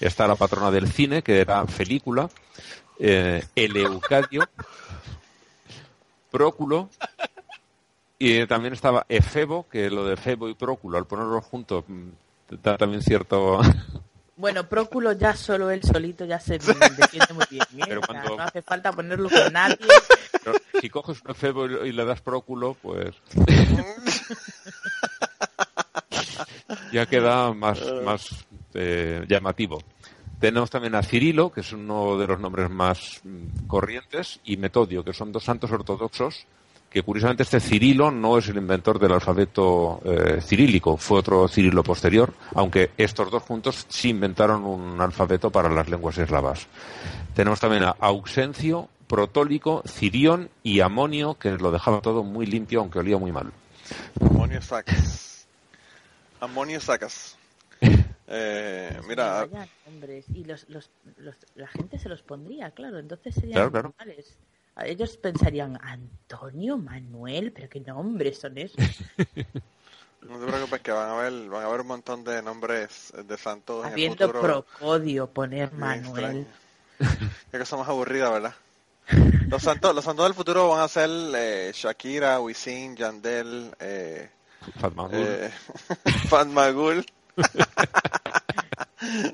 está 0.00 0.26
la 0.28 0.36
patrona 0.36 0.70
del 0.70 0.86
cine, 0.86 1.22
que 1.22 1.40
era 1.40 1.66
Felícula, 1.66 2.28
eh, 2.98 3.42
Eleucadio, 3.56 4.46
Próculo, 6.38 6.90
Y 8.18 8.46
también 8.46 8.74
estaba 8.74 9.06
Efebo, 9.08 9.68
que 9.68 9.90
lo 9.90 10.04
de 10.04 10.14
Efebo 10.14 10.48
y 10.48 10.54
Próculo, 10.54 10.98
al 10.98 11.06
ponerlos 11.06 11.44
juntos, 11.44 11.84
mm, 11.86 12.08
da 12.62 12.76
también 12.76 13.02
cierto... 13.02 13.60
Bueno, 14.36 14.68
Próculo 14.68 15.12
ya 15.12 15.36
solo 15.36 15.70
él 15.70 15.80
solito 15.84 16.24
ya 16.24 16.40
se 16.40 16.58
defiende 16.58 17.34
muy 17.34 17.44
bien. 17.48 17.62
¿eh? 17.76 17.84
Pero 17.86 18.00
cuando- 18.00 18.36
no 18.36 18.42
hace 18.42 18.62
falta 18.62 18.90
ponerlo 18.90 19.30
con 19.30 19.52
nadie. 19.52 19.76
Pero 20.42 20.56
si 20.80 20.90
coges 20.90 21.22
un 21.24 21.30
Efebo 21.30 21.66
y 21.66 21.90
y 21.90 21.92
le 21.92 22.04
das 22.04 22.20
Próculo, 22.20 22.74
pues... 22.82 23.14
ya 26.92 27.06
queda 27.06 27.52
más, 27.54 27.80
más 28.04 28.26
eh, 28.74 29.24
llamativo. 29.28 29.80
Tenemos 30.44 30.68
también 30.68 30.94
a 30.94 31.02
Cirilo, 31.02 31.50
que 31.50 31.62
es 31.62 31.72
uno 31.72 32.18
de 32.18 32.26
los 32.26 32.38
nombres 32.38 32.68
más 32.68 33.22
mm, 33.24 33.66
corrientes, 33.66 34.40
y 34.44 34.58
Metodio, 34.58 35.02
que 35.02 35.14
son 35.14 35.32
dos 35.32 35.42
santos 35.42 35.72
ortodoxos, 35.72 36.44
que 36.90 37.02
curiosamente 37.02 37.44
este 37.44 37.60
Cirilo 37.60 38.10
no 38.10 38.36
es 38.36 38.46
el 38.48 38.58
inventor 38.58 38.98
del 38.98 39.12
alfabeto 39.12 40.02
eh, 40.04 40.42
cirílico, 40.42 40.98
fue 40.98 41.20
otro 41.20 41.48
Cirilo 41.48 41.82
posterior, 41.82 42.34
aunque 42.56 42.90
estos 42.98 43.30
dos 43.30 43.42
juntos 43.42 43.86
sí 43.88 44.10
inventaron 44.10 44.66
un 44.66 45.00
alfabeto 45.00 45.48
para 45.48 45.70
las 45.70 45.88
lenguas 45.88 46.18
eslavas. 46.18 46.66
Tenemos 47.34 47.58
también 47.58 47.84
a 47.84 47.96
Auxencio, 48.00 48.90
Protólico, 49.06 49.82
Cirión 49.86 50.50
y 50.62 50.80
Amonio, 50.80 51.38
que 51.38 51.52
lo 51.52 51.70
dejaba 51.70 52.02
todo 52.02 52.22
muy 52.22 52.44
limpio, 52.44 52.80
aunque 52.80 52.98
olía 52.98 53.16
muy 53.16 53.32
mal. 53.32 53.50
Amonio 54.20 54.60
sacas. 54.60 55.46
Amonio 56.38 56.82
sacas. 56.82 57.38
Eh, 58.26 59.00
mira, 59.06 59.46
Vaya 59.46 59.68
nombres. 59.84 60.26
Y 60.30 60.44
los, 60.44 60.68
los, 60.68 60.90
los- 61.16 61.36
la 61.54 61.68
gente 61.68 61.98
se 61.98 62.08
los 62.08 62.22
pondría, 62.22 62.70
claro. 62.72 62.98
Entonces 62.98 63.34
serían 63.34 63.52
Claro, 63.54 63.70
claro. 63.70 63.94
normales. 63.98 64.38
A 64.76 64.86
Ellos 64.86 65.16
pensarían, 65.18 65.78
Antonio, 65.82 66.76
Manuel, 66.76 67.52
pero 67.52 67.68
qué 67.68 67.80
nombres 67.80 68.38
son 68.40 68.58
esos. 68.58 69.04
no 70.28 70.38
te 70.40 70.46
preocupes 70.46 70.80
que 70.80 70.92
van 70.92 71.10
a 71.10 71.14
ver, 71.16 71.48
van 71.48 71.64
a 71.64 71.68
ver 71.68 71.80
un 71.82 71.86
montón 71.86 72.24
de 72.24 72.42
nombres 72.42 73.12
de 73.26 73.36
santos 73.38 73.86
en 73.86 73.92
el 73.94 73.98
Habiendo 73.98 74.00
futuro. 74.00 74.40
Procodio, 74.40 75.32
poner 75.32 75.72
Manuel. 75.72 76.46
extraño. 76.46 76.46
Qué 77.50 77.58
cosa 77.58 77.76
más 77.76 77.88
aburrida, 77.88 78.30
¿verdad? 78.30 78.54
Los 79.50 79.62
santos, 79.62 79.94
los 79.94 80.04
santos 80.04 80.24
del 80.26 80.34
futuro 80.34 80.68
van 80.70 80.80
a 80.82 80.88
ser 80.88 81.10
eh, 81.36 81.72
Shakira, 81.74 82.40
Wisin, 82.40 82.96
Yandel, 82.96 83.74
eh, 83.78 84.30
Fatmagul. 84.80 85.26
eh, 85.28 85.50
Fatmagul. 86.28 87.04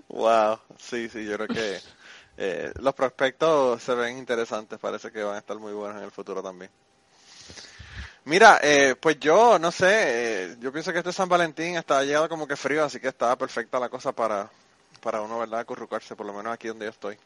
Wow, 0.09 0.59
sí, 0.79 1.09
sí, 1.09 1.25
yo 1.27 1.37
creo 1.37 1.49
que 1.49 1.79
eh, 2.37 2.73
los 2.81 2.95
prospectos 2.95 3.83
se 3.83 3.95
ven 3.95 4.19
interesantes, 4.19 4.79
parece 4.79 5.11
que 5.11 5.23
van 5.23 5.37
a 5.37 5.39
estar 5.39 5.59
muy 5.59 5.73
buenos 5.73 5.99
en 5.99 6.05
el 6.05 6.11
futuro 6.11 6.43
también. 6.43 6.71
Mira, 8.25 8.61
eh, 8.63 8.95
pues 9.01 9.19
yo 9.19 9.59
no 9.59 9.71
sé, 9.71 9.87
eh, 9.91 10.57
yo 10.61 10.73
pienso 10.73 10.93
que 10.93 10.99
este 10.99 11.13
San 11.13 11.29
Valentín 11.29 11.77
está 11.77 12.03
llegado 12.05 12.29
como 12.29 12.47
que 12.47 12.57
frío, 12.57 12.85
así 12.85 13.01
que 13.01 13.09
está 13.09 13.35
perfecta 13.37 13.81
la 13.81 13.89
cosa 13.89 14.13
para, 14.13 14.49
para 15.03 15.23
uno, 15.23 15.39
¿verdad? 15.39 15.61
Acurrucarse, 15.61 16.15
por 16.17 16.27
lo 16.27 16.35
menos 16.35 16.53
aquí 16.53 16.69
donde 16.69 16.85
yo 16.87 16.91
estoy. 16.91 17.17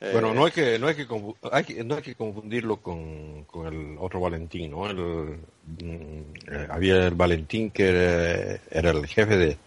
Eh, 0.00 0.10
Bueno, 0.12 0.32
no 0.32 0.46
hay 0.46 0.52
que, 0.52 0.78
no 0.78 0.86
hay 0.88 0.94
que, 0.94 1.06
hay 1.52 1.64
que- 1.64 1.84
no 1.84 1.94
hay 1.96 2.02
que 2.02 2.14
confundirlo 2.14 2.78
con, 2.78 3.44
con 3.44 3.66
el 3.66 3.96
otro 4.00 4.20
Valentín, 4.20 4.70
¿no? 4.70 4.88
El, 4.88 4.96
mm, 4.98 6.22
eh, 6.50 6.66
había 6.70 7.06
el 7.06 7.14
Valentín 7.14 7.70
que 7.70 7.88
era, 7.88 8.60
era 8.70 8.90
el 8.90 9.06
jefe 9.06 9.36
de, 9.36 9.58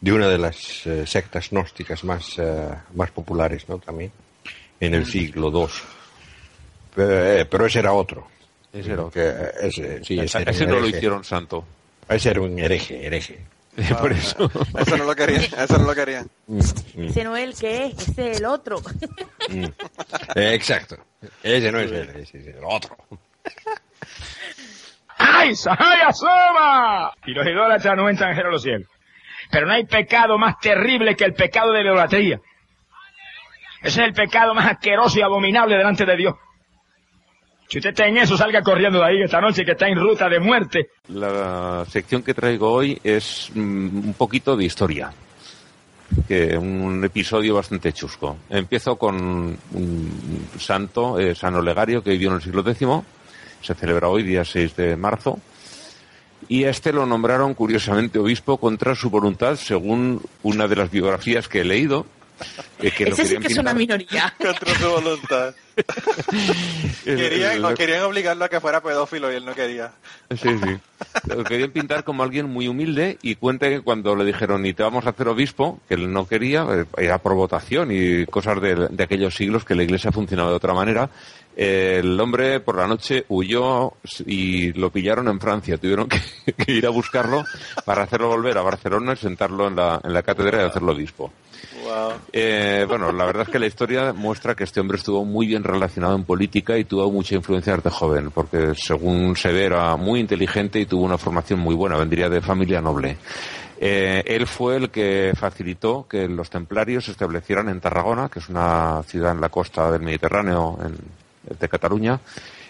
de 0.00 0.12
una 0.12 0.28
de 0.28 0.38
las 0.38 0.86
eh, 0.86 1.06
sectas 1.06 1.50
gnósticas 1.50 2.04
más, 2.04 2.38
eh, 2.38 2.68
más 2.94 3.10
populares, 3.10 3.68
¿no? 3.68 3.78
También, 3.78 4.10
en 4.80 4.94
el 4.94 5.06
siglo 5.06 5.50
II. 5.52 5.72
Pero, 6.94 7.26
eh, 7.26 7.44
pero 7.44 7.66
ese 7.66 7.78
era 7.80 7.92
otro. 7.92 8.26
Ese 8.72 8.92
era 8.92 9.02
otro. 9.04 9.10
Que, 9.12 9.28
eh, 9.28 9.52
ese, 9.62 10.04
sí, 10.04 10.18
ese, 10.18 10.40
era 10.42 10.50
Ese 10.52 10.66
no 10.66 10.80
lo 10.80 10.86
hicieron 10.86 11.22
santo. 11.24 11.64
Ese 12.08 12.30
era 12.30 12.40
un 12.40 12.58
hereje, 12.58 13.06
hereje. 13.06 13.40
Por 14.00 14.12
eso. 14.12 14.50
Eso 14.78 14.96
no 14.96 15.04
lo 15.04 15.14
querían, 15.14 15.44
eso 15.56 15.78
no 15.78 15.84
lo 15.84 15.94
querían. 15.94 16.28
Mm, 16.48 16.58
mm, 16.58 17.04
Ese 17.04 17.24
Noel, 17.24 17.54
¿qué 17.58 17.86
es? 17.86 18.08
Ese 18.08 18.30
es 18.32 18.38
el 18.40 18.44
otro. 18.46 18.80
mm. 19.48 19.64
Eh, 20.34 20.54
exacto. 20.54 20.96
Ese 21.42 21.70
no 21.70 21.78
es 21.78 21.90
él, 21.92 22.10
ese 22.16 22.38
es 22.40 22.46
el 22.48 22.64
otro. 22.64 22.96
¡Ay, 25.16 25.52
¡Ay, 25.78 25.98
asoma! 26.06 27.12
Y 27.26 27.32
los 27.32 27.46
idólatras 27.46 27.96
no 27.96 28.08
entran 28.08 28.36
en 28.36 28.50
los 28.50 28.62
cielos. 28.62 28.88
Pero 29.50 29.66
no 29.66 29.72
hay 29.72 29.84
pecado 29.84 30.38
más 30.38 30.58
terrible 30.60 31.16
que 31.16 31.24
el 31.24 31.34
pecado 31.34 31.72
de 31.72 31.82
la 31.82 31.90
idolatría. 31.90 32.40
Ese 33.82 34.02
es 34.02 34.08
el 34.08 34.12
pecado 34.12 34.54
más 34.54 34.66
asqueroso 34.66 35.18
y 35.18 35.22
abominable 35.22 35.76
delante 35.76 36.04
de 36.04 36.16
Dios. 36.16 36.34
Si 37.70 37.78
usted 37.78 37.90
está 37.90 38.06
en 38.06 38.18
eso, 38.18 38.36
salga 38.36 38.62
corriendo 38.62 38.98
de 38.98 39.04
ahí 39.04 39.22
esta 39.22 39.40
noche 39.40 39.64
que 39.64 39.72
está 39.72 39.86
en 39.88 39.98
ruta 39.98 40.28
de 40.28 40.40
muerte. 40.40 40.90
La 41.08 41.84
sección 41.88 42.22
que 42.22 42.34
traigo 42.34 42.68
hoy 42.72 43.00
es 43.04 43.48
mm, 43.54 44.08
un 44.08 44.14
poquito 44.18 44.56
de 44.56 44.64
historia. 44.64 45.12
Que 46.26 46.58
un 46.58 47.04
episodio 47.04 47.54
bastante 47.54 47.92
chusco. 47.92 48.38
Empiezo 48.50 48.96
con 48.96 49.56
un 49.72 50.48
santo, 50.58 51.16
eh, 51.20 51.36
San 51.36 51.54
Olegario, 51.54 52.02
que 52.02 52.10
vivió 52.10 52.30
en 52.30 52.36
el 52.36 52.42
siglo 52.42 52.68
X. 52.68 52.88
Se 53.62 53.74
celebra 53.74 54.08
hoy, 54.08 54.24
día 54.24 54.44
6 54.44 54.74
de 54.74 54.96
marzo. 54.96 55.38
Y 56.48 56.64
a 56.64 56.70
este 56.70 56.92
lo 56.92 57.06
nombraron 57.06 57.54
curiosamente 57.54 58.18
obispo 58.18 58.56
contra 58.58 58.94
su 58.94 59.10
voluntad, 59.10 59.56
según 59.56 60.20
una 60.42 60.66
de 60.68 60.76
las 60.76 60.90
biografías 60.90 61.48
que 61.48 61.60
he 61.60 61.64
leído. 61.64 62.06
eh, 62.80 62.90
que 62.90 63.04
lo 63.06 63.12
Ese 63.12 63.26
sí 63.26 63.36
que 63.36 63.48
es 63.48 63.58
una 63.58 63.74
minoría. 63.74 64.34
Contra 64.38 64.74
su 64.74 64.88
voluntad. 64.88 65.54
Querían, 67.04 67.74
querían 67.74 68.02
obligarlo 68.02 68.44
a 68.44 68.48
que 68.48 68.60
fuera 68.60 68.82
pedófilo 68.82 69.32
y 69.32 69.36
él 69.36 69.44
no 69.44 69.54
quería. 69.54 69.92
Sí, 70.30 70.48
sí. 70.62 70.78
Lo 71.34 71.44
querían 71.44 71.70
pintar 71.70 72.04
como 72.04 72.22
alguien 72.22 72.46
muy 72.48 72.68
humilde 72.68 73.18
y 73.22 73.36
cuenta 73.36 73.68
que 73.68 73.80
cuando 73.80 74.14
le 74.14 74.24
dijeron 74.24 74.64
y 74.66 74.74
te 74.74 74.82
vamos 74.82 75.06
a 75.06 75.10
hacer 75.10 75.28
obispo, 75.28 75.80
que 75.88 75.94
él 75.94 76.12
no 76.12 76.26
quería, 76.26 76.66
eh, 76.70 76.84
era 76.98 77.18
por 77.18 77.34
votación 77.34 77.88
y 77.92 78.26
cosas 78.26 78.60
de, 78.60 78.88
de 78.90 79.04
aquellos 79.04 79.34
siglos 79.34 79.64
que 79.64 79.74
la 79.74 79.82
iglesia 79.82 80.12
funcionaba 80.12 80.50
de 80.50 80.56
otra 80.56 80.74
manera, 80.74 81.08
el 81.56 82.18
hombre 82.20 82.60
por 82.60 82.76
la 82.76 82.86
noche 82.86 83.24
huyó 83.28 83.92
y 84.26 84.72
lo 84.72 84.90
pillaron 84.90 85.28
en 85.28 85.40
Francia. 85.40 85.76
Tuvieron 85.78 86.08
que, 86.08 86.20
que 86.56 86.72
ir 86.72 86.86
a 86.86 86.90
buscarlo 86.90 87.44
para 87.84 88.02
hacerlo 88.04 88.28
volver 88.28 88.56
a 88.58 88.62
Barcelona 88.62 89.12
y 89.12 89.16
sentarlo 89.16 89.68
en 89.68 89.76
la, 89.76 90.00
en 90.02 90.12
la 90.12 90.22
cátedra 90.22 90.62
y 90.62 90.66
hacerlo 90.66 90.92
obispo. 90.92 91.32
Wow. 91.84 92.12
Eh, 92.32 92.84
bueno, 92.88 93.12
la 93.12 93.24
verdad 93.26 93.42
es 93.42 93.48
que 93.50 93.58
la 93.58 93.66
historia 93.66 94.12
muestra 94.12 94.54
que 94.54 94.64
este 94.64 94.80
hombre 94.80 94.96
estuvo 94.96 95.24
muy 95.24 95.46
bien 95.46 95.62
relacionado 95.64 96.14
en 96.16 96.24
política 96.24 96.78
y 96.78 96.84
tuvo 96.84 97.10
mucha 97.10 97.34
influencia 97.34 97.74
desde 97.76 97.90
joven, 97.90 98.30
porque 98.30 98.72
según 98.76 99.36
se 99.36 99.52
ve 99.52 99.64
era 99.64 99.96
muy 99.96 100.20
inteligente 100.20 100.80
y 100.80 100.86
tuvo 100.86 101.04
una 101.04 101.18
formación 101.18 101.58
muy 101.60 101.74
buena, 101.74 101.96
vendría 101.96 102.28
de 102.30 102.40
familia 102.40 102.80
noble. 102.80 103.18
Eh, 103.82 104.22
él 104.26 104.46
fue 104.46 104.76
el 104.76 104.90
que 104.90 105.32
facilitó 105.34 106.06
que 106.08 106.28
los 106.28 106.48
templarios 106.50 107.06
se 107.06 107.12
establecieran 107.12 107.68
en 107.70 107.80
Tarragona, 107.80 108.28
que 108.28 108.38
es 108.38 108.48
una 108.50 109.02
ciudad 109.06 109.32
en 109.32 109.40
la 109.40 109.48
costa 109.48 109.90
del 109.90 110.02
Mediterráneo 110.02 110.78
en- 110.84 111.19
de 111.42 111.68
Cataluña, 111.68 112.20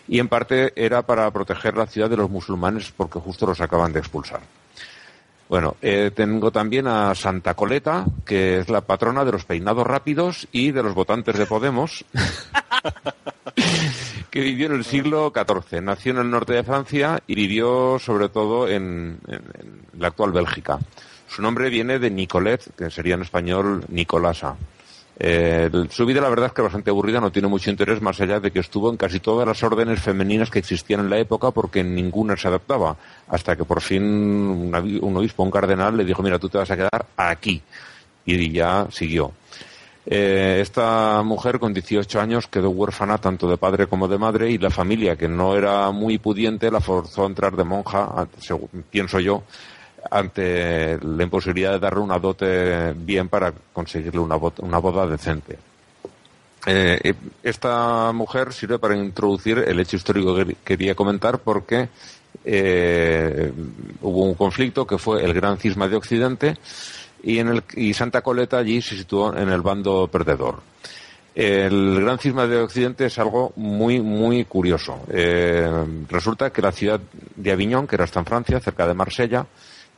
y 0.09 0.19
en 0.19 0.29
parte 0.29 0.73
era 0.77 1.03
para 1.03 1.31
proteger 1.31 1.77
la 1.77 1.87
ciudad 1.87 2.11
de 2.11 2.17
los 2.17 2.31
musulmanes 2.31 2.93
porque 2.97 3.19
justo 3.21 3.47
los 3.47 3.61
acaban 3.61 3.93
de 3.93 4.01
expulsar. 4.01 4.41
Bueno, 5.49 5.75
eh, 5.83 6.13
tengo 6.15 6.53
también 6.53 6.87
a 6.87 7.13
Santa 7.17 7.55
Coleta, 7.55 8.05
que 8.25 8.61
es 8.61 8.69
la 8.69 8.83
patrona 8.83 9.25
de 9.25 9.33
los 9.33 9.45
peinados 9.45 9.85
rápidos 9.85 10.47
y 10.53 10.71
de 10.71 10.85
los 10.85 10.95
votantes 10.95 11.37
de 11.37 11.47
Podemos, 11.47 12.05
que 14.31 14.41
vivió 14.41 14.67
en 14.67 14.75
el 14.75 14.85
siglo 14.85 15.33
XIV. 15.35 15.83
Nació 15.83 16.13
en 16.13 16.19
el 16.19 16.31
norte 16.31 16.53
de 16.53 16.63
Francia 16.63 17.21
y 17.27 17.35
vivió 17.35 17.99
sobre 17.99 18.29
todo 18.29 18.69
en, 18.69 19.19
en- 19.27 20.01
la 20.01 20.09
actual 20.09 20.33
Bélgica. 20.33 20.79
Su 21.29 21.43
nombre 21.43 21.69
viene 21.69 21.99
de 21.99 22.11
Nicolet, 22.11 22.75
que 22.77 22.91
sería 22.91 23.15
en 23.15 23.23
español 23.23 23.85
Nicolasa. 23.89 24.57
Eh, 25.23 25.71
su 25.91 26.07
vida 26.07 26.23
la 26.23 26.31
verdad 26.31 26.47
es 26.47 26.53
que 26.55 26.63
bastante 26.63 26.89
aburrida, 26.89 27.21
no 27.21 27.31
tiene 27.31 27.47
mucho 27.47 27.69
interés 27.69 28.01
más 28.01 28.19
allá 28.23 28.41
de 28.41 28.51
que 28.51 28.61
estuvo 28.61 28.89
en 28.91 28.97
casi 28.97 29.21
todas 29.21 29.47
las 29.47 29.63
órdenes 29.63 30.01
femeninas 30.01 30.49
que 30.49 30.59
existían 30.61 31.01
en 31.01 31.11
la 31.11 31.19
época 31.19 31.51
porque 31.51 31.85
ninguna 31.85 32.39
se 32.39 32.49
adaptaba, 32.49 32.97
hasta 33.29 33.55
que 33.55 33.65
por 33.67 33.83
fin 33.83 34.03
un, 34.03 35.17
obispo, 35.17 35.43
un 35.43 35.51
cardenal 35.51 35.95
le 35.95 36.07
dijo, 36.07 36.23
mira, 36.23 36.39
tú 36.39 36.49
te 36.49 36.57
vas 36.57 36.71
a 36.71 36.77
quedar 36.77 37.05
aquí. 37.19 37.61
Y 38.25 38.51
ya 38.51 38.87
siguió. 38.91 39.33
Eh, 40.07 40.59
esta 40.63 41.23
mujer 41.23 41.59
con 41.59 41.75
18 41.75 42.19
años 42.19 42.47
quedó 42.47 42.71
huérfana 42.71 43.19
tanto 43.19 43.47
de 43.49 43.59
padre 43.59 43.87
como 43.87 44.09
de 44.09 44.17
madre 44.17 44.51
y 44.51 44.57
la 44.57 44.71
familia, 44.71 45.17
que 45.17 45.29
no 45.29 45.55
era 45.55 45.91
muy 45.91 46.17
pudiente, 46.17 46.71
la 46.71 46.81
forzó 46.81 47.25
a 47.25 47.27
entrar 47.27 47.55
de 47.55 47.65
monja, 47.65 48.27
según- 48.39 48.85
pienso 48.91 49.21
yo, 49.21 49.43
ante 50.11 50.99
la 51.03 51.23
imposibilidad 51.23 51.73
de 51.73 51.79
darle 51.79 52.01
una 52.01 52.19
dote 52.19 52.93
bien 52.95 53.29
para 53.29 53.53
conseguirle 53.73 54.21
una, 54.21 54.37
una 54.37 54.79
boda 54.79 55.07
decente. 55.07 55.59
Eh, 56.67 57.15
esta 57.43 58.13
mujer 58.13 58.53
sirve 58.53 58.79
para 58.79 58.97
introducir 58.97 59.59
el 59.59 59.81
hecho 59.81 59.97
histórico 59.97 60.37
que 60.37 60.57
quería 60.63 60.95
comentar 60.95 61.39
porque 61.39 61.89
eh, 62.45 63.53
hubo 64.03 64.25
un 64.25 64.35
conflicto 64.35 64.87
que 64.87 64.99
fue 64.99 65.25
el 65.25 65.33
Gran 65.33 65.59
Cisma 65.59 65.89
de 65.89 65.97
Occidente 65.97 66.57
y, 67.23 67.39
en 67.39 67.49
el, 67.49 67.63
y 67.75 67.95
Santa 67.95 68.23
Coleta 68.23 68.59
allí 68.59 68.83
se 68.83 68.97
situó 68.97 69.37
en 69.37 69.49
el 69.49 69.63
bando 69.63 70.09
perdedor. 70.09 70.61
El 71.35 72.01
gran 72.01 72.19
cisma 72.19 72.47
de 72.47 72.59
Occidente 72.59 73.07
es 73.07 73.19
algo 73.19 73.53
muy, 73.57 74.01
muy 74.01 74.45
curioso. 74.45 75.01
Eh, 75.09 75.71
resulta 76.09 76.51
que 76.51 76.61
la 76.61 76.73
ciudad 76.73 77.01
de 77.37 77.53
Aviñón, 77.53 77.87
que 77.87 77.95
era 77.95 78.05
hasta 78.05 78.19
en 78.19 78.27
Francia, 78.27 78.61
cerca 78.61 78.87
de 78.87 78.95
Marsella, 78.95 79.47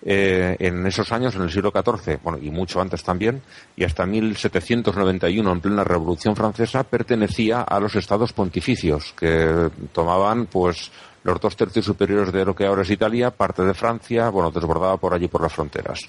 eh, 0.05 0.57
en 0.59 0.85
esos 0.87 1.13
años, 1.13 1.35
en 1.37 1.43
el 1.43 1.51
siglo 1.51 1.71
XIV, 1.71 2.21
bueno, 2.23 2.39
y 2.43 2.51
mucho 2.51 2.81
antes 2.81 3.03
también, 3.05 3.43
y 3.77 3.85
hasta 3.85 4.05
1791, 4.05 5.53
en 5.53 5.61
plena 5.61 5.85
Revolución 5.85 6.35
Francesa, 6.35 6.83
pertenecía 6.83 7.63
a 7.63 7.79
los 7.79 7.95
estados 7.95 8.33
pontificios, 8.33 9.15
que 9.17 9.71
tomaban, 9.93 10.47
pues, 10.47 10.91
los 11.25 11.41
dos 11.41 11.57
tercios 11.57 11.85
superiores 11.85 12.33
de 12.33 12.45
lo 12.45 12.55
que 12.55 12.67
ahora 12.67 12.83
es 12.83 12.91
Italia, 12.91 13.31
parte 13.31 13.63
de 13.63 13.75
Francia, 13.75 14.29
bueno, 14.31 14.51
desbordaba 14.51 14.97
por 14.97 15.15
allí 15.15 15.29
por 15.29 15.43
las 15.43 15.53
fronteras. 15.53 16.01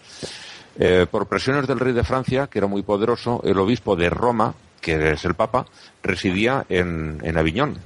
Eh, 0.80 1.06
por 1.10 1.28
presiones 1.28 1.68
del 1.68 1.80
rey 1.80 1.94
de 1.94 2.04
Francia, 2.04 2.48
que 2.48 2.58
era 2.58 2.68
muy 2.68 2.82
poderoso, 2.82 3.42
el 3.44 3.60
obispo 3.60 3.96
de 3.96 4.10
Roma, 4.10 4.56
que 4.82 5.12
es 5.12 5.24
el 5.24 5.36
Papa, 5.36 5.68
residía 6.02 6.66
en, 6.68 7.20
en 7.24 7.38
Aviñón, 7.38 7.78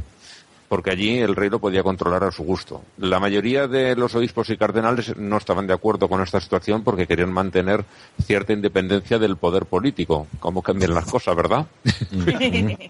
porque 0.68 0.91
allí 0.91 1.19
el 1.19 1.35
rey 1.35 1.49
lo 1.49 1.60
podía 1.60 1.84
controlar 1.84 2.23
a 2.23 2.31
su 2.31 2.44
gusto. 2.44 2.81
La 2.98 3.19
mayoría 3.19 3.68
de 3.68 3.95
los 3.95 4.15
obispos 4.15 4.49
y 4.49 4.57
cardenales 4.57 5.15
no 5.18 5.38
estaban 5.38 5.68
de 5.68 5.73
acuerdo 5.73 6.10
con 6.10 6.22
esta 6.22 6.41
situación 6.41 6.84
porque 6.84 7.07
querían 7.07 7.31
mantener 7.31 7.85
cierta 8.22 8.53
independencia 8.53 9.18
del 9.18 9.38
poder 9.38 9.65
político. 9.65 10.27
¿Cómo 10.39 10.61
cambian 10.61 10.94
las 10.94 11.06
cosas, 11.06 11.35
verdad? 11.35 11.68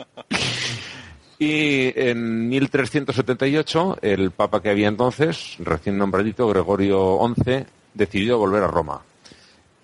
y 1.40 1.99
en 1.99 2.49
1378, 2.49 3.99
el 4.02 4.32
papa 4.32 4.62
que 4.62 4.70
había 4.70 4.88
entonces, 4.88 5.56
recién 5.60 5.98
nombradito, 5.98 6.48
Gregorio 6.48 7.20
XI, 7.36 7.66
decidió 7.94 8.40
volver 8.40 8.64
a 8.64 8.68
Roma. 8.68 9.02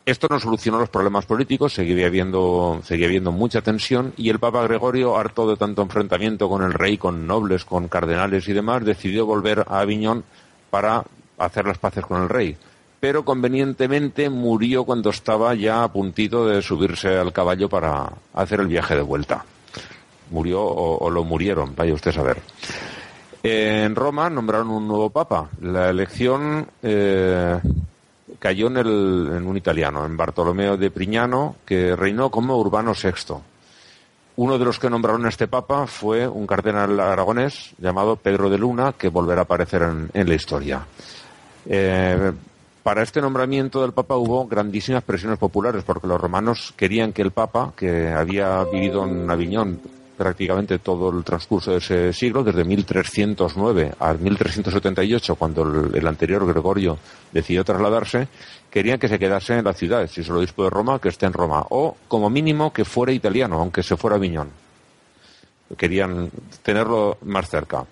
Esto 0.06 0.28
no 0.30 0.38
solucionó 0.38 0.80
los 0.80 0.90
problemas 0.90 1.26
políticos, 1.26 1.74
seguía 1.74 2.08
habiendo, 2.08 2.82
seguía 2.84 3.08
habiendo 3.08 3.32
mucha 3.32 3.62
tensión 3.62 4.14
y 4.18 4.30
el 4.30 4.38
Papa 4.38 4.64
Gregorio, 4.64 5.16
harto 5.16 5.50
de 5.50 5.56
tanto 5.56 5.82
enfrentamiento 5.82 6.50
con 6.50 6.62
el 6.62 6.74
rey, 6.74 6.98
con 6.98 7.26
nobles, 7.26 7.64
con 7.64 7.88
cardenales 7.88 8.46
y 8.50 8.54
demás, 8.54 8.84
decidió 8.84 9.26
volver 9.26 9.64
a 9.66 9.80
Aviñón 9.80 10.26
para 10.70 11.06
hacer 11.38 11.66
las 11.66 11.78
paces 11.78 12.06
con 12.06 12.22
el 12.22 12.28
rey. 12.28 12.58
Pero 13.00 13.24
convenientemente 13.24 14.30
murió 14.30 14.84
cuando 14.84 15.10
estaba 15.10 15.56
ya 15.56 15.84
a 15.84 15.92
puntito 15.92 16.48
de 16.48 16.62
subirse 16.62 17.18
al 17.18 17.32
caballo 17.32 17.70
para 17.70 18.12
hacer 18.34 18.60
el 18.60 18.68
viaje 18.68 18.96
de 18.96 19.02
vuelta. 19.04 19.46
Murió 20.32 20.62
o, 20.64 21.10
lo 21.10 21.24
murieron, 21.24 21.76
vaya 21.78 21.94
usted 21.94 22.12
a 22.12 22.16
saber. 22.16 22.42
En 23.42 23.96
Roma 23.96 24.30
nombraron 24.30 24.70
un 24.70 24.88
nuevo 24.88 25.10
papa. 25.10 25.50
La 25.62 25.90
elección 25.90 26.68
eh, 26.82 27.60
cayó 28.44 28.68
en, 28.68 29.48
un 29.48 29.56
italiano, 29.56 30.06
en 30.06 30.18
Bartolomeo 30.18 30.76
de 30.76 30.92
Prignano, 30.92 31.56
que 31.66 31.96
reinó 31.96 32.30
como 32.30 32.58
Urbano 32.58 32.92
VI. 32.92 33.36
Uno 34.36 34.60
de 34.60 34.66
los 34.66 34.80
que 34.80 34.90
nombraron 34.90 35.26
a 35.26 35.30
este 35.30 35.48
papa 35.48 35.88
fue 35.88 36.28
un 36.28 36.46
cardenal 36.46 37.00
aragonés 37.00 37.72
llamado 37.78 38.18
Pedro 38.18 38.50
de 38.50 38.58
Luna, 38.58 38.96
que 38.98 39.08
volverá 39.08 39.40
a 39.40 39.44
aparecer 39.46 39.84
en, 39.84 40.10
en 40.14 40.28
la 40.28 40.36
historia. 40.36 40.86
Eh, 41.68 42.34
para 42.84 43.04
este 43.04 43.22
nombramiento 43.22 43.82
del 43.82 43.94
Papa 43.94 44.18
hubo 44.18 44.46
grandísimas 44.46 45.04
presiones 45.04 45.40
populares, 45.40 45.86
porque 45.86 46.06
los 46.06 46.20
romanos 46.20 46.74
querían 46.76 47.14
que 47.14 47.22
el 47.22 47.32
Papa, 47.32 47.72
que 47.78 48.10
había 48.10 48.62
vivido 48.66 49.06
en 49.06 49.32
Aviñón 49.32 49.80
prácticamente 50.18 50.80
todo 50.80 51.10
el 51.10 51.24
transcurso 51.24 51.72
de 51.72 51.78
ese 51.78 52.14
siglo, 52.14 52.44
desde 52.44 52.64
1309 52.64 53.94
a 54.00 54.14
1378, 54.14 55.36
cuando 55.36 55.64
el, 55.64 55.96
el, 55.96 56.08
anterior 56.08 56.46
Gregorio 56.46 56.98
decidió 57.32 57.64
trasladarse, 57.64 58.28
querían 58.70 59.00
que 59.00 59.08
se 59.08 59.20
quedase 59.20 59.58
en 59.58 59.66
la 59.66 59.74
ciudad, 59.74 60.08
si 60.08 60.22
es 60.22 60.30
el 60.30 60.38
obispo 60.38 60.64
de 60.64 60.70
Roma, 60.70 61.00
que 61.00 61.10
esté 61.10 61.26
en 61.26 61.34
Roma, 61.34 61.66
o 61.70 61.98
como 62.08 62.30
mínimo 62.30 62.72
que 62.72 62.86
fuera 62.86 63.12
italiano, 63.12 63.60
aunque 63.60 63.84
se 63.84 63.98
fuera 63.98 64.16
a 64.16 64.20
Viñón. 64.20 64.50
Querían 65.78 66.30
tenerlo 66.62 67.18
más 67.24 67.50
cerca. 67.50 67.86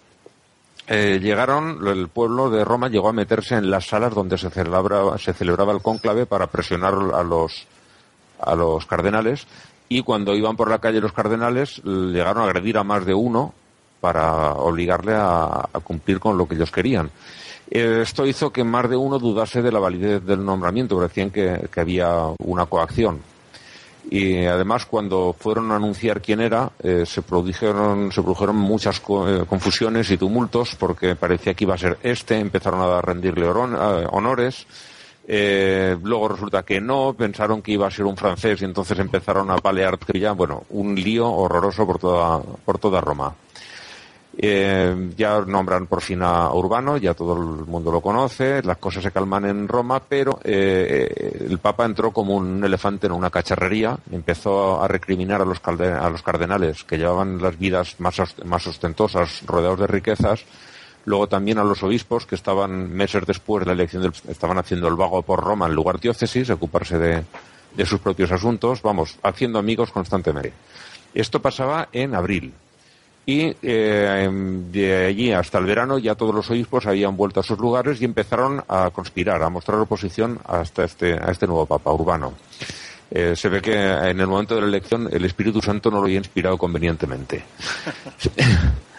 Eh, 0.88 1.20
llegaron, 1.22 1.88
el 1.88 2.10
pueblo 2.10 2.50
de 2.50 2.66
Roma 2.66 2.90
llegó 2.90 3.10
a 3.10 3.14
meterse 3.14 3.56
en 3.56 3.70
las 3.70 3.88
salas 3.88 4.14
donde 4.14 4.38
se 4.38 4.50
celebraba, 4.50 5.18
se 5.18 5.34
celebraba 5.34 5.72
el 5.74 5.82
cónclave 5.82 6.26
para 6.26 6.48
presionar 6.48 6.94
a 7.14 7.24
los, 7.24 7.68
a 8.40 8.56
los 8.56 8.86
cardenales 8.86 9.48
y 9.92 10.04
cuando 10.04 10.34
iban 10.34 10.56
por 10.56 10.70
la 10.70 10.80
calle 10.80 11.02
los 11.02 11.12
cardenales 11.12 11.82
llegaron 11.84 12.44
a 12.44 12.46
agredir 12.46 12.78
a 12.78 12.84
más 12.86 13.06
de 13.06 13.14
uno 13.14 13.54
para 14.00 14.54
obligarle 14.54 15.14
a, 15.16 15.68
cumplir 15.84 16.18
con 16.18 16.38
lo 16.38 16.48
que 16.48 16.56
ellos 16.56 16.72
querían. 16.72 17.12
Eh, 17.70 18.00
esto 18.02 18.26
hizo 18.26 18.54
que 18.54 18.64
más 18.64 18.90
de 18.90 18.96
uno 18.96 19.20
dudase 19.20 19.62
de 19.62 19.70
la 19.70 19.80
validez 19.80 20.24
del 20.24 20.46
nombramiento, 20.46 20.98
decían 20.98 21.30
que, 21.30 21.68
que 21.70 21.80
había 21.82 22.10
una 22.40 22.68
coacción. 22.68 23.20
Y 24.10 24.46
además, 24.46 24.86
cuando 24.86 25.36
fueron 25.38 25.72
a 25.72 25.76
anunciar 25.76 26.22
quién 26.22 26.40
era, 26.40 26.72
eh, 26.82 27.04
se, 27.06 27.22
produjeron, 27.22 28.10
muchas 28.56 29.00
eh, 29.00 29.44
confusiones 29.48 30.10
y 30.10 30.18
tumultos 30.18 30.76
porque 30.80 31.16
parecía 31.16 31.54
que 31.54 31.66
iba 31.66 31.76
a 31.76 31.78
ser 31.78 31.98
este, 32.02 32.40
empezaron 32.40 32.80
a 32.80 33.02
rendirle 33.02 33.46
honores. 33.46 34.66
Eh, 35.28 35.96
luego 36.04 36.30
resulta 36.30 36.64
que 36.64 36.82
no, 36.82 37.14
pensaron 37.14 37.62
que 37.62 37.74
iba 37.74 37.88
a 37.88 37.92
ser 37.92 38.06
un 38.06 38.18
francés 38.18 38.62
y 38.62 38.66
entonces 38.66 38.98
empezaron 39.00 39.52
a 39.52 39.58
palear 39.58 39.98
ya, 40.14 40.32
bueno, 40.32 40.64
un 40.70 40.96
lío 40.96 41.30
horroroso 41.32 41.86
por 41.86 42.00
toda, 42.00 42.42
por 42.42 42.80
toda 42.80 43.02
Roma. 43.02 43.34
Eh, 44.38 45.12
ya 45.18 45.42
nombran 45.42 45.88
por 45.88 46.02
fin 46.02 46.22
a 46.24 46.54
Urbano, 46.54 46.96
ya 46.96 47.14
todo 47.14 47.34
el 47.34 47.66
mundo 47.68 47.92
lo 47.92 48.00
conoce, 48.00 48.64
las 48.64 48.78
cosas 48.78 49.04
se 49.04 49.12
calman 49.12 49.46
en 49.46 49.68
Roma, 49.68 50.02
pero 50.08 50.40
eh, 50.44 51.46
el 51.50 51.60
Papa 51.60 51.86
entró 51.86 52.12
como 52.12 52.36
un 52.36 52.64
elefante 52.64 53.08
en 53.08 53.14
una 53.14 53.30
cacharrería, 53.30 53.98
empezó 54.10 54.82
a 54.82 54.88
recriminar 54.88 55.42
a 55.42 55.46
los, 55.46 55.60
a 55.66 56.10
los 56.10 56.24
cardenales 56.24 56.86
que 56.86 56.98
llevaban 56.98 57.42
las 57.42 57.60
vidas 57.60 58.00
más, 58.00 58.22
más 58.46 58.66
ostentosas, 58.68 59.46
rodeados 59.46 59.82
de 59.82 59.88
riquezas, 59.88 60.46
luego 61.06 61.28
también 61.28 61.58
a 61.58 61.64
los 61.64 61.84
obispos 61.84 62.26
que 62.26 62.36
estaban 62.36 62.92
meses 62.94 63.26
después 63.26 63.62
de 63.62 63.68
la 63.68 63.74
elección 63.74 64.04
del, 64.04 64.14
estaban 64.28 64.58
haciendo 64.58 64.88
el 64.88 64.96
vago 64.96 65.22
por 65.22 65.44
Roma 65.44 65.68
en 65.68 65.74
lugar 65.74 66.00
diócesis, 66.00 66.50
ocuparse 66.50 66.98
de, 66.98 67.24
de 67.76 67.86
sus 67.86 68.00
propios 68.00 68.32
asuntos, 68.32 68.82
vamos, 68.82 69.18
haciendo 69.24 69.60
amigos 69.60 69.92
constantemente. 69.92 70.54
Esto 71.14 71.42
pasaba 71.42 71.90
en 71.92 72.16
abril. 72.16 72.54
Y 73.26 73.56
eh, 73.62 74.30
de 74.72 75.06
allí 75.06 75.32
hasta 75.32 75.60
el 75.60 75.66
verano 75.66 76.00
ya 76.00 76.16
todos 76.16 76.34
los 76.34 76.50
obispos 76.50 76.88
habían 76.88 77.16
vuelto 77.16 77.40
a 77.40 77.44
sus 77.44 77.60
lugares 77.60 78.02
y 78.02 78.06
empezaron 78.06 78.64
a 78.68 78.90
conspirar, 78.90 79.44
a 79.44 79.50
mostrar 79.50 79.80
oposición 79.80 80.40
hasta 80.46 80.84
este, 80.84 81.14
a 81.14 81.32
este 81.32 81.46
nuevo 81.46 81.66
Papa 81.68 81.94
Urbano. 81.94 82.34
Eh, 83.12 83.36
se 83.36 83.50
ve 83.50 83.62
que 83.62 83.74
en 83.74 84.20
el 84.20 84.28
momento 84.28 84.56
de 84.56 84.62
la 84.62 84.68
elección 84.68 85.08
el 85.12 85.24
Espíritu 85.26 85.62
Santo 85.62 85.92
no 85.92 85.98
lo 85.98 86.06
había 86.06 86.18
inspirado 86.18 86.58
convenientemente. 86.58 87.44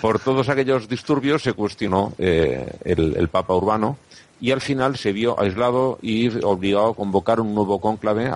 Por 0.00 0.18
todos 0.18 0.48
aquellos 0.48 0.88
disturbios 0.88 1.42
se 1.42 1.52
cuestionó 1.52 2.12
eh, 2.18 2.66
el, 2.84 3.28
Papa 3.28 3.54
Urbano 3.54 3.98
y 4.40 4.50
al 4.50 4.60
final 4.60 4.96
se 4.96 5.12
vio 5.12 5.38
aislado 5.38 5.98
y 6.02 6.28
obligado 6.44 6.88
a 6.88 6.94
convocar 6.94 7.40
un 7.40 7.54
nuevo 7.54 7.80
cónclave, 7.80 8.30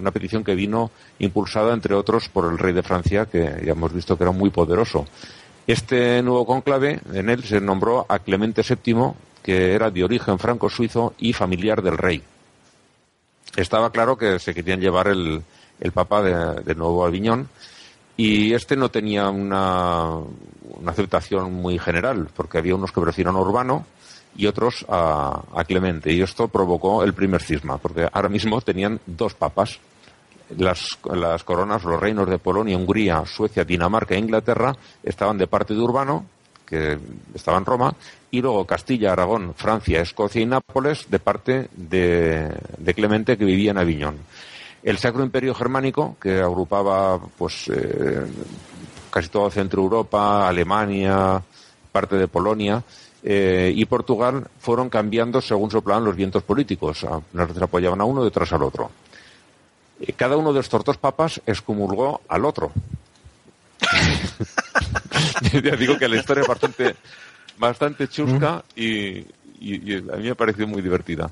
una 0.00 0.10
petición 0.10 0.42
que 0.42 0.54
vino 0.54 0.90
impulsada, 1.18 1.74
entre 1.74 1.94
otros, 1.94 2.28
por 2.30 2.50
el 2.50 2.58
rey 2.58 2.72
de 2.72 2.82
Francia, 2.82 3.26
que 3.26 3.62
ya 3.64 3.72
hemos 3.72 3.92
visto 3.92 4.16
que 4.16 4.24
era 4.24 4.32
muy 4.32 4.50
poderoso. 4.50 5.06
Este 5.66 6.22
nuevo 6.22 6.46
cónclave, 6.46 7.00
en 7.12 7.28
él 7.28 7.44
se 7.44 7.60
nombró 7.60 8.06
a 8.08 8.20
Clemente 8.20 8.62
VII, 8.62 9.12
que 9.42 9.74
era 9.74 9.90
de 9.90 10.02
origen 10.02 10.38
franco-suizo 10.38 11.14
y 11.18 11.34
familiar 11.34 11.82
del 11.82 11.98
rey. 11.98 12.22
Estaba 13.54 13.92
claro 13.92 14.16
que 14.16 14.38
se 14.38 14.54
querían 14.54 14.80
llevar 14.80 15.08
el, 15.08 15.42
el 15.78 15.92
Papa 15.92 16.22
de, 16.22 16.62
de 16.62 16.74
nuevo 16.74 17.04
a 17.04 17.08
Aviñón, 17.08 17.48
y 18.16 18.52
este 18.52 18.76
no 18.76 18.90
tenía 18.90 19.28
una, 19.30 20.18
aceptación 20.86 21.52
muy 21.52 21.78
general, 21.78 22.28
porque 22.34 22.58
había 22.58 22.74
unos 22.74 22.92
que 22.92 23.00
prefieren 23.00 23.36
Urbano 23.36 23.86
y 24.36 24.46
otros 24.46 24.84
a, 24.88 25.64
Clemente. 25.66 26.12
Y 26.12 26.20
esto 26.20 26.48
provocó 26.48 27.04
el 27.04 27.14
primer 27.14 27.42
cisma, 27.42 27.78
porque 27.78 28.08
ahora 28.12 28.28
mismo 28.28 28.60
tenían 28.60 29.00
dos 29.06 29.34
papas. 29.34 29.78
Las, 30.58 30.98
las 31.10 31.44
coronas, 31.44 31.82
los 31.82 31.98
reinos 31.98 32.28
de 32.28 32.38
Polonia, 32.38 32.76
Hungría, 32.76 33.24
Suecia, 33.24 33.64
Dinamarca 33.64 34.14
e 34.14 34.18
Inglaterra 34.18 34.76
estaban 35.02 35.38
de 35.38 35.46
parte 35.46 35.72
de 35.72 35.80
Urbano, 35.80 36.26
que 36.66 36.98
estaba 37.34 37.56
en 37.56 37.64
Roma, 37.64 37.94
y 38.30 38.42
luego 38.42 38.66
Castilla, 38.66 39.12
Aragón, 39.12 39.54
Francia, 39.54 40.02
Escocia 40.02 40.42
y 40.42 40.46
Nápoles 40.46 41.10
de 41.10 41.18
parte 41.18 41.68
de 41.72 42.94
Clemente, 42.94 43.38
que 43.38 43.46
vivía 43.46 43.70
en 43.70 43.78
Aviñón. 43.78 44.18
El 44.82 44.98
Sacro 44.98 45.22
Imperio 45.22 45.54
Germánico, 45.54 46.16
que 46.20 46.40
agrupaba 46.40 47.20
pues 47.38 47.70
eh, 47.72 48.26
casi 49.10 49.28
toda 49.28 49.50
Centro 49.50 49.82
Europa, 49.82 50.48
Alemania, 50.48 51.40
parte 51.92 52.16
de 52.16 52.26
Polonia 52.26 52.82
eh, 53.22 53.72
y 53.74 53.84
Portugal, 53.84 54.48
fueron 54.58 54.88
cambiando 54.88 55.40
según 55.40 55.70
soplaban 55.70 56.04
los 56.04 56.16
vientos 56.16 56.42
políticos. 56.42 57.04
Unas 57.32 57.48
veces 57.48 57.62
apoyaban 57.62 58.00
a 58.00 58.04
uno, 58.04 58.24
detrás 58.24 58.52
al 58.52 58.64
otro. 58.64 58.90
Eh, 60.00 60.14
cada 60.14 60.36
uno 60.36 60.52
de 60.52 60.60
estos 60.60 60.84
dos 60.84 60.98
papas 60.98 61.40
excomulgó 61.46 62.22
al 62.26 62.44
otro. 62.44 62.72
ya 65.62 65.76
digo 65.76 65.96
que 65.96 66.08
la 66.08 66.16
historia 66.16 66.42
es 66.42 66.48
bastante, 66.48 66.96
bastante 67.56 68.08
chusca 68.08 68.64
y, 68.74 69.18
y, 69.60 69.92
y 69.92 69.96
a 69.96 70.16
mí 70.16 70.24
me 70.24 70.30
ha 70.30 70.34
parecido 70.34 70.66
muy 70.66 70.82
divertida. 70.82 71.30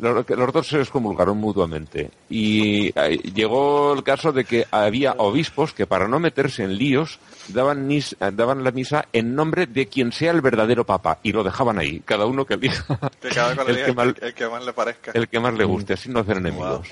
Los, 0.00 0.28
los 0.28 0.52
dos 0.52 0.66
se 0.68 0.78
excomulgaron 0.80 1.38
mutuamente. 1.38 2.10
Y 2.30 2.88
eh, 2.98 3.16
llegó 3.34 3.94
el 3.94 4.02
caso 4.04 4.30
de 4.32 4.44
que 4.44 4.66
había 4.70 5.12
obispos 5.18 5.72
que 5.72 5.86
para 5.86 6.06
no 6.06 6.20
meterse 6.20 6.62
en 6.62 6.76
líos 6.78 7.18
daban, 7.48 7.86
mis- 7.86 8.12
eh, 8.20 8.30
daban 8.32 8.62
la 8.62 8.70
misa 8.70 9.06
en 9.12 9.34
nombre 9.34 9.66
de 9.66 9.86
quien 9.88 10.12
sea 10.12 10.30
el 10.30 10.40
verdadero 10.40 10.84
papa 10.84 11.18
y 11.22 11.32
lo 11.32 11.42
dejaban 11.42 11.78
ahí, 11.78 12.00
cada 12.04 12.26
uno 12.26 12.44
que 12.44 12.54
elija 12.54 12.84
Que 13.20 13.28
cada 13.30 13.54
cual 13.56 13.68
el 13.70 13.74
elija 13.76 13.84
que 13.86 13.90
el, 13.90 13.96
mal- 13.96 14.16
el 14.20 14.34
que 14.34 14.48
más 14.48 14.64
le 14.64 14.72
parezca. 14.72 15.10
el 15.14 15.28
que 15.28 15.40
más 15.40 15.54
le 15.54 15.64
guste, 15.64 15.94
así 15.94 16.08
no 16.10 16.20
hacer 16.20 16.36
enemigos. 16.36 16.86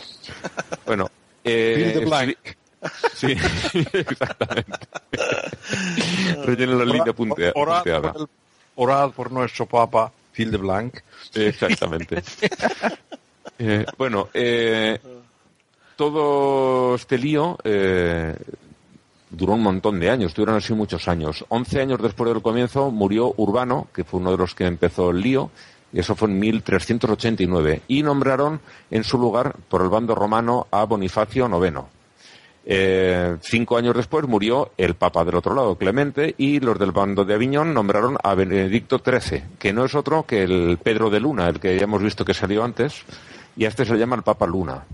Bueno, 0.86 1.08
eh. 1.44 2.04
Sí, 3.14 3.34
exactamente. 3.92 4.72
Rellenen 6.44 6.78
la 6.78 6.84
línea 6.84 7.02
Orad 7.02 7.14
punteada. 7.14 8.12
por, 8.12 8.20
el- 8.22 8.28
orad 8.76 9.10
por 9.10 9.32
nuestro 9.32 9.66
Papa, 9.66 10.12
Phil 10.36 10.50
de 10.50 10.58
Blanc. 10.58 10.94
Exactamente. 11.34 12.22
Eh, 13.58 13.86
bueno, 13.96 14.28
eh, 14.34 14.98
todo 15.96 16.94
este 16.94 17.16
lío 17.16 17.56
eh, 17.64 18.36
duró 19.30 19.54
un 19.54 19.62
montón 19.62 19.98
de 19.98 20.10
años, 20.10 20.34
tuvieron 20.34 20.56
así 20.56 20.74
muchos 20.74 21.08
años. 21.08 21.42
Once 21.48 21.80
años 21.80 22.02
después 22.02 22.30
del 22.30 22.42
comienzo 22.42 22.90
murió 22.90 23.32
Urbano, 23.38 23.88
que 23.94 24.04
fue 24.04 24.20
uno 24.20 24.32
de 24.32 24.36
los 24.36 24.54
que 24.54 24.66
empezó 24.66 25.08
el 25.08 25.22
lío, 25.22 25.50
y 25.90 26.00
eso 26.00 26.14
fue 26.14 26.28
en 26.28 26.38
1389, 26.38 27.80
y 27.88 28.02
nombraron 28.02 28.60
en 28.90 29.04
su 29.04 29.16
lugar, 29.16 29.56
por 29.70 29.80
el 29.80 29.88
bando 29.88 30.14
romano, 30.14 30.66
a 30.70 30.84
Bonifacio 30.84 31.46
IX. 31.46 31.78
Eh, 32.68 33.36
cinco 33.42 33.76
años 33.76 33.94
después 33.94 34.26
murió 34.26 34.72
el 34.76 34.94
Papa 34.94 35.24
del 35.24 35.36
otro 35.36 35.54
lado, 35.54 35.76
Clemente, 35.76 36.34
y 36.36 36.58
los 36.58 36.76
del 36.78 36.90
bando 36.90 37.24
de 37.24 37.34
Aviñón 37.34 37.72
nombraron 37.72 38.18
a 38.20 38.34
Benedicto 38.34 39.00
XIII, 39.04 39.44
que 39.56 39.72
no 39.72 39.84
es 39.84 39.94
otro 39.94 40.24
que 40.26 40.42
el 40.42 40.76
Pedro 40.82 41.08
de 41.08 41.20
Luna, 41.20 41.48
el 41.48 41.60
que 41.60 41.76
ya 41.76 41.84
hemos 41.84 42.02
visto 42.02 42.24
que 42.24 42.34
salió 42.34 42.64
antes, 42.64 43.04
y 43.56 43.64
a 43.64 43.68
este 43.68 43.84
se 43.84 43.92
le 43.92 44.00
llama 44.00 44.16
el 44.16 44.22
Papa 44.22 44.46
Luna. 44.46 44.84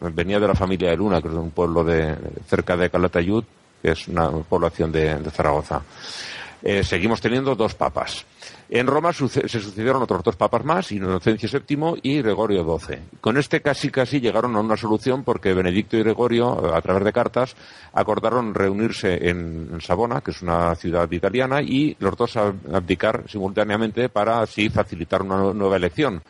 Venía 0.00 0.38
de 0.38 0.46
la 0.46 0.54
familia 0.54 0.90
de 0.90 0.96
Luna, 0.96 1.20
que 1.20 1.28
es 1.28 1.34
un 1.34 1.50
pueblo 1.50 1.82
de 1.82 2.16
cerca 2.46 2.76
de 2.76 2.90
Calatayud, 2.90 3.42
que 3.82 3.90
es 3.90 4.06
una 4.06 4.30
población 4.30 4.92
de, 4.92 5.16
de 5.16 5.30
Zaragoza. 5.30 5.82
Eh, 6.62 6.84
seguimos 6.84 7.20
teniendo 7.20 7.54
dos 7.56 7.74
papas. 7.74 8.24
En 8.72 8.86
Roma 8.86 9.12
se 9.12 9.48
sucedieron 9.48 10.00
otros 10.00 10.22
dos 10.22 10.36
papas 10.36 10.64
más, 10.64 10.92
Inocencio 10.92 11.48
VII 11.66 11.98
y 12.04 12.22
Gregorio 12.22 12.62
XII. 12.78 12.98
Con 13.20 13.36
este 13.36 13.60
casi 13.62 13.90
casi 13.90 14.20
llegaron 14.20 14.54
a 14.54 14.60
una 14.60 14.76
solución 14.76 15.24
porque 15.24 15.52
Benedicto 15.54 15.96
y 15.96 16.04
Gregorio, 16.04 16.72
a 16.72 16.80
través 16.80 17.02
de 17.02 17.12
cartas, 17.12 17.56
acordaron 17.92 18.54
reunirse 18.54 19.28
en, 19.28 19.76
Savona, 19.80 20.20
que 20.20 20.30
es 20.30 20.40
una 20.42 20.72
ciudad 20.76 21.10
italiana, 21.10 21.60
y 21.60 21.96
los 21.98 22.16
dos 22.16 22.36
ab- 22.36 22.54
abdicar 22.72 23.24
simultáneamente 23.28 24.08
para 24.08 24.40
así 24.40 24.68
facilitar 24.68 25.22
una 25.22 25.38
nu- 25.38 25.52
nueva 25.54 25.74
elección. 25.74 26.22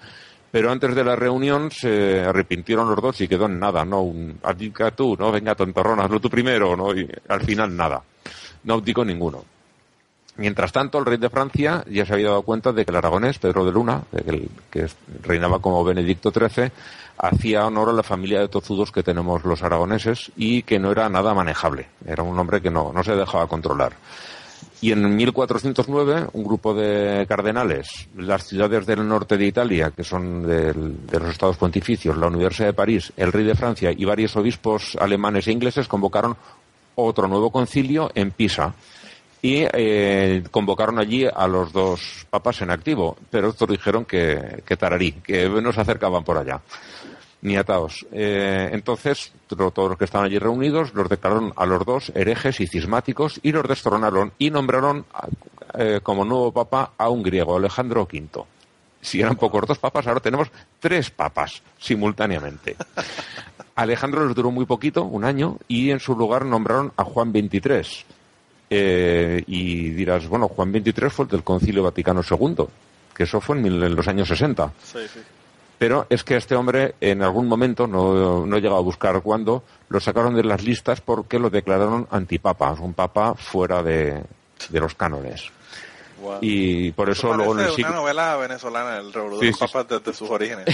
Pero 0.51 0.73
antes 0.73 0.95
de 0.95 1.05
la 1.05 1.17
reunión 1.17 1.71
se 1.71 2.21
arrepintieron 2.21 2.89
los 2.89 3.03
dos 3.03 3.21
y 3.21 3.29
quedó 3.29 3.47
en 3.47 3.61
nada, 3.61 3.85
¿no? 3.85 4.01
Un, 4.01 4.39
abdica 4.43 4.91
tú, 4.93 5.15
¿no? 5.19 5.31
Venga, 5.31 5.55
tontorrón, 5.55 6.01
hazlo 6.01 6.19
tú 6.19 6.31
primero, 6.31 6.75
¿no? 6.75 6.95
Y 6.99 7.07
al 7.29 7.43
final 7.43 7.77
nada. 7.77 8.03
No 8.65 8.75
abdicó 8.75 9.05
ninguno. 9.05 9.45
Mientras 10.41 10.73
tanto, 10.73 10.99
el 10.99 11.05
rey 11.05 11.19
de 11.19 11.29
Francia 11.29 11.85
ya 11.87 12.07
se 12.07 12.15
había 12.15 12.29
dado 12.29 12.41
cuenta 12.41 12.73
de 12.73 12.87
que 12.87 12.91
el 12.91 12.97
aragonés, 12.97 13.39
Pedro 13.39 13.67
de 13.67 13.73
Luna, 13.73 14.05
que, 14.71 14.89
reinaba 15.23 15.59
como 15.59 15.85
Benedicto 15.85 16.31
XIII, 16.31 16.73
hacía 17.19 17.67
honor 17.67 17.91
a 17.91 17.93
la 17.93 18.03
familia 18.03 18.41
de 18.41 18.49
tozudos 18.49 18.91
que 18.91 19.03
tenemos 19.03 19.45
los 19.45 19.63
aragoneses 19.63 20.33
y 20.39 20.63
que 20.63 20.79
no 20.79 20.93
era 20.93 21.11
nada 21.11 21.35
manejable. 21.35 21.89
Era 22.07 22.23
un 22.23 22.39
hombre 22.39 22.63
que 22.63 22.71
no, 22.71 22.91
no 22.91 23.05
se 23.05 23.15
dejaba 23.15 23.49
controlar. 23.49 23.93
Y 24.81 24.93
en 24.93 25.15
1409, 25.15 26.29
un 26.33 26.43
grupo 26.43 26.73
de 26.73 27.27
cardenales, 27.29 28.09
las 28.17 28.47
ciudades 28.47 28.87
del 28.87 29.07
norte 29.07 29.37
de 29.37 29.45
Italia, 29.45 29.93
que 29.95 30.05
son 30.05 30.47
de 30.47 30.73
los 30.73 31.29
estados 31.29 31.59
pontificios, 31.59 32.17
la 32.17 32.29
Universidad 32.29 32.69
de 32.69 32.73
París, 32.73 33.13
el 33.19 33.31
rey 33.31 33.45
de 33.45 33.55
Francia 33.55 33.93
y 33.95 34.07
varios 34.07 34.35
obispos 34.37 34.97
alemanes 34.99 35.49
e 35.49 35.53
ingleses 35.53 35.87
convocaron 35.87 36.35
otro 36.95 37.29
nuevo 37.29 37.51
concilio 37.51 38.11
en 38.15 38.31
Pisa 38.31 38.75
y 39.43 39.65
eh, 39.73 40.43
convocaron 40.51 40.99
allí 40.99 41.27
a 41.27 41.47
los 41.47 41.73
dos 41.73 42.27
papas 42.29 42.61
en 42.63 42.71
activo, 42.71 43.17
pero 43.31 43.49
estos 43.49 43.69
dijeron 43.69 44.05
que, 44.05 44.63
que 44.67 44.77
tararí, 44.77 45.13
que 45.13 45.49
no 45.49 45.73
se 45.73 45.81
acercaban 45.81 46.25
por 46.25 46.37
allá, 46.37 46.61
ni 47.43 47.57
ataos. 47.57 48.07
Eh, 48.13 48.69
entonces, 48.73 49.33
todos 49.47 49.89
los 49.89 49.99
que 49.99 50.05
estaban 50.05 50.27
allí 50.27 50.39
reunidos 50.39 50.95
los 50.95 51.09
declararon 51.09 51.53
a 51.57 51.65
los 51.65 51.85
dos 51.87 52.13
herejes 52.15 52.61
y 52.61 52.67
cismáticos 52.67 53.41
y 53.43 53.53
los 53.53 53.67
destronaron 53.67 54.33
y 54.39 54.51
nombraron 54.51 55.07
eh, 55.79 56.01
como 56.03 56.25
nuevo 56.25 56.53
papa 56.53 56.93
a 56.99 57.09
un 57.09 57.23
griego, 57.23 57.57
Alejandro 57.57 58.03
V. 58.03 58.45
Si 59.01 59.21
eran 59.23 59.37
pocos 59.37 59.67
dos 59.67 59.79
papas, 59.79 60.07
ahora 60.07 60.21
tenemos 60.21 60.51
tres 60.79 61.11
papas 61.11 61.63
simultáneamente. 61.79 62.77
Alejandro 63.75 64.27
les 64.27 64.37
duró 64.37 64.51
muy 64.51 64.67
poquito, 64.67 65.05
un 65.05 65.25
año, 65.25 65.57
y 65.67 65.91
en 65.91 66.01
su 66.01 66.15
lugar 66.15 66.45
nombraron 66.45 66.93
a 66.99 67.05
Juan 67.05 67.33
XXIII. 67.33 68.05
Eh, 68.73 69.43
y 69.49 69.91
dirás, 69.91 70.29
bueno, 70.29 70.47
Juan 70.49 70.71
XXIII 70.73 71.11
fue 71.11 71.25
el 71.25 71.31
del 71.31 71.43
Concilio 71.43 71.83
Vaticano 71.83 72.23
II, 72.29 72.65
que 73.15 73.25
eso 73.25 73.41
fue 73.41 73.57
en, 73.57 73.63
mil- 73.63 73.83
en 73.83 73.97
los 73.97 74.07
años 74.07 74.29
60. 74.29 74.73
Sí, 74.85 74.99
sí. 75.13 75.21
Pero 75.77 76.07
es 76.11 76.23
que 76.23 76.37
este 76.37 76.55
hombre, 76.55 76.95
en 77.01 77.23
algún 77.23 77.49
momento, 77.49 77.87
no, 77.87 78.47
no 78.47 78.57
he 78.57 78.61
llegado 78.61 78.79
a 78.79 78.83
buscar 78.83 79.21
cuándo, 79.23 79.65
lo 79.89 79.99
sacaron 79.99 80.35
de 80.37 80.45
las 80.45 80.63
listas 80.63 81.01
porque 81.01 81.39
lo 81.39 81.51
declararon 81.51 82.07
antipapa, 82.11 82.71
un 82.73 82.93
papa 82.95 83.35
fuera 83.35 83.83
de, 83.83 84.23
de 84.69 84.81
los 84.81 84.95
cánones. 84.95 85.51
Wow. 86.21 86.39
Y 86.43 86.93
por 86.93 87.09
eso 87.09 87.29
Eso 87.29 87.37
luego 87.37 87.55
en 87.59 87.61
el 87.67 87.71
siglo... 87.75 87.89
una 87.93 87.97
novela 88.01 88.37
venezolana, 88.37 88.99
el 88.99 89.11
revolución 89.13 89.41
Sí, 89.41 89.47
de 89.47 89.51
los 89.53 89.59
sí, 89.59 89.67
papas 89.79 89.89
desde 90.05 90.17
sus 90.19 90.31
orígenes. 90.31 90.67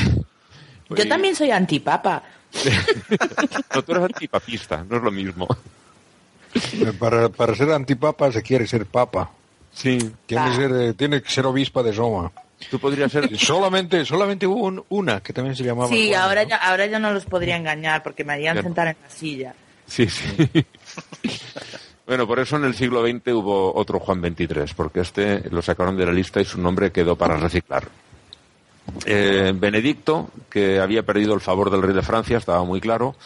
Yo 0.91 1.09
también 1.09 1.35
soy 1.37 1.51
antipapa. 1.53 2.23
No, 3.75 3.83
tú 3.85 3.93
eres 3.93 4.05
antipapista, 4.05 4.85
no 4.89 4.97
es 4.97 5.03
lo 5.03 5.11
mismo. 5.13 5.47
Eh, 6.57 6.93
Para, 6.99 7.29
para 7.29 7.55
ser 7.55 7.71
antipapa 7.73 8.31
se 8.33 8.43
quiere 8.43 8.67
ser 8.67 8.87
papa. 8.87 9.31
Sí. 9.73 9.99
Tiene, 10.27 10.43
Ah. 10.45 10.51
que 10.51 10.57
ser, 10.57 10.73
eh, 10.73 10.93
tiene 10.95 11.23
que 11.23 11.31
ser 11.31 11.47
obispa 11.47 11.83
de 11.83 11.93
Roma. 11.93 12.33
Tú 12.71 12.79
podrías 12.79 13.13
ser... 13.13 13.37
Solamente, 13.39 14.05
solamente 14.07 14.47
hubo 14.47 14.65
un- 14.65 14.85
una 14.89 15.21
que 15.21 15.33
también 15.33 15.55
se 15.55 15.63
llamaba. 15.65 15.89
Sí, 15.89 16.09
Juana, 16.09 16.25
ahora 16.25 16.43
¿no? 16.45 16.49
ya, 16.49 16.57
ahora 16.57 16.87
ya 16.87 16.99
no 16.99 17.13
los 17.13 17.27
podría 17.27 17.57
engañar 17.57 18.03
porque 18.03 18.25
me 18.25 18.33
harían 18.33 18.63
sentar 18.63 18.89
en 18.89 18.97
la 19.03 19.11
silla. 19.11 19.55
Sí, 19.87 20.09
sí. 20.09 20.27
Bueno, 22.07 22.25
por 22.27 22.39
eso 22.39 22.57
en 22.57 22.65
el 22.65 22.75
siglo 22.77 23.03
XX 23.05 23.33
hubo 23.33 23.75
otro 23.75 23.99
Juan 23.99 24.21
XXIII, 24.21 24.75
porque 24.77 25.01
este 25.01 25.43
lo 25.51 25.61
sacaron 25.61 25.97
de 25.97 26.07
la 26.07 26.13
lista 26.13 26.41
y 26.41 26.45
su 26.45 26.61
nombre 26.61 26.93
quedó 26.93 27.17
para 27.17 27.37
reciclar. 27.37 27.89
Eh, 29.05 29.53
Benedicto, 29.55 30.31
que 30.49 30.79
había 30.79 31.03
perdido 31.03 31.35
el 31.35 31.41
favor 31.41 31.69
del 31.69 31.83
rey 31.83 31.93
de 31.95 32.03
Francia, 32.03 32.39
estaba 32.39 32.63
muy 32.65 32.81
claro, 32.81 33.17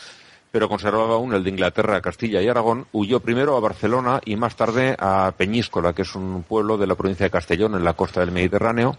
pero 0.51 0.69
conservaba 0.69 1.15
aún 1.15 1.33
el 1.33 1.45
de 1.45 1.51
Inglaterra, 1.51 2.01
Castilla 2.01 2.43
y 2.43 2.49
Aragón, 2.49 2.87
huyó 2.93 3.21
primero 3.21 3.57
a 3.57 3.61
Barcelona 3.61 4.21
y 4.25 4.37
más 4.37 4.57
tarde 4.57 4.97
a 4.99 5.33
Peñíscola, 5.37 5.93
que 5.93 6.03
es 6.03 6.15
un 6.15 6.43
pueblo 6.43 6.77
de 6.77 6.87
la 6.87 6.97
provincia 6.97 7.27
de 7.27 7.31
Castellón, 7.31 7.75
en 7.75 7.85
la 7.85 7.93
costa 7.93 8.21
del 8.21 8.33
Mediterráneo. 8.33 8.97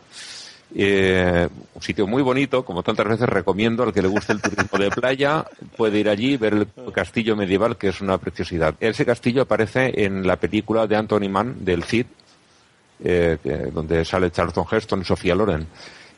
Eh, 0.74 1.50
un 1.76 1.82
sitio 1.82 2.08
muy 2.08 2.24
bonito, 2.24 2.64
como 2.64 2.82
tantas 2.82 3.06
veces 3.06 3.28
recomiendo 3.28 3.84
al 3.84 3.92
que 3.92 4.02
le 4.02 4.08
guste 4.08 4.32
el 4.32 4.42
turismo 4.42 4.80
de 4.80 4.90
playa, 4.90 5.46
puede 5.76 6.00
ir 6.00 6.08
allí 6.08 6.38
ver 6.38 6.54
el 6.54 6.94
castillo 6.94 7.36
medieval, 7.36 7.78
que 7.78 7.90
es 7.90 8.00
una 8.00 8.18
preciosidad. 8.18 8.76
Ese 8.80 9.06
castillo 9.06 9.42
aparece 9.42 10.06
en 10.06 10.26
la 10.26 10.38
película 10.38 10.88
de 10.88 10.96
Anthony 10.96 11.30
Mann, 11.30 11.66
del 11.66 11.84
Cid, 11.84 12.06
eh, 13.04 13.38
donde 13.74 14.06
sale 14.06 14.32
Charlton 14.32 14.66
Heston 14.72 15.02
y 15.02 15.06
Sofía 15.06 15.36
Loren. 15.36 15.68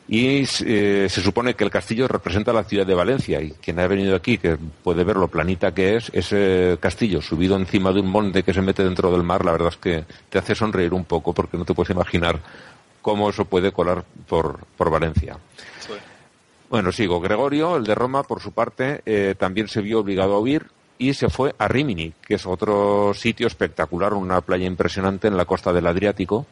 Y 0.07 0.43
eh, 0.65 1.07
se 1.09 1.21
supone 1.21 1.53
que 1.53 1.63
el 1.63 1.69
castillo 1.69 2.07
representa 2.07 2.51
la 2.51 2.65
ciudad 2.65 2.85
de 2.85 2.93
Valencia 2.93 3.41
y 3.41 3.51
quien 3.51 3.79
ha 3.79 3.87
venido 3.87 4.15
aquí, 4.15 4.37
que 4.37 4.57
puede 4.83 5.03
ver 5.03 5.15
lo 5.15 5.29
planita 5.29 5.73
que 5.73 5.95
es, 5.95 6.11
ese 6.13 6.77
castillo 6.79 7.21
subido 7.21 7.55
encima 7.55 7.93
de 7.93 8.01
un 8.01 8.07
monte 8.07 8.43
que 8.43 8.53
se 8.53 8.61
mete 8.61 8.83
dentro 8.83 9.11
del 9.11 9.23
mar, 9.23 9.45
la 9.45 9.53
verdad 9.53 9.69
es 9.69 9.77
que 9.77 10.03
te 10.29 10.39
hace 10.39 10.55
sonreír 10.55 10.93
un 10.93 11.05
poco 11.05 11.33
porque 11.33 11.57
no 11.57 11.63
te 11.63 11.73
puedes 11.73 11.91
imaginar 11.91 12.39
cómo 13.01 13.29
eso 13.29 13.45
puede 13.45 13.71
colar 13.71 14.03
por, 14.27 14.59
por 14.77 14.89
Valencia. 14.89 15.37
Sí. 15.79 15.93
Bueno, 16.69 16.91
sigo. 16.91 17.21
Gregorio, 17.21 17.77
el 17.77 17.83
de 17.83 17.95
Roma, 17.95 18.23
por 18.23 18.41
su 18.41 18.51
parte, 18.51 19.01
eh, 19.05 19.35
también 19.37 19.67
se 19.67 19.81
vio 19.81 19.99
obligado 19.99 20.33
a 20.33 20.39
huir 20.39 20.65
y 20.97 21.13
se 21.13 21.29
fue 21.29 21.53
a 21.57 21.67
Rimini, 21.67 22.13
que 22.25 22.35
es 22.35 22.45
otro 22.45 23.13
sitio 23.13 23.47
espectacular, 23.47 24.13
una 24.13 24.41
playa 24.41 24.65
impresionante 24.65 25.27
en 25.27 25.37
la 25.37 25.45
costa 25.45 25.71
del 25.71 25.87
Adriático. 25.87 26.45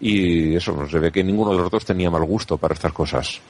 Y 0.00 0.54
eso, 0.54 0.86
se 0.88 0.98
ve 0.98 1.10
que 1.10 1.24
ninguno 1.24 1.52
de 1.52 1.58
los 1.58 1.70
dos 1.70 1.84
tenía 1.84 2.10
mal 2.10 2.24
gusto 2.24 2.58
para 2.58 2.74
estas 2.74 2.92
cosas. 2.92 3.40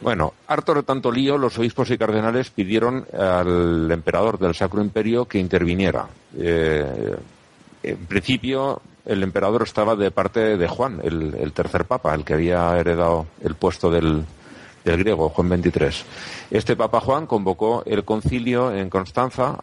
Bueno, 0.00 0.34
hartos 0.48 0.74
de 0.76 0.82
tanto 0.82 1.12
lío, 1.12 1.38
los 1.38 1.58
obispos 1.58 1.90
y 1.90 1.98
cardenales 1.98 2.50
pidieron 2.50 3.06
al 3.16 3.90
emperador 3.90 4.38
del 4.38 4.54
Sacro 4.54 4.82
Imperio 4.82 5.26
que 5.26 5.38
interviniera. 5.38 6.08
Eh, 6.36 7.16
en 7.84 8.06
principio, 8.06 8.82
el 9.06 9.22
emperador 9.22 9.62
estaba 9.62 9.94
de 9.94 10.10
parte 10.10 10.56
de 10.56 10.68
Juan, 10.68 11.00
el, 11.04 11.34
el 11.38 11.52
tercer 11.52 11.84
papa, 11.84 12.14
el 12.14 12.24
que 12.24 12.34
había 12.34 12.76
heredado 12.78 13.26
el 13.42 13.54
puesto 13.54 13.90
del, 13.90 14.24
del 14.84 14.98
griego, 14.98 15.28
Juan 15.28 15.48
XXIII. 15.48 16.04
Este 16.50 16.76
papa 16.76 17.00
Juan 17.00 17.26
convocó 17.26 17.82
el 17.86 18.04
concilio 18.04 18.74
en 18.74 18.90
Constanza 18.90 19.58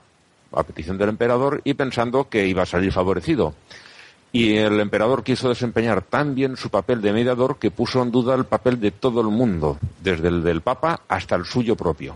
a 0.51 0.63
petición 0.63 0.97
del 0.97 1.09
emperador 1.09 1.61
y 1.63 1.73
pensando 1.73 2.29
que 2.29 2.47
iba 2.47 2.63
a 2.63 2.65
salir 2.65 2.91
favorecido. 2.91 3.53
Y 4.31 4.55
el 4.57 4.79
emperador 4.79 5.23
quiso 5.23 5.49
desempeñar 5.49 6.01
tan 6.03 6.35
bien 6.35 6.55
su 6.55 6.69
papel 6.69 7.01
de 7.01 7.13
mediador 7.13 7.57
que 7.57 7.71
puso 7.71 8.01
en 8.01 8.11
duda 8.11 8.35
el 8.35 8.45
papel 8.45 8.79
de 8.79 8.91
todo 8.91 9.21
el 9.21 9.27
mundo, 9.27 9.77
desde 10.01 10.27
el 10.27 10.43
del 10.43 10.61
Papa 10.61 11.01
hasta 11.07 11.35
el 11.35 11.45
suyo 11.45 11.75
propio. 11.75 12.15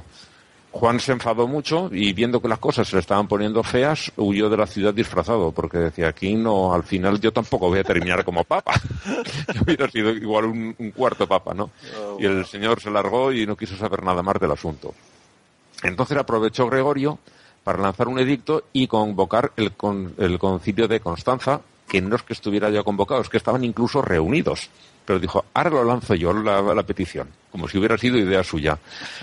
Juan 0.71 0.99
se 0.99 1.11
enfadó 1.11 1.47
mucho 1.47 1.87
y 1.91 2.13
viendo 2.13 2.41
que 2.41 2.47
las 2.47 2.57
cosas 2.57 2.87
se 2.87 2.95
le 2.95 2.99
estaban 3.01 3.27
poniendo 3.27 3.61
feas, 3.61 4.11
huyó 4.17 4.49
de 4.49 4.57
la 4.57 4.65
ciudad 4.65 4.91
disfrazado, 4.91 5.51
porque 5.51 5.77
decía, 5.77 6.07
aquí 6.07 6.33
no, 6.33 6.73
al 6.73 6.81
final 6.81 7.19
yo 7.19 7.31
tampoco 7.31 7.69
voy 7.69 7.77
a 7.79 7.83
terminar 7.83 8.25
como 8.25 8.43
papa. 8.43 8.73
Hubiera 9.61 9.87
sido 9.91 10.09
igual 10.09 10.45
un, 10.45 10.75
un 10.79 10.91
cuarto 10.91 11.27
papa, 11.27 11.53
¿no? 11.53 11.69
Oh, 11.99 12.17
y 12.19 12.25
el 12.25 12.45
señor 12.47 12.81
se 12.81 12.89
largó 12.89 13.31
y 13.31 13.45
no 13.45 13.55
quiso 13.55 13.75
saber 13.77 14.01
nada 14.03 14.23
más 14.23 14.39
del 14.39 14.49
asunto. 14.51 14.95
Entonces 15.83 16.17
aprovechó 16.17 16.67
Gregorio 16.67 17.19
para 17.63 17.77
lanzar 17.79 18.07
un 18.07 18.17
edicto 18.17 18.63
y 18.73 18.87
convocar 18.87 19.51
el, 19.57 19.73
con- 19.73 20.15
el 20.17 20.39
concilio 20.39 20.87
de 20.87 20.99
Constanza, 21.01 21.61
que 21.87 22.01
no 22.01 22.15
es 22.15 22.23
que 22.23 22.33
estuviera 22.33 22.69
ya 22.69 22.83
convocado, 22.83 23.21
es 23.21 23.29
que 23.29 23.37
estaban 23.37 23.63
incluso 23.63 24.01
reunidos. 24.01 24.69
Pero 25.05 25.19
dijo, 25.19 25.43
ahora 25.53 25.69
lo 25.69 25.83
lanzo 25.83 26.15
yo 26.15 26.33
la, 26.33 26.83
petición, 26.83 27.27
como 27.51 27.67
si 27.67 27.77
hubiera 27.77 27.97
sido 27.97 28.17
idea 28.17 28.43
suya. 28.43 28.79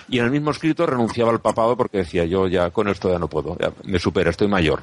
Y 0.08 0.18
en 0.18 0.26
el 0.26 0.30
mismo 0.30 0.50
escrito 0.50 0.86
renunciaba 0.86 1.30
al 1.30 1.40
papado 1.40 1.76
porque 1.76 1.98
decía, 1.98 2.24
yo 2.26 2.46
ya 2.48 2.70
con 2.70 2.88
esto 2.88 3.10
ya 3.10 3.18
no 3.18 3.28
puedo, 3.28 3.56
me 3.84 3.98
supera, 3.98 4.30
estoy 4.30 4.48
mayor. 4.48 4.82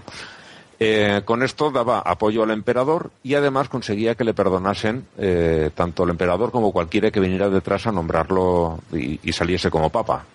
Eh, 0.80 1.22
con 1.26 1.42
esto 1.44 1.72
daba 1.72 2.00
apoyo 2.00 2.44
al 2.44 2.52
emperador 2.52 3.10
y 3.24 3.34
además 3.34 3.68
conseguía 3.68 4.14
que 4.14 4.24
le 4.24 4.36
perdonasen 4.36 5.08
eh, 5.18 5.72
tanto 5.74 6.04
el 6.04 6.12
emperador 6.12 6.52
como 6.52 6.72
cualquiera 6.72 7.10
que 7.10 7.20
viniera 7.20 7.50
detrás 7.50 7.88
a 7.88 7.92
nombrarlo 7.92 8.80
y, 8.92 9.32
saliese 9.34 9.72
como 9.72 9.90
papa, 9.92 10.26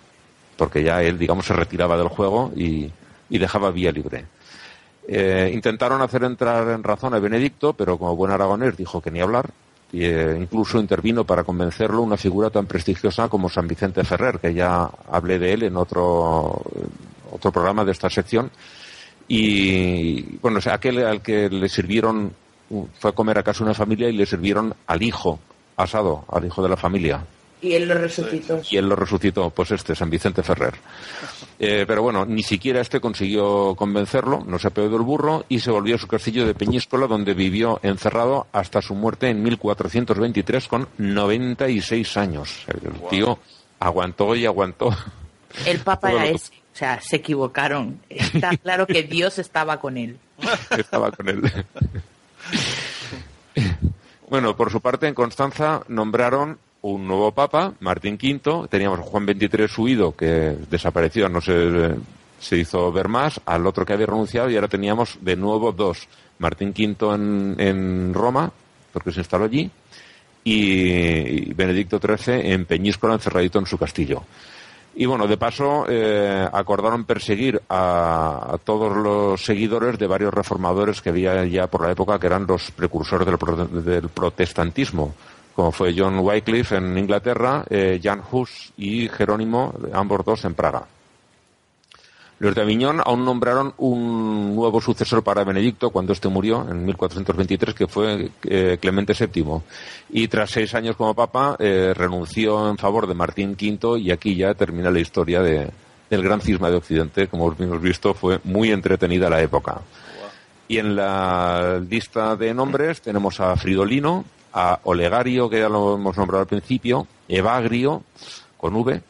porque 0.57 0.83
ya 0.83 1.01
él, 1.01 1.17
digamos, 1.17 1.45
se 1.45 1.53
retiraba 1.53 1.97
del 1.97 2.09
juego 2.09 2.51
y 2.55 2.91
dejaba 3.29 3.71
vía 3.71 3.91
libre. 3.91 4.25
Eh, 5.07 5.51
intentaron 5.53 6.01
hacer 6.01 6.23
entrar 6.23 6.69
en 6.69 6.83
razón 6.83 7.13
a 7.13 7.19
Benedicto, 7.19 7.73
pero 7.73 7.97
como 7.97 8.15
buen 8.15 8.31
aragonés 8.31 8.77
dijo 8.77 9.01
que 9.01 9.11
ni 9.11 9.21
hablar. 9.21 9.49
Y, 9.91 10.05
eh, 10.05 10.37
incluso 10.39 10.79
intervino 10.79 11.23
para 11.23 11.43
convencerlo 11.43 12.01
una 12.01 12.17
figura 12.17 12.49
tan 12.49 12.65
prestigiosa 12.65 13.29
como 13.29 13.49
San 13.49 13.67
Vicente 13.67 14.03
Ferrer, 14.03 14.39
que 14.39 14.53
ya 14.53 14.89
hablé 15.11 15.37
de 15.37 15.53
él 15.53 15.63
en 15.63 15.77
otro, 15.77 16.61
otro 17.31 17.51
programa 17.51 17.85
de 17.85 17.91
esta 17.91 18.09
sección. 18.09 18.49
Y 19.27 20.37
bueno, 20.37 20.59
aquel 20.71 21.05
al 21.05 21.21
que 21.21 21.49
le 21.49 21.69
sirvieron, 21.69 22.33
fue 22.99 23.11
a 23.11 23.13
comer 23.13 23.37
a 23.37 23.43
casa 23.43 23.63
una 23.63 23.73
familia 23.73 24.09
y 24.09 24.13
le 24.13 24.25
sirvieron 24.25 24.73
al 24.87 25.01
hijo 25.03 25.39
asado, 25.77 26.25
al 26.31 26.45
hijo 26.45 26.63
de 26.63 26.69
la 26.69 26.77
familia. 26.77 27.23
Y 27.63 27.73
él 27.73 27.87
lo 27.87 27.95
resucitó. 27.95 28.61
Y 28.69 28.77
él 28.77 28.89
lo 28.89 28.95
resucitó, 28.95 29.49
pues 29.49 29.71
este, 29.71 29.95
San 29.95 30.09
Vicente 30.09 30.43
Ferrer. 30.43 30.73
Eh, 31.59 31.85
pero 31.87 32.01
bueno, 32.01 32.25
ni 32.25 32.43
siquiera 32.43 32.81
este 32.81 32.99
consiguió 32.99 33.75
convencerlo, 33.75 34.43
no 34.45 34.59
se 34.59 34.67
apeó 34.67 34.89
del 34.89 35.01
burro 35.01 35.45
y 35.47 35.59
se 35.59 35.71
volvió 35.71 35.95
a 35.95 35.99
su 35.99 36.07
castillo 36.07 36.45
de 36.45 36.55
Peñíscola, 36.55 37.07
donde 37.07 37.33
vivió 37.35 37.79
encerrado 37.83 38.47
hasta 38.51 38.81
su 38.81 38.95
muerte 38.95 39.29
en 39.29 39.41
1423 39.43 40.67
con 40.67 40.89
96 40.97 42.17
años. 42.17 42.65
El 42.67 42.91
tío 43.09 43.39
aguantó 43.79 44.35
y 44.35 44.45
aguantó. 44.45 44.89
El 45.65 45.79
papa 45.79 46.11
era 46.11 46.25
ese. 46.25 46.51
O 46.73 46.75
sea, 46.75 46.99
se 46.99 47.17
equivocaron. 47.17 47.99
Está 48.09 48.57
claro 48.63 48.87
que 48.87 49.03
Dios 49.03 49.37
estaba 49.37 49.79
con 49.79 49.97
él. 49.97 50.17
estaba 50.77 51.11
con 51.11 51.29
él. 51.29 51.65
bueno, 54.29 54.57
por 54.57 54.71
su 54.71 54.81
parte, 54.81 55.07
en 55.07 55.13
Constanza 55.13 55.83
nombraron 55.87 56.57
un 56.83 57.07
nuevo 57.07 57.31
papa, 57.31 57.73
Martín 57.79 58.17
V. 58.21 58.67
Teníamos 58.69 58.99
a 58.99 59.03
Juan 59.03 59.25
XXIII 59.25 59.67
huido, 59.77 60.15
que 60.15 60.55
desapareció, 60.69 61.27
no 61.29 61.41
se, 61.41 61.95
se 62.39 62.57
hizo 62.57 62.91
ver 62.91 63.07
más, 63.07 63.41
al 63.45 63.65
otro 63.65 63.85
que 63.85 63.93
había 63.93 64.05
renunciado, 64.05 64.49
y 64.49 64.55
ahora 64.55 64.67
teníamos 64.67 65.17
de 65.21 65.35
nuevo 65.35 65.71
dos. 65.71 66.07
Martín 66.39 66.73
V 66.77 67.15
en, 67.15 67.55
en 67.57 68.13
Roma, 68.13 68.51
porque 68.91 69.11
se 69.11 69.21
instaló 69.21 69.45
allí, 69.45 69.69
y 70.43 71.53
Benedicto 71.53 71.99
XIII 71.99 72.51
en 72.51 72.65
Peñíscola, 72.65 73.13
encerradito 73.13 73.59
en 73.59 73.65
su 73.65 73.77
castillo. 73.77 74.23
Y 74.95 75.05
bueno, 75.05 75.25
de 75.25 75.37
paso, 75.37 75.85
eh, 75.89 76.47
acordaron 76.51 77.05
perseguir 77.05 77.61
a, 77.69 78.57
todos 78.63 78.95
los 78.95 79.43
seguidores 79.43 79.97
de 79.97 80.05
varios 80.05 80.33
reformadores 80.33 81.01
que 81.01 81.09
había 81.09 81.45
ya 81.45 81.67
por 81.67 81.81
la 81.81 81.91
época, 81.91 82.19
que 82.19 82.27
eran 82.27 82.45
los 82.45 82.69
precursores 82.71 83.27
del 83.27 84.09
protestantismo, 84.09 85.15
como 85.55 85.71
fue 85.71 85.93
John 85.97 86.19
Wycliffe 86.19 86.77
en 86.77 86.97
Inglaterra, 86.97 87.63
eh, 87.69 87.99
Jan 88.01 88.21
Hus 88.31 88.71
y 88.77 89.07
Jerónimo, 89.09 89.73
ambos 89.93 90.25
dos 90.25 90.45
en 90.45 90.53
Praga. 90.55 90.85
Los 92.39 92.55
de 92.55 92.61
Aviñón 92.61 92.99
aún 93.05 93.23
nombraron 93.23 93.73
un 93.77 94.55
nuevo 94.55 94.81
sucesor 94.81 95.23
para 95.23 95.43
Benedicto 95.45 95.91
cuando 95.91 96.11
este 96.11 96.27
murió 96.27 96.67
en 96.69 96.83
1423, 96.85 97.73
que 97.75 97.87
fue 97.87 98.31
eh, 98.43 98.77
Clemente 98.81 99.13
VII. 99.13 99.61
Y 100.09 100.27
tras 100.27 100.49
seis 100.51 100.73
años 100.75 100.95
como 100.97 101.13
papa, 101.13 101.55
eh, 101.59 101.93
renunció 101.95 102.69
en 102.69 102.77
favor 102.77 103.07
de 103.07 103.13
Martín 103.13 103.51
V 103.51 103.99
y 103.99 104.11
aquí 104.11 104.35
ya 104.35 104.53
termina 104.55 104.91
la 104.91 104.99
historia 104.99 105.41
de- 105.41 105.69
del 106.09 106.21
gran 106.23 106.41
cisma 106.41 106.69
de 106.69 106.77
Occidente. 106.77 107.27
Como 107.27 107.55
hemos 107.57 107.81
visto, 107.81 108.13
fue 108.13 108.39
muy 108.43 108.71
entretenida 108.71 109.29
la 109.29 109.41
época. 109.41 109.81
Y 110.67 110.79
en 110.79 110.95
la 110.97 111.79
lista 111.87 112.35
de 112.35 112.53
nombres 112.53 113.01
tenemos 113.01 113.39
a 113.39 113.55
Fridolino, 113.55 114.25
a 114.53 114.79
Olegario, 114.83 115.49
que 115.49 115.59
ya 115.59 115.69
lo 115.69 115.95
hemos 115.95 116.15
nombrado 116.15 116.41
al 116.41 116.47
principio, 116.47 117.07
Evagrio, 117.27 118.03
con 118.57 118.75
V, 118.75 119.01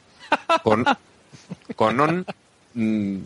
con, 0.63 0.85
con 1.75 1.99
On, 1.99 2.25
mm, 2.73 3.17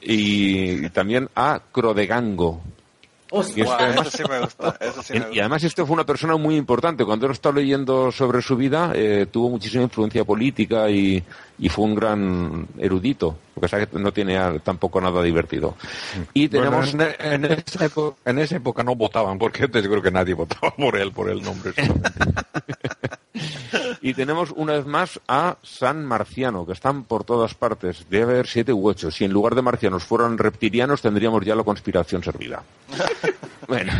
y 0.00 0.88
también 0.90 1.28
a 1.34 1.60
Crodegango. 1.70 2.62
Y 3.56 3.62
Wow, 3.62 3.76
eso 3.80 4.10
sí 4.10 4.22
me 4.28 4.40
gusta. 4.40 4.76
Eso 4.80 5.02
sí 5.02 5.12
me 5.14 5.18
y 5.18 5.22
gusta. 5.22 5.40
además 5.40 5.64
este 5.64 5.84
fue 5.84 5.94
una 5.94 6.04
persona 6.06 6.36
muy 6.36 6.56
importante. 6.56 7.04
Cuando 7.04 7.26
él 7.26 7.32
estaba 7.32 7.56
leyendo 7.58 8.12
sobre 8.12 8.42
su 8.42 8.56
vida, 8.56 8.92
eh, 8.94 9.26
tuvo 9.30 9.50
muchísima 9.50 9.82
influencia 9.84 10.24
política 10.24 10.88
y, 10.90 11.22
y 11.58 11.68
fue 11.68 11.84
un 11.84 11.94
gran 11.94 12.66
erudito. 12.78 13.36
Lo 13.54 13.54
que 13.54 13.60
pasa 13.60 13.80
es 13.82 13.88
que 13.88 13.98
no 13.98 14.12
tiene 14.12 14.58
tampoco 14.60 15.00
nada 15.00 15.22
divertido. 15.22 15.76
Y 16.32 16.48
tenemos... 16.48 16.92
Bueno, 16.94 17.12
en, 17.20 17.44
en 17.44 17.52
esa 17.52 17.84
época, 17.84 18.16
en 18.24 18.38
esa 18.38 18.56
época 18.56 18.82
no 18.82 18.94
votaban, 18.96 19.38
porque 19.38 19.68
te 19.68 19.80
seguro 19.80 20.02
que 20.02 20.10
nadie 20.10 20.34
votaba 20.34 20.74
por 20.76 20.96
él, 20.96 21.12
por 21.12 21.30
el 21.30 21.42
nombre. 21.42 21.72
Y 24.00 24.14
tenemos 24.14 24.50
una 24.54 24.74
vez 24.74 24.86
más 24.86 25.20
a 25.28 25.56
San 25.62 26.04
Marciano, 26.04 26.66
que 26.66 26.72
están 26.72 27.04
por 27.04 27.24
todas 27.24 27.54
partes. 27.54 28.06
Debe 28.08 28.32
haber 28.32 28.46
siete 28.46 28.72
u 28.72 28.88
ocho. 28.88 29.10
Si 29.10 29.24
en 29.24 29.32
lugar 29.32 29.54
de 29.54 29.62
marcianos 29.62 30.04
fueran 30.04 30.38
reptilianos, 30.38 31.02
tendríamos 31.02 31.44
ya 31.44 31.54
la 31.54 31.64
conspiración 31.64 32.22
servida. 32.22 32.62
bueno, 33.68 33.92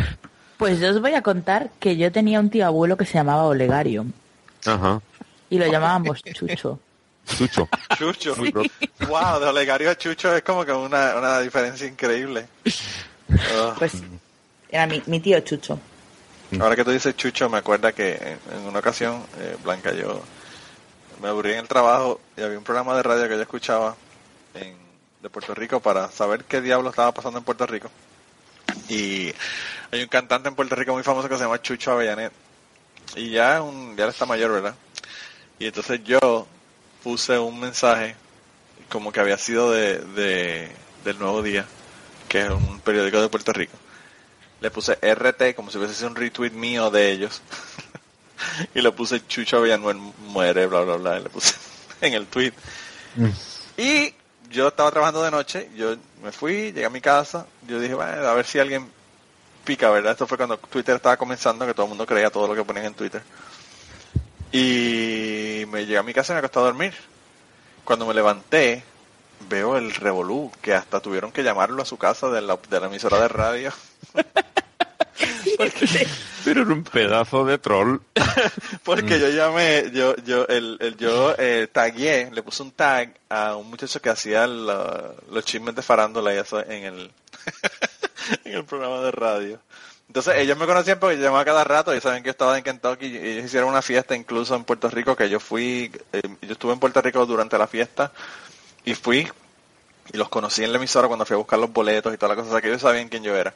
Pues 0.57 0.79
yo 0.79 0.89
os 0.91 1.01
voy 1.01 1.13
a 1.13 1.21
contar 1.21 1.69
que 1.79 1.97
yo 1.97 2.11
tenía 2.11 2.39
un 2.39 2.49
tío 2.49 2.65
abuelo 2.65 2.95
que 2.97 3.05
se 3.05 3.13
llamaba 3.15 3.43
Olegario 3.43 4.05
ajá. 4.65 5.01
y 5.49 5.57
lo 5.59 5.67
llamábamos 5.67 6.21
Chucho. 6.23 6.79
Chucho. 7.37 7.67
Chucho. 7.97 8.35
Wow, 9.09 9.39
de 9.39 9.47
Olegario 9.47 9.89
a 9.89 9.97
Chucho 9.97 10.35
es 10.35 10.43
como 10.43 10.63
que 10.63 10.71
una, 10.71 11.15
una 11.17 11.39
diferencia 11.39 11.87
increíble. 11.87 12.45
Oh. 13.57 13.73
Pues 13.77 13.93
era 14.69 14.85
mi, 14.87 15.01
mi 15.07 15.19
tío 15.19 15.39
Chucho. 15.41 15.79
Ahora 16.59 16.75
que 16.75 16.85
tú 16.85 16.91
dices 16.91 17.15
Chucho, 17.15 17.49
me 17.49 17.57
acuerda 17.57 17.91
que 17.91 18.37
en, 18.51 18.59
una 18.67 18.79
ocasión, 18.79 19.25
eh, 19.39 19.57
Blanca, 19.63 19.93
yo 19.93 20.21
me 21.21 21.27
aburrí 21.27 21.51
en 21.51 21.59
el 21.59 21.67
trabajo 21.67 22.21
y 22.37 22.41
había 22.41 22.57
un 22.57 22.63
programa 22.63 22.95
de 22.95 23.03
radio 23.03 23.27
que 23.27 23.35
yo 23.35 23.41
escuchaba 23.41 23.95
en, 24.53 24.75
de 25.21 25.29
Puerto 25.29 25.53
Rico 25.53 25.79
para 25.79 26.09
saber 26.11 26.45
qué 26.45 26.61
diablo 26.61 26.89
estaba 26.89 27.13
pasando 27.13 27.39
en 27.39 27.45
Puerto 27.45 27.65
Rico. 27.65 27.89
Y 28.89 29.33
hay 29.91 30.01
un 30.01 30.07
cantante 30.07 30.47
en 30.47 30.55
Puerto 30.55 30.75
Rico 30.75 30.93
muy 30.93 31.03
famoso 31.03 31.27
que 31.27 31.35
se 31.35 31.43
llama 31.43 31.61
Chucho 31.61 31.91
Avellanet. 31.91 32.31
Y 33.15 33.31
ya, 33.31 33.61
un, 33.61 33.95
ya 33.97 34.07
está 34.07 34.25
mayor, 34.25 34.51
¿verdad? 34.51 34.75
Y 35.59 35.67
entonces 35.67 36.03
yo 36.03 36.47
puse 37.03 37.37
un 37.37 37.59
mensaje 37.59 38.15
como 38.89 39.11
que 39.11 39.19
había 39.19 39.37
sido 39.37 39.71
de 39.71 40.71
del 41.03 41.19
Nuevo 41.19 41.43
Día, 41.43 41.65
que 42.27 42.41
es 42.41 42.49
un 42.49 42.79
periódico 42.79 43.21
de 43.21 43.29
Puerto 43.29 43.53
Rico 43.53 43.77
le 44.65 44.71
puse 44.71 44.95
RT 44.95 45.55
como 45.55 45.69
si 45.69 45.77
hubiese 45.77 45.93
sido 45.93 46.09
un 46.09 46.15
retweet 46.15 46.49
mío 46.49 46.89
de 46.89 47.11
ellos. 47.11 47.39
y 48.73 48.81
le 48.81 48.91
puse 48.91 49.27
Chucho 49.27 49.61
Villanuel 49.61 49.97
muere, 49.97 50.65
bla, 50.65 50.81
bla, 50.81 50.95
bla. 50.95 51.19
Y 51.19 51.23
le 51.23 51.29
puse 51.29 51.53
en 52.01 52.15
el 52.15 52.25
tweet. 52.25 52.51
Y 53.77 54.11
yo 54.49 54.69
estaba 54.69 54.89
trabajando 54.89 55.21
de 55.21 55.29
noche, 55.29 55.69
yo 55.75 55.95
me 56.23 56.31
fui, 56.31 56.71
llegué 56.71 56.85
a 56.85 56.89
mi 56.89 56.99
casa, 56.99 57.45
yo 57.67 57.79
dije, 57.79 57.93
bueno, 57.93 58.27
a 58.27 58.33
ver 58.33 58.47
si 58.47 58.57
alguien 58.57 58.89
pica, 59.63 59.91
¿verdad? 59.91 60.13
Esto 60.13 60.25
fue 60.25 60.35
cuando 60.35 60.57
Twitter 60.57 60.95
estaba 60.95 61.15
comenzando, 61.15 61.67
que 61.67 61.75
todo 61.75 61.85
el 61.85 61.89
mundo 61.89 62.07
creía 62.07 62.31
todo 62.31 62.47
lo 62.47 62.55
que 62.55 62.63
ponían 62.63 62.87
en 62.87 62.95
Twitter. 62.95 63.21
Y 64.51 65.63
me 65.67 65.81
llegué 65.81 65.99
a 65.99 66.03
mi 66.03 66.13
casa 66.13 66.33
y 66.33 66.35
me 66.35 66.39
acosté 66.39 66.57
a 66.57 66.63
dormir. 66.63 66.95
Cuando 67.83 68.07
me 68.07 68.15
levanté, 68.15 68.83
veo 69.47 69.77
el 69.77 69.93
revolú, 69.93 70.51
que 70.59 70.73
hasta 70.73 70.99
tuvieron 71.01 71.31
que 71.31 71.43
llamarlo 71.43 71.83
a 71.83 71.85
su 71.85 71.97
casa 71.97 72.29
de 72.29 72.41
la, 72.41 72.57
de 72.67 72.79
la 72.79 72.87
emisora 72.87 73.19
de 73.19 73.27
radio. 73.27 73.71
Pero 76.45 76.61
era 76.61 76.71
un 76.73 76.83
pedazo 76.83 77.45
de 77.45 77.57
troll. 77.57 77.99
Porque 78.83 79.19
yo 79.19 79.29
llamé, 79.29 79.91
yo, 79.93 80.15
yo, 80.17 80.45
el, 80.47 80.77
el- 80.79 80.97
yo 80.97 81.35
eh, 81.37 81.67
tagué, 81.71 82.29
le 82.31 82.43
puse 82.43 82.61
un 82.63 82.71
tag 82.71 83.13
a 83.29 83.55
un 83.55 83.69
muchacho 83.69 84.01
que 84.01 84.09
hacía 84.09 84.45
la- 84.47 85.11
los 85.31 85.43
chismes 85.45 85.75
de 85.75 85.81
farándula 85.81 86.33
y 86.33 86.37
eso 86.37 86.59
en 86.59 86.83
el, 86.83 87.11
en 88.45 88.53
el 88.53 88.63
programa 88.65 89.01
de 89.01 89.11
radio. 89.11 89.59
Entonces 90.07 90.35
ellos 90.37 90.57
me 90.57 90.65
conocían 90.67 90.99
porque 90.99 91.17
yo 91.17 91.23
llamaba 91.23 91.43
cada 91.43 91.63
rato, 91.63 91.93
y 91.95 91.99
saben 91.99 92.21
que 92.21 92.27
yo 92.27 92.31
estaba 92.31 92.57
en 92.57 92.63
Kentucky, 92.63 93.07
y 93.07 93.17
ellos 93.17 93.45
hicieron 93.45 93.69
una 93.69 93.81
fiesta 93.81 94.15
incluso 94.15 94.55
en 94.55 94.63
Puerto 94.63 94.87
Rico, 94.89 95.15
que 95.15 95.29
yo 95.29 95.39
fui, 95.39 95.91
eh, 96.13 96.21
yo 96.43 96.51
estuve 96.53 96.73
en 96.73 96.79
Puerto 96.79 97.01
Rico 97.01 97.25
durante 97.25 97.57
la 97.57 97.65
fiesta, 97.67 98.11
y 98.85 98.93
fui, 98.93 99.27
y 100.13 100.17
los 100.17 100.29
conocí 100.29 100.63
en 100.63 100.71
la 100.71 100.77
emisora 100.77 101.07
cuando 101.07 101.25
fui 101.25 101.33
a 101.33 101.37
buscar 101.37 101.57
los 101.57 101.73
boletos 101.73 102.13
y 102.13 102.17
toda 102.17 102.29
la 102.29 102.35
cosa, 102.35 102.49
o 102.49 102.51
sea 102.51 102.61
que 102.61 102.67
ellos 102.67 102.81
sabían 102.81 103.09
quién 103.09 103.23
yo 103.23 103.35
era. 103.35 103.53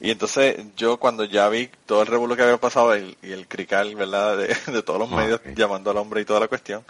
Y 0.00 0.10
entonces 0.10 0.56
yo 0.76 0.96
cuando 0.98 1.24
ya 1.24 1.48
vi 1.48 1.68
todo 1.86 2.02
el 2.02 2.06
revuelo 2.06 2.36
que 2.36 2.42
había 2.42 2.56
pasado 2.58 2.96
y, 2.96 3.16
y 3.22 3.32
el 3.32 3.48
crical, 3.48 3.94
¿verdad? 3.96 4.36
De, 4.36 4.56
de 4.72 4.82
todos 4.82 5.00
los 5.00 5.10
Ah, 5.12 5.16
medios 5.16 5.40
llamando 5.56 5.90
al 5.90 5.96
hombre 5.96 6.20
y 6.20 6.24
toda 6.24 6.40
la 6.40 6.48
cuestión, 6.48 6.84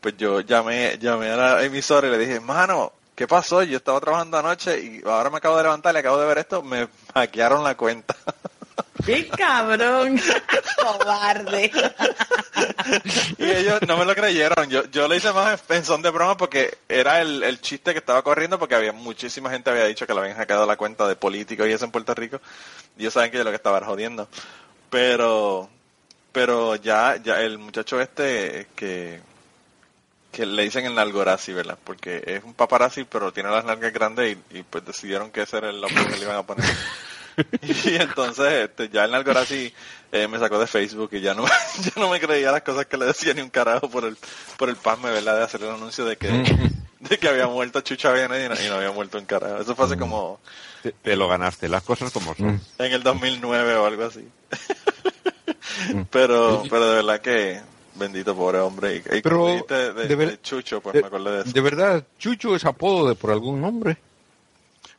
pues 0.00 0.16
yo 0.16 0.40
llamé, 0.40 0.98
llamé 0.98 1.30
a 1.30 1.36
la 1.36 1.64
emisora 1.64 2.06
y 2.06 2.10
le 2.10 2.18
dije, 2.18 2.38
mano, 2.40 2.92
¿qué 3.16 3.26
pasó? 3.26 3.62
Yo 3.64 3.78
estaba 3.78 4.00
trabajando 4.00 4.38
anoche 4.38 4.78
y 4.80 5.02
ahora 5.04 5.30
me 5.30 5.38
acabo 5.38 5.56
de 5.56 5.64
levantar 5.64 5.94
y 5.94 5.98
acabo 5.98 6.18
de 6.18 6.26
ver 6.26 6.38
esto, 6.38 6.62
me 6.62 6.86
hackearon 7.14 7.64
la 7.64 7.76
cuenta. 7.76 8.14
¡Qué 9.04 9.28
cabrón! 9.28 10.20
¡Cobarde! 10.82 11.70
y 13.38 13.44
ellos 13.44 13.80
no 13.86 13.96
me 13.96 14.04
lo 14.04 14.14
creyeron. 14.14 14.68
Yo, 14.68 14.84
yo 14.90 15.06
le 15.06 15.16
hice 15.16 15.32
más 15.32 15.62
en 15.68 15.84
son 15.84 16.02
de 16.02 16.10
broma 16.10 16.36
porque 16.36 16.78
era 16.88 17.20
el, 17.20 17.42
el 17.42 17.60
chiste 17.60 17.92
que 17.92 17.98
estaba 17.98 18.22
corriendo 18.22 18.58
porque 18.58 18.74
había 18.74 18.92
muchísima 18.92 19.50
gente 19.50 19.70
había 19.70 19.84
dicho 19.84 20.06
que 20.06 20.14
le 20.14 20.20
habían 20.20 20.36
hackeado 20.36 20.66
la 20.66 20.76
cuenta 20.76 21.06
de 21.06 21.16
políticos 21.16 21.68
y 21.68 21.72
eso 21.72 21.84
en 21.84 21.90
Puerto 21.90 22.14
Rico. 22.14 22.40
Y 22.96 23.02
ellos 23.02 23.14
saben 23.14 23.30
que 23.30 23.38
yo 23.38 23.44
lo 23.44 23.50
que 23.50 23.56
estaba 23.56 23.84
jodiendo. 23.84 24.28
Pero, 24.90 25.68
pero 26.32 26.76
ya, 26.76 27.16
ya 27.22 27.40
el 27.42 27.58
muchacho 27.58 28.00
este 28.00 28.68
que, 28.74 29.20
que 30.32 30.46
le 30.46 30.62
dicen 30.62 30.86
el 30.86 30.94
nalgorazi, 30.94 31.52
¿verdad? 31.52 31.78
Porque 31.82 32.22
es 32.26 32.44
un 32.44 32.54
paparazzi, 32.54 33.04
pero 33.04 33.32
tiene 33.32 33.50
las 33.50 33.64
nalgas 33.64 33.92
grandes 33.92 34.36
y, 34.50 34.58
y 34.58 34.62
pues 34.62 34.84
decidieron 34.84 35.30
que 35.30 35.42
ese 35.42 35.58
era 35.58 35.70
el 35.70 35.80
nombre 35.80 36.06
que 36.06 36.16
le 36.16 36.22
iban 36.22 36.36
a 36.36 36.42
poner. 36.42 36.64
y 37.62 37.94
entonces 37.96 38.52
este, 38.68 38.88
ya 38.88 39.04
el 39.04 39.10
nalgorazi 39.10 39.72
eh, 40.12 40.28
me 40.28 40.38
sacó 40.38 40.58
de 40.58 40.66
Facebook 40.66 41.10
y 41.12 41.20
ya 41.20 41.34
no, 41.34 41.44
ya 41.80 41.92
no 41.96 42.08
me 42.10 42.20
creía 42.20 42.52
las 42.52 42.62
cosas 42.62 42.86
que 42.86 42.96
le 42.96 43.06
decía 43.06 43.34
ni 43.34 43.40
un 43.42 43.50
carajo 43.50 43.88
por 43.90 44.04
el, 44.04 44.16
por 44.56 44.68
el 44.68 44.76
pasme, 44.76 45.10
¿verdad? 45.10 45.36
De 45.38 45.44
hacer 45.44 45.62
el 45.62 45.70
anuncio 45.70 46.04
de 46.04 46.16
que, 46.16 46.28
de 47.00 47.18
que 47.18 47.28
había 47.28 47.46
muerto 47.46 47.80
Chucha 47.80 48.12
Viene 48.12 48.44
y 48.44 48.48
no, 48.48 48.54
y 48.54 48.68
no 48.68 48.74
había 48.76 48.92
muerto 48.92 49.18
un 49.18 49.26
carajo. 49.26 49.58
Eso 49.60 49.74
fue 49.74 49.86
hace 49.86 49.96
como 49.96 50.40
Te, 50.82 50.92
te 50.92 51.16
lo 51.16 51.28
ganaste, 51.28 51.68
las 51.68 51.82
cosas 51.82 52.10
como 52.12 52.34
son. 52.34 52.60
en 52.78 52.92
el 52.92 53.02
2009 53.02 53.74
o 53.76 53.86
algo 53.86 54.04
así. 54.04 54.26
pero, 56.10 56.62
pero 56.70 56.88
de 56.88 56.96
verdad 56.96 57.20
que 57.20 57.60
bendito 57.96 58.34
pobre 58.36 58.58
hombre. 58.58 58.96
Y, 58.96 59.18
y 59.18 59.22
Pero, 59.22 59.46
de, 59.68 59.92
de 60.16 60.40
Chucho, 60.42 60.80
pues 60.80 60.94
de, 60.94 61.00
me 61.02 61.06
acordé 61.08 61.30
de 61.32 61.40
eso. 61.42 61.50
de 61.52 61.60
verdad, 61.60 62.04
Chucho 62.18 62.54
es 62.54 62.64
apodo 62.64 63.08
de 63.08 63.14
por 63.14 63.30
algún 63.30 63.60
nombre. 63.60 63.96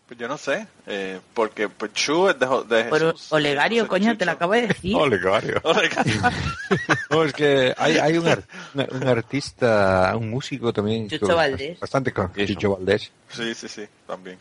Pues 0.08 0.18
yo 0.18 0.28
no 0.30 0.38
sé, 0.38 0.66
eh, 0.86 1.20
porque 1.34 1.68
pues, 1.68 1.92
Chu 1.92 2.30
es 2.30 2.40
de, 2.40 2.46
de 2.46 2.86
Pero 2.86 3.12
Jesús. 3.12 3.32
Olegario, 3.34 3.88
coño, 3.90 4.18
te 4.18 4.26
lo 4.26 4.32
acabo 4.32 4.54
de 4.54 4.68
decir. 4.68 4.96
Olegario. 5.00 5.60
Olegario. 5.64 6.22
No, 7.10 7.24
es 7.24 7.34
que 7.34 7.74
hay, 7.78 7.98
hay 7.98 8.18
un, 8.18 8.28
un 8.76 9.08
artista, 9.08 10.14
un 10.18 10.30
músico 10.30 10.72
también. 10.74 11.10
Chucho 11.10 11.36
Valdés. 11.36 11.80
Bastante 11.80 12.12
con. 12.14 12.34
Chucho 12.34 12.76
Valdés. 12.76 13.12
Sí, 13.30 13.54
sí, 13.54 13.68
sí, 13.68 13.86
también. 14.06 14.38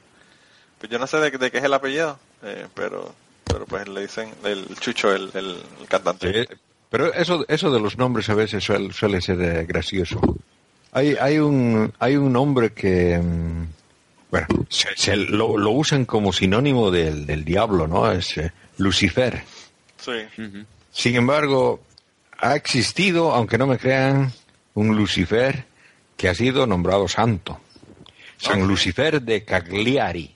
Pues 0.78 0.90
yo 0.90 0.98
no 0.98 1.06
sé 1.06 1.18
de, 1.18 1.30
de 1.30 1.50
qué 1.50 1.58
es 1.58 1.64
el 1.64 1.74
apellido, 1.74 2.18
eh, 2.42 2.66
pero 2.74 3.12
pero 3.44 3.64
pues 3.66 3.88
le 3.88 4.02
dicen 4.02 4.32
el 4.44 4.66
Chucho, 4.80 5.12
el, 5.14 5.30
el, 5.34 5.56
el 5.80 5.88
cantante. 5.88 6.44
Sí, 6.46 6.54
Pero 6.90 7.12
eso, 7.14 7.44
eso 7.48 7.70
de 7.70 7.80
los 7.80 7.96
nombres 7.96 8.28
a 8.28 8.34
veces 8.34 8.62
suele, 8.62 8.92
suele 8.92 9.20
ser 9.20 9.40
eh, 9.40 9.64
gracioso. 9.66 10.20
Hay, 10.92 11.16
hay 11.20 11.38
un, 11.38 11.92
hay 11.98 12.16
un 12.16 12.32
nombre 12.32 12.72
que, 12.72 13.18
mm, 13.18 13.66
bueno, 14.36 14.66
se, 14.68 14.88
se 14.96 15.16
lo, 15.16 15.56
lo 15.56 15.70
usan 15.70 16.04
como 16.04 16.32
sinónimo 16.32 16.90
del, 16.90 17.26
del 17.26 17.44
diablo, 17.44 17.86
¿no? 17.86 18.10
Es 18.10 18.36
eh, 18.36 18.52
Lucifer. 18.78 19.42
Sí. 19.96 20.12
Sin 20.90 21.16
embargo, 21.16 21.80
ha 22.38 22.54
existido, 22.54 23.32
aunque 23.32 23.56
no 23.58 23.66
me 23.66 23.78
crean, 23.78 24.32
un 24.74 24.94
Lucifer 24.94 25.64
que 26.16 26.28
ha 26.28 26.34
sido 26.34 26.66
nombrado 26.66 27.08
santo. 27.08 27.60
San. 28.36 28.68
Lucifer 28.68 29.22
de 29.22 29.44
Cagliari. 29.44 30.34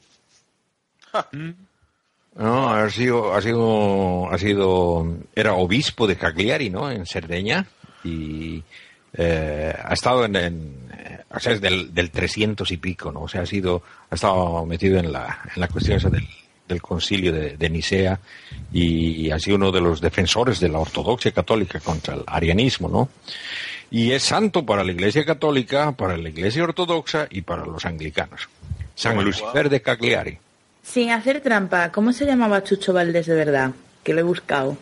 No, 2.35 2.71
ha 2.71 2.89
sido, 2.89 3.35
ha 3.35 3.43
sido, 3.43 4.31
ha 4.33 4.39
sido, 4.39 5.19
era 5.35 5.55
obispo 5.55 6.07
de 6.07 6.17
Cagliari, 6.17 6.71
¿no? 6.71 6.91
En 6.91 7.05
Cerdeña 7.05 7.67
y 8.03 8.63
eh, 9.15 9.75
ha 9.83 9.93
estado 9.93 10.25
en, 10.25 10.37
en, 10.37 10.75
o 11.31 11.39
sea, 11.41 11.53
es 11.53 11.61
del, 11.61 11.93
del 11.95 12.11
300 12.11 12.71
y 12.71 12.77
pico, 12.77 13.11
¿no? 13.13 13.23
O 13.23 13.29
sea, 13.29 13.43
ha 13.43 13.47
sido, 13.47 13.83
ha 14.11 14.15
estado 14.15 14.65
metido 14.67 14.99
en 14.99 15.13
la, 15.13 15.41
en 15.55 15.61
la 15.61 15.69
cuestión 15.69 15.97
esa 15.97 16.11
del, 16.11 16.27
del 16.69 16.81
concilio 16.83 17.33
de, 17.33 17.57
de 17.57 17.71
Nicea 17.71 18.21
y 18.73 19.31
ha 19.31 19.39
sido 19.39 19.57
uno 19.57 19.73
de 19.73 19.81
los 19.81 20.01
defensores 20.01 20.61
de 20.61 20.69
la 20.69 20.79
ortodoxia 20.79 21.33
católica 21.33 21.81
contra 21.81 22.15
el 22.15 22.23
arianismo, 22.27 22.89
¿no? 22.89 23.09
Y 23.93 24.13
es 24.13 24.23
santo 24.23 24.65
para 24.65 24.85
la 24.85 24.93
Iglesia 24.93 25.25
católica, 25.25 25.91
para 25.93 26.17
la 26.17 26.29
Iglesia 26.29 26.63
ortodoxa 26.63 27.27
y 27.29 27.41
para 27.43 27.67
los 27.67 27.85
anglicanos. 27.85 28.49
San 28.95 29.17
Wow. 29.17 29.25
Lucifer 29.25 29.69
de 29.69 29.83
Cagliari. 29.83 30.39
Sin 30.83 31.11
hacer 31.11 31.41
trampa, 31.41 31.91
¿cómo 31.91 32.13
se 32.13 32.25
llamaba 32.27 32.63
Chucho 32.63 32.93
Valdés 32.93 33.27
de 33.27 33.35
verdad? 33.35 33.73
Que 34.05 34.13
lo 34.15 34.21
he 34.21 34.23
buscado. 34.23 34.77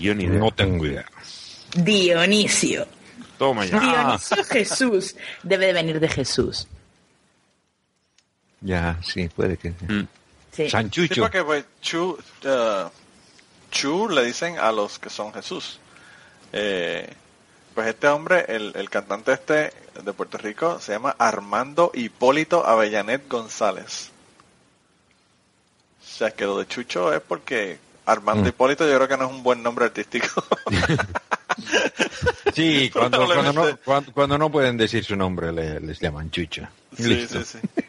Yo 0.00 0.14
ni 0.14 0.24
idea. 0.24 0.38
No 0.38 0.50
tengo 0.50 0.84
idea. 0.84 1.04
Dionisio. 1.76 2.86
Toma 3.38 3.64
ya. 3.64 3.78
Dionisio 3.80 4.44
Jesús. 4.44 5.16
Debe 5.42 5.66
de 5.66 5.72
venir 5.72 6.00
de 6.00 6.08
Jesús. 6.08 6.66
Ya, 8.60 8.98
sí, 9.02 9.28
puede 9.28 9.56
que. 9.56 9.72
Sí. 10.52 10.68
San 10.68 10.86
Sí, 10.92 11.08
Chucho. 11.08 11.22
porque 11.22 11.44
pues 11.44 11.64
Chu, 11.80 12.18
eh, 12.42 12.84
Chu 13.70 14.08
le 14.08 14.24
dicen 14.24 14.58
a 14.58 14.72
los 14.72 14.98
que 14.98 15.08
son 15.10 15.32
Jesús. 15.32 15.78
Eh, 16.52 17.08
pues 17.74 17.86
este 17.86 18.08
hombre, 18.08 18.44
el, 18.48 18.72
el 18.74 18.90
cantante 18.90 19.32
este 19.32 19.72
de 20.02 20.12
Puerto 20.12 20.36
Rico, 20.38 20.80
se 20.80 20.92
llama 20.92 21.14
Armando 21.18 21.92
Hipólito 21.94 22.66
Avellanet 22.66 23.28
González. 23.28 24.10
O 26.02 26.04
sea, 26.18 26.32
que 26.32 26.44
lo 26.44 26.58
de 26.58 26.66
Chucho 26.66 27.12
es 27.12 27.20
porque 27.20 27.78
Armando 28.06 28.44
Mm. 28.44 28.48
Hipólito 28.48 28.88
yo 28.88 28.96
creo 28.96 29.06
que 29.06 29.16
no 29.16 29.26
es 29.26 29.30
un 29.30 29.42
buen 29.44 29.62
nombre 29.62 29.84
artístico. 29.84 30.42
Sí, 32.54 32.90
cuando, 32.92 33.26
cuando, 33.26 33.52
no, 33.52 33.76
cuando, 33.84 34.12
cuando 34.12 34.38
no 34.38 34.50
pueden 34.50 34.76
decir 34.76 35.04
su 35.04 35.16
nombre 35.16 35.52
le- 35.52 35.80
les 35.80 36.00
llaman 36.00 36.30
Chucho. 36.30 36.62
sí, 36.96 37.04
Listo. 37.04 37.42
sí, 37.44 37.58
sí. 37.62 37.82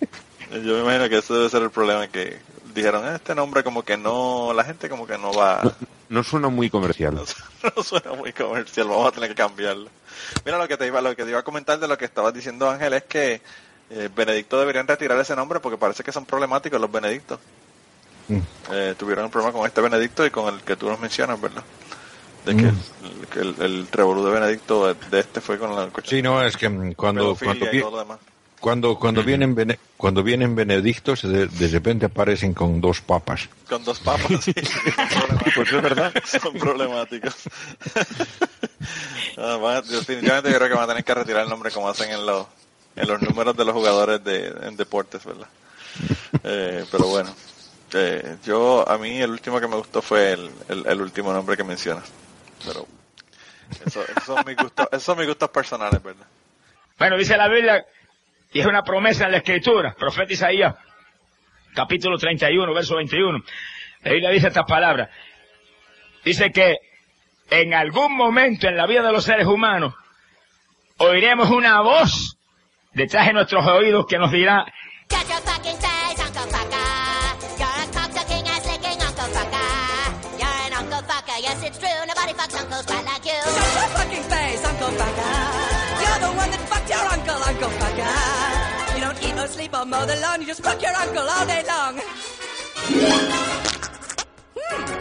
Yo 0.51 0.73
me 0.75 0.79
imagino 0.81 1.09
que 1.09 1.17
ese 1.19 1.33
debe 1.33 1.49
ser 1.49 1.61
el 1.61 1.69
problema, 1.69 2.07
que 2.07 2.39
dijeron, 2.73 3.05
"Eh, 3.07 3.15
este 3.15 3.35
nombre 3.35 3.63
como 3.63 3.83
que 3.83 3.97
no, 3.97 4.51
la 4.53 4.63
gente 4.63 4.89
como 4.89 5.05
que 5.05 5.17
no 5.17 5.31
va... 5.31 5.61
No 6.09 6.23
suena 6.23 6.47
muy 6.49 6.69
comercial. 6.69 7.19
No 7.75 7.83
suena 7.83 8.13
muy 8.13 8.33
comercial, 8.33 8.87
vamos 8.87 9.07
a 9.07 9.11
tener 9.11 9.29
que 9.29 9.35
cambiarlo. 9.35 9.89
Mira 10.45 10.57
lo 10.57 10.67
que 10.67 10.77
te 10.77 10.87
iba, 10.87 11.01
lo 11.01 11.15
que 11.15 11.23
te 11.23 11.29
iba 11.29 11.39
a 11.39 11.43
comentar 11.43 11.79
de 11.79 11.87
lo 11.87 11.97
que 11.97 12.05
estabas 12.05 12.33
diciendo 12.33 12.69
Ángel 12.69 12.93
es 12.93 13.03
que 13.03 13.41
eh, 13.91 14.09
Benedicto 14.15 14.59
deberían 14.59 14.87
retirar 14.87 15.19
ese 15.19 15.35
nombre 15.35 15.59
porque 15.59 15.77
parece 15.77 16.03
que 16.03 16.11
son 16.11 16.25
problemáticos 16.25 16.79
los 16.81 16.91
Benedictos. 16.91 17.39
Mm. 18.27 18.39
Eh, 18.71 18.95
tuvieron 18.97 19.25
un 19.25 19.31
problema 19.31 19.51
con 19.53 19.65
este 19.67 19.81
Benedicto 19.81 20.25
y 20.25 20.29
con 20.31 20.51
el 20.53 20.61
que 20.61 20.75
tú 20.75 20.87
nos 20.89 20.99
mencionas, 20.99 21.39
¿verdad? 21.41 21.63
De 22.45 22.55
que, 22.55 22.63
Mm. 22.63 22.67
el, 23.03 23.27
que 23.27 23.39
el, 23.39 23.55
el 23.61 23.87
revolú 23.91 24.23
de 24.25 24.31
Benedicto 24.31 24.93
de 24.93 25.19
este 25.19 25.41
fue 25.41 25.57
con 25.59 25.75
la 25.75 25.89
Sí, 26.05 26.21
no, 26.21 26.41
es 26.43 26.55
que 26.57 26.69
mm, 26.69 26.93
cuando, 26.93 27.35
cuando, 27.35 27.65
vi- 27.71 27.83
cuando, 28.59 28.95
cuando 28.97 29.23
vienen, 29.23 29.55
bene- 29.55 29.79
cuando 29.97 30.23
vienen 30.23 30.55
benedictos, 30.55 31.21
de, 31.23 31.47
de 31.47 31.67
repente 31.67 32.05
aparecen 32.07 32.53
con 32.53 32.81
dos 32.81 33.01
papas. 33.01 33.47
Con 33.69 33.83
dos 33.83 33.99
papas. 33.99 34.27
sí, 34.43 34.53
son 34.53 34.83
problemáticos. 35.37 35.53
Pues 35.55 35.73
es 35.73 35.81
verdad. 35.81 36.13
Son 36.41 36.53
problemáticos. 36.53 37.35
Ah, 39.37 39.57
a- 39.77 39.81
definitivamente 39.81 40.51
yo 40.51 40.57
creo 40.57 40.67
que 40.69 40.73
van 40.75 40.83
a 40.83 40.87
tener 40.87 41.03
que 41.03 41.13
retirar 41.13 41.43
el 41.43 41.49
nombre 41.49 41.71
como 41.71 41.87
hacen 41.89 42.09
en 42.11 42.25
los, 42.25 42.45
en 42.95 43.07
los 43.07 43.21
números 43.21 43.55
de 43.55 43.63
los 43.65 43.73
jugadores 43.73 44.21
de, 44.23 44.47
en 44.63 44.75
deportes, 44.75 45.23
¿verdad? 45.23 45.47
Eh, 46.43 46.83
pero 46.91 47.07
bueno, 47.07 47.33
eh, 47.93 48.35
yo 48.45 48.87
a 48.89 48.97
mí 48.97 49.17
el 49.21 49.31
último 49.31 49.59
que 49.61 49.67
me 49.67 49.75
gustó 49.77 50.01
fue 50.01 50.33
el, 50.33 50.49
el, 50.67 50.85
el 50.87 51.01
último 51.01 51.31
nombre 51.31 51.55
que 51.55 51.63
mencionas. 51.63 52.03
Pero 52.65 52.87
eso, 53.85 54.03
esos 54.03 54.23
son 54.23 54.43
mis 54.45 54.55
gustos, 54.55 54.87
esos 54.91 55.03
son 55.03 55.17
mis 55.17 55.27
gustos 55.27 55.49
personales, 55.49 56.01
¿verdad? 56.01 56.27
Bueno, 56.97 57.17
dice 57.17 57.37
la 57.37 57.47
Biblia, 57.47 57.85
y 58.51 58.59
es 58.59 58.65
una 58.65 58.83
promesa 58.83 59.25
en 59.25 59.31
la 59.31 59.37
Escritura, 59.37 59.93
profeta 59.93 60.33
Isaías, 60.33 60.75
capítulo 61.73 62.17
31, 62.17 62.73
verso 62.73 62.95
21. 62.95 63.39
La 64.01 64.11
Biblia 64.11 64.29
dice 64.31 64.47
estas 64.47 64.65
palabras. 64.65 65.09
Dice 66.23 66.51
que 66.51 66.77
en 67.49 67.73
algún 67.73 68.15
momento 68.15 68.67
en 68.67 68.77
la 68.77 68.85
vida 68.85 69.01
de 69.01 69.11
los 69.11 69.23
seres 69.23 69.47
humanos 69.47 69.93
oiremos 70.97 71.49
una 71.49 71.81
voz 71.81 72.37
detrás 72.93 73.27
de 73.27 73.33
nuestros 73.33 73.65
oídos 73.65 74.05
que 74.07 74.17
nos 74.17 74.31
dirá, 74.31 74.65
faggot. 84.99 86.01
You're 86.03 86.19
the 86.25 86.31
one 86.41 86.49
that 86.53 86.63
fucked 86.69 86.89
your 86.89 87.05
uncle, 87.15 87.39
uncle 87.49 87.71
faggot. 87.79 88.95
You 88.95 89.01
don't 89.05 89.19
eat 89.23 89.35
or 89.43 89.47
sleep 89.47 89.73
or 89.73 89.85
mow 89.85 90.05
the 90.05 90.15
lawn, 90.17 90.41
you 90.41 90.47
just 90.47 90.61
fuck 90.61 90.81
your 90.81 90.95
uncle 90.95 91.27
all 91.35 91.45
day 91.45 91.63
long. 91.73 91.93
Hmm. 94.61 94.99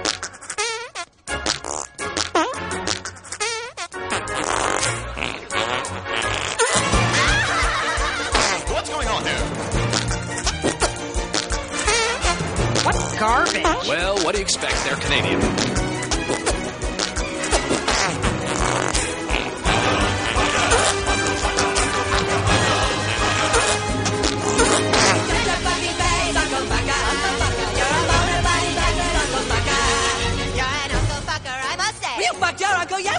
Garbage. 13.18 13.88
Well, 13.88 14.16
what 14.18 14.32
do 14.32 14.38
you 14.38 14.44
expect? 14.44 14.76
They're 14.84 14.94
Canadian. 14.94 15.77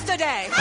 today. 0.10 0.59